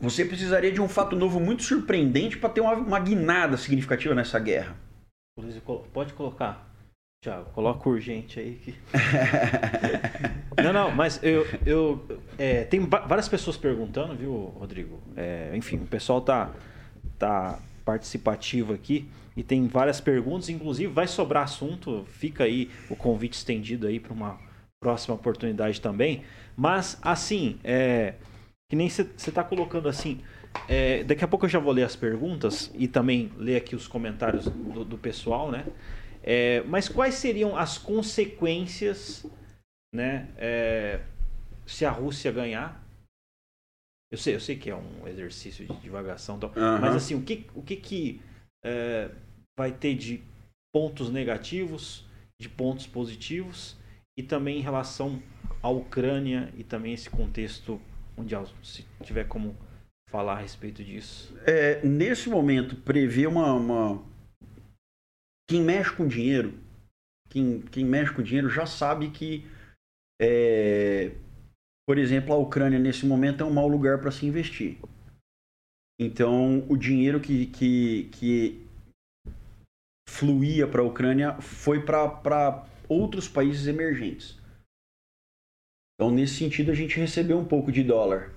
Você 0.00 0.24
precisaria 0.24 0.70
de 0.70 0.80
um 0.80 0.88
fato 0.88 1.16
novo 1.16 1.40
muito 1.40 1.62
surpreendente 1.62 2.36
para 2.36 2.50
ter 2.50 2.60
uma, 2.60 2.74
uma 2.74 3.00
guinada 3.00 3.56
significativa 3.56 4.14
nessa 4.14 4.38
guerra. 4.38 4.76
Pode 5.92 6.12
colocar. 6.12 6.63
Tiago, 7.24 7.46
coloca 7.54 7.88
urgente 7.88 8.38
aí. 8.38 8.60
Que... 8.62 8.74
não, 10.62 10.74
não, 10.74 10.90
mas 10.90 11.18
eu. 11.22 11.46
eu 11.64 12.04
é, 12.36 12.64
tem 12.64 12.80
várias 12.80 13.30
pessoas 13.30 13.56
perguntando, 13.56 14.14
viu, 14.14 14.52
Rodrigo? 14.58 15.02
É, 15.16 15.50
enfim, 15.54 15.76
o 15.76 15.86
pessoal 15.86 16.20
tá, 16.20 16.50
tá 17.18 17.58
participativo 17.82 18.74
aqui 18.74 19.08
e 19.34 19.42
tem 19.42 19.66
várias 19.66 20.02
perguntas, 20.02 20.50
inclusive 20.50 20.92
vai 20.92 21.06
sobrar 21.06 21.44
assunto, 21.44 22.04
fica 22.10 22.44
aí 22.44 22.70
o 22.90 22.96
convite 22.96 23.38
estendido 23.38 23.86
aí 23.86 23.98
para 23.98 24.12
uma 24.12 24.38
próxima 24.78 25.14
oportunidade 25.14 25.80
também. 25.80 26.24
Mas, 26.54 26.98
assim, 27.00 27.58
é, 27.64 28.16
que 28.68 28.76
nem 28.76 28.90
você 28.90 29.08
está 29.16 29.42
colocando 29.42 29.88
assim. 29.88 30.20
É, 30.68 31.02
daqui 31.04 31.24
a 31.24 31.28
pouco 31.28 31.46
eu 31.46 31.50
já 31.50 31.58
vou 31.58 31.72
ler 31.72 31.84
as 31.84 31.96
perguntas 31.96 32.70
e 32.74 32.86
também 32.86 33.32
ler 33.38 33.56
aqui 33.56 33.74
os 33.74 33.88
comentários 33.88 34.44
do, 34.44 34.84
do 34.84 34.98
pessoal, 34.98 35.50
né? 35.50 35.64
É, 36.26 36.62
mas 36.62 36.88
quais 36.88 37.16
seriam 37.16 37.54
as 37.54 37.76
consequências, 37.76 39.26
né? 39.94 40.32
É, 40.38 41.00
se 41.66 41.84
a 41.84 41.90
Rússia 41.90 42.32
ganhar? 42.32 42.82
Eu 44.10 44.16
sei, 44.16 44.34
eu 44.34 44.40
sei 44.40 44.56
que 44.56 44.70
é 44.70 44.76
um 44.76 45.06
exercício 45.06 45.66
de 45.66 45.76
divagação, 45.80 46.36
então, 46.36 46.48
uhum. 46.50 46.80
mas 46.80 46.94
assim, 46.94 47.14
o 47.14 47.22
que, 47.22 47.46
o 47.54 47.62
que, 47.62 47.76
que 47.76 48.22
é, 48.64 49.10
vai 49.58 49.70
ter 49.70 49.94
de 49.94 50.22
pontos 50.72 51.10
negativos, 51.10 52.06
de 52.40 52.48
pontos 52.48 52.86
positivos 52.86 53.76
e 54.18 54.22
também 54.22 54.58
em 54.58 54.62
relação 54.62 55.22
à 55.62 55.68
Ucrânia 55.68 56.52
e 56.56 56.64
também 56.64 56.94
esse 56.94 57.10
contexto 57.10 57.80
mundial, 58.16 58.46
se 58.62 58.86
tiver 59.02 59.24
como 59.24 59.56
falar 60.10 60.34
a 60.34 60.40
respeito 60.40 60.82
disso. 60.82 61.36
É, 61.44 61.84
nesse 61.84 62.28
momento, 62.28 62.76
prever 62.76 63.26
uma, 63.26 63.52
uma 63.52 64.13
quem 65.48 65.62
mexe 65.62 65.94
com 65.94 66.06
dinheiro, 66.06 66.54
quem, 67.28 67.60
quem 67.62 67.84
mexe 67.84 68.14
com 68.14 68.22
dinheiro 68.22 68.48
já 68.48 68.66
sabe 68.66 69.10
que, 69.10 69.44
é, 70.20 71.10
por 71.86 71.98
exemplo, 71.98 72.32
a 72.32 72.38
Ucrânia 72.38 72.78
nesse 72.78 73.04
momento 73.04 73.42
é 73.42 73.46
um 73.46 73.52
mau 73.52 73.68
lugar 73.68 74.00
para 74.00 74.10
se 74.10 74.26
investir. 74.26 74.78
Então, 76.00 76.66
o 76.68 76.76
dinheiro 76.76 77.20
que, 77.20 77.46
que, 77.46 78.08
que 78.10 78.66
fluía 80.08 80.66
para 80.66 80.80
a 80.80 80.86
Ucrânia 80.86 81.40
foi 81.40 81.84
para 81.84 82.66
outros 82.88 83.28
países 83.28 83.66
emergentes. 83.66 84.38
Então, 85.94 86.10
nesse 86.10 86.36
sentido, 86.36 86.72
a 86.72 86.74
gente 86.74 86.98
recebeu 86.98 87.38
um 87.38 87.46
pouco 87.46 87.70
de 87.70 87.84
dólar. 87.84 88.32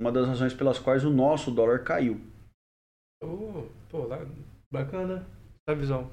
Uma 0.00 0.12
das 0.12 0.26
razões 0.26 0.54
pelas 0.54 0.78
quais 0.78 1.04
o 1.04 1.10
nosso 1.10 1.50
dólar 1.50 1.82
caiu. 1.82 2.20
Oh, 3.22 3.68
pô, 3.90 4.04
lá, 4.06 4.18
bacana 4.70 5.26
visão. 5.74 6.10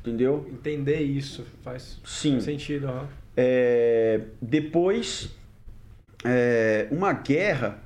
Entendeu? 0.00 0.46
Entender 0.52 1.00
isso 1.00 1.46
faz, 1.62 1.98
Sim. 2.04 2.32
faz 2.32 2.44
sentido. 2.44 2.88
Uhum. 2.88 3.06
É, 3.34 4.20
depois, 4.40 5.34
é, 6.22 6.86
uma 6.90 7.14
guerra, 7.14 7.82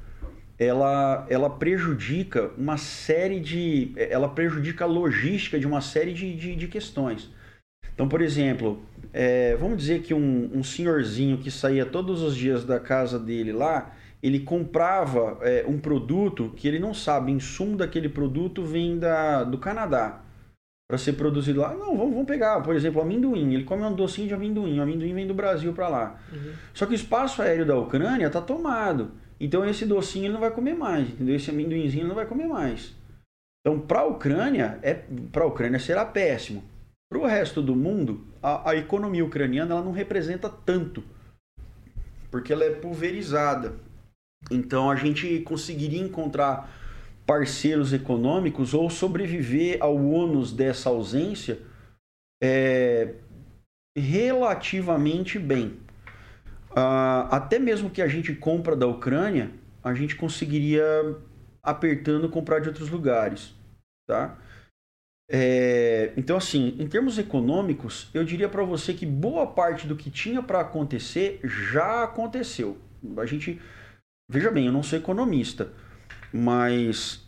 ela, 0.59 1.25
ela 1.31 1.49
prejudica 1.49 2.51
uma 2.59 2.77
série 2.77 3.39
de... 3.39 3.93
Ela 3.97 4.29
prejudica 4.29 4.85
a 4.85 4.89
logística 4.89 5.61
de 5.61 5.67
uma 5.67 5.81
série 5.81 6.13
de, 6.13 6.35
de, 6.35 6.57
de 6.57 6.67
questões. 6.67 7.31
Então, 7.95 8.09
por 8.09 8.21
exemplo, 8.21 8.83
é, 9.13 9.55
vamos 9.55 9.79
dizer 9.79 10.03
que 10.03 10.13
um, 10.13 10.51
um 10.53 10.65
senhorzinho 10.65 11.39
que 11.39 11.53
saía 11.53 11.87
todos 11.87 12.21
os 12.21 12.37
dias 12.37 12.65
da 12.65 12.81
casa 12.81 13.17
dele 13.17 13.53
lá, 13.53 13.95
ele 14.21 14.41
comprava 14.41 15.39
é, 15.43 15.65
um 15.69 15.79
produto 15.79 16.53
que 16.57 16.67
ele 16.67 16.81
não 16.81 16.93
sabe, 16.93 17.31
o 17.31 17.35
insumo 17.37 17.77
daquele 17.77 18.09
produto 18.09 18.65
vem 18.65 18.99
da, 18.99 19.45
do 19.45 19.57
Canadá 19.57 20.25
para 20.89 20.97
ser 20.97 21.13
produzido 21.13 21.61
lá. 21.61 21.75
Não, 21.75 21.97
vamos, 21.97 22.13
vamos 22.13 22.27
pegar, 22.27 22.63
por 22.63 22.75
exemplo, 22.75 23.03
amendoim. 23.03 23.53
Ele 23.53 23.65
come 23.65 23.85
um 23.85 23.95
docinho 23.95 24.27
de 24.27 24.35
amendoim. 24.35 24.79
O 24.79 24.83
amendoim 24.83 25.15
vem 25.15 25.27
do 25.27 25.35
Brasil 25.35 25.73
para 25.75 25.89
lá. 25.89 26.21
Uhum. 26.33 26.53
Só 26.73 26.87
que 26.87 26.93
o 26.93 26.95
espaço 26.95 27.43
aéreo 27.43 27.67
da 27.67 27.77
Ucrânia 27.77 28.27
está 28.27 28.41
tomado. 28.41 29.13
Então 29.39 29.65
esse 29.65 29.85
docinho 29.85 30.27
ele 30.27 30.33
não 30.33 30.41
vai 30.41 30.51
comer 30.51 30.75
mais, 30.75 31.09
entendeu? 31.11 31.37
Esse 31.37 31.51
amendoinzinho 31.51 32.03
ele 32.03 32.09
não 32.09 32.15
vai 32.15 32.27
comer 32.27 32.49
mais. 32.49 32.95
Então 33.61 33.79
para 33.79 34.01
a 34.01 34.07
Ucrânia, 34.07 34.79
é, 34.83 34.95
para 35.31 35.45
a 35.45 35.47
Ucrânia 35.47 35.79
será 35.79 36.05
péssimo. 36.05 36.65
Para 37.11 37.21
o 37.21 37.27
resto 37.27 37.63
do 37.63 37.77
mundo, 37.77 38.27
a, 38.43 38.71
a 38.71 38.77
economia 38.77 39.25
ucraniana 39.25 39.75
ela 39.75 39.85
não 39.85 39.93
representa 39.93 40.49
tanto, 40.49 41.03
porque 42.31 42.53
ela 42.53 42.65
é 42.65 42.71
pulverizada. 42.71 43.77
Então 44.51 44.91
a 44.91 44.97
gente 44.97 45.41
conseguiria 45.41 46.01
encontrar 46.01 46.71
parceiros 47.29 47.93
econômicos 47.93 48.73
ou 48.73 48.89
sobreviver 48.89 49.77
ao 49.83 49.95
ônus 49.95 50.51
dessa 50.51 50.89
ausência 50.89 51.59
é, 52.43 53.17
relativamente 53.95 55.39
bem. 55.39 55.79
Uh, 56.71 57.29
até 57.31 57.59
mesmo 57.59 57.91
que 57.91 58.01
a 58.01 58.09
gente 58.09 58.35
compra 58.35 58.75
da 58.75 58.87
Ucrânia, 58.87 59.51
a 59.85 59.93
gente 59.93 60.17
conseguiria, 60.17 60.83
apertando, 61.63 62.31
comprar 62.31 62.61
de 62.61 62.69
outros 62.69 62.89
lugares. 62.89 63.55
Tá? 64.09 64.39
É, 65.31 66.15
então, 66.17 66.39
assim, 66.39 66.77
em 66.79 66.89
termos 66.89 67.19
econômicos, 67.19 68.09
eu 68.15 68.25
diria 68.25 68.49
para 68.49 68.65
você 68.65 68.95
que 68.95 69.05
boa 69.05 69.47
parte 69.47 69.87
do 69.87 69.97
que 69.97 70.11
tinha 70.11 70.43
para 70.43 70.61
acontecer 70.61 71.41
já 71.45 72.05
aconteceu. 72.05 72.79
A 73.19 73.27
gente, 73.27 73.61
veja 74.31 74.51
bem, 74.51 74.65
eu 74.65 74.73
não 74.73 74.83
sou 74.83 74.99
economista, 74.99 75.71
mas 76.33 77.27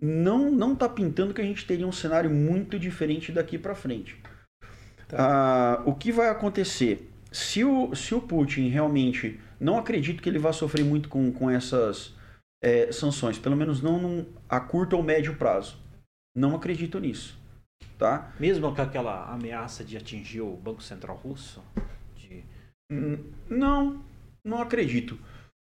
não 0.00 0.50
não 0.50 0.72
está 0.72 0.88
pintando 0.88 1.34
que 1.34 1.40
a 1.40 1.44
gente 1.44 1.66
teria 1.66 1.86
um 1.86 1.92
cenário 1.92 2.30
muito 2.30 2.78
diferente 2.78 3.32
daqui 3.32 3.58
para 3.58 3.74
frente. 3.74 4.20
Tá. 5.08 5.16
Ah, 5.18 5.82
o 5.86 5.94
que 5.94 6.12
vai 6.12 6.28
acontecer? 6.28 7.10
Se 7.30 7.64
o, 7.64 7.94
se 7.94 8.14
o 8.14 8.20
Putin 8.20 8.68
realmente. 8.68 9.40
Não 9.58 9.78
acredito 9.78 10.22
que 10.22 10.28
ele 10.28 10.38
vá 10.38 10.52
sofrer 10.52 10.84
muito 10.84 11.08
com, 11.08 11.32
com 11.32 11.48
essas 11.48 12.14
é, 12.62 12.92
sanções, 12.92 13.38
pelo 13.38 13.56
menos 13.56 13.80
não 13.80 13.98
num, 13.98 14.26
a 14.48 14.60
curto 14.60 14.96
ou 14.96 15.02
médio 15.02 15.34
prazo. 15.36 15.78
Não 16.36 16.54
acredito 16.54 17.00
nisso. 17.00 17.38
Tá? 17.98 18.34
Mesmo 18.38 18.74
com 18.74 18.82
aquela 18.82 19.32
ameaça 19.32 19.82
de 19.82 19.96
atingir 19.96 20.42
o 20.42 20.54
Banco 20.56 20.82
Central 20.82 21.16
Russo? 21.16 21.62
De... 22.14 22.44
Não, 23.48 24.04
não 24.44 24.60
acredito. 24.60 25.18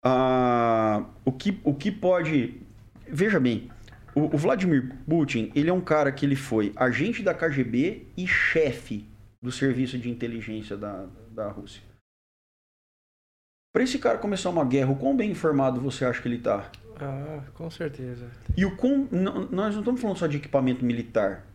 Ah, 0.03 1.06
o, 1.23 1.32
que, 1.32 1.60
o 1.64 1.73
que 1.73 1.91
pode. 1.91 2.61
Veja 3.07 3.40
bem, 3.40 3.69
o, 4.15 4.36
o, 4.36 4.38
Vladimir 4.38 4.95
Putin, 5.07 5.52
ele 5.53 5.69
é 5.69 5.73
um 5.73 5.82
cara 5.82 6.11
que 6.11 6.26
ele 6.26 6.36
foi 6.36 6.73
agente 6.76 7.22
da 7.22 7.34
KGB 7.34 8.07
e 8.18 8.28
chefe 8.28 9.06
do 9.41 9.52
serviço 9.52 9.98
de 9.98 10.10
inteligência 10.10 10.76
da, 10.76 11.07
da 11.30 11.49
Rússia. 11.49 11.82
Para 13.73 13.84
esse 13.84 13.99
cara 13.99 14.18
começar 14.18 14.49
uma 14.49 14.65
guerra, 14.65 14.91
o 14.91 14.98
quão 14.98 15.15
bem 15.15 15.32
informado 15.32 15.80
você 15.80 16.03
acha 16.03 16.22
que 16.22 16.28
ele 16.28 16.38
está? 16.38 16.69
Ah, 16.99 17.44
com 17.53 17.69
certeza. 17.69 18.30
E 18.56 18.65
o 18.65 18.76
quão, 18.76 19.07
nós 19.11 19.73
não 19.73 19.80
estamos 19.80 20.02
falando 20.02 20.18
só 20.18 20.28
de 20.28 20.38
equipamento 20.38 20.84
militar. 20.84 21.45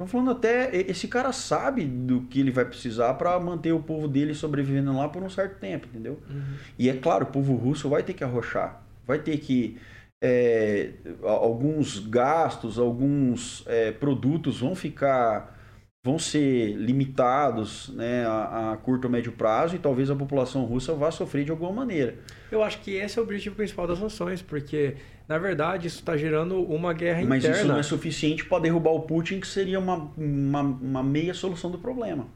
Estamos 0.00 0.12
falando 0.12 0.30
até. 0.30 0.74
Esse 0.74 1.06
cara 1.06 1.30
sabe 1.30 1.84
do 1.84 2.22
que 2.22 2.40
ele 2.40 2.50
vai 2.50 2.64
precisar 2.64 3.12
para 3.14 3.38
manter 3.38 3.72
o 3.72 3.80
povo 3.80 4.08
dele 4.08 4.32
sobrevivendo 4.32 4.96
lá 4.96 5.06
por 5.10 5.22
um 5.22 5.28
certo 5.28 5.58
tempo, 5.60 5.86
entendeu? 5.88 6.18
Uhum. 6.30 6.54
E 6.78 6.88
é 6.88 6.94
claro, 6.94 7.24
o 7.24 7.28
povo 7.28 7.54
russo 7.54 7.86
vai 7.86 8.02
ter 8.02 8.14
que 8.14 8.24
arrochar. 8.24 8.82
vai 9.06 9.18
ter 9.18 9.36
que 9.36 9.76
é, 10.22 10.92
alguns 11.22 11.98
gastos, 11.98 12.78
alguns 12.78 13.62
é, 13.66 13.92
produtos 13.92 14.60
vão 14.60 14.74
ficar 14.74 15.58
vão 16.02 16.18
ser 16.18 16.76
limitados 16.76 17.90
né, 17.90 18.24
a, 18.24 18.72
a, 18.72 18.76
curto 18.78 19.04
ou 19.04 19.10
médio 19.10 19.32
prazo 19.32 19.76
e 19.76 19.78
talvez 19.78 20.10
a 20.10 20.16
população 20.16 20.64
russa 20.64 20.94
vá 20.94 21.10
sofrer 21.10 21.44
de 21.44 21.50
alguma 21.50 21.72
maneira. 21.72 22.16
Eu 22.50 22.62
acho 22.62 22.80
que 22.80 22.92
esse 22.92 23.18
é 23.18 23.22
o 23.22 23.24
objetivo 23.24 23.54
principal 23.54 23.86
das 23.86 23.98
sanções, 23.98 24.42
porque, 24.42 24.96
na 25.28 25.38
verdade, 25.38 25.86
isso 25.86 26.00
está 26.00 26.16
gerando 26.16 26.60
uma 26.62 26.92
guerra 26.92 27.24
Mas 27.24 27.44
interna. 27.44 27.48
Mas 27.48 27.58
isso 27.58 27.68
não 27.68 27.78
é 27.78 27.82
suficiente 27.82 28.44
para 28.44 28.62
derrubar 28.62 28.90
o 28.90 29.02
Putin, 29.02 29.40
que 29.40 29.46
seria 29.46 29.78
uma, 29.78 30.10
uma, 30.16 30.60
uma, 30.60 31.02
meia 31.02 31.32
solução 31.32 31.70
do 31.70 31.78
problema. 31.78 32.26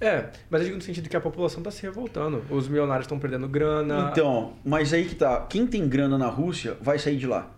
É, 0.00 0.30
mas 0.48 0.60
eu 0.60 0.66
digo 0.66 0.76
no 0.76 0.82
sentido 0.82 1.08
que 1.08 1.16
a 1.16 1.20
população 1.20 1.58
está 1.58 1.70
se 1.70 1.82
revoltando. 1.82 2.44
Os 2.50 2.68
milionários 2.68 3.04
estão 3.04 3.18
perdendo 3.18 3.48
grana. 3.48 4.10
Então, 4.12 4.56
mas 4.64 4.92
aí 4.92 5.06
que 5.06 5.14
tá. 5.14 5.46
Quem 5.46 5.66
tem 5.66 5.88
grana 5.88 6.16
na 6.16 6.28
Rússia 6.28 6.76
vai 6.80 6.98
sair 6.98 7.16
de 7.16 7.26
lá. 7.26 7.50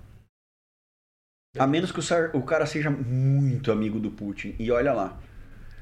A 1.58 1.66
menos 1.66 1.90
que 1.90 2.00
o 2.32 2.42
cara 2.42 2.64
seja 2.64 2.88
muito 2.88 3.72
amigo 3.72 3.98
do 3.98 4.10
Putin. 4.10 4.54
E 4.58 4.70
olha 4.70 4.92
lá. 4.92 5.20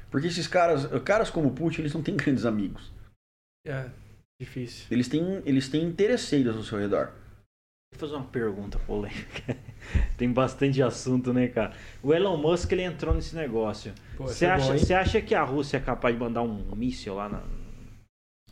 Porque 0.09 0.27
esses 0.27 0.47
caras, 0.47 0.87
caras 1.03 1.29
como 1.29 1.49
o 1.49 1.53
Putin, 1.53 1.81
eles 1.81 1.93
não 1.93 2.01
têm 2.01 2.15
grandes 2.15 2.45
amigos. 2.45 2.91
É, 3.65 3.85
difícil. 4.39 4.85
Eles 4.89 5.07
têm, 5.07 5.41
eles 5.45 5.67
têm 5.67 5.83
interesseiros 5.83 6.55
ao 6.55 6.63
seu 6.63 6.79
redor. 6.79 7.11
Vou 7.91 7.99
fazer 7.99 8.15
uma 8.15 8.25
pergunta 8.25 8.79
polêmica. 8.79 9.57
Tem 10.15 10.31
bastante 10.31 10.81
assunto, 10.81 11.33
né, 11.33 11.47
cara? 11.47 11.73
O 12.03 12.13
Elon 12.13 12.37
Musk 12.37 12.71
ele 12.71 12.83
entrou 12.83 13.13
nesse 13.13 13.35
negócio. 13.35 13.93
Você 14.17 14.45
é 14.45 14.51
acha, 14.51 14.73
bom, 14.73 14.95
acha 14.95 15.21
que 15.21 15.33
a 15.33 15.43
Rússia 15.43 15.77
é 15.77 15.79
capaz 15.79 16.13
de 16.13 16.21
mandar 16.21 16.43
um 16.43 16.75
míssil 16.75 17.15
lá 17.15 17.27
na, 17.27 17.43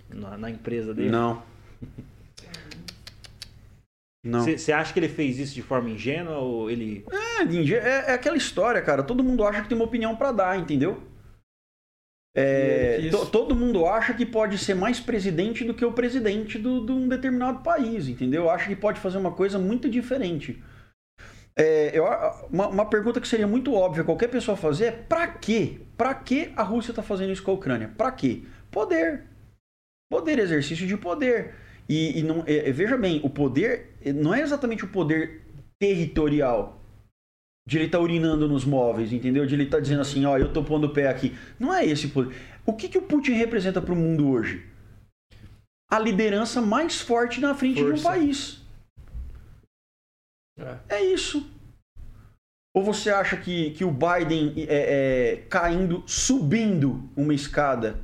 na, 0.10 0.38
na 0.38 0.50
empresa 0.50 0.94
dele? 0.94 1.10
Não. 1.10 1.42
Não. 4.24 4.44
Você 4.44 4.74
acha 4.74 4.92
que 4.92 5.00
ele 5.00 5.08
fez 5.08 5.40
isso 5.40 5.56
de 5.56 5.62
forma 5.62 5.90
ingênua 5.90 6.38
ou 6.40 6.70
ele. 6.70 7.06
É, 7.10 7.44
é, 7.74 8.12
é 8.12 8.14
aquela 8.14 8.36
história, 8.36 8.82
cara. 8.82 9.02
Todo 9.02 9.24
mundo 9.24 9.46
acha 9.46 9.62
que 9.62 9.70
tem 9.70 9.78
uma 9.78 9.86
opinião 9.86 10.18
para 10.18 10.34
dar, 10.34 10.60
entendeu? 10.60 11.02
É, 12.40 13.10
todo 13.32 13.56
mundo 13.56 13.88
acha 13.88 14.14
que 14.14 14.24
pode 14.24 14.60
ser 14.60 14.76
mais 14.76 15.00
presidente 15.00 15.64
do 15.64 15.74
que 15.74 15.84
o 15.84 15.92
presidente 15.92 16.60
de 16.60 16.68
um 16.68 17.08
determinado 17.08 17.64
país, 17.64 18.08
entendeu? 18.08 18.48
Acha 18.48 18.68
que 18.68 18.76
pode 18.76 19.00
fazer 19.00 19.18
uma 19.18 19.32
coisa 19.32 19.58
muito 19.58 19.90
diferente. 19.90 20.62
É, 21.56 21.98
eu, 21.98 22.06
uma, 22.52 22.68
uma, 22.68 22.86
pergunta 22.86 23.20
que 23.20 23.28
seria 23.28 23.48
muito 23.48 23.74
óbvia 23.74 24.04
qualquer 24.04 24.28
pessoa 24.28 24.56
fazer 24.56 24.86
é 24.86 24.92
para 24.92 25.26
quê? 25.26 25.82
Para 25.98 26.14
que 26.14 26.54
a 26.56 26.62
Rússia 26.62 26.92
está 26.92 27.02
fazendo 27.02 27.32
isso 27.32 27.42
com 27.42 27.50
a 27.50 27.56
Ucrânia? 27.56 27.92
Para 27.98 28.12
quê? 28.12 28.44
Poder. 28.70 29.24
Poder, 30.08 30.38
exercício 30.38 30.86
de 30.86 30.96
poder. 30.96 31.56
E, 31.90 32.20
e 32.20 32.22
não, 32.22 32.44
é, 32.46 32.72
veja 32.72 32.96
bem, 32.96 33.20
o 33.24 33.32
poder 33.32 33.98
não 34.14 34.32
é 34.32 34.42
exatamente 34.42 34.86
o 34.86 34.90
poder 34.90 35.42
territorial 35.80 36.77
de 37.68 37.78
ele 37.78 37.86
estar 37.88 37.98
tá 37.98 38.04
urinando 38.04 38.48
nos 38.48 38.64
móveis, 38.64 39.12
entendeu? 39.12 39.46
De 39.46 39.54
ele 39.54 39.64
estar 39.64 39.78
tá 39.78 39.82
dizendo 39.82 40.00
assim, 40.00 40.26
ó, 40.26 40.38
eu 40.38 40.54
tô 40.54 40.64
pondo 40.64 40.88
o 40.88 40.94
pé 40.94 41.10
aqui. 41.10 41.38
Não 41.60 41.74
é 41.74 41.86
esse 41.86 42.08
poder. 42.08 42.34
O 42.66 42.72
que, 42.72 42.88
que 42.88 42.98
o 42.98 43.02
Putin 43.02 43.34
representa 43.34 43.82
para 43.82 43.94
o 43.94 43.96
mundo 43.96 44.30
hoje? 44.30 44.66
A 45.92 46.00
liderança 46.00 46.62
mais 46.62 47.02
forte 47.02 47.42
na 47.42 47.54
frente 47.54 47.82
Força. 47.82 47.94
de 47.94 48.00
um 48.00 48.04
país. 48.04 48.62
É. 50.58 50.78
é. 50.88 51.06
isso. 51.06 51.46
Ou 52.74 52.82
você 52.84 53.10
acha 53.10 53.36
que, 53.36 53.72
que 53.72 53.84
o 53.84 53.92
Biden 53.92 54.54
é, 54.56 54.66
é, 54.70 55.36
caindo, 55.50 56.04
subindo 56.08 57.10
uma 57.18 57.34
escada, 57.34 58.00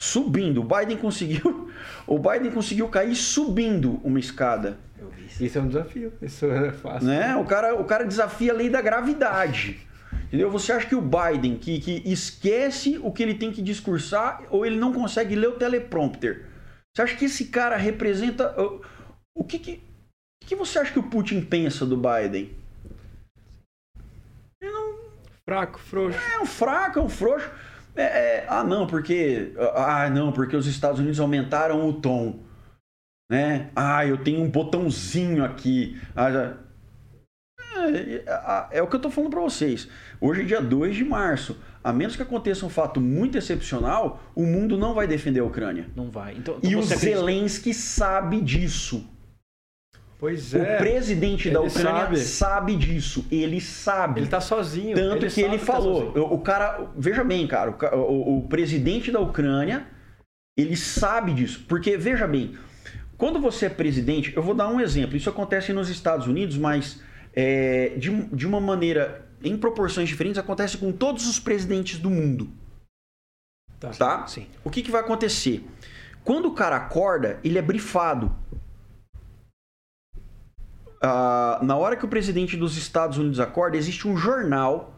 subindo, 0.00 0.62
o 0.62 0.64
Biden 0.64 0.96
conseguiu, 0.96 1.70
o 2.06 2.18
Biden 2.18 2.52
conseguiu 2.52 2.88
cair 2.88 3.14
subindo 3.14 4.00
uma 4.02 4.18
escada. 4.18 4.78
Isso 5.40 5.58
é 5.58 5.60
um 5.60 5.68
desafio. 5.68 6.12
Isso 6.22 6.46
é 6.46 6.72
fácil. 6.72 7.08
Né? 7.08 7.36
O, 7.36 7.44
cara, 7.44 7.74
o 7.74 7.84
cara 7.84 8.04
desafia 8.04 8.52
a 8.52 8.54
lei 8.54 8.70
da 8.70 8.80
gravidade. 8.80 9.86
Entendeu? 10.24 10.50
Você 10.50 10.72
acha 10.72 10.86
que 10.86 10.94
o 10.94 11.02
Biden, 11.02 11.56
que, 11.56 11.78
que 11.78 12.02
esquece 12.04 12.98
o 13.02 13.12
que 13.12 13.22
ele 13.22 13.34
tem 13.34 13.52
que 13.52 13.62
discursar, 13.62 14.42
ou 14.50 14.64
ele 14.64 14.76
não 14.76 14.92
consegue 14.92 15.36
ler 15.36 15.48
o 15.48 15.56
teleprompter? 15.56 16.46
Você 16.94 17.02
acha 17.02 17.16
que 17.16 17.26
esse 17.26 17.46
cara 17.46 17.76
representa. 17.76 18.54
O 19.34 19.44
que, 19.44 19.58
que, 19.58 19.82
o 20.42 20.46
que 20.46 20.56
você 20.56 20.78
acha 20.78 20.92
que 20.92 20.98
o 20.98 21.10
Putin 21.10 21.42
pensa 21.42 21.84
do 21.84 21.96
Biden? 21.96 22.56
Não... 24.62 24.96
Fraco, 25.44 25.78
frouxo. 25.78 26.18
É 26.34 26.40
um 26.40 26.46
fraco, 26.46 26.98
é 26.98 27.02
um 27.02 27.08
frouxo. 27.08 27.48
É, 27.94 28.02
é... 28.02 28.46
ah, 28.48 28.64
não, 28.64 28.86
porque. 28.86 29.52
Ah, 29.74 30.08
não, 30.10 30.32
porque 30.32 30.56
os 30.56 30.66
Estados 30.66 30.98
Unidos 30.98 31.20
aumentaram 31.20 31.86
o 31.86 31.92
tom 31.92 32.45
né? 33.30 33.70
Ah, 33.74 34.06
eu 34.06 34.18
tenho 34.18 34.42
um 34.42 34.48
botãozinho 34.48 35.44
aqui. 35.44 36.00
Ah, 36.14 36.30
já... 36.30 36.56
é, 37.88 38.22
é, 38.26 38.78
é, 38.78 38.82
o 38.82 38.86
que 38.86 38.94
eu 38.94 38.98
estou 38.98 39.10
falando 39.10 39.30
para 39.30 39.40
vocês. 39.40 39.88
Hoje 40.20 40.42
é 40.42 40.44
dia 40.44 40.60
2 40.60 40.96
de 40.96 41.04
março. 41.04 41.58
A 41.82 41.92
menos 41.92 42.16
que 42.16 42.22
aconteça 42.22 42.66
um 42.66 42.68
fato 42.68 43.00
muito 43.00 43.38
excepcional, 43.38 44.20
o 44.34 44.44
mundo 44.44 44.76
não 44.76 44.92
vai 44.92 45.06
defender 45.06 45.40
a 45.40 45.44
Ucrânia. 45.44 45.86
Não 45.94 46.10
vai. 46.10 46.34
Então, 46.34 46.56
então 46.58 46.70
e 46.70 46.74
o 46.74 46.80
acredita... 46.80 46.98
Zelensky 47.00 47.72
sabe 47.72 48.40
disso. 48.40 49.08
Pois 50.18 50.54
é. 50.54 50.76
O 50.76 50.78
presidente 50.78 51.50
da 51.50 51.60
Ucrânia 51.60 52.16
sabe. 52.16 52.18
sabe. 52.18 52.76
disso. 52.76 53.26
Ele 53.30 53.60
sabe. 53.60 54.20
Ele 54.20 54.28
tá 54.28 54.40
sozinho. 54.40 54.96
Tanto 54.96 55.26
ele 55.26 55.30
que 55.30 55.42
ele 55.42 55.58
tá 55.58 55.64
falou. 55.64 56.12
Tá 56.12 56.20
o 56.22 56.38
cara. 56.40 56.90
Veja 56.96 57.22
bem, 57.22 57.46
cara. 57.46 57.70
O, 57.70 57.98
o, 57.98 58.38
o, 58.38 58.48
presidente 58.48 59.12
da 59.12 59.20
Ucrânia. 59.20 59.86
Ele 60.56 60.74
sabe 60.74 61.34
disso. 61.34 61.66
Porque, 61.68 61.98
veja 61.98 62.26
bem. 62.26 62.56
Quando 63.18 63.40
você 63.40 63.66
é 63.66 63.70
presidente, 63.70 64.34
eu 64.36 64.42
vou 64.42 64.54
dar 64.54 64.68
um 64.68 64.80
exemplo. 64.80 65.16
Isso 65.16 65.30
acontece 65.30 65.72
nos 65.72 65.88
Estados 65.88 66.26
Unidos, 66.26 66.58
mas 66.58 67.00
é, 67.32 67.94
de, 67.96 68.10
de 68.26 68.46
uma 68.46 68.60
maneira, 68.60 69.26
em 69.42 69.56
proporções 69.56 70.08
diferentes, 70.08 70.38
acontece 70.38 70.76
com 70.76 70.92
todos 70.92 71.26
os 71.26 71.38
presidentes 71.38 71.98
do 71.98 72.10
mundo. 72.10 72.48
Tá? 73.80 73.90
tá? 73.90 74.26
Sim. 74.26 74.46
O 74.64 74.70
que, 74.70 74.82
que 74.82 74.90
vai 74.90 75.00
acontecer? 75.00 75.64
Quando 76.24 76.46
o 76.46 76.54
cara 76.54 76.76
acorda, 76.76 77.38
ele 77.42 77.58
é 77.58 77.62
brifado. 77.62 78.34
Ah, 81.02 81.60
na 81.62 81.76
hora 81.76 81.96
que 81.96 82.04
o 82.04 82.08
presidente 82.08 82.56
dos 82.56 82.76
Estados 82.76 83.16
Unidos 83.16 83.40
acorda, 83.40 83.76
existe 83.76 84.08
um 84.08 84.16
jornal 84.16 84.94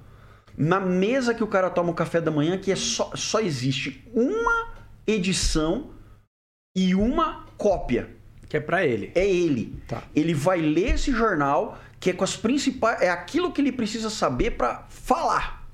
na 0.57 0.81
mesa 0.81 1.35
que 1.35 1.45
o 1.45 1.47
cara 1.47 1.70
toma 1.70 1.90
o 1.90 1.95
café 1.95 2.20
da 2.20 2.32
manhã 2.32 2.59
que 2.59 2.73
é 2.73 2.77
só, 2.77 3.12
só 3.15 3.40
existe 3.40 4.05
uma 4.12 4.73
edição 5.07 5.90
e 6.79 6.95
uma 6.95 7.45
cópia. 7.57 8.09
Que 8.49 8.57
é 8.57 8.61
para 8.61 8.87
ele. 8.87 9.11
É 9.15 9.29
ele. 9.29 9.83
Tá. 9.87 10.05
Ele 10.15 10.33
vai 10.33 10.61
ler 10.61 10.95
esse 10.95 11.11
jornal, 11.11 11.79
que 11.99 12.11
é 12.11 12.13
com 12.13 12.25
as 12.25 12.37
principais. 12.37 13.03
É 13.03 13.11
aquilo 13.11 13.53
que 13.53 13.61
ele 13.61 13.73
precisa 13.73 14.09
saber 14.09 14.53
para 14.53 14.87
falar 14.89 15.69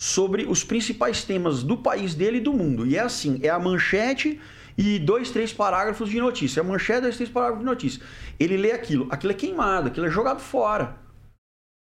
sobre 0.00 0.44
os 0.44 0.64
principais 0.64 1.22
temas 1.22 1.62
do 1.62 1.76
país 1.76 2.14
dele 2.14 2.38
e 2.38 2.40
do 2.40 2.52
mundo. 2.52 2.86
E 2.86 2.96
é 2.96 3.00
assim: 3.00 3.38
é 3.42 3.50
a 3.50 3.58
manchete 3.58 4.40
e 4.76 4.98
dois, 4.98 5.30
três 5.30 5.52
parágrafos 5.52 6.08
de 6.08 6.18
notícia. 6.18 6.62
A 6.62 6.64
manchete, 6.64 7.02
dois, 7.02 7.16
três 7.16 7.30
parágrafos 7.30 7.60
de 7.60 7.70
notícia. 7.70 8.02
Ele 8.40 8.56
lê 8.56 8.72
aquilo. 8.72 9.06
Aquilo 9.10 9.32
é 9.32 9.36
queimado, 9.36 9.88
aquilo 9.88 10.06
é 10.06 10.10
jogado 10.10 10.40
fora. 10.40 10.96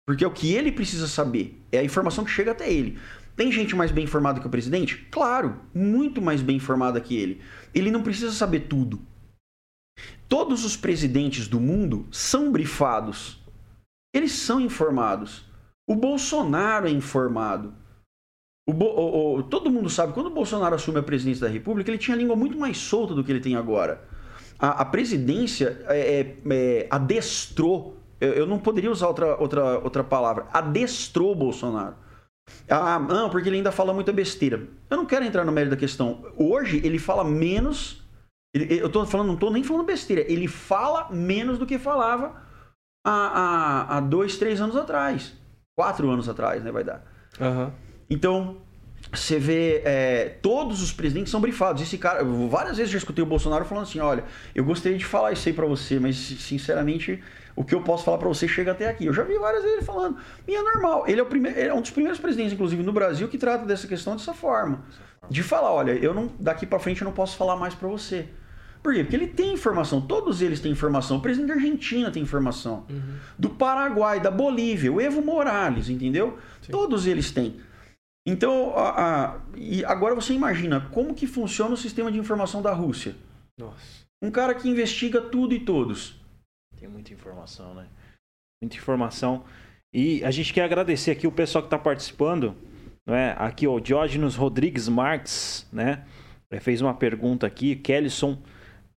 Porque 0.06 0.24
é 0.26 0.28
o 0.28 0.32
que 0.32 0.54
ele 0.54 0.72
precisa 0.72 1.08
saber. 1.08 1.62
É 1.72 1.80
a 1.80 1.84
informação 1.84 2.26
que 2.26 2.32
chega 2.32 2.52
até 2.52 2.70
ele. 2.70 2.98
Tem 3.36 3.52
gente 3.52 3.76
mais 3.76 3.92
bem 3.92 4.04
informada 4.04 4.40
que 4.40 4.46
o 4.46 4.50
presidente? 4.50 5.08
Claro, 5.10 5.60
muito 5.74 6.22
mais 6.22 6.42
bem 6.42 6.58
informada 6.58 7.02
que 7.02 7.16
ele. 7.16 7.42
Ele 7.74 7.92
não 7.92 8.04
precisa 8.04 8.32
saber 8.32 8.62
tudo. 8.62 9.02
Todos 10.28 10.66
os 10.66 10.76
presidentes 10.76 11.48
do 11.48 11.60
mundo 11.60 12.08
são 12.12 12.52
brifados. 12.52 13.40
Eles 14.14 14.32
são 14.32 14.60
informados. 14.60 15.46
O 15.88 15.96
Bolsonaro 15.96 16.88
é 16.88 16.92
informado. 16.92 17.74
O 18.68 18.74
Bo 18.74 18.86
o, 18.86 19.40
o, 19.40 19.44
todo 19.44 19.70
mundo 19.70 19.90
sabe, 19.90 20.14
quando 20.14 20.28
o 20.28 20.34
Bolsonaro 20.34 20.76
assume 20.76 21.00
a 21.00 21.04
presidência 21.04 21.46
da 21.46 21.54
República, 21.54 21.92
ele 21.92 21.98
tinha 21.98 22.16
a 22.16 22.18
língua 22.18 22.36
muito 22.36 22.58
mais 22.58 22.78
solta 22.78 23.14
do 23.14 23.24
que 23.24 23.32
ele 23.32 23.42
tem 23.42 23.56
agora. 23.56 24.02
A, 24.58 24.82
a 24.82 24.86
presidência 24.86 25.84
é, 25.90 26.22
é, 26.22 26.38
é, 26.50 26.88
adestrou, 26.90 27.98
eu, 28.22 28.32
eu, 28.34 28.48
não 28.48 28.58
poderia 28.58 28.90
usar 28.90 29.08
outra, 29.08 29.36
outra, 29.36 29.80
outra 29.80 30.04
palavra, 30.04 30.48
adestrou 30.54 31.36
Bolsonaro. 31.36 31.96
Ah, 32.70 33.00
não, 33.00 33.30
porque 33.30 33.50
ele 33.50 33.58
ainda 33.58 33.72
fala 33.72 33.94
muita 33.94 34.12
besteira. 34.12 34.68
Eu 34.90 34.98
não 34.98 35.06
quero 35.06 35.26
entrar 35.26 35.46
no 35.46 35.52
mérito 35.52 35.76
da 35.76 35.80
questão. 35.80 36.26
Hoje 36.38 36.82
ele 36.84 37.00
fala 37.00 37.24
menos. 37.24 38.02
Ele, 38.56 38.80
eu 38.80 38.90
tô 38.90 39.06
falando, 39.06 39.28
não 39.28 39.38
tô 39.38 39.50
nem 39.50 39.64
falando 39.64 39.86
besteira. 39.86 40.24
Ele 40.32 40.48
fala 40.48 41.10
menos 41.12 41.58
do 41.58 41.66
que 41.66 41.78
falava 41.78 42.42
há, 43.06 43.12
há, 43.12 43.98
há 43.98 44.00
dois, 44.00 44.38
três 44.38 44.62
anos 44.62 44.76
atrás. 44.76 45.34
Quatro 45.78 46.10
anos 46.10 46.30
atrás, 46.30 46.64
né? 46.64 46.72
Vai 46.72 46.84
dar. 46.84 47.04
Uhum. 47.40 47.72
Então, 48.10 48.58
você 49.12 49.40
vê, 49.40 49.82
é, 49.84 50.38
todos 50.42 50.82
os 50.82 50.92
presidentes 50.92 51.32
são 51.32 51.42
brifados. 51.42 51.82
Esse 51.82 51.98
cara, 51.98 52.24
várias 52.24 52.78
vezes 52.78 52.92
já 52.92 52.98
escutei 52.98 53.24
o 53.24 53.28
Bolsonaro 53.28 53.66
falando 53.66 53.84
assim: 53.84 54.00
olha, 54.00 54.24
eu 54.54 54.64
gostaria 54.64 54.98
de 54.98 55.06
falar 55.06 55.32
isso 55.32 55.48
aí 55.48 55.54
pra 55.54 55.66
você, 55.66 56.00
mas 56.00 56.16
sinceramente 56.16 57.22
o 57.56 57.64
que 57.64 57.76
eu 57.76 57.82
posso 57.82 58.04
falar 58.04 58.18
para 58.18 58.28
você 58.28 58.48
chega 58.48 58.72
até 58.72 58.88
aqui. 58.90 59.06
Eu 59.06 59.14
já 59.14 59.24
vi 59.24 59.38
várias 59.38 59.62
vezes 59.64 59.78
ele 59.78 59.86
falando. 59.86 60.18
E 60.48 60.56
é 60.56 60.62
normal. 60.62 61.04
Ele 61.08 61.20
é, 61.20 61.24
o 61.24 61.26
primeiro, 61.26 61.60
é 61.60 61.74
um 61.74 61.82
dos 61.82 61.92
primeiros 61.92 62.20
presidentes, 62.20 62.54
inclusive, 62.54 62.82
no 62.84 62.92
Brasil, 62.94 63.28
que 63.28 63.38
trata 63.38 63.66
dessa 63.66 63.88
questão 63.88 64.16
dessa 64.16 64.34
forma. 64.34 64.84
De 65.30 65.42
falar, 65.44 65.72
olha, 65.72 65.92
eu 65.92 66.14
não 66.14 66.30
daqui 66.40 66.66
para 66.66 66.80
frente 66.80 67.02
eu 67.02 67.06
não 67.06 67.14
posso 67.14 67.38
falar 67.38 67.56
mais 67.56 67.74
para 67.76 67.88
você. 67.88 68.28
Por 68.82 68.94
quê? 68.94 69.02
Porque 69.04 69.16
ele 69.16 69.28
tem 69.28 69.54
informação, 69.54 70.02
todos 70.02 70.42
eles 70.42 70.60
têm 70.60 70.70
informação. 70.72 71.18
O 71.18 71.22
presidente 71.22 71.48
da 71.48 71.54
Argentina 71.54 72.12
tem 72.12 72.22
informação. 72.22 72.86
Uhum. 72.90 73.16
Do 73.40 73.50
Paraguai, 73.52 74.20
da 74.20 74.30
Bolívia, 74.30 74.92
o 74.92 75.00
Evo 75.00 75.22
Morales, 75.22 75.88
entendeu? 75.90 76.38
Sim. 76.62 76.72
Todos 76.72 77.08
eles 77.08 77.32
têm. 77.32 77.62
Então, 78.28 78.74
a, 78.76 78.90
a- 79.36 79.38
e 79.56 79.86
agora 79.86 80.14
você 80.16 80.34
imagina 80.34 80.90
como 80.92 81.14
que 81.14 81.28
funciona 81.28 81.74
o 81.74 81.78
sistema 81.78 82.12
de 82.12 82.18
informação 82.20 82.62
da 82.62 82.74
Rússia. 82.74 83.16
Nossa. 83.58 84.04
Um 84.22 84.32
cara 84.32 84.54
que 84.54 84.68
investiga 84.70 85.22
tudo 85.22 85.54
e 85.54 85.60
todos. 85.62 86.22
Tem 86.84 86.90
muita 86.90 87.14
informação, 87.14 87.74
né? 87.74 87.88
Muita 88.62 88.76
informação. 88.76 89.46
E 89.94 90.22
a 90.26 90.32
gente 90.32 90.52
quer 90.52 90.66
agradecer 90.66 91.12
aqui 91.12 91.26
o 91.26 91.32
pessoal 91.32 91.62
que 91.62 91.68
está 91.68 91.80
participando. 91.80 92.58
Né? 93.08 93.34
Aqui, 93.38 93.66
o 93.66 93.80
Diógenes 93.80 94.36
Rodrigues 94.36 94.90
Marques, 94.90 95.66
né? 95.72 96.04
Ele 96.52 96.60
fez 96.60 96.82
uma 96.82 96.94
pergunta 96.94 97.48
aqui. 97.48 97.78
Kellyson 97.78 98.38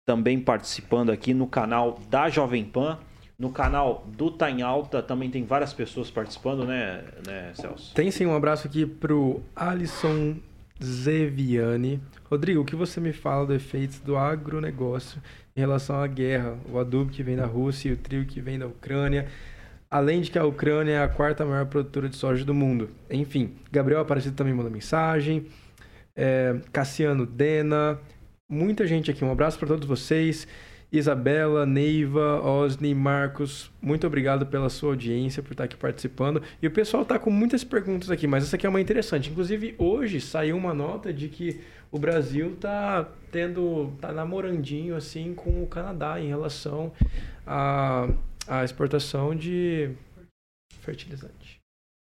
também 0.05 0.41
participando 0.41 1.13
aqui 1.13 1.33
no 1.33 1.47
canal 1.47 2.01
da 2.11 2.29
Jovem 2.29 2.65
Pan. 2.65 2.99
No 3.39 3.53
canal 3.53 4.05
do 4.09 4.33
Tá 4.33 4.51
em 4.51 4.63
Alta 4.63 5.01
também 5.01 5.31
tem 5.31 5.45
várias 5.45 5.73
pessoas 5.73 6.11
participando, 6.11 6.65
né, 6.65 7.05
né 7.25 7.53
Celso? 7.55 7.95
Tem 7.95 8.11
sim 8.11 8.27
um 8.27 8.35
abraço 8.35 8.67
aqui 8.67 8.85
pro 8.85 9.45
Alisson 9.55 10.39
Zeviani. 10.83 12.01
Rodrigo, 12.29 12.63
o 12.63 12.65
que 12.65 12.75
você 12.75 12.99
me 12.99 13.13
fala 13.13 13.47
do 13.47 13.55
efeito 13.55 14.03
do 14.03 14.17
agronegócio 14.17 15.23
em 15.57 15.61
relação 15.61 16.01
à 16.01 16.07
guerra? 16.07 16.59
O 16.71 16.79
adubo 16.79 17.11
que 17.11 17.23
vem 17.23 17.35
da 17.35 17.47
Rússia 17.47 17.89
e 17.89 17.93
o 17.93 17.97
trigo 17.97 18.27
que 18.27 18.41
vem 18.41 18.59
da 18.59 18.67
Ucrânia. 18.67 19.27
Além 19.91 20.21
de 20.21 20.31
que 20.31 20.39
a 20.39 20.45
Ucrânia 20.45 20.93
é 20.93 21.03
a 21.03 21.09
quarta 21.09 21.45
maior 21.45 21.67
produtora 21.67 22.09
de 22.09 22.17
soja 22.17 22.45
do 22.45 22.53
mundo. 22.53 22.91
Enfim, 23.11 23.55
Gabriel 23.73 24.01
Aparecido 24.01 24.37
também 24.37 24.53
mandou 24.53 24.71
mensagem. 24.71 25.47
É, 26.15 26.57
Cassiano 26.73 27.25
Dena. 27.25 27.99
Muita 28.49 28.87
gente 28.87 29.11
aqui. 29.11 29.25
Um 29.25 29.33
abraço 29.33 29.59
para 29.59 29.69
todos 29.69 29.89
vocês. 29.89 30.47
Isabela, 30.93 31.67
Neiva, 31.67 32.41
Osni, 32.43 32.95
Marcos, 32.95 33.73
muito 33.83 34.07
obrigado 34.07 34.47
pela 34.47 34.69
sua 34.69 34.91
audiência, 34.91 35.43
por 35.43 35.53
estar 35.53 35.65
aqui 35.65 35.77
participando. 35.77 36.41
E 36.63 36.67
o 36.67 36.71
pessoal 36.71 37.03
está 37.03 37.19
com 37.19 37.31
muitas 37.31 37.65
perguntas 37.65 38.11
aqui, 38.11 38.27
mas 38.27 38.45
essa 38.45 38.57
aqui 38.57 38.67
é 38.67 38.69
uma 38.69 38.81
interessante. 38.81 39.31
Inclusive, 39.31 39.75
hoje 39.79 40.21
saiu 40.21 40.57
uma 40.57 40.73
nota 40.73 41.13
de 41.13 41.29
que 41.29 41.61
o 41.91 41.99
Brasil 41.99 42.53
está 42.55 43.09
tendo, 43.31 43.93
tá 44.01 44.13
namorandinho 44.13 44.97
assim 44.97 45.35
com 45.35 45.63
o 45.63 45.67
Canadá 45.67 46.21
em 46.21 46.29
relação 46.29 46.93
à, 47.47 48.09
à 48.47 48.65
exportação 48.65 49.35
de 49.35 49.91
fertilizante. 50.81 51.57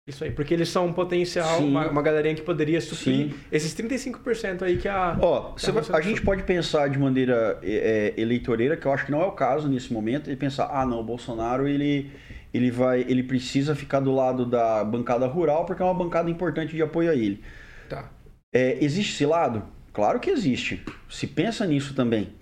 Isso 0.07 0.23
aí, 0.23 0.31
porque 0.31 0.53
eles 0.53 0.67
são 0.67 0.87
um 0.87 0.93
potencial, 0.93 1.59
Sim. 1.59 1.69
uma, 1.69 1.87
uma 1.87 2.01
galerinha 2.01 2.33
que 2.33 2.41
poderia 2.41 2.81
suprir 2.81 3.29
Sim. 3.29 3.33
esses 3.51 3.73
35% 3.75 4.63
aí 4.63 4.77
que 4.77 4.87
a. 4.87 5.15
Ó, 5.21 5.41
vai- 5.41 5.51
Rússia 5.51 5.95
a 5.95 5.99
do 5.99 6.01
gente 6.01 6.21
pode 6.21 6.41
pensar 6.43 6.89
de 6.89 6.97
maneira 6.97 7.59
é, 7.61 8.13
é, 8.17 8.21
eleitoreira, 8.21 8.75
que 8.75 8.87
eu 8.87 8.91
acho 8.91 9.05
que 9.05 9.11
não 9.11 9.21
é 9.21 9.25
o 9.25 9.31
caso 9.31 9.69
nesse 9.69 9.93
momento, 9.93 10.31
e 10.31 10.35
pensar, 10.35 10.69
ah 10.71 10.85
não, 10.87 10.99
o 10.99 11.03
Bolsonaro 11.03 11.67
ele, 11.67 12.09
ele 12.51 12.71
vai. 12.71 13.01
ele 13.01 13.21
precisa 13.21 13.75
ficar 13.75 13.99
do 13.99 14.11
lado 14.11 14.43
da 14.43 14.83
bancada 14.83 15.27
rural 15.27 15.65
porque 15.65 15.83
é 15.83 15.85
uma 15.85 15.93
bancada 15.93 16.31
importante 16.31 16.75
de 16.75 16.81
apoio 16.81 17.11
a 17.11 17.15
ele. 17.15 17.43
Tá. 17.87 18.09
É, 18.53 18.83
existe 18.83 19.13
esse 19.13 19.25
lado? 19.25 19.63
Claro 19.93 20.19
que 20.19 20.29
existe. 20.29 20.83
Se 21.09 21.27
pensa 21.27 21.65
nisso 21.65 21.93
também. 21.93 22.33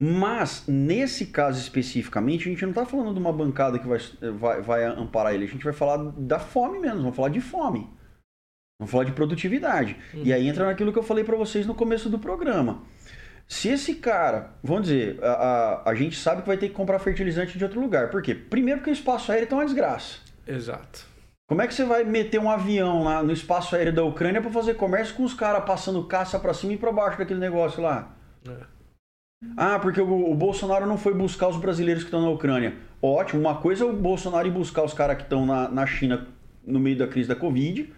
Mas, 0.00 0.64
nesse 0.68 1.26
caso 1.26 1.60
especificamente, 1.60 2.48
a 2.48 2.52
gente 2.52 2.62
não 2.62 2.70
está 2.70 2.86
falando 2.86 3.12
de 3.12 3.18
uma 3.18 3.32
bancada 3.32 3.78
que 3.78 3.86
vai, 3.86 3.98
vai, 4.38 4.60
vai 4.62 4.84
amparar 4.84 5.34
ele. 5.34 5.44
A 5.44 5.48
gente 5.48 5.64
vai 5.64 5.72
falar 5.72 6.12
da 6.16 6.38
fome 6.38 6.78
mesmo, 6.78 7.00
vamos 7.00 7.16
falar 7.16 7.30
de 7.30 7.40
fome. 7.40 7.88
Vamos 8.78 8.92
falar 8.92 9.04
de 9.04 9.12
produtividade. 9.12 9.96
E 10.14 10.32
aí 10.32 10.46
entra 10.46 10.66
naquilo 10.66 10.92
que 10.92 10.98
eu 10.98 11.02
falei 11.02 11.24
para 11.24 11.36
vocês 11.36 11.66
no 11.66 11.74
começo 11.74 12.08
do 12.08 12.18
programa. 12.18 12.82
Se 13.48 13.68
esse 13.68 13.96
cara, 13.96 14.52
vamos 14.62 14.84
dizer, 14.84 15.18
a, 15.24 15.32
a, 15.32 15.90
a 15.90 15.94
gente 15.94 16.16
sabe 16.16 16.42
que 16.42 16.48
vai 16.48 16.58
ter 16.58 16.68
que 16.68 16.74
comprar 16.74 16.98
fertilizante 17.00 17.58
de 17.58 17.64
outro 17.64 17.80
lugar. 17.80 18.08
Por 18.10 18.22
quê? 18.22 18.34
Primeiro 18.34 18.80
porque 18.80 18.90
o 18.90 18.92
espaço 18.92 19.32
aéreo 19.32 19.48
tá 19.48 19.56
uma 19.56 19.64
desgraça. 19.64 20.18
Exato. 20.46 21.06
Como 21.48 21.62
é 21.62 21.66
que 21.66 21.72
você 21.72 21.82
vai 21.82 22.04
meter 22.04 22.38
um 22.38 22.50
avião 22.50 23.02
lá 23.02 23.22
no 23.22 23.32
espaço 23.32 23.74
aéreo 23.74 23.94
da 23.94 24.04
Ucrânia 24.04 24.42
para 24.42 24.50
fazer 24.50 24.74
comércio 24.74 25.14
com 25.14 25.24
os 25.24 25.32
caras 25.32 25.64
passando 25.64 26.04
caça 26.04 26.38
para 26.38 26.52
cima 26.52 26.74
e 26.74 26.76
para 26.76 26.92
baixo 26.92 27.16
daquele 27.16 27.40
negócio 27.40 27.82
lá? 27.82 28.14
É. 28.46 28.66
Ah, 29.56 29.78
porque 29.78 29.98
o, 29.98 30.30
o 30.30 30.34
Bolsonaro 30.34 30.84
não 30.84 30.98
foi 30.98 31.14
buscar 31.14 31.48
os 31.48 31.56
brasileiros 31.56 32.02
que 32.02 32.08
estão 32.08 32.20
na 32.20 32.28
Ucrânia. 32.28 32.74
Ótimo, 33.00 33.40
uma 33.40 33.54
coisa 33.54 33.82
é 33.82 33.86
o 33.86 33.94
Bolsonaro 33.94 34.46
ir 34.46 34.50
buscar 34.50 34.82
os 34.84 34.92
caras 34.92 35.16
que 35.16 35.22
estão 35.22 35.46
na, 35.46 35.70
na 35.70 35.86
China 35.86 36.26
no 36.66 36.78
meio 36.78 36.98
da 36.98 37.06
crise 37.06 37.30
da 37.30 37.34
Covid. 37.34 37.90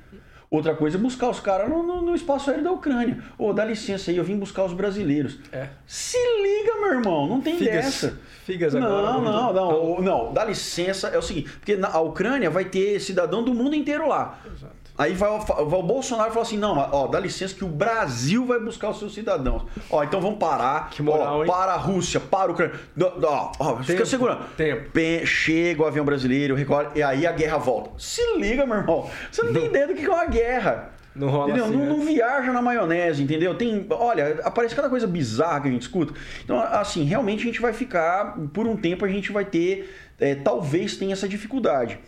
Outra 0.51 0.75
coisa 0.75 0.97
é 0.97 1.01
buscar 1.01 1.29
os 1.31 1.39
caras 1.39 1.69
no, 1.69 1.81
no- 1.83 2.03
no 2.03 2.13
espaço 2.15 2.51
aéreo 2.51 2.65
da 2.65 2.73
Ucrânia. 2.73 3.23
Ô, 3.39 3.53
dá 3.53 3.65
licença 3.65 4.11
aí, 4.11 4.17
eu 4.17 4.25
vim 4.25 4.37
buscar 4.37 4.65
os 4.65 4.73
brasileiros. 4.73 5.39
É. 5.53 5.69
Se 5.87 6.17
liga, 6.43 6.75
meu 6.81 6.93
irmão, 6.95 7.29
não 7.29 7.41
tem 7.41 7.57
Figas, 7.57 7.75
dessa. 7.85 8.19
figas 8.45 8.75
agora. 8.75 8.91
Não, 9.13 9.21
não, 9.23 9.53
não, 9.53 10.01
não. 10.01 10.33
Dá 10.33 10.45
licença, 10.45 11.07
é 11.07 11.17
o 11.19 11.23
seguinte, 11.23 11.51
porque 11.53 11.77
na 11.77 11.89
a 11.89 12.01
Ucrânia 12.01 12.51
vai 12.51 12.65
ter 12.65 12.99
cidadão 12.99 13.45
do 13.45 13.55
mundo 13.55 13.77
inteiro 13.77 14.09
lá. 14.09 14.41
Exato. 14.45 14.75
Aí 15.01 15.15
vai, 15.15 15.31
o- 15.31 15.39
vai 15.39 15.81
o 15.81 15.83
Bolsonaro 15.83 16.29
e 16.29 16.33
fala 16.35 16.45
assim: 16.45 16.59
não, 16.59 16.77
ó, 16.77 17.07
dá 17.07 17.19
licença 17.19 17.55
que 17.55 17.65
o 17.65 17.69
Brasil 17.69 18.45
vai 18.45 18.61
buscar 18.61 18.91
os 18.91 18.99
seus 18.99 19.15
cidadãos. 19.15 19.63
Ó, 19.89 20.05
então 20.05 20.21
vamos 20.21 20.39
parar. 20.39 20.91
Que 20.91 21.03
moral, 21.03 21.39
ó, 21.39 21.43
hein? 21.43 21.51
Para 21.51 21.73
a 21.73 21.77
Rússia, 21.79 22.21
para 22.21 22.51
a 22.51 22.53
Ucrânia. 22.53 22.75
Ó, 23.01 23.13
ó, 23.25 23.53
ó, 23.59 23.77
fica 23.79 23.95
Tempo, 23.95 24.07
segurando. 24.07 24.45
tempo. 24.59 24.91
Chega 25.27 25.83
o 25.83 25.87
avião 25.87 26.05
brasileiro, 26.05 26.55
recolhe, 26.55 26.89
e 26.95 27.03
aí 27.03 27.27
a 27.27 27.33
guerra 27.33 27.57
volta. 27.57 27.91
Se 27.97 28.21
liga, 28.37 28.67
meu 28.67 28.77
irmão. 28.77 29.09
Você 29.33 29.43
não 29.43 29.55
tem 29.55 29.65
ideia 29.65 29.87
do 29.87 29.95
que 29.95 30.05
é 30.05 30.09
uma 30.11 30.27
guerra. 30.27 30.91
Não 31.17 31.29
rola 31.29 31.47
Entendeu? 31.49 31.65
assim, 31.65 31.75
não, 31.77 31.83
né? 31.83 31.89
não 31.89 32.01
viaja 32.05 32.53
na 32.53 32.61
maionese, 32.63 33.23
entendeu? 33.23 33.55
Tem, 33.57 33.85
olha, 33.91 34.41
aparece 34.45 34.75
cada 34.77 34.89
coisa 34.89 35.07
bizarra 35.09 35.63
que 35.63 35.69
a 35.69 35.71
gente 35.71 35.83
escuta. 35.83 36.13
Então, 36.45 36.57
assim, 36.61 37.03
realmente 37.05 37.41
a 37.41 37.47
gente 37.47 37.61
vai 37.61 37.73
ficar, 37.73 38.37
por 38.53 38.67
um 38.67 38.77
tempo 38.77 39.05
a 39.05 39.09
gente 39.09 39.33
vai 39.33 39.45
ter, 39.45 39.93
é, 40.21 40.35
talvez 40.37 40.97
tenha 40.97 41.13
essa 41.15 41.27
dificuldade. 41.29 41.99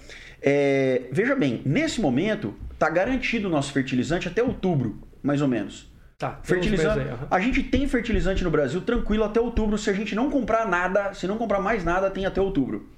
É, 0.40 1.02
veja 1.10 1.34
bem, 1.34 1.62
nesse 1.64 2.00
momento, 2.00 2.54
tá 2.82 2.90
garantido 2.90 3.46
o 3.46 3.50
nosso 3.50 3.72
fertilizante 3.72 4.26
até 4.26 4.42
outubro, 4.42 5.06
mais 5.22 5.40
ou 5.40 5.46
menos. 5.46 5.88
Tá. 6.18 6.40
Fertilizante. 6.42 6.98
aí, 6.98 7.10
aham. 7.10 7.28
A 7.30 7.38
gente 7.38 7.62
tem 7.62 7.86
fertilizante 7.86 8.42
no 8.42 8.50
Brasil 8.50 8.80
tranquilo 8.80 9.22
até 9.22 9.40
outubro. 9.40 9.78
Se 9.78 9.88
a 9.88 9.92
gente 9.92 10.16
não 10.16 10.28
comprar 10.28 10.66
nada, 10.66 11.14
se 11.14 11.28
não 11.28 11.38
comprar 11.38 11.60
mais 11.60 11.84
nada, 11.84 12.10
tem 12.10 12.26
até 12.26 12.40
outubro. 12.40 12.90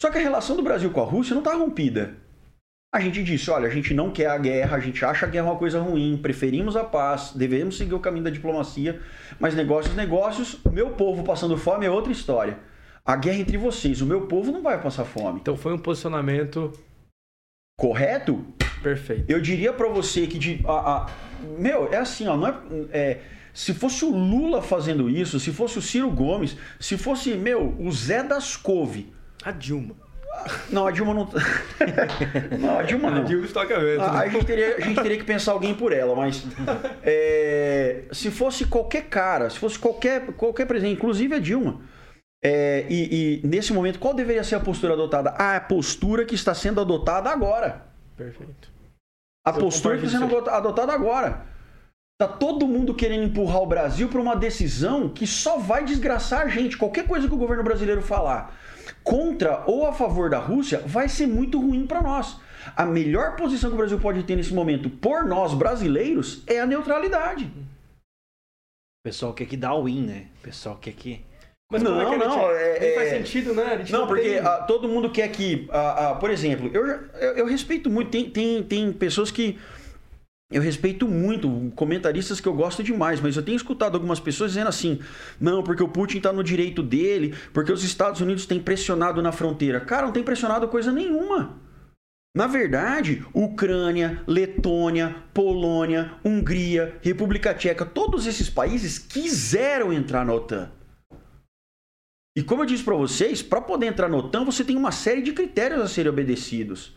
Só 0.00 0.10
que 0.10 0.16
a 0.16 0.20
relação 0.22 0.56
do 0.56 0.62
Brasil 0.62 0.90
com 0.90 1.02
a 1.02 1.04
Rússia 1.04 1.34
não 1.34 1.42
está 1.42 1.54
rompida. 1.54 2.16
A 2.90 3.00
gente 3.00 3.22
disse, 3.22 3.50
olha, 3.50 3.68
a 3.68 3.70
gente 3.70 3.92
não 3.92 4.10
quer 4.10 4.28
a 4.30 4.38
guerra, 4.38 4.78
a 4.78 4.80
gente 4.80 5.04
acha 5.04 5.26
a 5.26 5.28
guerra 5.28 5.50
uma 5.50 5.56
coisa 5.56 5.78
ruim, 5.78 6.18
preferimos 6.20 6.74
a 6.74 6.82
paz, 6.82 7.32
devemos 7.36 7.76
seguir 7.76 7.94
o 7.94 8.00
caminho 8.00 8.24
da 8.24 8.30
diplomacia, 8.30 8.98
mas 9.38 9.54
negócios, 9.54 9.94
negócios, 9.94 10.58
o 10.64 10.70
meu 10.70 10.90
povo 10.90 11.22
passando 11.22 11.56
fome 11.58 11.84
é 11.84 11.90
outra 11.90 12.10
história. 12.10 12.58
A 13.04 13.14
guerra 13.14 13.40
entre 13.40 13.58
vocês, 13.58 14.00
o 14.00 14.06
meu 14.06 14.22
povo 14.22 14.50
não 14.50 14.62
vai 14.62 14.80
passar 14.80 15.04
fome. 15.04 15.38
Então 15.40 15.54
foi 15.54 15.74
um 15.74 15.78
posicionamento 15.78 16.72
Correto? 17.80 18.44
perfeito. 18.82 19.24
Eu 19.28 19.40
diria 19.40 19.72
pra 19.72 19.88
você 19.88 20.26
que 20.26 20.38
de. 20.38 20.60
a- 20.66 20.72
a- 20.72 21.06
meu, 21.58 21.88
é 21.90 21.96
assim, 21.96 22.28
ó, 22.28 22.36
não 22.36 22.46
é, 22.46 22.54
é, 22.92 23.18
Se 23.54 23.72
fosse 23.74 24.04
o 24.04 24.10
Lula 24.10 24.60
fazendo 24.62 25.08
isso, 25.08 25.40
se 25.40 25.50
fosse 25.50 25.78
o 25.78 25.82
Ciro 25.82 26.10
Gomes, 26.10 26.56
se 26.78 26.96
fosse, 26.98 27.34
meu, 27.34 27.74
o 27.78 27.90
Zé 27.90 28.22
das 28.22 28.54
Couve. 28.56 29.10
A 29.42 29.50
Dilma. 29.50 29.94
Não, 30.70 30.86
a 30.86 30.90
Dilma 30.90 31.12
não. 31.14 31.28
não, 32.60 32.78
a 32.78 32.82
Dilma 32.82 33.08
A 33.08 33.10
não. 33.12 33.24
Dilma 33.24 33.44
estoca 33.46 33.78
vento. 33.80 33.98
Né? 34.00 34.06
a, 34.06 34.28
gente 34.28 34.44
teria, 34.44 34.76
a 34.76 34.80
gente 34.80 35.02
teria 35.02 35.18
que 35.18 35.24
pensar 35.24 35.52
alguém 35.52 35.74
por 35.74 35.92
ela, 35.92 36.14
mas 36.14 36.44
é, 37.02 38.02
se 38.12 38.30
fosse 38.30 38.66
qualquer 38.66 39.04
cara, 39.06 39.50
se 39.50 39.58
fosse 39.58 39.78
qualquer, 39.78 40.26
qualquer 40.36 40.66
presidente, 40.66 40.96
inclusive 40.96 41.34
a 41.34 41.38
Dilma, 41.38 41.80
é, 42.42 42.86
e, 42.88 43.40
e 43.42 43.46
nesse 43.46 43.72
momento, 43.72 43.98
qual 43.98 44.14
deveria 44.14 44.42
ser 44.42 44.54
a 44.54 44.60
postura 44.60 44.94
adotada? 44.94 45.30
A 45.30 45.60
postura 45.60 46.24
que 46.24 46.34
está 46.34 46.54
sendo 46.54 46.80
adotada 46.80 47.30
agora. 47.30 47.86
Perfeito. 48.16 48.70
A 49.46 49.50
Eu 49.50 49.58
postura 49.58 49.98
que 49.98 50.06
está 50.06 50.18
sendo 50.18 50.48
adotada 50.48 50.92
agora. 50.92 51.46
Tá 52.18 52.28
todo 52.28 52.66
mundo 52.66 52.94
querendo 52.94 53.24
empurrar 53.24 53.62
o 53.62 53.66
Brasil 53.66 54.08
para 54.08 54.20
uma 54.20 54.36
decisão 54.36 55.08
que 55.08 55.26
só 55.26 55.58
vai 55.58 55.84
desgraçar 55.84 56.42
a 56.42 56.48
gente. 56.48 56.76
Qualquer 56.76 57.06
coisa 57.06 57.26
que 57.26 57.34
o 57.34 57.38
governo 57.38 57.64
brasileiro 57.64 58.02
falar 58.02 58.58
contra 59.02 59.64
ou 59.66 59.86
a 59.86 59.92
favor 59.92 60.28
da 60.28 60.38
Rússia 60.38 60.82
vai 60.86 61.08
ser 61.08 61.26
muito 61.26 61.58
ruim 61.58 61.86
para 61.86 62.02
nós. 62.02 62.38
A 62.76 62.84
melhor 62.84 63.36
posição 63.36 63.70
que 63.70 63.74
o 63.74 63.78
Brasil 63.78 63.98
pode 63.98 64.22
ter 64.24 64.36
nesse 64.36 64.52
momento 64.52 64.90
por 64.90 65.24
nós 65.24 65.54
brasileiros 65.54 66.42
é 66.46 66.60
a 66.60 66.66
neutralidade. 66.66 67.44
O 67.46 69.02
pessoal 69.02 69.32
quer 69.32 69.46
que 69.46 69.56
dá 69.56 69.72
o 69.72 69.84
win, 69.84 70.02
né? 70.02 70.26
O 70.40 70.42
pessoal 70.42 70.76
quer 70.76 70.92
que. 70.92 71.24
Mas 71.70 71.82
Não, 71.82 72.00
é 72.00 72.04
que 72.04 72.14
a 72.14 72.18
gente- 72.18 72.26
não, 72.26 72.50
é- 72.50 72.80
nem 72.80 72.94
faz 72.96 73.08
é- 73.12 73.18
sentido, 73.18 73.54
né? 73.54 73.62
A 73.62 73.76
gente 73.78 73.92
Não, 73.92 74.06
porque 74.06 74.22
tem- 74.22 74.38
ah, 74.40 74.64
todo 74.66 74.88
mundo 74.88 75.08
quer 75.10 75.28
que, 75.28 75.68
ah, 75.70 76.10
ah, 76.10 76.14
por 76.16 76.28
exemplo, 76.28 76.68
eu, 76.74 76.84
eu, 76.84 77.36
eu 77.36 77.46
respeito 77.46 77.88
muito, 77.88 78.10
tem, 78.10 78.28
tem, 78.28 78.62
tem 78.62 78.92
pessoas 78.92 79.30
que 79.30 79.56
eu 80.52 80.60
respeito 80.60 81.06
muito, 81.06 81.72
comentaristas 81.76 82.40
que 82.40 82.48
eu 82.48 82.52
gosto 82.52 82.82
demais, 82.82 83.20
mas 83.20 83.36
eu 83.36 83.42
tenho 83.44 83.54
escutado 83.54 83.94
algumas 83.94 84.18
pessoas 84.18 84.50
dizendo 84.50 84.66
assim, 84.66 84.98
não, 85.40 85.62
porque 85.62 85.80
o 85.80 85.86
Putin 85.88 86.16
está 86.16 86.32
no 86.32 86.42
direito 86.42 86.82
dele, 86.82 87.36
porque 87.52 87.70
os 87.70 87.84
Estados 87.84 88.20
Unidos 88.20 88.46
têm 88.46 88.58
pressionado 88.58 89.22
na 89.22 89.30
fronteira. 89.30 89.78
Cara, 89.78 90.06
não 90.06 90.12
tem 90.12 90.24
pressionado 90.24 90.66
coisa 90.66 90.90
nenhuma. 90.90 91.56
Na 92.36 92.48
verdade, 92.48 93.24
Ucrânia, 93.32 94.22
Letônia, 94.26 95.14
Polônia, 95.32 96.14
Hungria, 96.24 96.96
República 97.00 97.54
Tcheca, 97.54 97.84
todos 97.84 98.26
esses 98.26 98.50
países 98.50 98.98
quiseram 98.98 99.92
entrar 99.92 100.24
na 100.24 100.34
OTAN. 100.34 100.70
E 102.40 102.42
como 102.42 102.62
eu 102.62 102.66
disse 102.66 102.82
para 102.82 102.94
vocês, 102.94 103.42
para 103.42 103.60
poder 103.60 103.84
entrar 103.84 104.08
na 104.08 104.16
OTAN, 104.16 104.46
você 104.46 104.64
tem 104.64 104.74
uma 104.74 104.90
série 104.90 105.20
de 105.20 105.30
critérios 105.30 105.82
a 105.82 105.86
serem 105.86 106.10
obedecidos. 106.10 106.96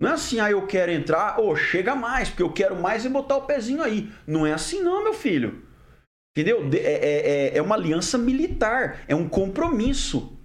Não 0.00 0.10
é 0.10 0.12
assim, 0.12 0.38
ah, 0.38 0.52
eu 0.52 0.64
quero 0.68 0.92
entrar, 0.92 1.40
ou 1.40 1.50
oh, 1.50 1.56
chega 1.56 1.96
mais, 1.96 2.28
porque 2.28 2.44
eu 2.44 2.52
quero 2.52 2.80
mais 2.80 3.04
e 3.04 3.08
botar 3.08 3.38
o 3.38 3.44
pezinho 3.44 3.82
aí. 3.82 4.08
Não 4.24 4.46
é 4.46 4.52
assim, 4.52 4.80
não, 4.80 5.02
meu 5.02 5.14
filho. 5.14 5.66
Entendeu? 6.30 6.60
É, 6.74 6.76
é, 6.76 7.30
é, 7.54 7.58
é 7.58 7.60
uma 7.60 7.74
aliança 7.74 8.16
militar, 8.16 9.02
é 9.08 9.16
um 9.16 9.28
compromisso. 9.28 10.38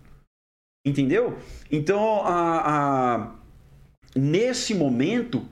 Entendeu? 0.84 1.38
Então, 1.72 2.26
a, 2.26 3.14
a, 3.14 3.36
nesse 4.16 4.74
momento, 4.74 5.48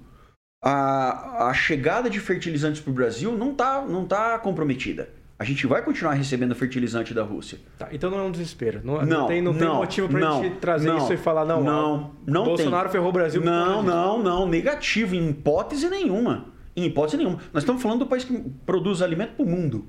a, 0.60 1.50
a 1.50 1.54
chegada 1.54 2.10
de 2.10 2.20
fertilizantes 2.20 2.82
para 2.82 2.90
o 2.90 2.96
Brasil 2.96 3.38
não 3.38 3.52
está 3.52 3.86
não 3.86 4.08
tá 4.08 4.40
comprometida. 4.40 5.15
A 5.38 5.44
gente 5.44 5.68
vai 5.68 5.82
continuar 5.82 6.14
recebendo 6.14 6.56
fertilizante 6.56 7.14
da 7.14 7.22
Rússia. 7.22 7.60
Tá, 7.78 7.90
então 7.92 8.10
não 8.10 8.20
é 8.20 8.22
um 8.22 8.32
desespero. 8.32 8.80
Não, 8.84 9.02
não, 9.02 9.06
não 9.06 9.28
tem, 9.28 9.42
não, 9.42 9.52
não 9.52 9.60
tem 9.60 9.68
motivo 9.68 10.08
para 10.08 10.30
a 10.30 10.42
gente 10.42 10.56
trazer 10.58 10.88
não, 10.88 10.98
isso 10.98 11.12
e 11.12 11.18
falar, 11.18 11.44
não, 11.44 11.62
não, 11.62 12.12
não 12.26 12.46
Bolsonaro 12.46 12.84
tem. 12.84 12.94
ferrou 12.94 13.10
o 13.10 13.12
Brasil. 13.12 13.44
Não, 13.44 13.84
não, 13.84 14.24
não. 14.24 14.48
Negativo, 14.48 15.14
em 15.14 15.30
hipótese 15.30 15.90
nenhuma. 15.90 16.46
Em 16.74 16.86
hipótese 16.86 17.18
nenhuma. 17.18 17.40
Nós 17.54 17.64
estamos 17.64 17.82
falando 17.82 18.00
do 18.00 18.06
país 18.06 18.24
que 18.24 18.38
produz 18.66 19.02
alimento 19.02 19.34
para 19.34 19.46
o 19.46 19.50
mundo. 19.50 19.86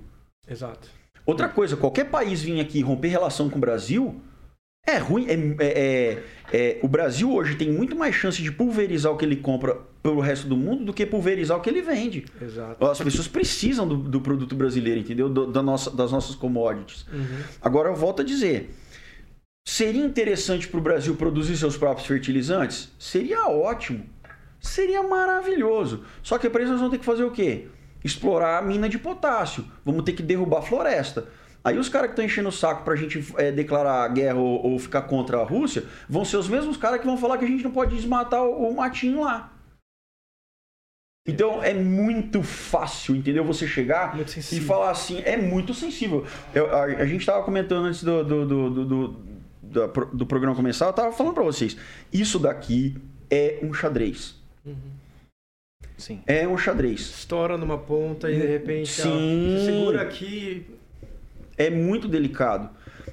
Exato. 0.49 0.89
Outra 1.25 1.49
coisa, 1.49 1.77
qualquer 1.77 2.05
país 2.05 2.43
vir 2.43 2.61
aqui 2.61 2.81
romper 2.81 3.09
relação 3.09 3.49
com 3.49 3.57
o 3.57 3.61
Brasil, 3.61 4.21
é 4.87 4.99
ruim. 4.99 5.27
É, 5.29 5.35
é, 5.35 5.67
é, 5.67 6.23
é, 6.53 6.79
o 6.83 6.89
Brasil 6.89 7.33
hoje 7.33 7.57
tem 7.57 7.71
muito 7.71 7.97
mais 7.97 8.15
chance 8.15 8.41
de 8.41 8.53
pulverizar 8.53 9.13
o 9.13 9.17
que 9.17 9.25
ele 9.25 9.37
compra 9.37 9.79
pelo 10.03 10.21
resto 10.21 10.47
do 10.47 10.57
mundo 10.57 10.85
do 10.85 10.93
que 10.93 11.05
pulverizar 11.05 11.59
o 11.59 11.61
que 11.61 11.69
ele 11.69 11.83
vende. 11.83 12.25
Exato. 12.41 12.87
As 12.87 13.01
pessoas 13.01 13.27
precisam 13.27 13.87
do, 13.87 13.97
do 13.97 14.21
produto 14.21 14.55
brasileiro, 14.55 15.01
entendeu? 15.01 15.29
Do, 15.29 15.51
da 15.51 15.63
nossa, 15.63 15.91
das 15.91 16.13
nossas 16.13 16.37
commodities. 16.37 17.05
Uhum. 17.13 17.41
Agora 17.61 17.89
eu 17.89 17.97
volto 17.97 18.23
a 18.23 18.25
dizer. 18.25 18.71
Seria 19.69 20.05
interessante 20.05 20.69
para 20.69 20.79
o 20.79 20.81
Brasil 20.81 21.17
produzir 21.17 21.57
seus 21.57 21.77
próprios 21.77 22.07
fertilizantes? 22.07 22.89
Seria 23.01 23.49
ótimo. 23.49 24.07
Seria 24.61 25.03
maravilhoso. 25.03 26.05
Só 26.23 26.39
que 26.39 26.49
para 26.49 26.63
isso 26.63 26.71
nós 26.71 26.81
vamos 26.81 26.93
ter 26.93 27.01
que 27.01 27.05
fazer 27.05 27.25
o 27.25 27.33
quê? 27.33 27.67
Explorar 28.05 28.59
a 28.59 28.63
mina 28.63 28.89
de 28.89 28.97
potássio. 28.97 29.65
Vamos 29.85 30.05
ter 30.05 30.13
que 30.13 30.23
derrubar 30.23 30.59
a 30.59 30.63
floresta. 30.63 31.27
Aí 31.67 31.77
os 31.79 31.89
caras 31.89 32.07
que 32.07 32.13
estão 32.13 32.25
enchendo 32.25 32.49
o 32.49 32.53
saco 32.53 32.85
para 32.85 32.93
a 32.93 32.97
gente 32.97 33.27
é, 33.37 33.51
declarar 33.51 34.07
guerra 34.15 34.39
ou, 34.39 34.65
ou, 34.65 34.79
ficar 34.79 35.03
contra 35.03 35.39
a 35.39 35.43
Rússia 35.43 35.83
vão 36.09 36.25
ser 36.25 36.37
os 36.37 36.49
mesmos 36.49 36.77
caras 36.77 37.01
que 37.01 37.07
vão 37.07 37.19
falar 37.19 37.39
que 37.39 37.45
a 37.45 37.49
gente 37.49 37.65
não 37.65 37.73
pode 37.73 37.93
desmatar 37.97 38.41
o, 38.45 38.71
o 38.71 38.77
matinho 38.77 39.23
lá. 39.23 39.53
Então 41.27 41.61
é 41.61 41.75
muito 41.75 42.41
fácil, 42.41 43.17
entendeu? 43.17 43.45
Você 43.45 43.67
chegar 43.67 44.17
e 44.53 44.61
falar 44.61 44.91
assim, 44.91 45.21
é 45.25 45.37
muito 45.37 45.75
sensível. 45.75 46.25
Eu, 46.55 46.73
a, 46.73 46.85
a, 46.85 47.05
gente 47.05 47.23
estava 47.23 47.43
comentando 47.43 47.87
antes 47.87 48.05
do, 48.05 48.23
do, 48.23 48.47
do, 48.47 48.85
do, 49.65 50.07
do, 50.13 50.25
programa 50.27 50.55
começar, 50.55 50.87
eu 50.87 50.91
estava 50.91 51.11
falando 51.11 51.35
para 51.35 51.43
vocês. 51.43 51.77
Isso 52.13 52.39
daqui 52.39 52.97
é 53.29 53.59
um 53.61 53.75
xadrez. 53.75 54.37
Uhum. 54.65 54.77
Sim. 55.99 56.23
É 56.29 56.47
um 56.47 56.57
xadrez. 56.57 57.01
Estoura 57.01 57.59
numa 57.59 57.79
ponta 57.79 58.31
e 58.31 58.39
de 58.39 58.47
repente 58.47 58.89
Sim. 58.89 59.65
Segura 59.65 60.03
aqui, 60.03 60.65
é 61.57 61.71
muito 61.71 62.09
delicado. 62.09 62.71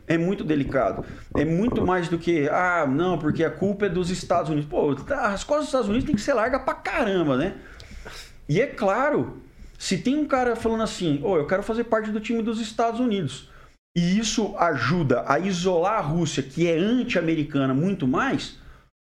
É 0.07 0.18
muito 0.18 0.44
delicado. 0.44 1.06
É 1.36 1.45
muito 1.45 1.86
mais 1.86 2.10
do 2.10 2.18
que, 2.18 2.49
ah, 2.49 2.86
não, 2.86 3.18
porque 3.18 3.44
a 3.44 3.49
culpa 3.49 3.86
é 3.86 3.90
dos 3.90 4.10
Estados 4.10 4.49
Unidos. 4.49 4.70
Pô, 4.70 4.95
tá, 4.95 5.28
as 5.28 5.44
costas 5.44 5.65
dos 5.65 5.70
Estados 5.70 5.90
Unidos 5.90 6.06
tem 6.06 6.15
que 6.15 6.22
ser 6.22 6.34
larga 6.34 6.60
pra 6.60 6.74
caramba, 6.74 7.38
né? 7.38 7.56
E 8.48 8.60
é 8.60 8.68
claro, 8.68 9.41
se 9.78 9.98
tem 9.98 10.18
um 10.18 10.26
cara 10.26 10.56
falando 10.56 10.84
assim, 10.84 11.22
oh, 11.24 11.38
eu 11.38 11.48
quero 11.48 11.64
fazer 11.64 11.86
parte 11.86 12.11
do 12.11 12.20
time 12.20 12.41
dos 12.41 12.60
Estados 12.60 12.99
Unidos, 12.99 13.49
e 13.95 14.18
isso 14.20 14.56
ajuda 14.57 15.24
a 15.28 15.40
isolar 15.40 15.99
a 15.99 16.02
Rússia, 16.02 16.44
que 16.44 16.68
é 16.68 16.76
anti-americana 16.78 17.74
muito 17.74 18.07
mais, 18.07 18.60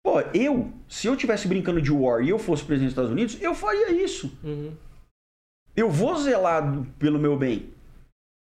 pô, 0.03 0.21
eu, 0.33 0.71
se 0.87 1.07
eu 1.07 1.15
tivesse 1.15 1.47
brincando 1.47 1.81
de 1.81 1.91
war 1.91 2.21
e 2.21 2.29
eu 2.29 2.39
fosse 2.39 2.63
presidente 2.63 2.89
dos 2.89 2.93
Estados 2.93 3.11
Unidos, 3.11 3.37
eu 3.41 3.53
faria 3.53 3.91
isso. 3.91 4.31
Uhum. 4.43 4.71
Eu 5.75 5.91
vou 5.91 6.15
zelar 6.17 6.83
pelo 6.97 7.19
meu 7.19 7.37
bem. 7.37 7.69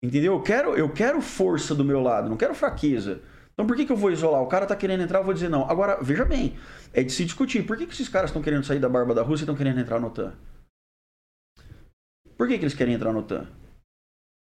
Entendeu? 0.03 0.33
Eu 0.33 0.43
quero, 0.43 0.77
eu 0.77 0.93
quero 0.93 1.21
força 1.21 1.75
do 1.75 1.85
meu 1.85 2.01
lado, 2.01 2.29
não 2.29 2.37
quero 2.37 2.55
fraqueza. 2.55 3.23
Então 3.53 3.67
por 3.67 3.77
que, 3.77 3.87
que 3.87 3.93
eu 3.93 3.97
vou 3.97 4.11
isolar? 4.11 4.43
O 4.43 4.49
cara 4.49 4.67
tá 4.67 4.75
querendo 4.75 5.03
entrar, 5.03 5.21
eu 5.21 5.25
vou 5.25 5.35
dizer 5.35 5.49
não. 5.49 5.71
Agora, 5.71 5.99
veja 6.03 6.25
bem, 6.25 6.57
é 6.93 7.03
de 7.03 7.13
se 7.13 7.25
discutir. 7.25 7.65
Por 7.65 7.77
que, 7.77 7.87
que 7.87 7.93
esses 7.93 8.09
caras 8.09 8.31
estão 8.31 8.43
querendo 8.43 8.65
sair 8.65 8.81
da 8.81 8.89
barba 8.89 9.15
da 9.15 9.23
Rússia 9.23 9.43
e 9.43 9.45
estão 9.45 9.55
querendo 9.55 9.79
entrar 9.79 10.01
no 10.01 10.09
OTAN? 10.09 10.35
Por 12.37 12.49
que, 12.49 12.59
que 12.59 12.65
eles 12.65 12.75
querem 12.75 12.95
entrar 12.95 13.13
no 13.13 13.21
OTAN? 13.21 13.47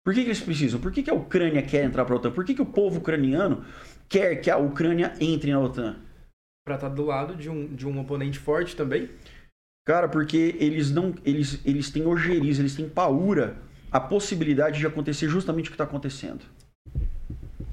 Por 0.04 0.14
que, 0.14 0.22
que 0.22 0.28
eles 0.28 0.40
precisam? 0.40 0.80
Por 0.80 0.92
que, 0.92 1.02
que 1.02 1.10
a 1.10 1.14
Ucrânia 1.14 1.62
quer 1.62 1.84
entrar 1.84 2.04
para 2.04 2.14
a 2.14 2.18
OTAN? 2.18 2.30
Por 2.30 2.44
que, 2.44 2.54
que 2.54 2.62
o 2.62 2.66
povo 2.66 2.98
ucraniano 2.98 3.64
quer 4.08 4.36
que 4.36 4.50
a 4.50 4.56
Ucrânia 4.56 5.14
entre 5.20 5.50
na 5.50 5.60
OTAN? 5.60 5.96
Para 6.64 6.76
estar 6.76 6.88
tá 6.88 6.94
do 6.94 7.04
lado 7.04 7.34
de 7.34 7.50
um, 7.50 7.74
de 7.74 7.88
um 7.88 7.98
oponente 7.98 8.38
forte 8.38 8.76
também? 8.76 9.10
Cara, 9.86 10.08
porque 10.08 10.56
eles 10.60 10.90
não. 10.90 11.14
Eles, 11.24 11.60
eles 11.66 11.90
têm 11.90 12.06
ojeriza, 12.06 12.62
eles 12.62 12.76
têm 12.76 12.88
paura 12.88 13.56
a 13.90 14.00
possibilidade 14.00 14.78
de 14.78 14.86
acontecer 14.86 15.28
justamente 15.28 15.66
o 15.66 15.70
que 15.70 15.74
está 15.74 15.84
acontecendo. 15.84 16.40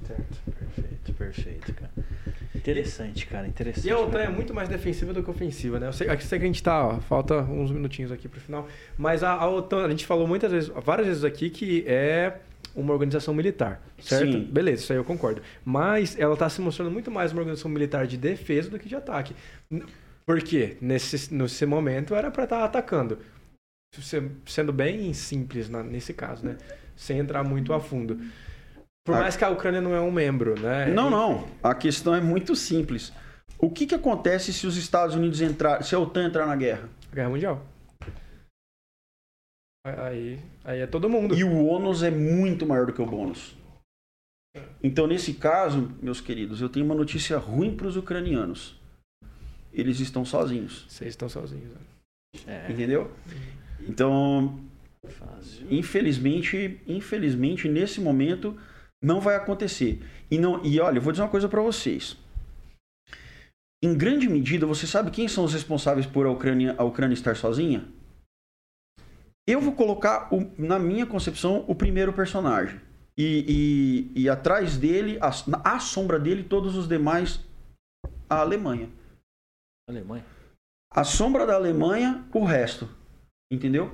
Certo, 0.06 0.38
perfeito, 0.46 1.14
perfeito, 1.14 1.74
cara. 1.74 1.92
Interessante, 2.56 3.26
cara, 3.28 3.48
interessante. 3.48 3.88
E 3.88 3.92
a 3.92 4.00
OTAN 4.00 4.20
é 4.20 4.30
muito 4.30 4.54
mais 4.54 4.68
defensiva 4.68 5.14
do 5.14 5.24
que 5.24 5.30
ofensiva, 5.30 5.80
né? 5.80 5.88
Eu 5.88 5.94
sei, 5.94 6.10
eu 6.10 6.20
sei 6.20 6.40
que 6.40 6.44
a 6.44 6.48
gente 6.48 6.62
tá, 6.62 6.86
ó, 6.86 7.00
falta 7.00 7.38
uns 7.42 7.72
minutinhos 7.72 8.12
aqui 8.12 8.28
pro 8.28 8.42
final, 8.42 8.68
mas 8.98 9.24
a, 9.24 9.32
a, 9.32 9.50
OTAN, 9.50 9.86
a 9.86 9.90
gente 9.90 10.06
falou 10.06 10.28
muitas 10.28 10.52
vezes, 10.52 10.72
várias 10.84 11.08
vezes 11.08 11.24
aqui 11.24 11.50
que 11.50 11.86
é 11.88 12.38
uma 12.76 12.94
organização 12.94 13.34
militar, 13.34 13.82
certo? 14.00 14.34
Sim. 14.34 14.44
Beleza, 14.52 14.84
isso 14.84 14.92
aí 14.92 15.00
eu 15.00 15.04
concordo. 15.04 15.42
Mas 15.64 16.20
ela 16.20 16.34
está 16.34 16.50
se 16.50 16.60
mostrando 16.62 16.92
muito 16.92 17.10
mais 17.10 17.32
uma 17.32 17.42
organização 17.42 17.72
militar 17.72 18.06
de 18.06 18.18
defesa 18.18 18.70
do 18.70 18.78
que 18.78 18.90
de 18.90 18.96
ataque. 18.96 19.36
Por 20.26 20.42
quê? 20.42 20.78
Nesse, 20.82 21.34
nesse 21.34 21.66
momento 21.66 22.14
era 22.14 22.30
para 22.30 22.44
estar 22.44 22.60
tá 22.60 22.66
atacando 22.66 23.18
sendo 24.46 24.72
bem 24.72 25.14
simples 25.14 25.70
nesse 25.70 26.14
caso, 26.14 26.46
né? 26.46 26.58
Sem 26.96 27.20
entrar 27.20 27.44
muito 27.44 27.74
a 27.74 27.80
fundo. 27.80 28.20
Por 29.06 29.16
mais 29.16 29.38
que 29.38 29.44
a 29.44 29.50
Ucrânia 29.50 29.80
não 29.80 29.96
é 29.96 30.02
um 30.02 30.12
membro, 30.12 30.60
né? 30.60 30.88
Não, 30.88 31.10
não. 31.10 31.48
A 31.64 31.74
questão 31.74 32.14
é 32.14 32.20
muito 32.20 32.56
simples. 32.56 33.14
O 33.58 33.72
que, 33.72 33.88
que 33.88 33.96
acontece 33.96 34.52
se 34.52 34.68
os 34.68 34.76
Estados 34.76 35.16
Unidos 35.16 35.42
entrar, 35.42 35.84
se 35.84 35.96
a 35.96 36.00
OTAN 36.00 36.26
entrar 36.26 36.46
na 36.46 36.56
guerra? 36.56 36.90
Guerra 37.14 37.30
mundial. 37.30 37.66
Aí, 39.86 40.40
aí 40.66 40.82
é 40.82 40.88
todo 40.88 41.10
mundo. 41.10 41.36
E 41.36 41.44
o 41.44 41.66
ônus 41.66 42.04
é 42.04 42.12
muito 42.12 42.66
maior 42.66 42.86
do 42.86 42.94
que 42.94 43.02
o 43.02 43.06
bônus. 43.06 43.56
Então, 44.84 45.08
nesse 45.08 45.34
caso, 45.34 45.96
meus 46.02 46.20
queridos, 46.20 46.62
eu 46.62 46.70
tenho 46.70 46.86
uma 46.86 46.96
notícia 46.96 47.38
ruim 47.38 47.76
para 47.76 47.88
os 47.88 47.96
ucranianos. 47.96 48.80
Eles 49.72 50.00
estão 50.00 50.26
sozinhos. 50.26 50.86
Vocês 50.90 51.12
estão 51.12 51.30
sozinhos. 51.30 51.70
Né? 51.70 52.66
É. 52.68 52.72
Entendeu? 52.72 53.12
Então, 53.82 54.60
infelizmente, 55.70 56.82
infelizmente 56.88 57.68
nesse 57.68 58.02
momento 58.02 58.58
não 59.02 59.20
vai 59.20 59.36
acontecer. 59.36 60.02
E 60.30 60.38
não, 60.38 60.64
e 60.66 60.80
olha, 60.80 60.98
eu 60.98 61.02
vou 61.02 61.12
dizer 61.12 61.24
uma 61.24 61.30
coisa 61.30 61.48
para 61.48 61.62
vocês. 61.62 62.18
Em 63.84 63.96
grande 63.96 64.28
medida, 64.28 64.66
você 64.66 64.88
sabe 64.88 65.12
quem 65.12 65.28
são 65.28 65.44
os 65.44 65.54
responsáveis 65.54 66.06
por 66.08 66.26
a 66.26 66.32
Ucrânia, 66.32 66.76
a 66.78 66.84
Ucrânia 66.84 67.14
estar 67.14 67.36
sozinha? 67.36 67.88
Eu 69.48 69.62
vou 69.62 69.74
colocar, 69.74 70.34
o, 70.34 70.52
na 70.58 70.80
minha 70.80 71.06
concepção, 71.06 71.64
o 71.68 71.76
primeiro 71.76 72.12
personagem. 72.12 72.82
E, 73.16 74.12
e, 74.16 74.24
e 74.24 74.30
atrás 74.30 74.78
dele, 74.78 75.18
à 75.22 75.80
sombra 75.80 76.20
dele, 76.20 76.44
todos 76.44 76.76
os 76.76 76.88
demais, 76.88 77.40
a 78.30 78.40
Alemanha. 78.40 78.90
Alemanha? 79.90 80.26
A 80.92 81.04
sombra 81.04 81.46
da 81.46 81.56
Alemanha, 81.56 82.26
o 82.34 82.44
resto. 82.44 82.90
Entendeu? 83.52 83.92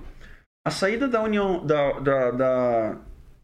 A 0.65 0.71
saída 0.71 1.07
da 1.07 1.21
União 1.21 1.65
da, 1.65 1.99
da, 1.99 2.31
da 2.31 3.01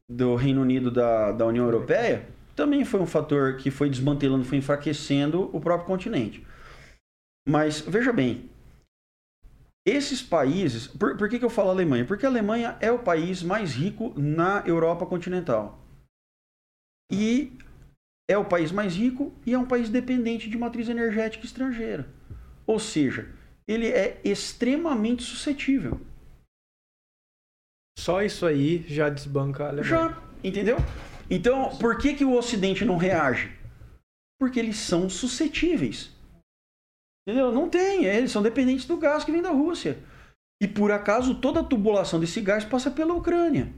do 0.10 0.36
Reino 0.36 0.62
Unido 0.62 0.90
da, 0.90 1.32
da 1.32 1.46
União 1.46 1.66
Europeia 1.66 2.28
também 2.56 2.84
foi 2.84 3.00
um 3.00 3.06
fator 3.06 3.58
que 3.58 3.70
foi 3.70 3.90
desmantelando, 3.90 4.44
foi 4.44 4.58
enfraquecendo 4.58 5.56
o 5.56 5.62
próprio 5.62 5.88
continente. 5.88 6.46
Mas 7.48 7.80
veja 7.80 8.12
bem, 8.12 8.50
esses 9.86 10.22
países. 10.22 10.88
Por, 10.88 11.16
por 11.18 11.30
que, 11.30 11.40
que 11.40 11.46
eu 11.46 11.50
falo 11.50 11.70
Alemanha? 11.70 12.06
Porque 12.06 12.26
a 12.26 12.30
Alemanha 12.30 12.78
é 12.82 12.92
o 12.92 13.00
país 13.00 13.42
mais 13.42 13.74
rico 13.74 14.14
na 14.20 14.64
Europa 14.66 15.06
continental. 15.06 15.84
E 17.12 17.58
é 18.30 18.38
o 18.38 18.46
país 18.46 18.72
mais 18.72 18.96
rico 18.96 19.34
e 19.46 19.54
é 19.54 19.58
um 19.58 19.66
país 19.66 19.90
dependente 19.90 20.50
de 20.50 20.58
matriz 20.58 20.90
energética 20.90 21.46
estrangeira. 21.46 22.08
Ou 22.68 22.80
seja, 22.80 23.34
ele 23.70 23.88
é 23.88 24.20
extremamente 24.24 25.22
suscetível. 25.22 26.02
Só 28.00 28.24
isso 28.24 28.48
aí 28.48 28.84
já 28.88 29.10
desbanca 29.10 29.66
a 29.66 29.68
Alemanha. 29.68 29.88
Já, 29.88 30.24
entendeu? 30.44 30.78
Então, 31.30 31.78
por 31.78 32.00
que, 32.00 32.16
que 32.16 32.26
o 32.26 32.34
Ocidente 32.34 32.84
não 32.84 32.98
reage? 32.98 33.56
Porque 34.40 34.60
eles 34.60 34.78
são 34.78 35.08
suscetíveis. 35.08 36.12
Entendeu? 37.28 37.52
Não 37.52 37.70
tem. 37.70 38.06
Eles 38.06 38.32
são 38.32 38.42
dependentes 38.42 38.88
do 38.88 38.98
gás 38.98 39.24
que 39.24 39.32
vem 39.32 39.42
da 39.42 39.52
Rússia. 39.52 40.00
E 40.60 40.68
por 40.68 40.92
acaso 40.92 41.40
toda 41.40 41.60
a 41.60 41.64
tubulação 41.64 42.20
desse 42.20 42.42
gás 42.42 42.66
passa 42.66 42.90
pela 42.90 43.14
Ucrânia. 43.14 43.72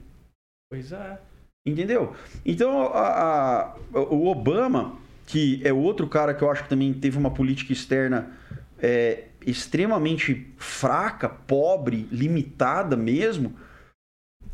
Pois 0.69 0.93
é. 0.93 1.19
Entendeu? 1.68 2.15
Então, 2.45 2.93
a, 2.93 3.73
a, 3.73 3.76
o 3.93 4.27
Obama, 4.27 4.97
que 5.27 5.59
é 5.65 5.73
outro 5.73 6.07
cara 6.07 6.34
que 6.34 6.43
eu 6.43 6.49
acho 6.49 6.63
que 6.63 6.69
também 6.69 6.93
teve 6.93 7.18
uma 7.18 7.34
política 7.34 7.73
externa 7.73 8.31
é, 8.80 9.31
extremamente 9.45 10.53
fraca, 10.57 11.27
pobre, 11.30 12.07
limitada 12.11 12.95
mesmo, 12.95 13.55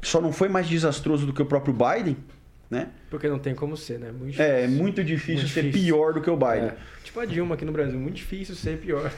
só 0.01 0.21
não 0.21 0.31
foi 0.31 0.49
mais 0.49 0.67
desastroso 0.67 1.25
do 1.25 1.33
que 1.33 1.41
o 1.41 1.45
próprio 1.45 1.73
Biden, 1.73 2.17
né? 2.69 2.89
Porque 3.09 3.29
não 3.29 3.39
tem 3.39 3.55
como 3.55 3.77
ser, 3.77 3.97
né? 3.97 4.11
Muito 4.11 4.41
é, 4.41 4.65
é 4.65 4.67
muito 4.67 5.01
difícil 5.01 5.35
muito 5.35 5.53
ser 5.53 5.63
difícil. 5.63 5.85
pior 5.85 6.13
do 6.13 6.19
que 6.19 6.29
o 6.29 6.35
Biden. 6.35 6.65
É. 6.65 6.75
Tipo 7.01 7.21
a 7.21 7.25
Dilma 7.25 7.55
aqui 7.55 7.63
no 7.63 7.71
Brasil, 7.71 7.97
muito 7.97 8.15
difícil 8.15 8.53
ser 8.53 8.77
pior. 8.77 9.09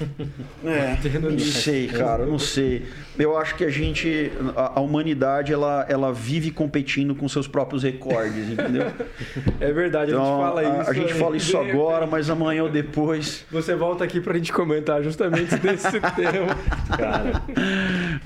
É, 0.63 0.97
não 1.19 1.39
sei, 1.39 1.87
cara, 1.87 2.25
não 2.25 2.37
sei. 2.37 2.85
Eu 3.17 3.37
acho 3.37 3.55
que 3.55 3.63
a 3.63 3.69
gente, 3.69 4.31
a, 4.55 4.79
a, 4.79 4.81
humanidade, 4.81 5.53
ela, 5.53 5.85
ela 5.89 6.13
vive 6.13 6.51
competindo 6.51 7.15
com 7.15 7.27
seus 7.27 7.47
próprios 7.47 7.81
recordes, 7.81 8.49
entendeu? 8.49 8.91
É 9.59 9.71
verdade, 9.71 10.11
então, 10.11 10.21
a 10.21 10.25
gente 10.25 10.35
então, 10.35 10.39
fala 10.39 10.63
isso. 10.63 10.89
A, 10.89 10.91
a 10.91 10.93
gente 10.93 11.13
fala 11.13 11.37
isso 11.37 11.57
agora, 11.57 12.05
mas 12.05 12.29
amanhã 12.29 12.63
ou 12.63 12.69
depois... 12.69 13.45
Você 13.51 13.75
volta 13.75 14.03
aqui 14.03 14.19
pra 14.19 14.33
gente 14.35 14.51
comentar 14.51 15.01
justamente 15.01 15.55
desse 15.57 15.91
tema. 15.91 16.55
Cara, 16.95 17.41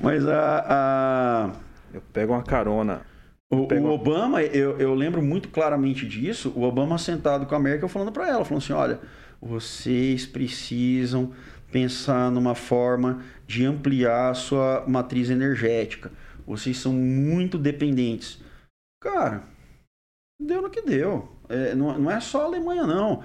mas 0.01 0.27
a... 0.27 0.65
a... 0.67 1.51
Eu 1.93 2.01
pego 2.11 2.33
uma 2.33 2.43
carona 2.43 3.01
o, 3.53 3.67
o, 3.67 3.91
Obama, 3.91 4.41
eu, 4.41 4.79
eu 4.79 4.93
lembro 4.93 5.21
muito 5.21 5.49
claramente 5.49 6.07
disso, 6.07 6.51
o 6.55 6.63
Obama 6.63 6.97
sentado 6.97 7.45
com 7.45 7.55
a 7.55 7.59
Merkel 7.59 7.87
falando 7.87 8.11
para 8.11 8.27
ela, 8.27 8.43
falando 8.43 8.63
assim, 8.63 8.73
olha, 8.73 8.99
vocês 9.41 10.25
precisam 10.25 11.31
pensar 11.71 12.31
numa 12.31 12.55
forma 12.55 13.23
de 13.47 13.65
ampliar 13.65 14.31
a 14.31 14.33
sua 14.33 14.83
matriz 14.87 15.29
energética. 15.29 16.11
Vocês 16.45 16.77
são 16.77 16.93
muito 16.93 17.57
dependentes. 17.57 18.41
Cara, 19.01 19.43
deu 20.39 20.61
no 20.61 20.69
que 20.69 20.81
deu. 20.81 21.29
É, 21.49 21.73
não, 21.73 21.97
não 21.97 22.11
é 22.11 22.19
só 22.19 22.41
a 22.41 22.45
Alemanha, 22.45 22.85
não 22.85 23.23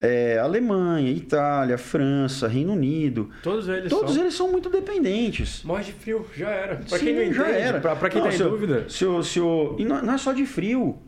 é, 0.00 0.38
Alemanha, 0.38 1.10
Itália, 1.10 1.76
França, 1.76 2.46
Reino 2.46 2.72
Unido. 2.72 3.30
Todos 3.42 3.68
eles 3.68 3.90
Todos 3.90 4.14
são. 4.14 4.22
eles 4.22 4.34
são 4.34 4.50
muito 4.52 4.70
dependentes. 4.70 5.64
Morre 5.64 5.84
de 5.84 5.92
frio, 5.92 6.26
já 6.36 6.50
era. 6.50 6.76
Pra 6.76 6.98
Sim, 6.98 7.04
quem 7.04 7.14
não 7.14 7.22
entende, 7.22 7.36
já 7.36 7.48
era. 7.48 7.80
Pra, 7.80 7.96
pra 7.96 8.08
quem 8.08 8.22
não, 8.22 8.28
tá 8.28 8.34
em 8.34 8.38
dúvida. 8.38 8.88
Se 8.88 9.04
se 9.24 9.40
e 9.40 9.84
não, 9.84 10.02
não, 10.02 10.14
é 10.14 10.18
só 10.18 10.32
de 10.32 10.46
frio. 10.46 10.98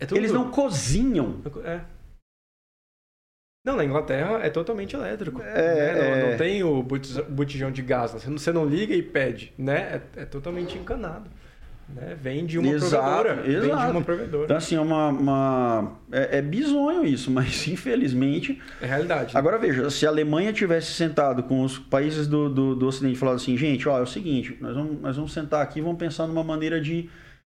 É 0.00 0.06
eles 0.16 0.32
não 0.32 0.50
cozinham. 0.50 1.40
É. 1.64 1.80
Não, 3.64 3.76
na 3.76 3.84
Inglaterra 3.84 4.40
é 4.42 4.50
totalmente 4.50 4.94
elétrico. 4.94 5.40
É, 5.40 5.94
né? 5.94 5.94
não, 5.94 6.26
não, 6.26 6.32
é. 6.32 6.36
tem 6.36 6.62
o 6.62 6.82
botijão 6.82 7.70
de 7.70 7.82
gás. 7.82 8.12
Você 8.12 8.52
não 8.52 8.66
liga 8.66 8.94
e 8.94 9.02
pede, 9.02 9.54
né? 9.56 10.02
É, 10.16 10.22
é 10.22 10.24
totalmente 10.26 10.76
encanado. 10.76 11.30
Né? 11.88 12.16
Vem 12.20 12.46
de 12.46 12.58
uma 12.58 12.68
exato, 12.68 13.02
provedora. 13.02 13.50
Exato. 13.50 13.76
Vem 13.76 13.86
de 13.86 13.90
uma 13.90 14.02
provedora. 14.02 14.44
Então, 14.44 14.56
assim, 14.56 14.76
é 14.76 14.80
uma. 14.80 15.08
uma 15.08 15.92
é, 16.10 16.38
é, 16.38 16.42
bizonho 16.42 17.04
isso, 17.04 17.30
mas 17.32 17.66
infelizmente. 17.68 18.60
É 18.80 18.86
realidade. 18.86 19.34
Né? 19.34 19.38
Agora 19.38 19.58
veja, 19.58 19.90
se 19.90 20.06
a 20.06 20.08
Alemanha 20.08 20.52
tivesse 20.52 20.92
sentado 20.92 21.42
com 21.42 21.62
os 21.62 21.78
países 21.78 22.26
do, 22.26 22.48
do, 22.48 22.74
do 22.74 22.86
Ocidente 22.86 23.14
e 23.14 23.18
falado 23.18 23.36
assim, 23.36 23.56
gente, 23.56 23.88
ó, 23.88 23.98
é 23.98 24.02
o 24.02 24.06
seguinte, 24.06 24.56
nós 24.60 24.74
vamos, 24.74 25.00
nós 25.00 25.16
vamos 25.16 25.32
sentar 25.32 25.62
aqui 25.62 25.78
e 25.78 25.82
vamos 25.82 25.98
pensar 25.98 26.26
numa 26.26 26.44
maneira 26.44 26.80
de, 26.80 27.10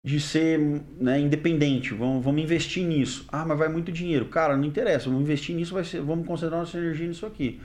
de 0.03 0.19
ser 0.19 0.60
né, 0.99 1.19
independente, 1.19 1.93
vamos, 1.93 2.23
vamos 2.23 2.41
investir 2.41 2.84
nisso. 2.84 3.26
Ah, 3.31 3.45
mas 3.45 3.57
vai 3.57 3.69
muito 3.69 3.91
dinheiro. 3.91 4.26
Cara, 4.26 4.57
não 4.57 4.65
interessa, 4.65 5.06
vamos 5.06 5.22
investir 5.22 5.56
nisso, 5.56 5.73
vai 5.73 5.84
ser, 5.84 6.02
vamos 6.02 6.27
concentrar 6.27 6.60
nossa 6.60 6.77
energia 6.77 7.07
nisso 7.07 7.26
aqui. 7.26 7.61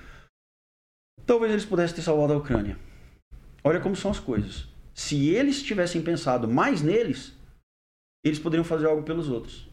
Talvez 1.24 1.52
eles 1.52 1.64
pudessem 1.64 1.96
ter 1.96 2.02
salvado 2.02 2.32
a 2.32 2.36
Ucrânia. 2.36 2.76
Olha 3.62 3.78
como 3.78 3.94
são 3.94 4.10
as 4.10 4.18
coisas 4.18 4.69
se 4.94 5.30
eles 5.30 5.62
tivessem 5.62 6.02
pensado 6.02 6.48
mais 6.48 6.82
neles, 6.82 7.34
eles 8.24 8.38
poderiam 8.38 8.64
fazer 8.64 8.86
algo 8.86 9.02
pelos 9.02 9.28
outros. 9.28 9.68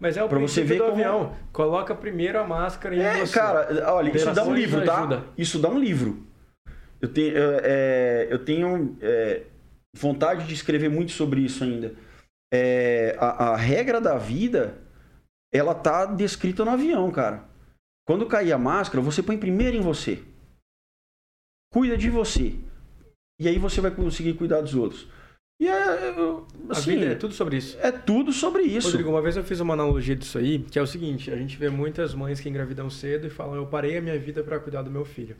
Mas 0.00 0.16
é 0.16 0.22
o 0.22 0.28
pra 0.28 0.38
você 0.38 0.62
ver 0.62 0.78
do 0.78 0.84
como... 0.84 0.94
avião. 0.94 1.36
Coloca 1.52 1.94
primeiro 1.94 2.38
a 2.38 2.46
máscara 2.46 2.94
e 2.94 3.00
é, 3.00 3.26
você. 3.26 3.34
cara, 3.34 3.92
olha, 3.92 4.14
isso 4.14 4.32
dá 4.32 4.44
um 4.44 4.54
livro, 4.54 4.84
tá? 4.84 4.98
Ajuda. 4.98 5.24
Isso 5.36 5.58
dá 5.58 5.68
um 5.68 5.78
livro. 5.78 6.26
Eu 7.00 7.12
tenho, 7.12 7.32
é, 7.36 8.26
eu 8.30 8.44
tenho 8.44 8.96
é, 9.00 9.44
vontade 9.94 10.46
de 10.46 10.54
escrever 10.54 10.88
muito 10.88 11.12
sobre 11.12 11.40
isso 11.40 11.64
ainda. 11.64 11.94
É, 12.52 13.16
a, 13.18 13.50
a, 13.50 13.56
regra 13.56 14.00
da 14.00 14.16
vida, 14.16 14.78
ela 15.52 15.74
tá 15.74 16.06
descrita 16.06 16.64
no 16.64 16.70
avião, 16.70 17.10
cara. 17.10 17.44
Quando 18.06 18.26
cair 18.26 18.52
a 18.52 18.58
máscara, 18.58 19.02
você 19.02 19.22
põe 19.22 19.36
primeiro 19.36 19.76
em 19.76 19.80
você. 19.80 20.22
Cuida 21.72 21.96
de 21.96 22.08
você. 22.08 22.54
E 23.40 23.46
aí 23.46 23.58
você 23.58 23.80
vai 23.80 23.90
conseguir 23.90 24.34
cuidar 24.34 24.60
dos 24.60 24.74
outros. 24.74 25.06
E 25.60 25.68
é, 25.68 26.14
assim, 26.70 27.02
é 27.04 27.14
tudo 27.16 27.34
sobre 27.34 27.56
isso. 27.56 27.76
É 27.80 27.90
tudo 27.90 28.32
sobre 28.32 28.62
isso. 28.62 28.90
Rodrigo, 28.90 29.10
uma 29.10 29.20
vez 29.20 29.36
eu 29.36 29.42
fiz 29.42 29.58
uma 29.58 29.74
analogia 29.74 30.14
disso 30.14 30.38
aí, 30.38 30.60
que 30.60 30.78
é 30.78 30.82
o 30.82 30.86
seguinte: 30.86 31.30
a 31.30 31.36
gente 31.36 31.56
vê 31.56 31.68
muitas 31.68 32.14
mães 32.14 32.40
que 32.40 32.48
engravidam 32.48 32.88
cedo 32.88 33.26
e 33.26 33.30
falam, 33.30 33.56
eu 33.56 33.66
parei 33.66 33.98
a 33.98 34.00
minha 34.00 34.18
vida 34.18 34.42
para 34.44 34.60
cuidar 34.60 34.82
do 34.82 34.90
meu 34.90 35.04
filho. 35.04 35.36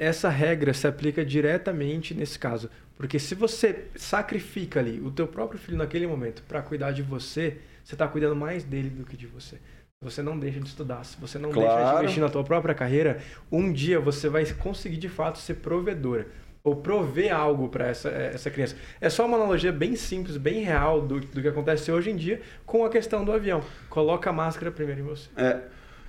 Essa 0.00 0.30
regra 0.30 0.72
se 0.72 0.86
aplica 0.86 1.22
diretamente 1.22 2.14
nesse 2.14 2.38
caso. 2.38 2.70
Porque 2.96 3.18
se 3.18 3.34
você 3.34 3.88
sacrifica 3.96 4.80
ali 4.80 4.98
o 5.00 5.10
teu 5.10 5.26
próprio 5.26 5.60
filho 5.60 5.76
naquele 5.76 6.06
momento 6.06 6.42
para 6.48 6.62
cuidar 6.62 6.92
de 6.92 7.02
você, 7.02 7.58
você 7.84 7.94
está 7.94 8.08
cuidando 8.08 8.34
mais 8.34 8.64
dele 8.64 8.88
do 8.88 9.04
que 9.04 9.16
de 9.16 9.26
você. 9.26 9.58
Você 10.02 10.22
não 10.22 10.38
deixa 10.38 10.58
de 10.58 10.68
estudar, 10.68 11.04
se 11.04 11.20
você 11.20 11.38
não 11.38 11.50
claro. 11.50 11.68
deixa 11.68 11.90
de 11.90 11.98
investir 11.98 12.22
na 12.22 12.30
tua 12.30 12.42
própria 12.42 12.74
carreira, 12.74 13.22
um 13.52 13.70
dia 13.70 14.00
você 14.00 14.30
vai 14.30 14.50
conseguir 14.54 14.96
de 14.96 15.10
fato 15.10 15.38
ser 15.38 15.56
provedora 15.56 16.28
ou 16.62 16.76
prover 16.76 17.34
algo 17.34 17.68
para 17.68 17.86
essa, 17.86 18.08
eh, 18.08 18.32
essa 18.34 18.50
criança. 18.50 18.76
É 19.00 19.08
só 19.08 19.26
uma 19.26 19.36
analogia 19.36 19.72
bem 19.72 19.96
simples, 19.96 20.36
bem 20.36 20.62
real 20.62 21.00
do, 21.00 21.20
do 21.20 21.40
que 21.40 21.48
acontece 21.48 21.90
hoje 21.90 22.10
em 22.10 22.16
dia 22.16 22.40
com 22.66 22.84
a 22.84 22.90
questão 22.90 23.24
do 23.24 23.32
avião. 23.32 23.62
Coloca 23.88 24.30
a 24.30 24.32
máscara 24.32 24.70
primeiro 24.70 25.00
em 25.00 25.04
você. 25.04 25.28
É. 25.36 25.60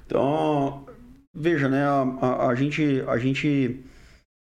Então, 0.06 0.86
veja, 1.34 1.70
né? 1.70 1.86
A, 1.86 2.02
a, 2.22 2.48
a, 2.50 2.56
gente, 2.56 3.04
a, 3.08 3.18
gente, 3.18 3.80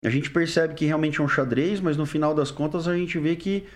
a 0.05 0.11
gente 0.11 0.31
percebe 0.31 0.75
que 0.75 0.85
realmente 0.85 1.21
é 1.21 1.25
um 1.25 1.29
xadrez, 1.29 1.81
mas 1.81 1.97
no 1.97 2.07
final 2.07 2.35
das 2.35 2.51
contas 2.51 2.89
a 2.89 2.97
gente 2.97 3.19
vê 3.19 3.37
que 3.37 3.67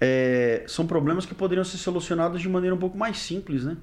é, 0.00 0.64
são 0.66 0.86
problemas 0.86 1.26
que 1.26 1.34
poderiam 1.34 1.64
ser 1.64 1.76
solucionados 1.76 2.40
de 2.40 2.48
maneira 2.48 2.74
um 2.74 2.78
pouco 2.78 2.96
mais 2.96 3.18
simples, 3.18 3.64
né? 3.64 3.76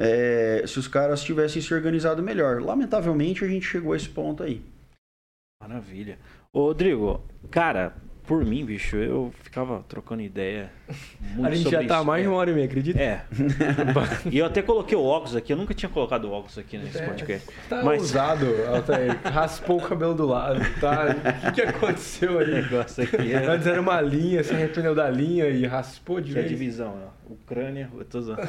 É, 0.00 0.64
se 0.66 0.78
os 0.78 0.86
caras 0.86 1.22
tivessem 1.22 1.62
se 1.62 1.72
organizado 1.72 2.22
melhor. 2.22 2.60
Lamentavelmente 2.60 3.44
a 3.44 3.48
gente 3.48 3.66
chegou 3.66 3.92
a 3.92 3.96
esse 3.96 4.08
ponto 4.08 4.42
aí. 4.42 4.62
Maravilha. 5.60 6.18
Ô, 6.58 6.62
Rodrigo, 6.62 7.20
cara, 7.52 7.92
por 8.26 8.44
mim, 8.44 8.64
bicho, 8.64 8.96
eu 8.96 9.32
ficava 9.44 9.84
trocando 9.88 10.22
ideia. 10.22 10.72
a 11.40 11.54
gente 11.54 11.70
já 11.70 11.78
tá 11.84 11.98
isso, 11.98 12.04
mais 12.04 12.24
de 12.24 12.28
uma 12.28 12.36
hora 12.36 12.50
e 12.50 12.52
meia, 12.52 12.66
acredita? 12.66 13.00
É. 13.00 13.22
e 14.28 14.38
eu 14.38 14.44
até 14.44 14.60
coloquei 14.60 14.98
o 14.98 15.04
óculos 15.04 15.36
aqui, 15.36 15.52
eu 15.52 15.56
nunca 15.56 15.72
tinha 15.72 15.88
colocado 15.88 16.24
o 16.24 16.32
óculos 16.32 16.58
aqui 16.58 16.76
nesse 16.76 16.98
é, 16.98 17.06
podcast. 17.06 17.48
Tá 17.68 17.84
Mas... 17.84 18.02
usado, 18.02 18.44
Altair. 18.74 19.20
Raspou 19.22 19.78
o 19.78 19.80
cabelo 19.80 20.14
do 20.14 20.26
lado, 20.26 20.58
tá? 20.80 21.14
O 21.48 21.52
que, 21.52 21.62
que 21.62 21.68
aconteceu 21.68 22.40
aí? 22.40 22.50
negócio 22.60 23.04
aqui 23.04 23.32
é... 23.32 23.46
Antes 23.46 23.68
era 23.68 23.80
uma 23.80 24.00
linha, 24.00 24.42
você 24.42 24.52
arrependeu 24.52 24.96
da 24.96 25.08
linha 25.08 25.48
e 25.48 25.64
raspou 25.64 26.20
de 26.20 26.30
que 26.30 26.34
vez. 26.34 26.46
é 26.46 26.48
divisão, 26.48 26.98
ó. 27.06 27.17
Ucrânia, 27.34 27.90
eu 27.96 28.04
tô 28.04 28.20
zoando. 28.20 28.42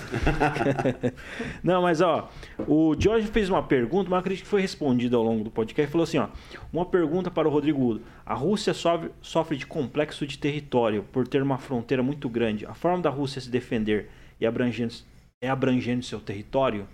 Não, 1.63 1.81
mas 1.81 2.01
ó, 2.01 2.29
o 2.67 2.95
Jorge 2.99 3.27
fez 3.27 3.49
uma 3.49 3.63
pergunta, 3.63 4.09
mas 4.09 4.19
acredito 4.19 4.43
que 4.43 4.49
foi 4.49 4.61
respondida 4.61 5.15
ao 5.15 5.23
longo 5.23 5.43
do 5.43 5.51
podcast. 5.51 5.91
Falou 5.91 6.03
assim: 6.03 6.17
ó, 6.17 6.29
uma 6.71 6.85
pergunta 6.85 7.29
para 7.31 7.47
o 7.47 7.51
Rodrigo 7.51 7.83
Udo. 7.83 8.01
A 8.25 8.33
Rússia 8.33 8.73
sofre, 8.73 9.11
sofre 9.21 9.57
de 9.57 9.65
complexo 9.65 10.25
de 10.25 10.37
território 10.37 11.03
por 11.11 11.27
ter 11.27 11.41
uma 11.41 11.57
fronteira 11.57 12.03
muito 12.03 12.29
grande. 12.29 12.65
A 12.65 12.73
forma 12.73 13.01
da 13.01 13.09
Rússia 13.09 13.41
se 13.41 13.49
defender 13.49 14.09
e 14.39 14.45
abrangendo, 14.45 14.93
é 15.41 15.49
abrangendo 15.49 16.03
seu 16.03 16.19
território? 16.19 16.87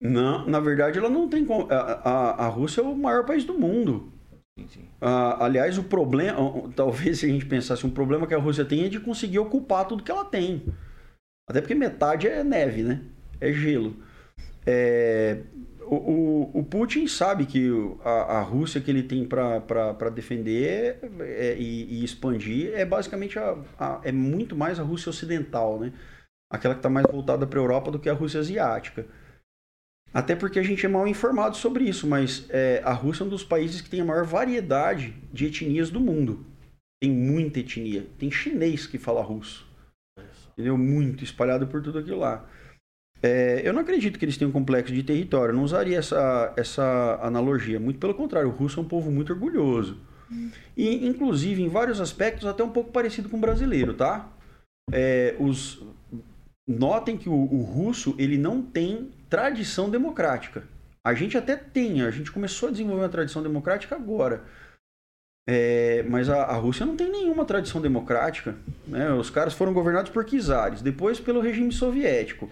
Não, 0.00 0.46
na 0.46 0.58
verdade 0.58 0.98
ela 0.98 1.08
não 1.08 1.28
tem. 1.28 1.46
A, 1.70 1.74
a, 1.74 2.46
a 2.46 2.48
Rússia 2.48 2.80
é 2.80 2.84
o 2.84 2.96
maior 2.96 3.24
país 3.24 3.44
do 3.44 3.54
mundo. 3.54 4.12
Sim, 4.58 4.66
sim. 4.68 4.88
Aliás, 5.00 5.78
o 5.78 5.84
problema, 5.84 6.36
talvez 6.76 7.20
se 7.20 7.26
a 7.26 7.28
gente 7.28 7.46
pensasse, 7.46 7.86
um 7.86 7.90
problema 7.90 8.26
que 8.26 8.34
a 8.34 8.38
Rússia 8.38 8.64
tem 8.64 8.84
é 8.84 8.88
de 8.88 9.00
conseguir 9.00 9.38
ocupar 9.38 9.86
tudo 9.86 10.02
que 10.02 10.10
ela 10.10 10.24
tem. 10.24 10.62
Até 11.52 11.60
porque 11.60 11.74
metade 11.74 12.26
é 12.26 12.42
neve, 12.42 12.82
né? 12.82 13.02
É 13.38 13.52
gelo. 13.52 13.94
É, 14.64 15.42
o, 15.82 15.96
o, 15.96 16.50
o, 16.60 16.64
Putin 16.64 17.06
sabe 17.06 17.44
que 17.44 17.68
a, 18.02 18.38
a, 18.38 18.40
Rússia 18.40 18.80
que 18.80 18.90
ele 18.90 19.02
tem 19.02 19.26
para 19.26 20.08
defender 20.08 20.98
é, 21.20 21.54
e, 21.58 22.00
e, 22.00 22.04
expandir 22.04 22.72
é 22.72 22.86
basicamente 22.86 23.38
a, 23.38 23.54
a, 23.78 24.00
é 24.02 24.10
muito 24.10 24.56
mais 24.56 24.80
a 24.80 24.82
Rússia 24.82 25.10
ocidental, 25.10 25.78
né? 25.78 25.92
Aquela 26.50 26.72
que 26.72 26.78
está 26.78 26.88
mais 26.88 27.06
voltada 27.10 27.46
para 27.46 27.58
a 27.58 27.62
Europa 27.62 27.90
do 27.90 27.98
que 27.98 28.08
a 28.08 28.14
Rússia 28.14 28.40
asiática. 28.40 29.04
Até 30.14 30.34
porque 30.34 30.58
a 30.58 30.62
gente 30.62 30.86
é 30.86 30.88
mal 30.88 31.06
informado 31.06 31.54
sobre 31.54 31.84
isso, 31.84 32.06
mas 32.06 32.46
é, 32.48 32.80
a 32.82 32.94
Rússia 32.94 33.24
é 33.24 33.26
um 33.26 33.30
dos 33.30 33.44
países 33.44 33.82
que 33.82 33.90
tem 33.90 34.00
a 34.00 34.04
maior 34.06 34.24
variedade 34.24 35.14
de 35.30 35.44
etnias 35.44 35.90
do 35.90 36.00
mundo. 36.00 36.46
Tem 36.98 37.10
muita 37.10 37.60
etnia. 37.60 38.06
Tem 38.18 38.30
chinês 38.30 38.86
que 38.86 38.96
fala 38.96 39.20
russo 39.20 39.70
entendeu? 40.52 40.76
Muito 40.76 41.24
espalhado 41.24 41.66
por 41.66 41.82
tudo 41.82 41.98
aquilo 41.98 42.18
lá. 42.18 42.44
É, 43.22 43.62
eu 43.64 43.72
não 43.72 43.82
acredito 43.82 44.18
que 44.18 44.24
eles 44.24 44.36
tenham 44.36 44.50
um 44.50 44.52
complexo 44.52 44.92
de 44.92 45.02
território. 45.02 45.52
Eu 45.52 45.56
não 45.56 45.62
usaria 45.62 45.98
essa, 45.98 46.52
essa 46.56 47.18
analogia. 47.22 47.78
Muito 47.78 47.98
pelo 47.98 48.14
contrário, 48.14 48.48
o 48.48 48.52
russo 48.52 48.80
é 48.80 48.82
um 48.82 48.88
povo 48.88 49.10
muito 49.10 49.32
orgulhoso. 49.32 49.98
E, 50.76 51.06
inclusive, 51.06 51.62
em 51.62 51.68
vários 51.68 52.00
aspectos, 52.00 52.46
até 52.46 52.64
um 52.64 52.70
pouco 52.70 52.90
parecido 52.90 53.28
com 53.28 53.36
o 53.36 53.40
brasileiro, 53.40 53.94
tá? 53.94 54.30
É, 54.90 55.36
os, 55.38 55.82
notem 56.66 57.16
que 57.16 57.28
o, 57.28 57.32
o, 57.32 57.62
russo 57.62 58.14
ele 58.18 58.38
não 58.38 58.62
tem 58.62 59.10
tradição 59.28 59.90
democrática. 59.90 60.64
A 61.04 61.14
gente 61.14 61.36
até 61.36 61.56
tem, 61.56 62.02
a 62.02 62.10
gente 62.10 62.30
começou 62.30 62.68
a 62.68 62.72
desenvolver 62.72 63.02
uma 63.02 63.08
tradição 63.08 63.42
democrática 63.42 63.94
agora. 63.94 64.44
É, 65.46 66.04
mas 66.08 66.28
a, 66.28 66.42
a, 66.44 66.56
Rússia 66.56 66.86
não 66.86 66.96
tem 66.96 67.10
nenhuma 67.10 67.44
tradição 67.44 67.80
democrática. 67.80 68.56
Né? 68.86 69.12
Os 69.12 69.28
caras 69.30 69.54
foram 69.54 69.72
governados 69.72 70.10
por 70.10 70.24
czares, 70.24 70.82
depois 70.82 71.18
pelo 71.18 71.40
regime 71.40 71.72
soviético. 71.72 72.48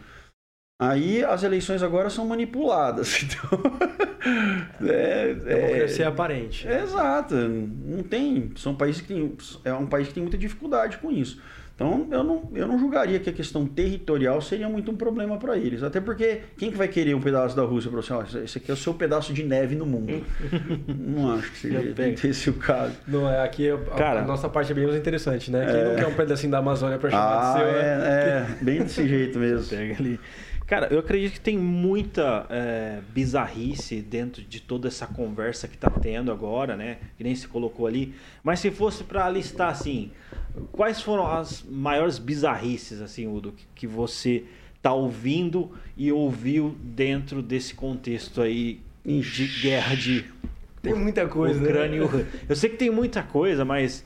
Aí 0.81 1.23
as 1.23 1.43
eleições 1.43 1.83
agora 1.83 2.11
são 2.11 2.27
manipuladas. 2.27 3.27
Então, 4.21 4.87
é, 4.87 5.33
Democracia 5.33 6.05
é, 6.05 6.09
aparente. 6.09 6.69
É, 6.69 6.83
exato. 6.83 7.35
Não 7.35 8.03
tem. 8.03 8.53
São 8.55 8.75
países 8.75 9.01
que 9.01 9.09
tem, 9.09 9.37
é 9.65 9.73
um 9.73 9.87
país 9.87 10.09
que 10.09 10.15
tem 10.15 10.23
muita 10.23 10.37
dificuldade 10.37 10.99
com 10.99 11.11
isso. 11.11 11.41
Então 11.81 12.07
eu 12.11 12.23
não, 12.23 12.43
eu 12.53 12.69
não 12.69 12.79
julgaria 12.79 13.19
que 13.19 13.31
a 13.31 13.33
questão 13.33 13.65
territorial 13.65 14.43
seria 14.43 14.69
muito 14.69 14.91
um 14.91 14.97
problema 14.97 15.39
para 15.39 15.57
eles. 15.57 15.83
Até 15.83 15.99
porque 15.99 16.43
quem 16.59 16.71
que 16.71 16.77
vai 16.77 16.87
querer 16.87 17.15
um 17.15 17.23
pedaço 17.23 17.57
da 17.57 17.63
Rússia 17.63 17.91
para 17.91 18.03
você? 18.03 18.13
Oh, 18.13 18.45
esse 18.45 18.59
aqui 18.59 18.71
é 18.71 18.75
o 18.75 18.77
seu 18.77 18.93
pedaço 18.93 19.33
de 19.33 19.43
neve 19.43 19.75
no 19.75 19.87
mundo. 19.87 20.23
não 20.87 21.33
acho 21.37 21.51
que 21.53 21.59
seja 21.59 21.81
esse 22.29 22.51
o 22.51 22.53
caso. 22.53 22.93
Não, 23.09 23.27
é, 23.27 23.43
aqui 23.43 23.71
a, 23.71 23.79
Cara, 23.97 24.21
a 24.21 24.25
nossa 24.27 24.47
parte 24.47 24.71
é 24.73 24.75
bem 24.75 24.85
mais 24.85 24.99
interessante, 24.99 25.51
né? 25.51 25.65
Quem 25.65 25.81
é... 25.81 25.85
não 25.85 25.97
quer 25.97 26.07
um 26.07 26.15
pedacinho 26.15 26.53
da 26.53 26.59
Amazônia 26.59 26.99
para 26.99 27.09
chamar 27.09 27.41
ah, 27.41 27.53
de 27.55 27.59
seu, 27.59 27.69
é, 27.69 27.73
né? 27.73 28.07
é, 28.07 28.47
bem 28.63 28.83
desse 28.83 29.09
jeito 29.09 29.39
mesmo. 29.39 29.67
Pega 29.75 29.95
ali. 29.99 30.21
Cara, 30.71 30.87
eu 30.89 31.01
acredito 31.01 31.33
que 31.33 31.41
tem 31.41 31.59
muita 31.59 32.47
é, 32.49 33.01
bizarrice 33.13 34.01
dentro 34.01 34.41
de 34.41 34.61
toda 34.61 34.87
essa 34.87 35.05
conversa 35.05 35.67
que 35.67 35.75
está 35.75 35.91
tendo 35.91 36.31
agora, 36.31 36.77
né? 36.77 36.99
Que 37.19 37.25
nem 37.25 37.35
se 37.35 37.49
colocou 37.49 37.89
ali. 37.89 38.15
Mas 38.41 38.61
se 38.61 38.71
fosse 38.71 39.03
para 39.03 39.29
listar 39.29 39.71
assim, 39.71 40.13
quais 40.71 41.03
foram 41.03 41.27
as 41.27 41.65
maiores 41.69 42.21
bizarrices, 42.21 43.01
assim, 43.01 43.27
Udo, 43.27 43.53
que 43.75 43.85
você 43.85 44.45
tá 44.81 44.93
ouvindo 44.93 45.73
e 45.97 46.13
ouviu 46.13 46.77
dentro 46.81 47.43
desse 47.43 47.75
contexto 47.75 48.41
aí 48.41 48.79
de 49.05 49.49
guerra 49.63 49.97
de. 49.97 50.25
Tem 50.81 50.95
muita 50.95 51.27
coisa? 51.27 51.61
Ucrânia 51.61 52.07
né? 52.07 52.27
Eu 52.49 52.55
sei 52.55 52.71
que 52.71 52.77
tem 52.77 52.91
muita 52.91 53.25
coisa, 53.25 53.65
mas 53.65 54.05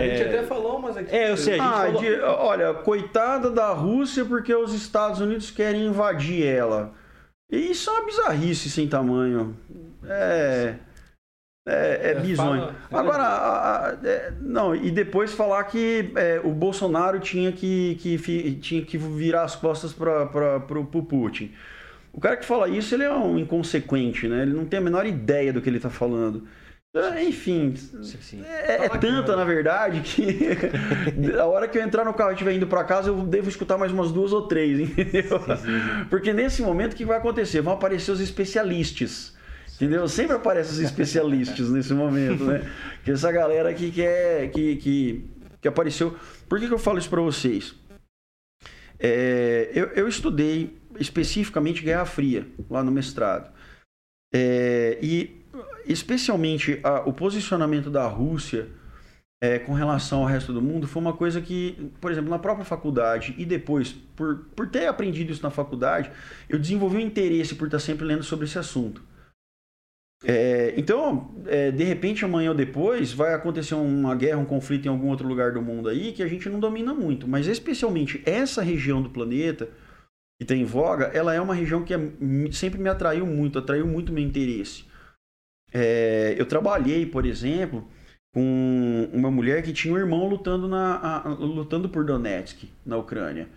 a 0.00 0.06
gente 0.06 0.22
é. 0.22 0.28
até 0.28 0.42
falou, 0.44 0.78
mas 0.78 0.96
aqui. 0.96 1.14
É, 1.14 1.30
eu 1.30 1.36
sei, 1.36 1.54
a 1.54 1.56
gente 1.56 1.66
ah, 1.66 1.86
falou... 1.86 2.00
de, 2.00 2.20
olha, 2.20 2.74
coitada 2.74 3.50
da 3.50 3.70
Rússia 3.72 4.24
porque 4.24 4.54
os 4.54 4.72
Estados 4.72 5.20
Unidos 5.20 5.50
querem 5.50 5.86
invadir 5.86 6.44
ela. 6.46 6.94
E 7.50 7.70
isso 7.70 7.90
é 7.90 7.92
uma 7.92 8.06
bizarrice 8.06 8.70
sem 8.70 8.88
tamanho. 8.88 9.54
É. 10.04 10.74
É, 11.66 12.08
é, 12.08 12.10
é 12.10 12.14
bizonho. 12.14 12.74
Agora, 12.90 13.22
a, 13.22 13.90
a, 13.90 13.98
é, 14.02 14.32
não, 14.40 14.74
e 14.74 14.90
depois 14.90 15.32
falar 15.32 15.62
que 15.64 16.10
é, 16.16 16.40
o 16.42 16.50
Bolsonaro 16.50 17.20
tinha 17.20 17.52
que, 17.52 17.96
que, 18.00 18.58
tinha 18.60 18.84
que 18.84 18.98
virar 18.98 19.44
as 19.44 19.54
costas 19.54 19.92
para 19.92 20.24
o 20.80 21.02
Putin. 21.02 21.52
O 22.12 22.20
cara 22.20 22.36
que 22.36 22.44
fala 22.44 22.68
isso, 22.68 22.94
ele 22.94 23.04
é 23.04 23.12
um 23.12 23.38
inconsequente, 23.38 24.26
né? 24.26 24.42
Ele 24.42 24.52
não 24.52 24.66
tem 24.66 24.78
a 24.78 24.82
menor 24.82 25.06
ideia 25.06 25.52
do 25.52 25.62
que 25.62 25.68
ele 25.68 25.76
está 25.76 25.88
falando. 25.88 26.46
É, 26.94 27.24
enfim, 27.24 27.74
sim, 27.74 28.18
sim. 28.20 28.44
é, 28.44 28.84
é 28.84 28.88
tanta, 28.90 29.34
na 29.34 29.44
verdade, 29.44 30.02
que 30.02 30.46
a 31.40 31.46
hora 31.46 31.66
que 31.66 31.78
eu 31.78 31.82
entrar 31.82 32.04
no 32.04 32.12
carro 32.12 32.32
e 32.32 32.34
estiver 32.34 32.52
indo 32.52 32.66
para 32.66 32.84
casa, 32.84 33.08
eu 33.08 33.24
devo 33.24 33.48
escutar 33.48 33.78
mais 33.78 33.90
umas 33.90 34.12
duas 34.12 34.30
ou 34.30 34.46
três, 34.46 34.78
entendeu? 34.78 35.40
Sim, 35.56 36.04
Porque 36.10 36.34
nesse 36.34 36.60
momento, 36.60 36.92
o 36.92 36.96
que 36.96 37.06
vai 37.06 37.16
acontecer? 37.16 37.62
Vão 37.62 37.72
aparecer 37.72 38.10
os 38.10 38.20
especialistas. 38.20 39.34
Entendeu? 39.76 40.06
Sempre 40.06 40.36
aparecem 40.36 40.74
os 40.74 40.78
especialistas 40.80 41.68
nesse 41.72 41.94
momento, 41.94 42.44
né? 42.44 42.70
Que 43.02 43.10
essa 43.10 43.32
galera 43.32 43.70
aqui 43.70 43.90
que, 43.90 44.02
é, 44.02 44.48
que, 44.48 44.76
que, 44.76 45.24
que 45.62 45.68
apareceu. 45.68 46.14
Por 46.46 46.60
que, 46.60 46.68
que 46.68 46.74
eu 46.74 46.78
falo 46.78 46.98
isso 46.98 47.08
para 47.08 47.22
vocês? 47.22 47.74
É, 48.98 49.70
eu, 49.74 49.86
eu 49.88 50.06
estudei 50.06 50.78
especificamente 51.00 51.82
Guerra 51.82 52.04
Fria, 52.04 52.46
lá 52.68 52.84
no 52.84 52.92
mestrado. 52.92 53.50
É, 54.32 54.98
e 55.02 55.41
especialmente 55.86 56.80
a, 56.82 57.00
o 57.08 57.12
posicionamento 57.12 57.90
da 57.90 58.06
Rússia 58.06 58.68
é, 59.42 59.58
com 59.58 59.72
relação 59.72 60.20
ao 60.20 60.26
resto 60.26 60.52
do 60.52 60.62
mundo 60.62 60.86
foi 60.86 61.02
uma 61.02 61.12
coisa 61.12 61.40
que, 61.40 61.90
por 62.00 62.12
exemplo, 62.12 62.30
na 62.30 62.38
própria 62.38 62.64
faculdade 62.64 63.34
e 63.36 63.44
depois, 63.44 63.92
por, 64.14 64.46
por 64.54 64.68
ter 64.68 64.86
aprendido 64.86 65.32
isso 65.32 65.42
na 65.42 65.50
faculdade, 65.50 66.12
eu 66.48 66.58
desenvolvi 66.58 66.98
um 66.98 67.00
interesse 67.00 67.56
por 67.56 67.66
estar 67.66 67.80
sempre 67.80 68.04
lendo 68.04 68.22
sobre 68.22 68.44
esse 68.44 68.56
assunto. 68.56 69.02
É, 70.24 70.72
então, 70.76 71.34
é, 71.46 71.72
de 71.72 71.82
repente, 71.82 72.24
amanhã 72.24 72.50
ou 72.50 72.56
depois, 72.56 73.12
vai 73.12 73.34
acontecer 73.34 73.74
uma 73.74 74.14
guerra, 74.14 74.38
um 74.38 74.44
conflito 74.44 74.86
em 74.86 74.88
algum 74.88 75.08
outro 75.08 75.26
lugar 75.26 75.52
do 75.52 75.60
mundo 75.60 75.88
aí 75.88 76.12
que 76.12 76.22
a 76.22 76.28
gente 76.28 76.48
não 76.48 76.60
domina 76.60 76.94
muito. 76.94 77.26
Mas, 77.26 77.48
especialmente, 77.48 78.22
essa 78.24 78.62
região 78.62 79.02
do 79.02 79.10
planeta 79.10 79.68
que 80.40 80.46
tem 80.46 80.64
voga, 80.64 81.06
ela 81.06 81.34
é 81.34 81.40
uma 81.40 81.54
região 81.54 81.82
que 81.82 81.92
é, 81.92 81.98
sempre 82.52 82.80
me 82.80 82.88
atraiu 82.88 83.26
muito, 83.26 83.58
atraiu 83.58 83.86
muito 83.86 84.12
meu 84.12 84.22
interesse. 84.22 84.84
É, 85.72 86.34
eu 86.38 86.46
trabalhei, 86.46 87.06
por 87.06 87.24
exemplo, 87.24 87.88
com 88.34 89.08
uma 89.12 89.30
mulher 89.30 89.62
que 89.62 89.72
tinha 89.72 89.94
um 89.94 89.98
irmão 89.98 90.28
lutando, 90.28 90.68
na, 90.68 90.96
a, 90.96 91.28
lutando 91.28 91.88
por 91.88 92.04
Donetsk, 92.04 92.68
na 92.84 92.96
Ucrânia. 92.96 93.48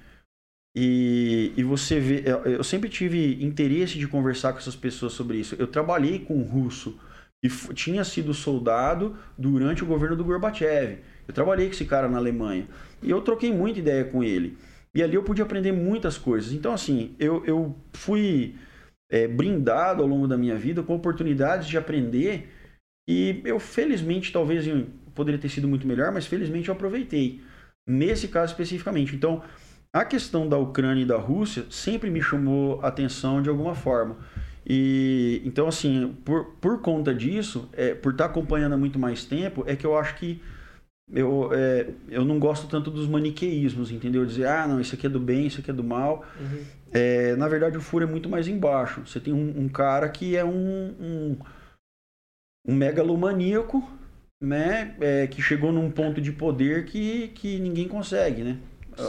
E, 0.76 1.54
e 1.56 1.64
você 1.64 2.00
vê, 2.00 2.24
eu 2.46 2.64
sempre 2.64 2.90
tive 2.90 3.42
interesse 3.44 3.98
de 3.98 4.08
conversar 4.08 4.52
com 4.52 4.60
essas 4.60 4.76
pessoas 4.76 5.14
sobre 5.14 5.38
isso. 5.38 5.56
Eu 5.58 5.68
trabalhei 5.68 6.20
com 6.20 6.36
um 6.36 6.44
russo 6.44 7.00
que 7.42 7.74
tinha 7.74 8.04
sido 8.04 8.34
soldado 8.34 9.16
durante 9.38 9.84
o 9.84 9.88
governo 9.88 10.18
do 10.18 10.26
Gorbachev. 10.26 11.00
Eu 11.28 11.34
trabalhei 11.34 11.68
com 11.68 11.74
esse 11.74 11.86
cara 11.86 12.10
na 12.10 12.18
Alemanha. 12.18 12.68
E 13.02 13.10
eu 13.10 13.22
troquei 13.22 13.54
muita 13.54 13.80
ideia 13.80 14.04
com 14.04 14.24
ele. 14.24 14.58
E 14.94 15.02
ali 15.02 15.16
eu 15.16 15.24
pude 15.24 15.42
aprender 15.42 15.72
muitas 15.72 16.18
coisas. 16.18 16.52
Então, 16.52 16.74
assim, 16.74 17.16
eu, 17.20 17.44
eu 17.46 17.76
fui 17.94 18.56
é, 19.10 19.28
brindado 19.28 20.02
ao 20.02 20.08
longo 20.08 20.28
da 20.28 20.38
minha 20.38 20.56
vida 20.56 20.84
com 20.84 20.96
oportunidades 20.96 21.68
de 21.68 21.78
aprender 21.78 22.50
e 23.08 23.42
eu 23.46 23.60
felizmente 23.60 24.32
talvez 24.32 24.68
eu 24.68 24.88
poderia 25.14 25.40
ter 25.40 25.50
sido 25.50 25.68
muito 25.68 25.88
melhor, 25.88 26.12
mas 26.12 26.26
felizmente 26.26 26.70
eu 26.70 26.76
aproveitei 26.76 27.42
nesse 27.88 28.28
caso 28.28 28.52
especificamente. 28.52 29.16
Então 29.16 29.44
a 29.94 30.04
questão 30.04 30.48
da 30.48 30.58
Ucrânia 30.58 31.04
e 31.04 31.06
da 31.06 31.18
Rússia 31.18 31.66
sempre 31.70 32.10
me 32.10 32.22
chamou 32.22 32.80
atenção 32.82 33.42
de 33.42 33.50
alguma 33.50 33.76
forma. 33.76 34.18
E 34.68 35.42
então 35.46 35.68
assim 35.68 36.18
por, 36.26 36.56
por 36.60 36.82
conta 36.82 37.14
disso, 37.14 37.70
é, 37.74 37.94
por 37.94 38.12
estar 38.12 38.26
acompanhando 38.26 38.74
há 38.74 38.78
muito 38.78 38.98
mais 38.98 39.24
tempo, 39.24 39.64
é 39.68 39.76
que 39.76 39.86
eu 39.86 39.98
acho 39.98 40.16
que 40.16 40.42
eu, 41.12 41.52
é, 41.54 41.88
eu 42.10 42.26
não 42.26 42.40
gosto 42.40 42.68
tanto 42.68 42.90
dos 42.90 43.08
maniqueísmos, 43.08 43.92
entendeu? 43.92 44.26
Dizer, 44.26 44.48
ah, 44.48 44.68
não, 44.68 44.82
isso 44.82 44.96
aqui 44.96 45.06
é 45.06 45.10
do 45.10 45.20
bem, 45.20 45.46
isso 45.46 45.62
aqui 45.62 45.70
é 45.70 45.74
do 45.74 45.84
mal. 45.84 46.26
Uhum. 46.40 46.64
É, 46.96 47.36
na 47.36 47.48
verdade, 47.48 47.78
o 47.78 47.82
furo 47.82 48.06
é 48.06 48.08
muito 48.08 48.30
mais 48.30 48.48
embaixo. 48.48 49.06
Você 49.06 49.20
tem 49.20 49.34
um, 49.34 49.66
um 49.66 49.68
cara 49.68 50.08
que 50.08 50.38
é 50.38 50.46
um, 50.46 50.96
um, 50.98 51.38
um 52.66 52.74
megalomaníaco, 52.74 53.84
né? 54.42 54.96
É, 55.02 55.28
que 55.28 55.42
chegou 55.42 55.74
num 55.74 55.92
ponto 55.92 56.22
de 56.22 56.32
poder 56.32 56.86
que, 56.86 57.28
que 57.30 57.60
ninguém 57.60 57.88
consegue, 57.88 58.44
né? 58.44 58.58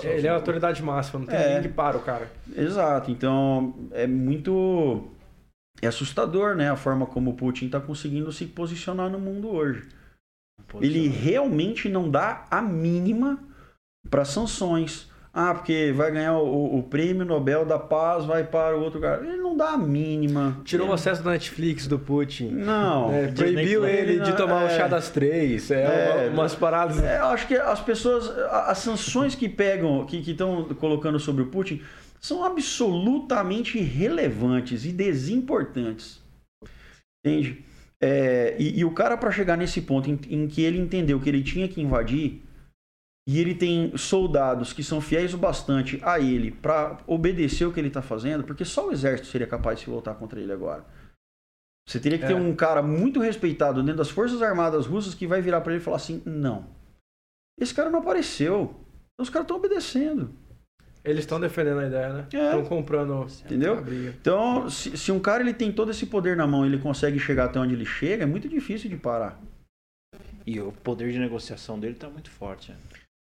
Ele 0.03 0.27
é 0.27 0.31
a 0.31 0.35
autoridade 0.35 0.83
máxima, 0.83 1.21
não 1.21 1.27
tem 1.27 1.37
é, 1.37 1.47
ninguém 1.47 1.63
que 1.63 1.77
para 1.77 1.97
o 1.97 2.03
cara. 2.03 2.29
Exato. 2.57 3.09
Então, 3.11 3.73
é 3.93 4.05
muito... 4.05 5.09
É 5.81 5.87
assustador, 5.87 6.57
né? 6.57 6.71
A 6.71 6.77
forma 6.77 7.07
como 7.07 7.31
o 7.31 7.35
Putin 7.35 7.67
está 7.67 7.79
conseguindo 7.79 8.33
se 8.33 8.47
posicionar 8.47 9.09
no 9.09 9.21
mundo 9.21 9.49
hoje. 9.49 9.87
Ele 10.81 11.07
realmente 11.07 11.89
não 11.89 12.11
dá 12.11 12.47
a 12.51 12.61
mínima 12.61 13.39
para 14.11 14.25
sanções. 14.25 15.09
Ah, 15.39 15.53
porque 15.53 15.93
vai 15.95 16.11
ganhar 16.11 16.39
o, 16.39 16.79
o, 16.79 16.83
prêmio 16.83 17.23
Nobel 17.23 17.67
da 17.67 17.79
Paz, 17.79 18.25
vai 18.25 18.43
para 18.43 18.75
o 18.75 18.83
outro 18.83 18.99
cara. 18.99 19.23
Ele 19.23 19.37
não 19.37 19.55
dá 19.55 19.73
a 19.73 19.77
mínima. 19.77 20.63
Tirou 20.65 20.89
o 20.89 20.95
acesso 20.95 21.23
da 21.23 21.33
Netflix 21.33 21.87
do 21.87 21.99
Putin. 21.99 22.53
Não. 22.53 23.13
É, 23.13 23.27
proibiu 23.27 23.87
ele 23.87 24.21
de 24.21 24.35
tomar 24.35 24.63
é, 24.63 24.65
o 24.65 24.71
chá 24.71 24.89
das 24.89 25.11
três. 25.11 25.71
É, 25.71 26.29
é 26.29 26.31
umas 26.33 26.55
paradas. 26.55 27.03
É, 27.03 27.19
eu 27.19 27.27
acho 27.27 27.47
que 27.47 27.55
as 27.55 27.79
pessoas, 27.83 28.31
as 28.51 28.79
sanções 28.79 29.35
que 29.35 29.47
pegam, 29.47 30.07
que 30.07 30.17
estão 30.31 30.65
colocando 30.81 31.21
sobre 31.21 31.43
o 31.43 31.49
Putin, 31.49 31.83
são 32.19 32.43
absolutamente 32.43 33.77
irrelevantes 33.77 34.87
e 34.87 34.91
desimportantes. 34.91 36.19
Entende? 37.23 37.63
É, 38.01 38.57
e, 38.59 38.79
e, 38.79 38.85
o 38.87 38.91
cara, 38.91 39.19
para 39.19 39.31
chegar 39.31 39.59
nesse 39.59 39.83
ponto 39.83 40.09
em, 40.09 40.19
em, 40.31 40.49
que 40.49 40.63
ele 40.63 40.79
entendeu 40.79 41.21
que 41.21 41.29
ele 41.29 41.43
tinha 41.43 41.69
que 41.69 41.83
invadir, 41.83 42.43
e 43.29 43.41
ele 43.41 43.55
tem 43.55 43.97
soldados 43.97 44.73
que 44.73 44.85
são 44.85 45.01
fiéis 45.01 45.35
o 45.35 45.39
bastante 45.39 45.99
a 46.03 46.21
ele 46.21 46.51
para 46.53 46.99
obedecer 47.07 47.65
o 47.65 47.73
que 47.73 47.81
ele 47.81 47.89
está 47.89 48.01
fazendo, 48.03 48.45
porque 48.45 48.65
só 48.65 48.89
o 48.89 48.93
exército 48.93 49.29
seria 49.29 49.47
capaz 49.47 49.79
de 49.79 49.85
se 49.85 49.91
voltar 49.91 50.15
contra 50.15 50.41
ele 50.41 50.53
agora. 50.53 50.85
Você 51.89 52.01
teria 52.01 52.19
que 52.19 52.25
é. 52.25 52.29
ter 52.29 52.35
um 52.35 52.55
cara 52.55 52.83
muito 52.83 53.21
respeitado 53.21 53.81
dentro 53.83 53.99
das 53.99 54.11
Forças 54.11 54.43
Armadas 54.43 54.87
russas 54.87 55.15
que 55.15 55.27
vai 55.27 55.41
virar 55.41 55.61
para 55.61 55.73
ele 55.73 55.81
e 55.81 55.85
falar 55.85 55.97
assim: 55.99 56.23
não, 56.25 56.67
esse 57.61 57.73
cara 57.75 57.91
não 57.91 58.01
apareceu, 58.01 58.75
os 59.21 59.31
caras 59.31 59.45
estão 59.45 59.57
obedecendo. 59.57 60.31
Eles 61.05 61.21
estão 61.21 61.39
defendendo 61.39 61.79
a 61.79 61.87
ideia, 61.87 62.13
né? 62.13 62.21
Estão 62.33 62.61
É. 62.61 62.65
comprando 62.65 63.27
Entendeu? 63.45 63.79
a 63.79 63.81
briga. 63.81 64.13
Então, 64.21 64.69
se, 64.69 64.97
se 64.99 65.13
um 65.13 65.21
cara 65.21 65.41
ele 65.41 65.55
tem 65.55 65.71
todo 65.71 65.93
esse 65.93 66.05
poder 66.07 66.37
na 66.37 66.49
mão 66.49 66.67
e 66.67 66.69
ele 66.69 66.79
consegue 66.83 67.17
chegar 67.21 67.45
até 67.45 67.61
onde 67.61 67.75
ele 67.75 67.87
chega, 67.87 68.25
é 68.25 68.27
muito 68.27 68.49
difícil 68.49 68.91
de 68.91 68.97
parar. 68.97 69.41
E 70.45 70.59
o 70.59 70.73
poder 70.73 71.13
de 71.13 71.19
negociação 71.21 71.79
dele 71.79 71.95
tá 71.95 72.09
muito 72.11 72.29
forte. 72.29 72.73
né? 72.73 72.79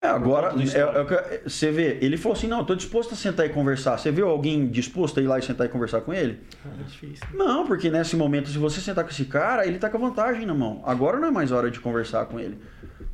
É, 0.06 0.10
agora, 0.10 0.54
é- 0.74 0.78
é 0.80 1.42
você 1.48 1.70
vê, 1.70 1.98
ele 2.00 2.16
falou 2.16 2.36
assim, 2.36 2.46
não, 2.46 2.58
eu 2.60 2.64
tô 2.64 2.74
disposto 2.74 3.12
a 3.14 3.16
sentar 3.16 3.44
e 3.46 3.48
conversar. 3.48 3.98
Você 3.98 4.10
viu 4.10 4.28
alguém 4.28 4.66
disposto 4.68 5.18
a 5.18 5.22
ir 5.22 5.26
lá 5.26 5.38
e 5.38 5.42
sentar 5.42 5.66
e 5.66 5.70
conversar 5.70 6.00
com 6.02 6.12
ele? 6.14 6.40
É 6.64 6.82
difícil. 6.84 7.26
Não, 7.34 7.66
porque 7.66 7.90
nesse 7.90 8.16
momento, 8.16 8.48
se 8.48 8.58
você 8.58 8.80
sentar 8.80 9.04
com 9.04 9.10
esse 9.10 9.24
cara, 9.24 9.66
ele 9.66 9.78
tá 9.78 9.90
com 9.90 9.96
a 9.96 10.00
vantagem 10.00 10.46
na 10.46 10.54
mão. 10.54 10.82
Agora 10.84 11.18
não 11.18 11.28
é 11.28 11.30
mais 11.30 11.52
hora 11.52 11.70
de 11.70 11.80
conversar 11.80 12.26
com 12.26 12.38
ele. 12.38 12.58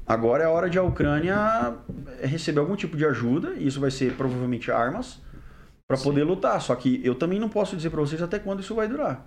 Agora 0.07 0.43
é 0.43 0.47
a 0.47 0.51
hora 0.51 0.69
de 0.69 0.79
a 0.79 0.83
Ucrânia 0.83 1.75
receber 2.23 2.61
algum 2.61 2.77
tipo 2.77 2.97
de 2.97 3.05
ajuda, 3.07 3.55
e 3.57 3.67
isso 3.67 3.81
vai 3.81 3.91
ser 3.91 4.13
provavelmente 4.15 4.71
armas, 4.71 5.21
para 5.89 5.97
poder 5.97 6.25
lutar. 6.25 6.61
Só 6.61 6.75
que 6.75 7.01
eu 7.05 7.15
também 7.15 7.39
não 7.39 7.49
posso 7.49 7.77
dizer 7.77 7.91
para 7.91 8.01
vocês 8.01 8.21
até 8.23 8.39
quando 8.39 8.61
isso 8.61 8.75
vai 8.75 8.89
durar. 8.89 9.27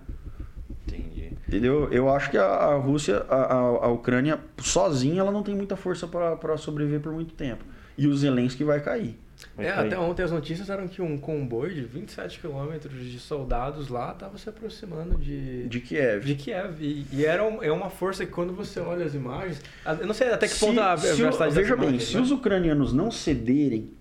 Entendeu? 1.48 1.88
Eu 1.92 2.08
acho 2.10 2.30
que 2.30 2.36
a, 2.36 2.44
a 2.44 2.74
Rússia, 2.76 3.18
a, 3.28 3.52
a, 3.54 3.88
Ucrânia, 3.88 4.40
sozinha, 4.58 5.20
ela 5.20 5.30
não 5.30 5.42
tem 5.44 5.54
muita 5.54 5.76
força 5.76 6.06
para 6.08 6.56
sobreviver 6.56 7.00
por 7.00 7.12
muito 7.12 7.34
tempo. 7.34 7.64
E 7.96 8.06
o 8.08 8.16
Zelensky 8.16 8.64
vai 8.64 8.80
cair. 8.80 9.16
Vai 9.54 9.66
É, 9.66 9.72
cair. 9.72 9.86
até 9.86 9.98
ontem 9.98 10.22
as 10.24 10.32
notícias 10.32 10.68
eram 10.70 10.88
que 10.88 11.00
um 11.00 11.16
comboio 11.16 11.72
de 11.72 11.82
27 11.82 12.40
quilômetros 12.40 12.92
de 13.04 13.18
soldados 13.20 13.88
lá 13.88 14.10
estava 14.12 14.36
se 14.38 14.48
aproximando 14.48 15.16
de, 15.18 15.68
De 15.68 15.80
Kiev. 15.80 16.24
de 16.24 16.34
Kiev. 16.34 16.82
E, 16.82 17.06
e 17.12 17.24
era 17.24 17.44
um- 17.44 17.62
é 17.62 17.70
uma 17.70 17.90
força 17.90 18.26
que 18.26 18.32
quando 18.32 18.52
você 18.52 18.80
olha 18.80 19.04
as 19.04 19.14
imagens. 19.14 19.62
Eu 20.00 20.06
não 20.06 20.14
sei 20.14 20.30
até 20.32 20.48
que 20.48 20.54
Se- 20.54 20.60
ponto 20.66 20.80
a 20.80 20.96
se 20.96 21.06
das 21.38 21.54
veja 21.54 21.76
bem, 21.76 21.88
imagens, 21.90 22.08
se 22.08 22.16
né? 22.16 22.22
os 22.22 22.30
ucranianos 22.32 22.92
não 22.92 23.10
cederem, 23.10 23.92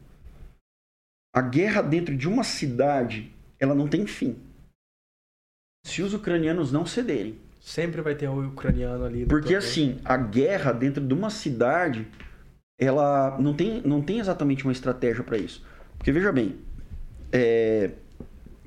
a 1.34 1.42
guerra 1.42 1.82
dentro 1.84 2.16
de 2.18 2.28
uma 2.28 2.44
cidade, 2.44 3.32
ela 3.60 3.76
não 3.76 3.88
tem 3.88 4.08
fim. 4.08 4.38
Se 5.86 6.02
os 6.02 6.16
ucranianos 6.16 6.72
não 6.72 6.84
cederem. 6.84 7.38
Sempre 7.62 8.02
vai 8.02 8.16
ter 8.16 8.28
o 8.28 8.48
ucraniano 8.48 9.06
ali. 9.06 9.26
Porque 9.26 9.54
assim, 9.54 10.00
a 10.04 10.18
guerra 10.18 10.72
dentro 10.72 11.06
de 11.06 11.14
uma 11.14 11.30
cidade, 11.30 12.08
ela 12.80 13.38
não 13.40 13.54
tem, 13.54 13.82
não 13.84 14.02
tem 14.02 14.20
exatamente 14.20 14.64
uma 14.64 14.72
estratégia 14.72 15.24
para 15.24 15.38
isso. 15.38 15.64
Porque 15.96 16.12
veja 16.12 16.32
bem, 16.32 16.58
é, 17.32 17.92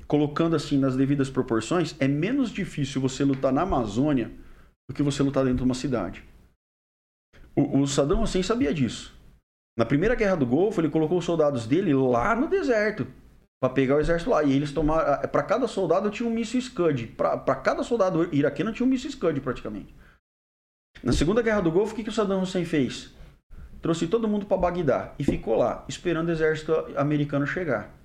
colocando 0.07 0.55
assim 0.55 0.77
nas 0.77 0.95
devidas 0.95 1.29
proporções, 1.29 1.93
é 1.99 2.07
menos 2.07 2.51
difícil 2.51 3.01
você 3.01 3.25
lutar 3.25 3.51
na 3.51 3.63
Amazônia 3.63 4.31
do 4.89 4.95
que 4.95 5.03
você 5.03 5.21
lutar 5.21 5.43
dentro 5.43 5.59
de 5.59 5.63
uma 5.65 5.75
cidade. 5.75 6.23
O, 7.53 7.81
o 7.81 7.87
Saddam 7.87 8.23
Hussein 8.23 8.43
sabia 8.43 8.73
disso. 8.73 9.13
Na 9.77 9.85
primeira 9.85 10.15
guerra 10.15 10.35
do 10.35 10.45
Golfo, 10.45 10.79
ele 10.79 10.89
colocou 10.89 11.17
os 11.17 11.25
soldados 11.25 11.67
dele 11.67 11.93
lá 11.93 12.33
no 12.33 12.47
deserto 12.47 13.05
para 13.59 13.73
pegar 13.73 13.95
o 13.95 13.99
exército 13.99 14.29
lá. 14.29 14.43
E 14.43 14.53
eles 14.53 14.71
tomaram. 14.71 15.27
Para 15.27 15.43
cada 15.43 15.67
soldado 15.67 16.09
tinha 16.09 16.27
um 16.27 16.33
míssil 16.33 16.61
Scud. 16.61 17.07
Para 17.07 17.55
cada 17.55 17.83
soldado 17.83 18.33
iraquiano 18.33 18.73
tinha 18.73 18.85
um 18.85 18.89
míssil 18.89 19.11
Scud 19.11 19.39
praticamente. 19.41 19.93
Na 21.03 21.13
segunda 21.13 21.41
guerra 21.41 21.61
do 21.61 21.71
Golfo, 21.71 21.93
o 21.93 21.95
que, 21.95 22.03
que 22.03 22.09
o 22.09 22.13
Saddam 22.13 22.41
Hussein 22.41 22.65
fez? 22.65 23.13
Trouxe 23.81 24.07
todo 24.07 24.27
mundo 24.27 24.45
para 24.45 24.57
Bagdá 24.57 25.13
e 25.17 25.23
ficou 25.23 25.55
lá, 25.55 25.85
esperando 25.87 26.27
o 26.27 26.31
exército 26.31 26.73
americano 26.97 27.47
chegar. 27.47 27.95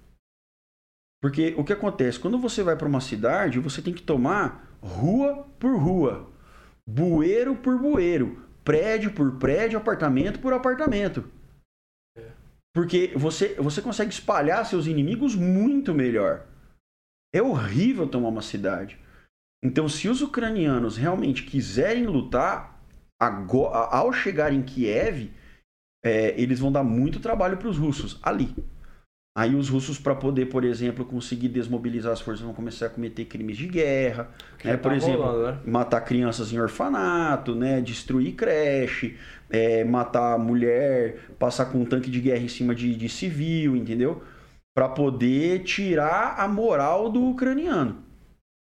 Porque 1.21 1.55
o 1.57 1.65
que 1.65 1.73
acontece? 1.73 2.21
Quando 2.21 2.39
você 2.39 2.63
vai 2.63 2.77
para 2.77 2.87
uma 2.87 3.01
cidade, 3.01 3.59
você 3.59 3.83
tem 3.83 3.93
que 3.93 4.03
tomar 4.03 4.77
rua 4.81 5.49
por 5.59 5.77
rua, 5.77 6.31
bueiro 6.87 7.57
por 7.57 7.79
bueiro, 7.79 8.45
prédio 8.63 9.13
por 9.13 9.39
prédio, 9.39 9.79
apartamento 9.79 10.39
por 10.39 10.53
apartamento. 10.53 11.25
Porque 12.75 13.13
você, 13.15 13.55
você 13.55 13.81
consegue 13.81 14.13
espalhar 14.13 14.67
seus 14.67 14.87
inimigos 14.87 15.37
muito 15.37 15.95
melhor. 15.95 16.45
É 17.33 17.41
horrível 17.41 18.09
tomar 18.09 18.29
uma 18.29 18.43
cidade. 18.43 18.99
Então, 19.63 19.89
se 19.89 20.09
os 20.09 20.21
ucranianos 20.21 20.97
realmente 20.97 21.45
quiserem 21.45 22.07
lutar, 22.07 22.85
agora, 23.19 23.89
ao 23.91 24.13
chegar 24.13 24.53
em 24.53 24.63
Kiev, 24.63 25.33
é, 26.05 26.39
eles 26.39 26.59
vão 26.59 26.71
dar 26.71 26.85
muito 26.85 27.21
trabalho 27.21 27.57
para 27.57 27.69
os 27.69 27.79
russos 27.79 28.19
ali. 28.23 28.55
Aí 29.37 29.57
os 29.57 29.69
russos, 29.69 29.99
para 29.99 30.15
poder, 30.15 30.47
por 30.47 30.63
exemplo, 30.63 31.05
conseguir 31.05 31.49
desmobilizar 31.49 32.13
as 32.13 32.21
forças, 32.21 32.45
vão 32.45 32.55
começar 32.55 32.87
a 32.87 32.91
cometer 32.91 33.25
crimes 33.25 33.57
de 33.57 33.67
guerra, 33.67 34.31
né? 34.65 34.77
por 34.77 34.91
tá 34.91 34.97
exemplo, 34.97 35.25
rolando, 35.25 35.53
né? 35.53 35.61
matar 35.67 36.03
crianças 36.03 36.53
em 36.53 36.61
orfanato, 36.61 37.53
né? 37.53 37.81
Destruir 37.81 38.37
creche, 38.37 39.19
é, 39.51 39.83
matar 39.83 40.39
mulher, 40.39 41.31
passar 41.37 41.67
com 41.67 41.79
um 41.79 41.85
tanque 41.85 42.13
de 42.13 42.21
guerra 42.21 42.45
em 42.45 42.49
cima 42.49 42.77
de, 42.77 42.95
de 42.95 43.09
civil, 43.09 43.75
entendeu? 43.75 44.23
Para 44.73 44.89
poder 44.89 45.65
tirar 45.65 46.37
a 46.39 46.47
moral 46.47 47.11
do 47.11 47.31
ucraniano. 47.31 48.05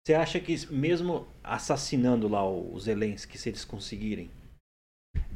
Você 0.04 0.16
acha 0.16 0.40
que 0.40 0.56
mesmo 0.74 1.28
assassinando 1.44 2.28
lá 2.28 2.44
o 2.44 2.80
Zelensky, 2.80 3.38
se 3.38 3.50
eles 3.50 3.64
conseguirem, 3.64 4.32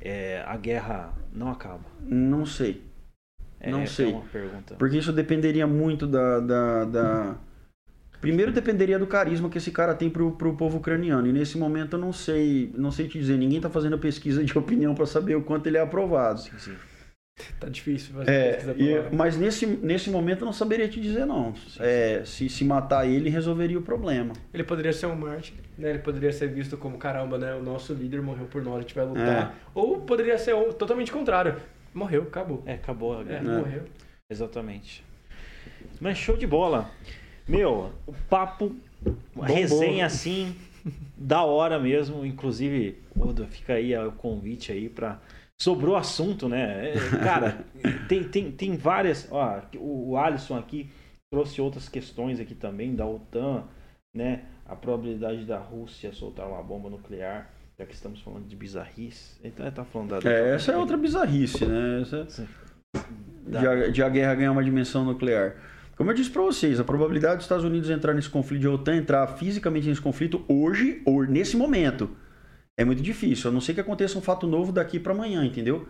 é, 0.02 0.44
a 0.48 0.58
guerra 0.58 1.14
não 1.32 1.52
acaba? 1.52 1.86
Não 2.02 2.48
sei. 2.48 2.89
É, 3.60 3.72
Não 3.72 3.82
essa 3.82 3.94
sei. 3.96 4.14
É. 4.14 4.76
Porque 4.78 4.98
isso 4.98 5.12
dependeria 5.12 5.68
muito 5.68 6.08
da. 6.08 6.40
da, 6.40 6.86
da- 6.86 7.36
Primeiro 8.22 8.52
dependeria 8.52 9.00
do 9.00 9.08
carisma 9.08 9.50
que 9.50 9.58
esse 9.58 9.72
cara 9.72 9.96
tem 9.96 10.10
pro, 10.10 10.32
pro 10.34 10.54
povo 10.54 10.80
ucraniano. 10.80 11.26
E 11.28 11.32
nesse 11.32 11.58
momento 11.58 11.94
eu 11.96 12.00
não 12.00 12.12
sei, 12.12 12.70
não 12.78 12.92
sei 12.92 13.08
te 13.08 13.18
dizer. 13.18 13.38
Ninguém 13.38 13.62
tá 13.62 13.70
fazendo 13.70 13.98
pesquisa 13.98 14.44
de 14.44 14.56
opinião 14.60 14.94
para 14.94 15.06
saber 15.06 15.36
o 15.36 15.42
quanto 15.42 15.68
ele 15.68 15.78
é 15.78 15.82
aprovado. 15.82 16.42
Sim, 16.42 16.52
sim. 16.60 16.76
Tá 17.58 17.70
difícil 17.70 18.14
fazer 18.14 18.30
É, 18.32 18.54
pesquisa 18.56 18.76
e- 18.78 18.98
lá. 19.00 19.10
mas 19.14 19.38
nesse, 19.38 19.66
nesse 19.66 20.10
momento 20.10 20.42
eu 20.42 20.46
não 20.48 20.52
saberia 20.52 20.90
te 20.90 21.00
dizer, 21.00 21.26
não. 21.26 21.54
É, 21.80 22.22
se, 22.26 22.50
se 22.50 22.66
matar 22.66 23.08
ele, 23.08 23.30
resolveria 23.30 23.80
o 23.80 23.82
problema. 23.82 24.34
Ele 24.54 24.66
poderia 24.66 24.92
ser 24.92 25.06
um 25.06 25.16
mártir, 25.16 25.54
né? 25.78 25.92
Ele 25.92 26.00
poderia 26.00 26.34
ser 26.34 26.50
visto 26.50 26.76
como 26.76 26.98
caramba, 26.98 27.38
né? 27.38 27.56
O 27.56 27.64
nosso 27.64 27.94
líder 27.94 28.22
morreu 28.22 28.48
por 28.48 28.62
nós, 28.62 28.80
a 28.80 28.82
gente 28.82 28.94
vai 28.96 29.06
lutar. 29.06 29.56
Ou 29.74 30.02
poderia 30.02 30.38
ser 30.38 30.54
totalmente 30.74 31.14
contrário. 31.14 31.56
Morreu, 31.94 32.24
acabou. 32.24 32.64
É, 32.66 32.74
acabou 32.74 33.18
a 33.18 33.22
É, 33.22 33.24
guerra. 33.26 33.58
morreu. 33.60 33.84
Exatamente. 34.30 35.04
Mas 36.00 36.18
show 36.18 36.38
de 36.38 36.46
bola. 36.48 36.90
Meu, 37.48 37.92
o 38.06 38.14
papo, 38.30 38.76
Bombou. 39.02 39.44
resenha 39.56 40.06
assim, 40.06 40.56
da 41.18 41.44
hora 41.44 41.80
mesmo. 41.80 42.26
Inclusive, 42.26 43.02
Oda, 43.20 43.48
fica 43.48 43.74
aí 43.74 43.96
o 43.98 44.12
convite 44.12 44.72
aí 44.72 44.88
pra. 44.90 45.20
Sobrou 45.62 45.96
assunto, 45.98 46.48
né? 46.48 46.92
É, 46.92 46.94
Cara, 47.24 47.66
tem, 48.08 48.24
tem, 48.24 48.52
tem 48.52 48.78
várias. 48.78 49.28
Ó, 49.32 49.62
o 49.78 50.16
Alisson 50.16 50.58
aqui 50.58 50.90
trouxe 51.34 51.60
outras 51.62 51.90
questões 51.90 52.40
aqui 52.40 52.56
também, 52.56 52.96
da 52.96 53.06
OTAN, 53.06 53.64
né? 54.16 54.46
A 54.66 54.76
probabilidade 54.76 55.44
da 55.46 55.58
Rússia 55.58 56.14
soltar 56.14 56.48
uma 56.48 56.62
bomba 56.64 56.90
nuclear, 56.90 57.50
já 57.80 57.86
que 57.86 57.94
estamos 57.94 58.22
falando 58.22 58.46
de 58.46 58.56
bizarrice. 58.58 59.40
Então, 59.42 59.66
ele 59.66 59.74
tá 59.74 59.86
falando 59.86 60.20
da. 60.20 60.30
É, 60.30 60.56
essa 60.56 60.74
é 60.74 60.78
outra 60.78 60.98
bizarrice, 60.98 61.66
né? 61.66 62.02
Essa, 62.02 62.30
Sim. 62.30 62.48
de, 63.48 63.58
a, 63.58 63.88
de 63.88 64.04
a 64.04 64.10
guerra 64.10 64.36
ganhar 64.36 64.52
uma 64.52 64.64
dimensão 64.64 65.06
nuclear. 65.06 65.56
Como 65.96 66.12
eu 66.12 66.14
disse 66.16 66.30
para 66.30 66.42
vocês, 66.42 66.80
a 66.80 66.84
probabilidade 66.84 67.38
dos 67.38 67.46
Estados 67.46 67.64
Unidos 67.64 67.90
entrar 67.90 68.14
nesse 68.14 68.30
conflito, 68.30 68.62
de 68.62 68.68
a 68.68 68.72
OTAN 68.72 68.98
entrar 68.98 69.26
fisicamente 69.28 69.88
nesse 69.88 70.02
conflito 70.02 70.44
hoje, 70.48 71.02
ou 71.06 71.24
nesse 71.24 71.56
momento, 71.56 72.10
é 72.78 72.84
muito 72.84 73.02
difícil. 73.02 73.50
A 73.50 73.54
não 73.54 73.62
ser 73.62 73.74
que 73.74 73.82
aconteça 73.82 74.18
um 74.18 74.22
fato 74.22 74.46
novo 74.46 74.72
daqui 74.74 75.00
para 75.00 75.14
amanhã, 75.14 75.46
entendeu? 75.46 75.88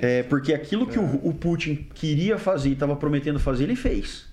É, 0.00 0.22
porque 0.24 0.52
aquilo 0.52 0.86
que 0.86 0.98
o, 0.98 1.26
o 1.26 1.32
Putin 1.32 1.88
queria 1.94 2.38
fazer 2.38 2.70
e 2.70 2.72
estava 2.72 2.96
prometendo 2.96 3.38
fazer, 3.38 3.64
ele 3.64 3.76
fez. 3.76 4.28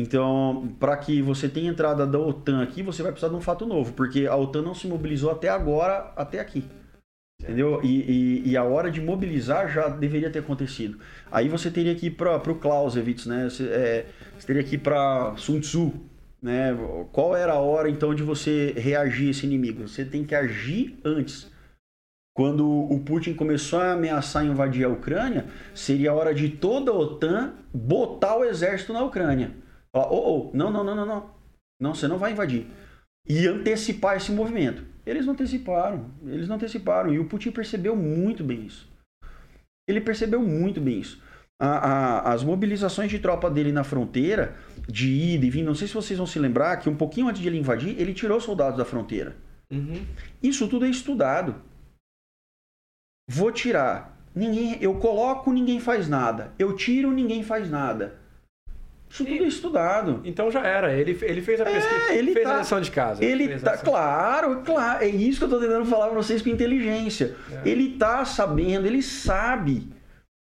Então, 0.00 0.74
para 0.80 0.96
que 0.96 1.20
você 1.20 1.46
tenha 1.46 1.70
entrada 1.70 2.06
da 2.06 2.18
OTAN 2.18 2.62
aqui, 2.62 2.82
você 2.82 3.02
vai 3.02 3.12
precisar 3.12 3.30
de 3.30 3.36
um 3.36 3.40
fato 3.42 3.66
novo, 3.66 3.92
porque 3.92 4.26
a 4.26 4.34
OTAN 4.34 4.62
não 4.62 4.74
se 4.74 4.86
mobilizou 4.86 5.30
até 5.30 5.50
agora, 5.50 6.10
até 6.16 6.40
aqui. 6.40 6.64
Entendeu? 7.42 7.80
E, 7.82 8.00
e- 8.10 8.48
e 8.50 8.56
a 8.56 8.64
hora 8.64 8.90
de 8.90 8.98
mobilizar 8.98 9.70
já 9.70 9.88
deveria 9.88 10.30
ter 10.30 10.38
acontecido. 10.38 10.98
Aí 11.30 11.50
você 11.50 11.70
teria 11.70 11.94
que 11.94 12.06
ir 12.06 12.12
para 12.12 12.36
o 12.50 12.54
Clausewitz, 12.54 13.26
né? 13.26 13.50
Você, 13.50 13.64
é, 13.64 14.06
você 14.38 14.46
teria 14.46 14.64
que 14.64 14.76
ir 14.76 14.78
para 14.78 15.34
Sun 15.36 15.60
Tzu, 15.60 15.92
né? 16.40 16.74
Qual 17.12 17.36
era 17.36 17.52
a 17.52 17.58
hora 17.58 17.90
então 17.90 18.14
de 18.14 18.22
você 18.22 18.72
reagir 18.78 19.28
a 19.28 19.30
esse 19.32 19.44
inimigo? 19.44 19.86
Você 19.86 20.02
tem 20.02 20.24
que 20.24 20.34
agir 20.34 20.98
antes. 21.04 21.50
Quando 22.34 22.66
o 22.66 22.98
Putin 23.00 23.34
começou 23.34 23.80
a 23.80 23.92
ameaçar 23.92 24.46
invadir 24.46 24.84
a 24.84 24.88
Ucrânia, 24.88 25.44
seria 25.74 26.10
a 26.10 26.14
hora 26.14 26.32
de 26.34 26.48
toda 26.48 26.90
a 26.90 26.94
OTAN 26.94 27.52
botar 27.74 28.36
o 28.38 28.44
exército 28.44 28.94
na 28.94 29.02
Ucrânia. 29.02 29.50
Falar, 29.94 30.10
oh, 30.12 30.50
oh, 30.50 30.56
não, 30.56 30.70
não, 30.70 30.84
não, 30.84 30.94
não, 30.94 31.06
não. 31.06 31.30
Não, 31.80 31.94
você 31.94 32.06
não 32.06 32.18
vai 32.18 32.32
invadir. 32.32 32.66
E 33.28 33.46
antecipar 33.46 34.16
esse 34.16 34.30
movimento. 34.32 34.84
Eles 35.04 35.26
não 35.26 35.32
anteciparam. 35.32 36.10
Eles 36.26 36.48
não 36.48 36.56
anteciparam. 36.56 37.12
E 37.12 37.18
o 37.18 37.26
Putin 37.28 37.50
percebeu 37.50 37.96
muito 37.96 38.44
bem 38.44 38.66
isso. 38.66 38.88
Ele 39.88 40.00
percebeu 40.00 40.40
muito 40.42 40.80
bem 40.80 41.00
isso. 41.00 41.22
A- 41.60 41.66
a- 42.28 42.32
as 42.32 42.44
mobilizações 42.44 43.10
de 43.10 43.18
tropa 43.18 43.50
dele 43.50 43.72
na 43.72 43.84
fronteira, 43.84 44.56
de 44.88 45.10
ida 45.10 45.44
e 45.44 45.50
vinda, 45.50 45.66
não 45.66 45.74
sei 45.74 45.88
se 45.88 45.94
vocês 45.94 46.16
vão 46.16 46.26
se 46.26 46.38
lembrar 46.38 46.76
que 46.78 46.88
um 46.88 46.96
pouquinho 46.96 47.28
antes 47.28 47.42
de 47.42 47.48
ele 47.48 47.58
invadir, 47.58 48.00
ele 48.00 48.14
tirou 48.14 48.40
soldados 48.40 48.78
da 48.78 48.84
fronteira. 48.84 49.36
Uhum. 49.70 50.04
Isso 50.42 50.68
tudo 50.68 50.86
é 50.86 50.88
estudado. 50.88 51.62
Vou 53.28 53.52
tirar 53.52 54.16
ninguém, 54.34 54.82
eu 54.82 54.98
coloco, 54.98 55.52
ninguém 55.52 55.80
faz 55.80 56.08
nada. 56.08 56.52
Eu 56.58 56.74
tiro, 56.74 57.10
ninguém 57.12 57.42
faz 57.42 57.70
nada. 57.70 58.18
Isso 59.10 59.24
tudo 59.24 59.44
é 59.44 59.46
estudado. 59.48 60.20
Então 60.24 60.50
já 60.50 60.64
era. 60.64 60.92
Ele, 60.94 61.18
ele 61.22 61.42
fez 61.42 61.60
a 61.60 61.64
pesquisa, 61.64 62.12
É, 62.12 62.16
ele 62.16 62.32
fez 62.32 62.44
tá- 62.46 62.54
a 62.54 62.58
lição 62.60 62.80
de 62.80 62.90
casa. 62.92 63.24
Ele 63.24 63.52
a 63.52 63.58
tá, 63.58 63.76
claro, 63.76 64.62
claro, 64.64 65.02
é 65.04 65.08
isso 65.08 65.38
que 65.40 65.44
eu 65.44 65.48
tô 65.50 65.58
tentando 65.58 65.84
falar 65.84 66.06
pra 66.06 66.16
vocês 66.16 66.40
com 66.40 66.48
inteligência. 66.48 67.34
É. 67.64 67.68
Ele 67.68 67.96
tá 67.98 68.24
sabendo, 68.24 68.86
ele 68.86 69.02
sabe. 69.02 69.88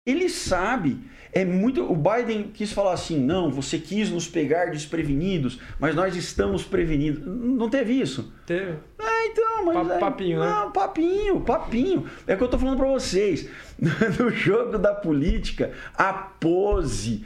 Ele 0.06 0.28
sabe. 0.28 0.98
É 1.32 1.44
muito. 1.44 1.90
O 1.90 1.94
Biden 1.96 2.50
quis 2.52 2.72
falar 2.72 2.92
assim: 2.92 3.18
não, 3.18 3.50
você 3.52 3.78
quis 3.78 4.10
nos 4.10 4.26
pegar 4.26 4.66
desprevenidos, 4.72 5.60
mas 5.78 5.94
nós 5.94 6.16
estamos 6.16 6.64
prevenidos. 6.64 7.22
Não 7.24 7.70
teve 7.70 7.92
isso. 7.94 8.32
Teve. 8.46 8.72
É, 8.98 9.26
então, 9.28 9.64
mas. 9.64 9.86
Pa- 9.88 9.94
é- 9.94 9.98
papinho, 9.98 10.40
né? 10.40 10.46
Não, 10.50 10.72
papinho, 10.72 11.40
papinho. 11.42 12.04
É 12.26 12.34
o 12.34 12.36
que 12.36 12.42
eu 12.44 12.48
tô 12.48 12.58
falando 12.58 12.76
pra 12.76 12.88
vocês. 12.88 13.48
No 14.18 14.28
jogo 14.30 14.76
da 14.76 14.92
política, 14.92 15.70
a 15.96 16.12
pose, 16.12 17.24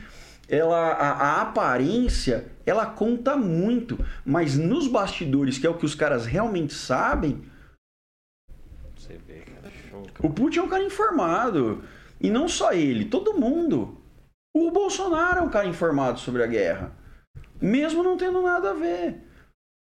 ela, 0.49 0.93
a, 0.93 1.11
a 1.13 1.43
aparência, 1.43 2.47
ela 2.67 2.87
conta 2.87 3.37
muito. 3.37 3.99
Mas 4.25 4.57
nos 4.57 4.87
bastidores, 4.89 5.59
que 5.59 5.67
é 5.67 5.71
o 5.71 5.77
que 5.79 5.87
os 5.87 5.95
caras 5.95 6.27
realmente 6.27 6.75
sabem, 6.75 7.43
Você 8.97 9.19
vê, 9.27 9.41
cara, 9.41 9.71
show. 9.91 10.03
o 10.23 10.31
Putin 10.31 10.59
é 10.61 10.63
um 10.63 10.69
cara 10.69 10.85
informado. 10.85 11.83
E 12.21 12.31
não 12.31 12.49
só 12.49 12.73
ele, 12.73 13.05
todo 13.05 13.35
mundo. 13.39 14.01
O 14.57 14.71
Bolsonaro 14.71 15.41
é 15.41 15.43
um 15.43 15.51
cara 15.51 15.67
informado 15.67 16.19
sobre 16.21 16.43
a 16.43 16.47
guerra. 16.47 16.93
Mesmo 17.61 18.03
não 18.03 18.17
tendo 18.17 18.41
nada 18.41 18.71
a 18.71 18.75
ver. 18.75 19.21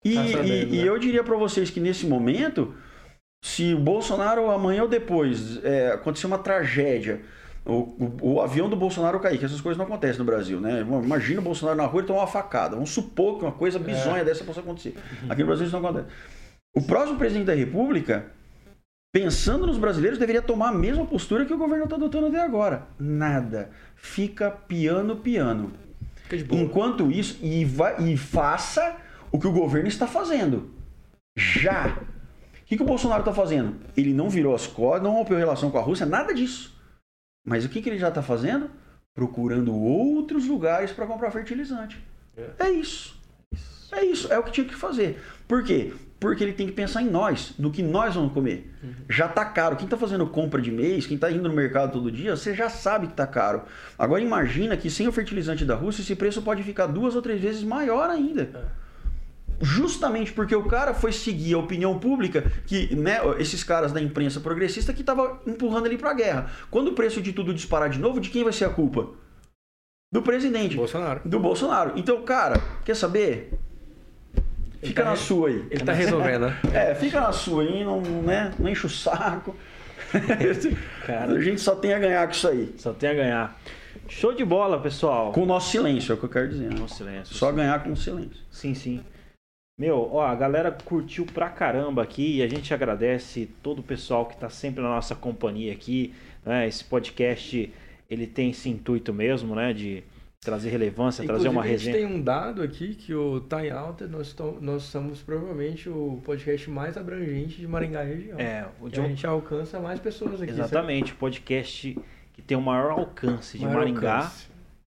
E, 0.05 0.13
Tá 0.15 0.27
sabendo, 0.27 0.47
e- 0.47 0.75
e 0.79 0.81
né? 0.83 0.87
eu 0.89 0.97
diria 0.97 1.23
pra 1.23 1.35
vocês 1.35 1.69
que 1.69 1.79
nesse 1.79 2.05
momento, 2.05 2.73
se 3.43 3.73
o 3.73 3.79
Bolsonaro 3.79 4.49
amanhã 4.49 4.83
ou 4.83 4.87
depois 4.87 5.61
é, 5.63 5.91
acontecer 5.91 6.27
uma 6.27 6.37
tragédia, 6.37 7.21
o, 7.69 7.95
o- 8.21 8.33
o 8.33 8.41
avião 8.41 8.69
do 8.69 8.75
Bolsonaro 8.75 9.19
cair, 9.19 9.37
que 9.37 9.45
essas 9.45 9.61
coisas 9.61 9.77
não 9.77 9.85
acontecem 9.85 10.19
no 10.19 10.25
Brasil, 10.25 10.59
né? 10.59 10.81
Imagina 10.81 11.39
o 11.39 11.43
Bolsonaro 11.43 11.77
na 11.77 11.85
rua 11.85 12.01
e 12.01 12.05
tomar 12.05 12.21
uma 12.21 12.27
facada. 12.27 12.75
Vamos 12.75 12.89
supor 12.89 13.37
que 13.37 13.45
uma 13.45 13.51
coisa 13.51 13.77
É. 13.77 13.81
bizonha 13.81 14.23
dessa 14.25 14.43
possa 14.43 14.59
acontecer. 14.59 14.95
Aqui 15.29 15.41
no 15.41 15.47
Brasil 15.47 15.65
isso 15.67 15.79
não 15.79 15.87
acontece. 15.87 16.07
O 16.75 16.81
próximo 16.81 17.17
presidente 17.17 17.47
da 17.47 17.53
República, 17.55 18.25
pensando 19.11 19.65
nos 19.65 19.77
brasileiros, 19.77 20.19
deveria 20.19 20.41
tomar 20.41 20.69
a 20.69 20.73
mesma 20.73 21.05
postura 21.05 21.45
que 21.45 21.53
o 21.53 21.57
governo 21.57 21.83
está 21.85 21.95
adotando 21.95 22.27
até 22.27 22.39
agora. 22.41 22.83
Nada. 22.99 23.69
Fica 23.95 24.51
piano, 24.51 25.15
piano. 25.17 25.71
Enquanto 26.51 27.09
isso, 27.11 27.39
e, 27.41 27.65
vai, 27.65 28.01
e 28.03 28.15
faça 28.15 28.97
o 29.31 29.39
que 29.39 29.47
o 29.47 29.51
governo 29.51 29.87
está 29.87 30.05
fazendo. 30.05 30.69
Já. 31.35 31.97
O 32.61 32.65
que, 32.69 32.77
que 32.77 32.83
o 32.83 32.85
Bolsonaro 32.85 33.21
está 33.21 33.33
fazendo? 33.33 33.77
Ele 33.97 34.13
não 34.13 34.29
virou 34.29 34.53
as 34.53 34.67
costas, 34.67 35.01
não 35.01 35.13
rompeu 35.13 35.37
relação 35.39 35.71
com 35.71 35.79
a 35.79 35.81
Rússia, 35.81 36.05
nada 36.05 36.31
disso. 36.33 36.78
Mas 37.45 37.65
o 37.65 37.69
que, 37.69 37.81
que 37.81 37.89
ele 37.89 37.99
já 37.99 38.09
está 38.09 38.21
fazendo? 38.21 38.69
Procurando 39.13 39.73
outros 39.75 40.45
lugares 40.45 40.91
para 40.91 41.05
comprar 41.05 41.31
fertilizante. 41.31 42.01
É 42.59 42.69
isso. 42.69 43.19
É 43.91 44.03
isso. 44.05 44.31
É 44.31 44.37
o 44.37 44.43
que 44.43 44.51
tinha 44.51 44.67
que 44.67 44.75
fazer. 44.75 45.21
Por 45.47 45.63
quê? 45.63 45.93
Porque 46.19 46.43
ele 46.43 46.53
tem 46.53 46.67
que 46.67 46.73
pensar 46.73 47.01
em 47.01 47.09
nós, 47.09 47.53
no 47.57 47.71
que 47.71 47.81
nós 47.81 48.13
vamos 48.13 48.33
comer. 48.33 48.71
Já 49.09 49.27
tá 49.27 49.45
caro. 49.45 49.77
Quem 49.77 49.87
tá 49.87 49.97
fazendo 49.97 50.27
compra 50.27 50.61
de 50.61 50.69
mês, 50.71 51.07
quem 51.07 51.17
tá 51.17 51.31
indo 51.31 51.47
no 51.47 51.55
mercado 51.55 51.93
todo 51.93 52.11
dia, 52.11 52.35
você 52.35 52.53
já 52.53 52.69
sabe 52.69 53.07
que 53.07 53.13
tá 53.13 53.25
caro. 53.25 53.63
Agora 53.97 54.21
imagina 54.21 54.75
que 54.75 54.89
sem 54.89 55.07
o 55.07 55.11
fertilizante 55.11 55.63
da 55.63 55.75
Rússia, 55.75 56.01
esse 56.01 56.15
preço 56.15 56.41
pode 56.41 56.61
ficar 56.61 56.87
duas 56.87 57.15
ou 57.15 57.21
três 57.21 57.41
vezes 57.41 57.63
maior 57.63 58.09
ainda. 58.09 58.73
Justamente 59.61 60.31
porque 60.31 60.55
o 60.55 60.63
cara 60.63 60.93
foi 60.93 61.11
seguir 61.11 61.53
a 61.53 61.57
opinião 61.57 61.99
pública, 61.99 62.49
que 62.65 62.95
né, 62.95 63.19
esses 63.39 63.63
caras 63.63 63.91
da 63.91 64.01
imprensa 64.01 64.39
progressista 64.39 64.93
que 64.93 65.03
tava 65.03 65.41
empurrando 65.45 65.85
ele 65.87 65.97
pra 65.97 66.13
guerra. 66.13 66.49
Quando 66.71 66.89
o 66.89 66.93
preço 66.93 67.21
de 67.21 67.33
tudo 67.33 67.53
disparar 67.53 67.89
de 67.89 67.99
novo, 67.99 68.19
de 68.21 68.29
quem 68.29 68.43
vai 68.43 68.53
ser 68.53 68.65
a 68.65 68.69
culpa? 68.69 69.09
Do 70.11 70.21
presidente. 70.21 70.75
Bolsonaro. 70.75 71.21
Do 71.25 71.39
Bolsonaro. 71.39 71.93
Então, 71.95 72.21
cara, 72.23 72.59
quer 72.85 72.95
saber? 72.95 73.53
Fica 74.81 75.03
tá 75.03 75.09
na 75.09 75.15
re- 75.15 75.21
sua 75.21 75.49
aí. 75.49 75.65
Ele 75.69 75.83
tá 75.83 75.91
resolvendo, 75.93 76.47
né? 76.47 76.57
É, 76.73 76.95
fica 76.95 77.19
na 77.19 77.31
sua 77.33 77.63
aí, 77.63 77.83
não, 77.83 77.99
né, 78.01 78.53
não 78.57 78.69
enche 78.69 78.85
o 78.85 78.89
saco. 78.89 79.55
Cara. 81.05 81.33
a 81.33 81.41
gente 81.41 81.61
só 81.61 81.75
tem 81.75 81.93
a 81.93 81.99
ganhar 81.99 82.25
com 82.25 82.33
isso 82.33 82.47
aí. 82.47 82.73
Só 82.77 82.93
tem 82.93 83.09
a 83.09 83.13
ganhar. 83.13 83.59
Show 84.07 84.33
de 84.33 84.43
bola, 84.43 84.79
pessoal. 84.79 85.31
Com 85.31 85.43
o 85.43 85.45
nosso 85.45 85.69
silêncio, 85.69 86.13
é 86.13 86.15
o 86.15 86.17
que 86.17 86.23
eu 86.25 86.29
quero 86.29 86.49
dizer. 86.49 86.69
né? 86.69 86.75
Com 86.79 86.87
silêncio. 86.87 87.35
Só 87.35 87.51
ganhar 87.51 87.83
com 87.83 87.91
o 87.91 87.97
silêncio. 87.97 88.39
Sim, 88.49 88.73
sim. 88.73 89.01
Meu, 89.79 90.09
ó, 90.11 90.25
a 90.25 90.35
galera 90.35 90.69
curtiu 90.71 91.25
pra 91.25 91.49
caramba 91.49 92.03
aqui 92.03 92.35
e 92.35 92.41
a 92.43 92.47
gente 92.49 92.73
agradece 92.73 93.49
todo 93.63 93.79
o 93.79 93.83
pessoal 93.83 94.25
que 94.25 94.35
tá 94.35 94.49
sempre 94.49 94.83
na 94.83 94.89
nossa 94.89 95.15
companhia 95.15 95.71
aqui. 95.71 96.13
Né? 96.45 96.67
Esse 96.67 96.83
podcast, 96.83 97.71
ele 98.09 98.27
tem 98.27 98.49
esse 98.49 98.69
intuito 98.69 99.13
mesmo, 99.13 99.55
né? 99.55 99.71
De 99.71 100.03
trazer 100.41 100.69
relevância, 100.69 101.23
trazer 101.23 101.47
uma 101.47 101.61
Inclusive, 101.61 101.91
resenha. 101.91 101.95
A 101.95 101.99
gente 101.99 102.09
tem 102.09 102.19
um 102.19 102.21
dado 102.21 102.61
aqui 102.61 102.93
que 102.93 103.13
o 103.13 103.41
em 103.61 103.71
Alta, 103.71 104.05
nós, 104.05 104.35
nós 104.59 104.83
somos 104.83 105.21
provavelmente 105.21 105.87
o 105.87 106.21
podcast 106.25 106.69
mais 106.69 106.97
abrangente 106.97 107.57
de 107.57 107.65
Maringá 107.67 108.03
região. 108.03 108.37
É, 108.37 108.67
o 108.81 108.89
John... 108.89 109.05
a 109.05 109.07
gente 109.07 109.25
alcança 109.25 109.79
mais 109.79 109.97
pessoas 110.01 110.41
aqui. 110.41 110.51
Exatamente, 110.51 111.13
o 111.13 111.15
podcast 111.15 111.97
que 112.33 112.41
tem 112.41 112.57
o 112.57 112.61
maior 112.61 112.91
alcance 112.91 113.57
de? 113.57 113.63
Maior 113.63 113.79
Maringá 113.79 114.17
alcance. 114.17 114.47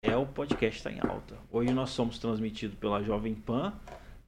é 0.01 0.15
o 0.15 0.25
podcast 0.25 0.83
Tá 0.83 0.89
em 0.89 0.99
Alta. 1.01 1.35
Hoje 1.51 1.73
nós 1.73 1.89
somos 1.89 2.17
transmitidos 2.17 2.77
pela 2.77 3.03
Jovem 3.03 3.33
Pan, 3.33 3.73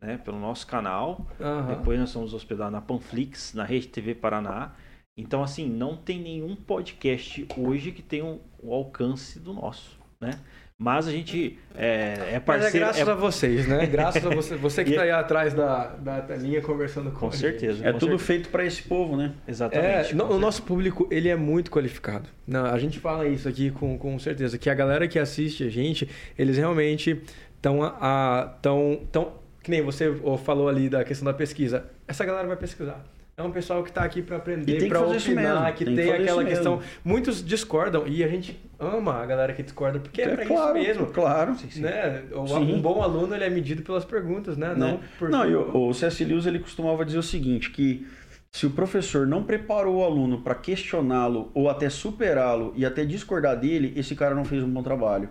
né? 0.01 0.17
Pelo 0.23 0.39
nosso 0.39 0.65
canal. 0.67 1.27
Aham. 1.39 1.67
Depois 1.75 1.99
nós 1.99 2.09
somos 2.09 2.33
hospedados 2.33 2.73
na 2.73 2.81
Panflix, 2.81 3.53
na 3.53 3.63
Rede 3.63 3.87
TV 3.87 4.15
Paraná. 4.15 4.71
Então, 5.17 5.43
assim, 5.43 5.69
não 5.69 5.95
tem 5.97 6.19
nenhum 6.19 6.55
podcast 6.55 7.45
hoje 7.57 7.91
que 7.91 8.01
tenha 8.01 8.25
o 8.25 8.41
o 8.63 8.75
alcance 8.75 9.39
do 9.39 9.53
nosso, 9.53 9.97
né? 10.19 10.39
Mas 10.77 11.07
a 11.07 11.11
gente 11.11 11.57
é, 11.75 11.85
é 11.85 12.17
Mas 12.19 12.33
é 12.33 12.39
parceiro... 12.39 12.77
graças 12.85 13.07
é- 13.07 13.11
a 13.11 13.15
vocês, 13.15 13.67
né? 13.67 13.85
Graças 13.87 14.23
a 14.23 14.29
você. 14.33 14.55
Você 14.55 14.83
que 14.83 14.91
E- 14.91 14.95
tá 14.95 15.01
aí 15.01 15.09
atrás 15.09 15.51
da, 15.55 15.87
da 15.95 16.21
telinha 16.21 16.61
conversando 16.61 17.09
com 17.11 17.17
Com 17.21 17.27
a 17.27 17.29
gente. 17.31 17.39
certeza. 17.39 17.87
É 17.87 17.91
com 17.91 17.97
tudo 17.97 18.09
certeza. 18.19 18.27
feito 18.27 18.49
para 18.49 18.63
esse 18.63 18.83
povo, 18.83 19.17
né? 19.17 19.33
Exatamente. 19.47 20.11
É, 20.11 20.13
no- 20.15 20.31
o 20.31 20.37
nosso 20.37 20.61
público, 20.61 21.07
ele 21.09 21.27
é 21.27 21.35
muito 21.35 21.71
qualificado. 21.71 22.29
Não, 22.47 22.65
a 22.65 22.77
gente 22.77 22.99
fala 22.99 23.27
isso 23.27 23.47
aqui 23.49 23.71
com, 23.71 23.97
com 23.97 24.17
certeza, 24.19 24.59
que 24.59 24.69
a 24.69 24.75
galera 24.75 25.07
que 25.07 25.17
assiste 25.17 25.63
a 25.63 25.69
gente, 25.69 26.07
eles 26.37 26.57
realmente 26.57 27.19
estão 27.55 27.81
a, 27.83 28.57
tão, 28.61 29.01
tão, 29.11 29.33
que 29.61 29.69
nem 29.71 29.81
você 29.81 30.13
falou 30.43 30.67
ali 30.67 30.89
da 30.89 31.03
questão 31.03 31.25
da 31.25 31.33
pesquisa. 31.33 31.85
Essa 32.07 32.25
galera 32.25 32.47
vai 32.47 32.57
pesquisar. 32.57 33.03
É 33.37 33.43
um 33.43 33.51
pessoal 33.51 33.81
que 33.81 33.89
está 33.89 34.03
aqui 34.03 34.21
para 34.21 34.37
aprender, 34.37 34.87
para 34.87 35.01
opinar, 35.01 35.73
que 35.73 35.85
tem 35.85 35.95
que 35.95 36.01
tem, 36.01 36.11
aquela 36.11 36.43
questão. 36.43 36.77
mesmo. 36.77 36.91
Muitos 37.03 37.43
discordam 37.43 38.05
e 38.05 38.23
a 38.23 38.27
gente 38.27 38.59
ama 38.77 39.13
a 39.15 39.25
galera 39.25 39.53
que 39.53 39.63
discorda, 39.63 39.99
porque 39.99 40.21
é, 40.21 40.35
pra 40.35 40.45
claro, 40.45 40.77
isso 40.77 40.87
mesmo. 40.87 41.05
Claro. 41.07 41.55
Né? 41.77 42.23
O- 42.33 42.45
Sim. 42.45 42.73
Um 42.75 42.81
bom 42.81 43.01
aluno 43.01 43.33
ele 43.33 43.43
é 43.45 43.49
medido 43.49 43.81
pelas 43.83 44.03
perguntas, 44.05 44.57
né? 44.57 44.73
Não, 44.77 44.87
Né? 44.93 44.99
por 45.17 45.29
Não, 45.29 45.49
e 45.49 45.55
o, 45.55 45.87
o 45.89 45.93
C.S. 45.93 46.23
Lewis 46.23 46.45
ele 46.45 46.59
costumava 46.59 47.03
dizer 47.05 47.17
o 47.17 47.23
seguinte, 47.23 47.71
que 47.71 48.05
se 48.51 48.65
o 48.65 48.69
professor 48.71 49.25
não 49.25 49.43
preparou 49.43 49.99
o 49.99 50.03
aluno 50.03 50.41
para 50.41 50.53
questioná-lo 50.53 51.49
ou 51.55 51.69
até 51.69 51.89
superá-lo 51.89 52.73
e 52.75 52.85
até 52.85 53.05
discordar 53.05 53.57
dele, 53.57 53.93
esse 53.95 54.13
cara 54.13 54.35
não 54.35 54.43
fez 54.43 54.61
um 54.61 54.69
bom 54.69 54.83
trabalho. 54.83 55.29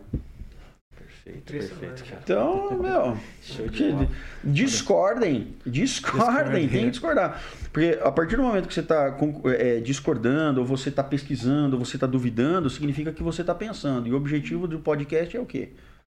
Perfeito, 1.24 1.52
perfeito, 1.52 2.04
cara. 2.04 2.20
Então, 2.22 2.82
meu, 2.82 3.16
Show 3.42 3.68
de 3.68 4.08
discordem, 4.42 5.54
discordem, 5.66 6.68
tem 6.68 6.84
que 6.84 6.90
discordar. 6.90 7.42
Porque 7.72 7.98
a 8.02 8.10
partir 8.10 8.36
do 8.36 8.42
momento 8.42 8.66
que 8.66 8.74
você 8.74 8.80
está 8.80 9.16
discordando, 9.82 10.60
ou 10.60 10.66
você 10.66 10.88
está 10.88 11.04
pesquisando, 11.04 11.76
ou 11.76 11.84
você 11.84 11.96
está 11.96 12.06
duvidando, 12.06 12.70
significa 12.70 13.12
que 13.12 13.22
você 13.22 13.42
está 13.42 13.54
pensando. 13.54 14.08
E 14.08 14.12
o 14.12 14.16
objetivo 14.16 14.66
do 14.66 14.78
podcast 14.78 15.36
é 15.36 15.40
o 15.40 15.46
quê? 15.46 15.70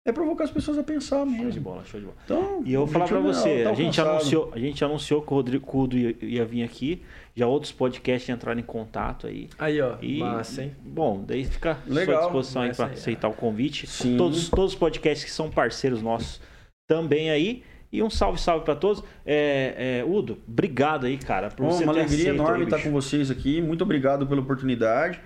É 0.07 0.13
provocar 0.13 0.45
as 0.45 0.51
pessoas 0.51 0.77
a 0.77 0.83
pensar 0.83 1.25
Show 1.25 1.35
de 1.35 1.43
mesmo. 1.45 1.63
bola, 1.63 1.83
show 1.87 1.99
de 1.99 2.05
bola. 2.05 2.19
Então, 2.27 2.63
E 2.63 2.75
eu 2.75 2.81
vou 2.81 2.89
falar 2.89 3.07
pra 3.07 3.19
objetivo 3.19 3.43
você, 3.43 3.65
tá 3.65 3.71
a, 3.71 3.75
gente 3.75 4.01
anunciou, 4.01 4.51
a 4.53 4.59
gente 4.59 4.85
anunciou 4.85 5.23
que 5.23 5.33
o 5.33 5.37
Rodrigo 5.37 5.65
Cudo 5.65 5.97
ia, 5.97 6.15
ia 6.21 6.45
vir 6.45 6.63
aqui, 6.63 7.03
já 7.35 7.47
outros 7.47 7.73
podcasts 7.73 8.29
entraram 8.29 8.61
em 8.61 8.65
contato 8.65 9.27
aí. 9.27 9.49
Aí, 9.59 9.81
ó. 9.81 9.97
E, 10.03 10.19
Massa, 10.19 10.65
hein? 10.65 10.77
Bom, 10.85 11.25
daí 11.27 11.47
fica 11.47 11.71
à 11.73 11.77
sua 11.77 11.95
Legal. 11.95 12.23
disposição 12.23 12.63
aí 12.63 12.75
para 12.75 12.91
é. 12.91 12.93
aceitar 12.93 13.29
o 13.29 13.33
convite. 13.33 13.87
Sim. 13.87 14.19
Todos, 14.19 14.51
todos 14.51 14.73
os 14.73 14.79
podcasts 14.79 15.25
que 15.25 15.31
são 15.31 15.51
parceiros 15.51 16.03
nossos 16.03 16.39
também 16.87 17.31
aí. 17.31 17.63
E 17.91 18.03
um 18.03 18.11
salve, 18.11 18.39
salve 18.39 18.65
para 18.65 18.75
todos. 18.75 19.03
É, 19.25 20.03
é, 20.03 20.05
Udo, 20.05 20.39
obrigado 20.47 21.07
aí, 21.07 21.17
cara, 21.17 21.49
por 21.49 21.65
Bom, 21.65 21.71
você 21.71 21.85
uma 21.85 21.95
ter 21.95 22.01
alegria 22.01 22.29
enorme 22.29 22.59
aí, 22.59 22.65
estar 22.65 22.83
com 22.83 22.91
vocês 22.91 23.31
aqui. 23.31 23.63
Muito 23.63 23.85
obrigado 23.85 24.27
pela 24.27 24.43
oportunidade. 24.43 25.19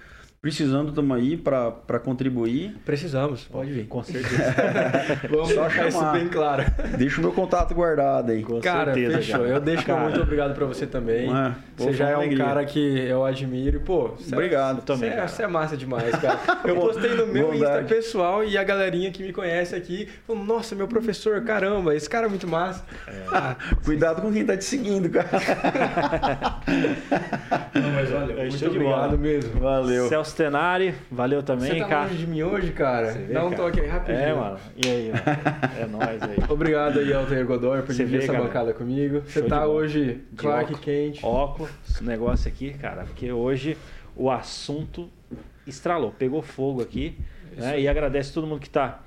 Precisando, 0.48 0.88
estamos 0.88 1.16
aí 1.16 1.36
para 1.36 1.98
contribuir. 2.02 2.74
Precisamos, 2.84 3.44
pode 3.44 3.70
vir. 3.70 3.86
Com 3.86 4.02
certeza. 4.02 4.54
Vamos 5.28 5.52
Só 5.52 5.62
deixar 5.68 5.88
isso 5.88 5.98
chamar. 5.98 6.12
bem 6.14 6.28
claro. 6.28 6.64
Deixa 6.96 7.18
o 7.18 7.20
meu 7.20 7.32
contato 7.32 7.74
guardado 7.74 8.32
aí. 8.32 8.42
Com 8.42 8.58
Cara, 8.60 8.94
certeza, 8.94 9.16
fechou. 9.18 9.40
cara. 9.40 9.48
Eu 9.50 9.60
deixo 9.60 9.84
Cara, 9.84 10.00
muito 10.00 10.20
obrigado 10.22 10.54
pra 10.54 10.64
você 10.64 10.86
também. 10.86 11.28
É, 11.30 11.52
você 11.76 11.92
já 11.92 12.08
é 12.08 12.14
um 12.16 12.20
alegria. 12.20 12.44
cara 12.44 12.64
que 12.64 12.78
eu 13.00 13.24
admiro. 13.24 13.76
e, 13.76 13.80
Pô, 13.80 14.08
você 14.08 14.34
Obrigado. 14.34 14.78
É, 14.78 14.80
também, 14.82 15.10
você, 15.10 15.16
é- 15.16 15.28
você 15.28 15.42
é 15.42 15.46
massa 15.46 15.76
demais, 15.76 16.10
cara. 16.16 16.38
Eu 16.64 16.76
postei 16.76 17.14
no 17.14 17.26
meu 17.26 17.52
Bondade. 17.52 17.84
Insta 17.84 17.94
pessoal 17.94 18.42
e 18.42 18.56
a 18.56 18.64
galerinha 18.64 19.10
que 19.10 19.22
me 19.22 19.32
conhece 19.32 19.74
aqui 19.76 20.08
falou: 20.26 20.42
Nossa, 20.44 20.74
meu 20.74 20.88
professor, 20.88 21.42
caramba, 21.42 21.94
esse 21.94 22.08
cara 22.08 22.26
é 22.26 22.28
muito 22.30 22.48
massa. 22.48 22.82
Ah, 23.30 23.54
Cuidado 23.84 24.22
com 24.22 24.32
quem 24.32 24.44
tá 24.46 24.56
te 24.56 24.64
seguindo, 24.64 25.10
cara. 25.10 25.28
não, 27.74 27.90
mas 27.92 28.12
olha, 28.12 28.32
É, 28.32 28.48
muito 28.48 28.66
obrigado 28.66 29.00
bola. 29.10 29.16
mesmo. 29.16 29.60
Valeu. 29.60 30.08
Celso 30.08 30.34
Tenari, 30.38 30.94
valeu 31.10 31.42
também, 31.42 31.68
Você 31.72 31.78
tá 31.80 31.88
cara. 31.88 32.02
longe 32.04 32.16
de 32.18 32.26
mim 32.28 32.42
hoje, 32.42 32.70
cara? 32.70 33.10
Vê, 33.12 33.34
Dá 33.34 33.44
um 33.44 33.50
cara? 33.50 33.62
toque 33.62 33.80
aí 33.80 33.88
rapidinho. 33.88 34.24
É, 34.24 34.34
mano. 34.34 34.58
E 34.76 34.88
aí, 34.88 35.08
mano? 35.12 35.22
É 35.80 35.86
nóis 35.86 36.22
aí. 36.22 36.36
Obrigado 36.48 37.00
aí, 37.00 37.12
Altair 37.12 37.44
Godoy, 37.44 37.82
por 37.82 37.92
dividir 37.92 38.20
essa 38.22 38.32
cara? 38.32 38.44
bancada 38.44 38.72
comigo. 38.72 39.20
Você 39.26 39.40
Show 39.40 39.48
tá 39.48 39.66
hoje 39.66 40.22
De 40.30 40.36
Clark 40.36 40.64
óculos. 40.74 40.80
Kent. 40.80 41.24
Óculos, 41.24 42.00
negócio 42.00 42.48
aqui, 42.48 42.72
cara, 42.74 43.02
porque 43.04 43.32
hoje 43.32 43.76
o 44.14 44.30
assunto 44.30 45.10
estralou, 45.66 46.12
pegou 46.12 46.40
fogo 46.40 46.80
aqui. 46.82 47.18
né? 47.56 47.80
E 47.80 47.88
agradece 47.88 48.32
todo 48.32 48.46
mundo 48.46 48.60
que 48.60 48.70
tá 48.70 49.00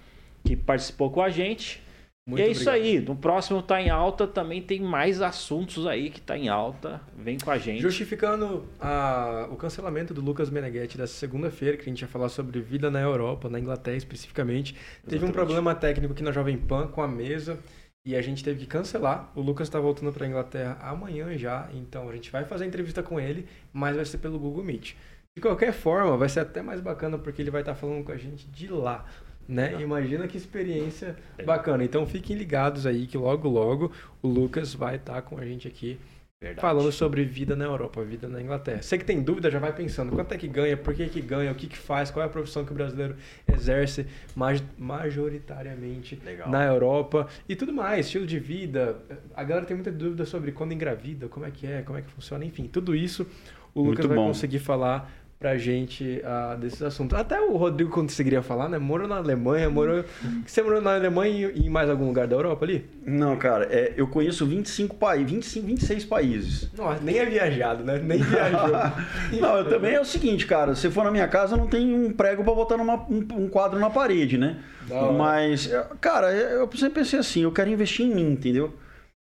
que 0.44 0.56
participou 0.58 1.10
com 1.12 1.22
a 1.22 1.30
gente. 1.30 1.81
Muito 2.28 2.40
e 2.40 2.44
é 2.44 2.52
isso 2.52 2.70
obrigado. 2.70 2.86
aí. 2.88 3.00
No 3.02 3.16
próximo 3.16 3.62
Tá 3.64 3.82
em 3.82 3.90
Alta 3.90 4.28
também 4.28 4.62
tem 4.62 4.80
mais 4.80 5.22
assuntos 5.22 5.88
aí 5.88 6.10
que 6.12 6.22
tá 6.22 6.38
em 6.38 6.50
alta. 6.50 7.02
Vem 7.18 7.38
com 7.40 7.50
a 7.50 7.58
gente. 7.58 7.82
Justificando 7.82 8.66
a- 8.80 9.48
o 9.52 9.56
cancelamento 9.56 10.14
do 10.14 10.22
Lucas 10.22 10.50
Meneghetti 10.50 10.98
dessa 10.98 11.14
segunda-feira, 11.14 11.76
que 11.78 11.82
a 11.84 11.86
gente 11.86 12.02
ia 12.02 12.08
falar 12.08 12.30
sobre 12.30 12.62
vida 12.62 12.92
na 12.92 13.02
Europa, 13.02 13.50
na 13.50 13.60
Inglaterra 13.60 13.98
especificamente. 13.98 14.74
Teve 14.74 15.16
um 15.16 15.30
Exatamente. 15.30 15.34
problema 15.34 15.74
técnico 15.76 16.14
aqui 16.14 16.22
na 16.24 16.32
Jovem 16.32 16.58
Pan 16.58 16.88
com 16.88 17.02
a 17.02 17.08
mesa 17.08 17.58
e 18.06 18.16
a 18.16 18.22
gente 18.22 18.44
teve 18.44 18.60
que 18.60 18.66
cancelar. 18.68 19.32
O 19.36 19.42
Lucas 19.42 19.68
está 19.68 19.80
voltando 19.80 20.14
para 20.14 20.24
a 20.26 20.30
Inglaterra 20.30 20.78
amanhã 20.82 21.36
já, 21.38 21.70
então 21.74 22.08
a 22.08 22.14
gente 22.14 22.30
vai 22.32 22.46
fazer 22.46 22.66
a 22.66 22.68
entrevista 22.68 23.02
com 23.02 23.20
ele, 23.20 23.48
mas 23.74 23.96
vai 23.96 24.06
ser 24.06 24.20
pelo 24.20 24.38
Google 24.38 24.64
Meet. 24.64 24.94
De 25.36 25.42
qualquer 25.42 25.74
forma, 25.74 26.16
vai 26.18 26.30
ser 26.30 26.42
até 26.42 26.62
mais 26.62 26.82
bacana 26.82 27.18
porque 27.18 27.42
ele 27.42 27.50
vai 27.50 27.62
estar 27.62 27.74
falando 27.74 28.04
com 28.04 28.12
a 28.12 28.18
gente 28.18 28.46
de 28.48 28.68
lá. 28.68 29.06
Né? 29.52 29.66
Legal. 29.66 29.82
Imagina 29.82 30.28
que 30.30 30.38
experiência 30.38 31.16
Legal. 31.38 31.58
bacana. 31.58 31.84
Então 31.84 32.06
fiquem 32.08 32.38
ligados 32.38 32.86
aí 32.86 33.06
que 33.06 33.18
logo 33.18 33.50
logo 33.50 33.92
o 34.22 34.28
Lucas 34.28 34.74
vai 34.74 34.96
estar 34.96 35.22
com 35.24 35.38
a 35.38 35.46
gente 35.46 35.68
aqui 35.68 36.00
Verdade. 36.42 36.62
falando 36.62 36.92
sobre 36.92 37.24
vida 37.26 37.54
na 37.56 37.66
Europa, 37.66 38.02
vida 38.04 38.28
na 38.30 38.42
Inglaterra. 38.42 38.82
Você 38.82 38.98
que 38.98 39.04
tem 39.04 39.22
dúvida, 39.22 39.52
já 39.52 39.60
vai 39.60 39.74
pensando 39.76 40.12
quanto 40.14 40.34
é 40.34 40.38
que 40.38 40.48
ganha, 40.48 40.78
por 40.78 40.94
que 40.96 41.06
que 41.10 41.20
ganha, 41.22 41.52
o 41.52 41.56
que 41.56 41.68
que 41.68 41.78
faz, 41.78 42.10
qual 42.10 42.24
é 42.24 42.28
a 42.28 42.30
profissão 42.32 42.64
que 42.64 42.72
o 42.72 42.74
brasileiro 42.76 43.16
exerce 43.48 44.08
maj- 44.36 44.64
majoritariamente 44.78 46.20
Legal. 46.26 46.50
na 46.50 46.66
Europa 46.66 47.28
e 47.48 47.56
tudo 47.56 47.74
mais, 47.74 48.06
estilo 48.06 48.26
de 48.26 48.40
vida. 48.40 48.98
A 49.36 49.44
galera 49.44 49.66
tem 49.66 49.76
muita 49.76 49.92
dúvida 49.92 50.26
sobre 50.26 50.52
quando 50.52 50.72
engravida, 50.74 51.28
como 51.28 51.46
é 51.46 51.52
que 51.52 51.68
é, 51.68 51.82
como 51.82 51.98
é 51.98 52.02
que 52.02 52.10
funciona, 52.12 52.44
enfim, 52.46 52.68
tudo 52.68 52.96
isso 52.96 53.28
o 53.74 53.84
Muito 53.84 53.92
Lucas 54.00 54.06
vai 54.08 54.18
bom. 54.18 54.28
conseguir 54.28 54.60
falar 54.60 55.10
pra 55.42 55.58
gente 55.58 56.22
ah, 56.24 56.56
desses 56.56 56.84
assuntos. 56.84 57.18
Até 57.18 57.42
o 57.42 57.58
Rodrigo 57.58 57.90
conseguiria 57.90 58.44
falar, 58.44 58.70
né? 58.70 58.78
Morou 58.78 59.08
na 59.08 59.18
Alemanha, 59.18 59.72
morou... 59.72 60.06
Você 60.46 60.62
morou 60.62 60.80
na 60.80 60.94
Alemanha 60.94 61.52
e 61.56 61.66
em 61.66 61.70
mais 61.70 61.90
algum 61.90 62.06
lugar 62.06 62.28
da 62.28 62.36
Europa 62.36 62.64
ali? 62.64 62.88
Não, 63.04 63.36
cara, 63.36 63.68
é, 63.72 63.96
eu 63.98 64.08
conheço 64.08 64.46
25 64.46 64.96
países, 64.96 65.32
25, 65.32 65.66
26 65.66 66.06
países. 66.06 66.70
Nossa, 66.78 67.02
nem 67.02 67.18
é 67.18 67.26
viajado, 67.26 67.84
né? 67.84 67.98
Nem 67.98 68.20
viajou. 68.20 68.70
não, 69.42 69.58
eu 69.58 69.68
também 69.68 69.96
é 69.96 70.00
o 70.00 70.06
seguinte, 70.06 70.46
cara, 70.46 70.76
se 70.76 70.92
for 70.92 71.04
na 71.04 71.10
minha 71.10 71.28
casa, 71.28 71.58
não 71.58 71.66
tem 71.66 71.92
um 71.92 72.14
prego 72.14 72.44
pra 72.44 72.54
botar 72.54 72.78
numa, 72.78 72.98
um, 73.10 73.26
um 73.34 73.50
quadro 73.50 73.80
na 73.80 73.90
parede, 73.90 74.38
né? 74.38 74.60
Hora. 74.92 75.12
Mas, 75.12 75.72
cara, 76.00 76.32
eu 76.32 76.70
sempre 76.76 77.02
pensei 77.02 77.18
assim, 77.18 77.42
eu 77.42 77.52
quero 77.52 77.72
investir 77.72 78.06
em 78.06 78.14
mim, 78.14 78.32
entendeu? 78.32 78.76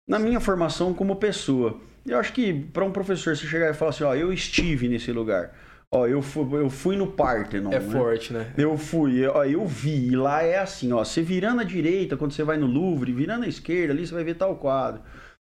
Na 0.07 0.19
minha 0.19 0.41
formação 0.41 0.93
como 0.93 1.17
pessoa. 1.17 1.81
Eu 2.07 2.19
acho 2.19 2.35
que 2.35 2.53
para 2.53 2.85
um 2.85 2.93
professor 2.93 3.35
você 3.35 3.47
chegar 3.47 3.71
e 3.71 3.75
falar 3.75 3.91
assim, 3.93 4.05
ó, 4.05 4.15
eu 4.15 4.31
estive 4.31 4.89
nesse 4.89 5.11
lugar. 5.11 5.55
Ó, 5.95 6.07
eu 6.07 6.23
fui, 6.23 6.43
eu 6.59 6.71
fui 6.71 6.97
no 6.97 7.07
Parthenon. 7.07 7.71
É 7.71 7.79
né? 7.79 7.93
forte, 7.93 8.33
né? 8.33 8.51
Eu 8.57 8.79
fui, 8.79 9.27
ó, 9.27 9.45
eu 9.45 9.67
vi, 9.67 10.09
e 10.09 10.17
lá 10.17 10.43
é 10.43 10.59
assim, 10.59 10.91
ó, 10.93 11.05
você 11.05 11.21
virando 11.21 11.61
à 11.61 11.65
direita, 11.65 12.17
quando 12.17 12.33
você 12.33 12.43
vai 12.43 12.57
no 12.57 12.67
Louvre, 12.67 13.13
virando 13.13 13.45
à 13.45 13.49
esquerda, 13.49 13.93
ali 13.93 14.07
você 14.07 14.15
vai 14.15 14.25
ver 14.25 14.35
tal 14.37 14.57
quadro. 14.57 15.03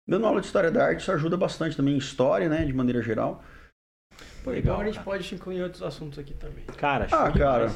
Dando 0.07 0.27
aula 0.27 0.39
de 0.39 0.45
história 0.45 0.69
da 0.69 0.85
arte, 0.85 0.99
isso 1.01 1.11
ajuda 1.11 1.35
bastante 1.35 1.75
também 1.75 1.95
em 1.95 1.97
história, 1.97 2.47
né, 2.47 2.63
de 2.63 2.73
maneira 2.73 3.01
geral. 3.01 3.43
Pô, 4.43 4.51
Legal, 4.51 4.75
então 4.75 4.81
a 4.81 4.85
gente 4.85 4.93
cara. 4.93 5.05
pode 5.05 5.33
incluir 5.33 5.63
outros 5.63 5.81
assuntos 5.81 6.19
aqui 6.19 6.35
também. 6.35 6.63
Cara, 6.77 7.07
show 7.07 7.17
Ah, 7.17 7.31
cara, 7.31 7.71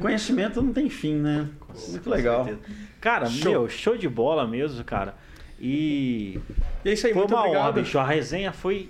conhecimento 0.00 0.62
não 0.62 0.72
tem 0.72 0.88
fim, 0.88 1.14
né? 1.14 1.48
Muito 1.88 2.04
Com 2.04 2.10
legal. 2.10 2.44
certeza. 2.44 2.68
Cara, 3.00 3.26
Show. 3.26 3.50
meu, 3.50 3.68
show 3.68 3.96
de 3.96 4.08
bola 4.08 4.46
mesmo, 4.46 4.82
cara. 4.84 5.14
E 5.60 6.38
E 6.84 6.88
é 6.90 6.92
isso 6.92 7.06
aí, 7.06 7.12
foi 7.12 7.22
muito 7.22 7.34
uma 7.34 7.40
obrigado. 7.40 7.62
honra, 7.62 7.72
bicho. 7.72 7.98
A 7.98 8.04
resenha 8.06 8.52
foi 8.52 8.88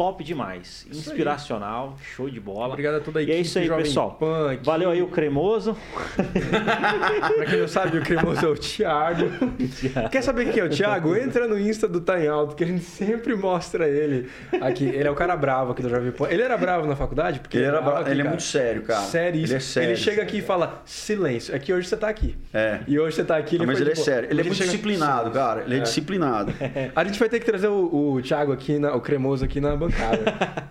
top 0.00 0.24
demais. 0.24 0.86
Isso 0.90 1.10
aí. 1.10 1.16
Inspiracional, 1.16 1.94
show 2.16 2.30
de 2.30 2.40
bola. 2.40 2.68
Obrigado 2.68 2.94
a 2.94 3.00
toda 3.00 3.18
a 3.18 3.22
E 3.22 3.24
equipe. 3.26 3.36
é 3.38 3.40
isso 3.42 3.58
aí, 3.58 3.66
Jovem 3.66 3.84
pessoal. 3.84 4.18
Aqui. 4.50 4.64
Valeu 4.64 4.88
aí 4.90 5.02
o 5.02 5.08
cremoso. 5.08 5.76
pra 7.36 7.44
quem 7.46 7.60
não 7.60 7.68
sabe, 7.68 7.98
o 7.98 8.02
cremoso 8.02 8.44
é 8.44 8.48
o 8.48 8.54
Thiago. 8.54 9.24
Quer 10.10 10.22
saber 10.22 10.50
quem 10.52 10.62
é 10.62 10.66
o 10.66 10.70
Thiago? 10.70 11.14
Entra 11.14 11.46
no 11.46 11.58
Insta 11.58 11.86
do 11.86 12.00
Tá 12.00 12.18
em 12.18 12.28
Alto, 12.28 12.54
que 12.56 12.64
a 12.64 12.66
gente 12.66 12.82
sempre 12.82 13.34
mostra 13.34 13.86
ele 13.88 14.28
aqui. 14.60 14.84
Ele 14.84 15.06
é 15.06 15.10
o 15.10 15.14
cara 15.14 15.36
bravo 15.36 15.72
aqui 15.72 15.82
do 15.82 15.88
Jovem 15.90 16.10
Pan. 16.12 16.28
Ele 16.30 16.42
era 16.42 16.56
bravo 16.56 16.86
na 16.86 16.96
faculdade? 16.96 17.40
Porque 17.40 17.58
Ele, 17.58 17.66
era 17.66 17.80
bravo 17.82 18.08
ele 18.08 18.12
é 18.20 18.24
cara. 18.24 18.28
muito 18.30 18.42
sério, 18.42 18.82
cara. 18.82 19.02
Sério, 19.02 19.42
Ele 19.42 19.54
é 19.54 19.60
sério. 19.60 19.88
Ele 19.90 19.96
chega 19.96 20.22
aqui 20.22 20.38
e 20.38 20.42
fala, 20.42 20.80
silêncio. 20.86 21.54
É 21.54 21.58
que 21.58 21.72
hoje 21.74 21.88
você 21.88 21.96
tá 21.96 22.08
aqui. 22.08 22.36
É. 22.54 22.80
E 22.86 22.98
hoje 22.98 23.16
você 23.16 23.24
tá 23.24 23.36
aqui. 23.36 23.58
Não, 23.58 23.66
mas 23.66 23.76
foi, 23.76 23.82
ele 23.84 23.90
é 23.90 23.94
tipo, 23.94 24.04
sério. 24.04 24.28
Ele 24.30 24.40
é 24.40 24.44
muito 24.44 24.56
chega- 24.56 24.70
disciplinado, 24.70 25.30
cara. 25.30 25.62
Ele 25.64 25.74
é, 25.74 25.78
É. 25.78 25.80
disciplinado. 25.82 26.52
A 26.96 27.04
gente 27.04 27.18
vai 27.18 27.28
ter 27.28 27.38
que 27.40 27.46
trazer 27.46 27.68
o, 27.68 28.14
o 28.14 28.22
Thiago 28.22 28.52
aqui, 28.52 28.78
na- 28.78 28.94
o 28.94 29.00
cremoso 29.00 29.44
aqui 29.44 29.60
na 29.60 29.76
bancada. 29.90 30.68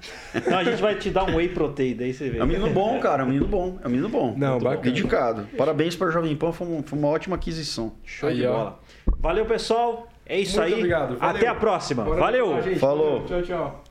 Não, 0.49 0.57
a 0.57 0.63
gente 0.63 0.81
vai 0.81 0.95
te 0.95 1.09
dar 1.09 1.23
um 1.25 1.35
whey 1.35 1.49
protein, 1.49 1.95
daí 1.95 2.13
você 2.13 2.29
vê. 2.29 2.39
É 2.39 2.43
um 2.43 2.47
menino 2.47 2.69
bom, 2.69 2.99
cara. 2.99 3.23
É 3.23 3.25
um 3.25 3.29
menino 3.29 3.47
bom. 3.47 3.79
É 3.83 3.87
um 3.87 3.91
menino 3.91 4.09
bom. 4.09 4.33
Não, 4.37 4.51
Muito 4.51 4.63
bom. 4.63 4.69
bacana. 4.69 4.81
Dedicado. 4.83 5.47
Parabéns 5.57 5.95
para 5.95 6.07
o 6.07 6.11
Jovem 6.11 6.35
Pan. 6.35 6.51
Foi, 6.51 6.67
um- 6.67 6.83
foi 6.83 6.97
uma 6.97 7.07
ótima 7.07 7.35
aquisição. 7.35 7.93
Show 8.03 8.29
Aí, 8.29 8.35
de 8.37 8.45
ó. 8.47 8.53
bola. 8.53 8.79
Valeu, 9.19 9.45
pessoal. 9.45 10.07
É 10.25 10.39
isso 10.39 10.59
Muito 10.59 10.67
aí. 10.73 10.79
obrigado. 10.79 11.17
Valeu. 11.17 11.35
Até 11.37 11.47
a 11.47 11.55
próxima. 11.55 12.03
Bora 12.03 12.19
Valeu. 12.19 12.57
Falou. 12.77 13.23
Tchau, 13.25 13.41
tchau. 13.41 13.83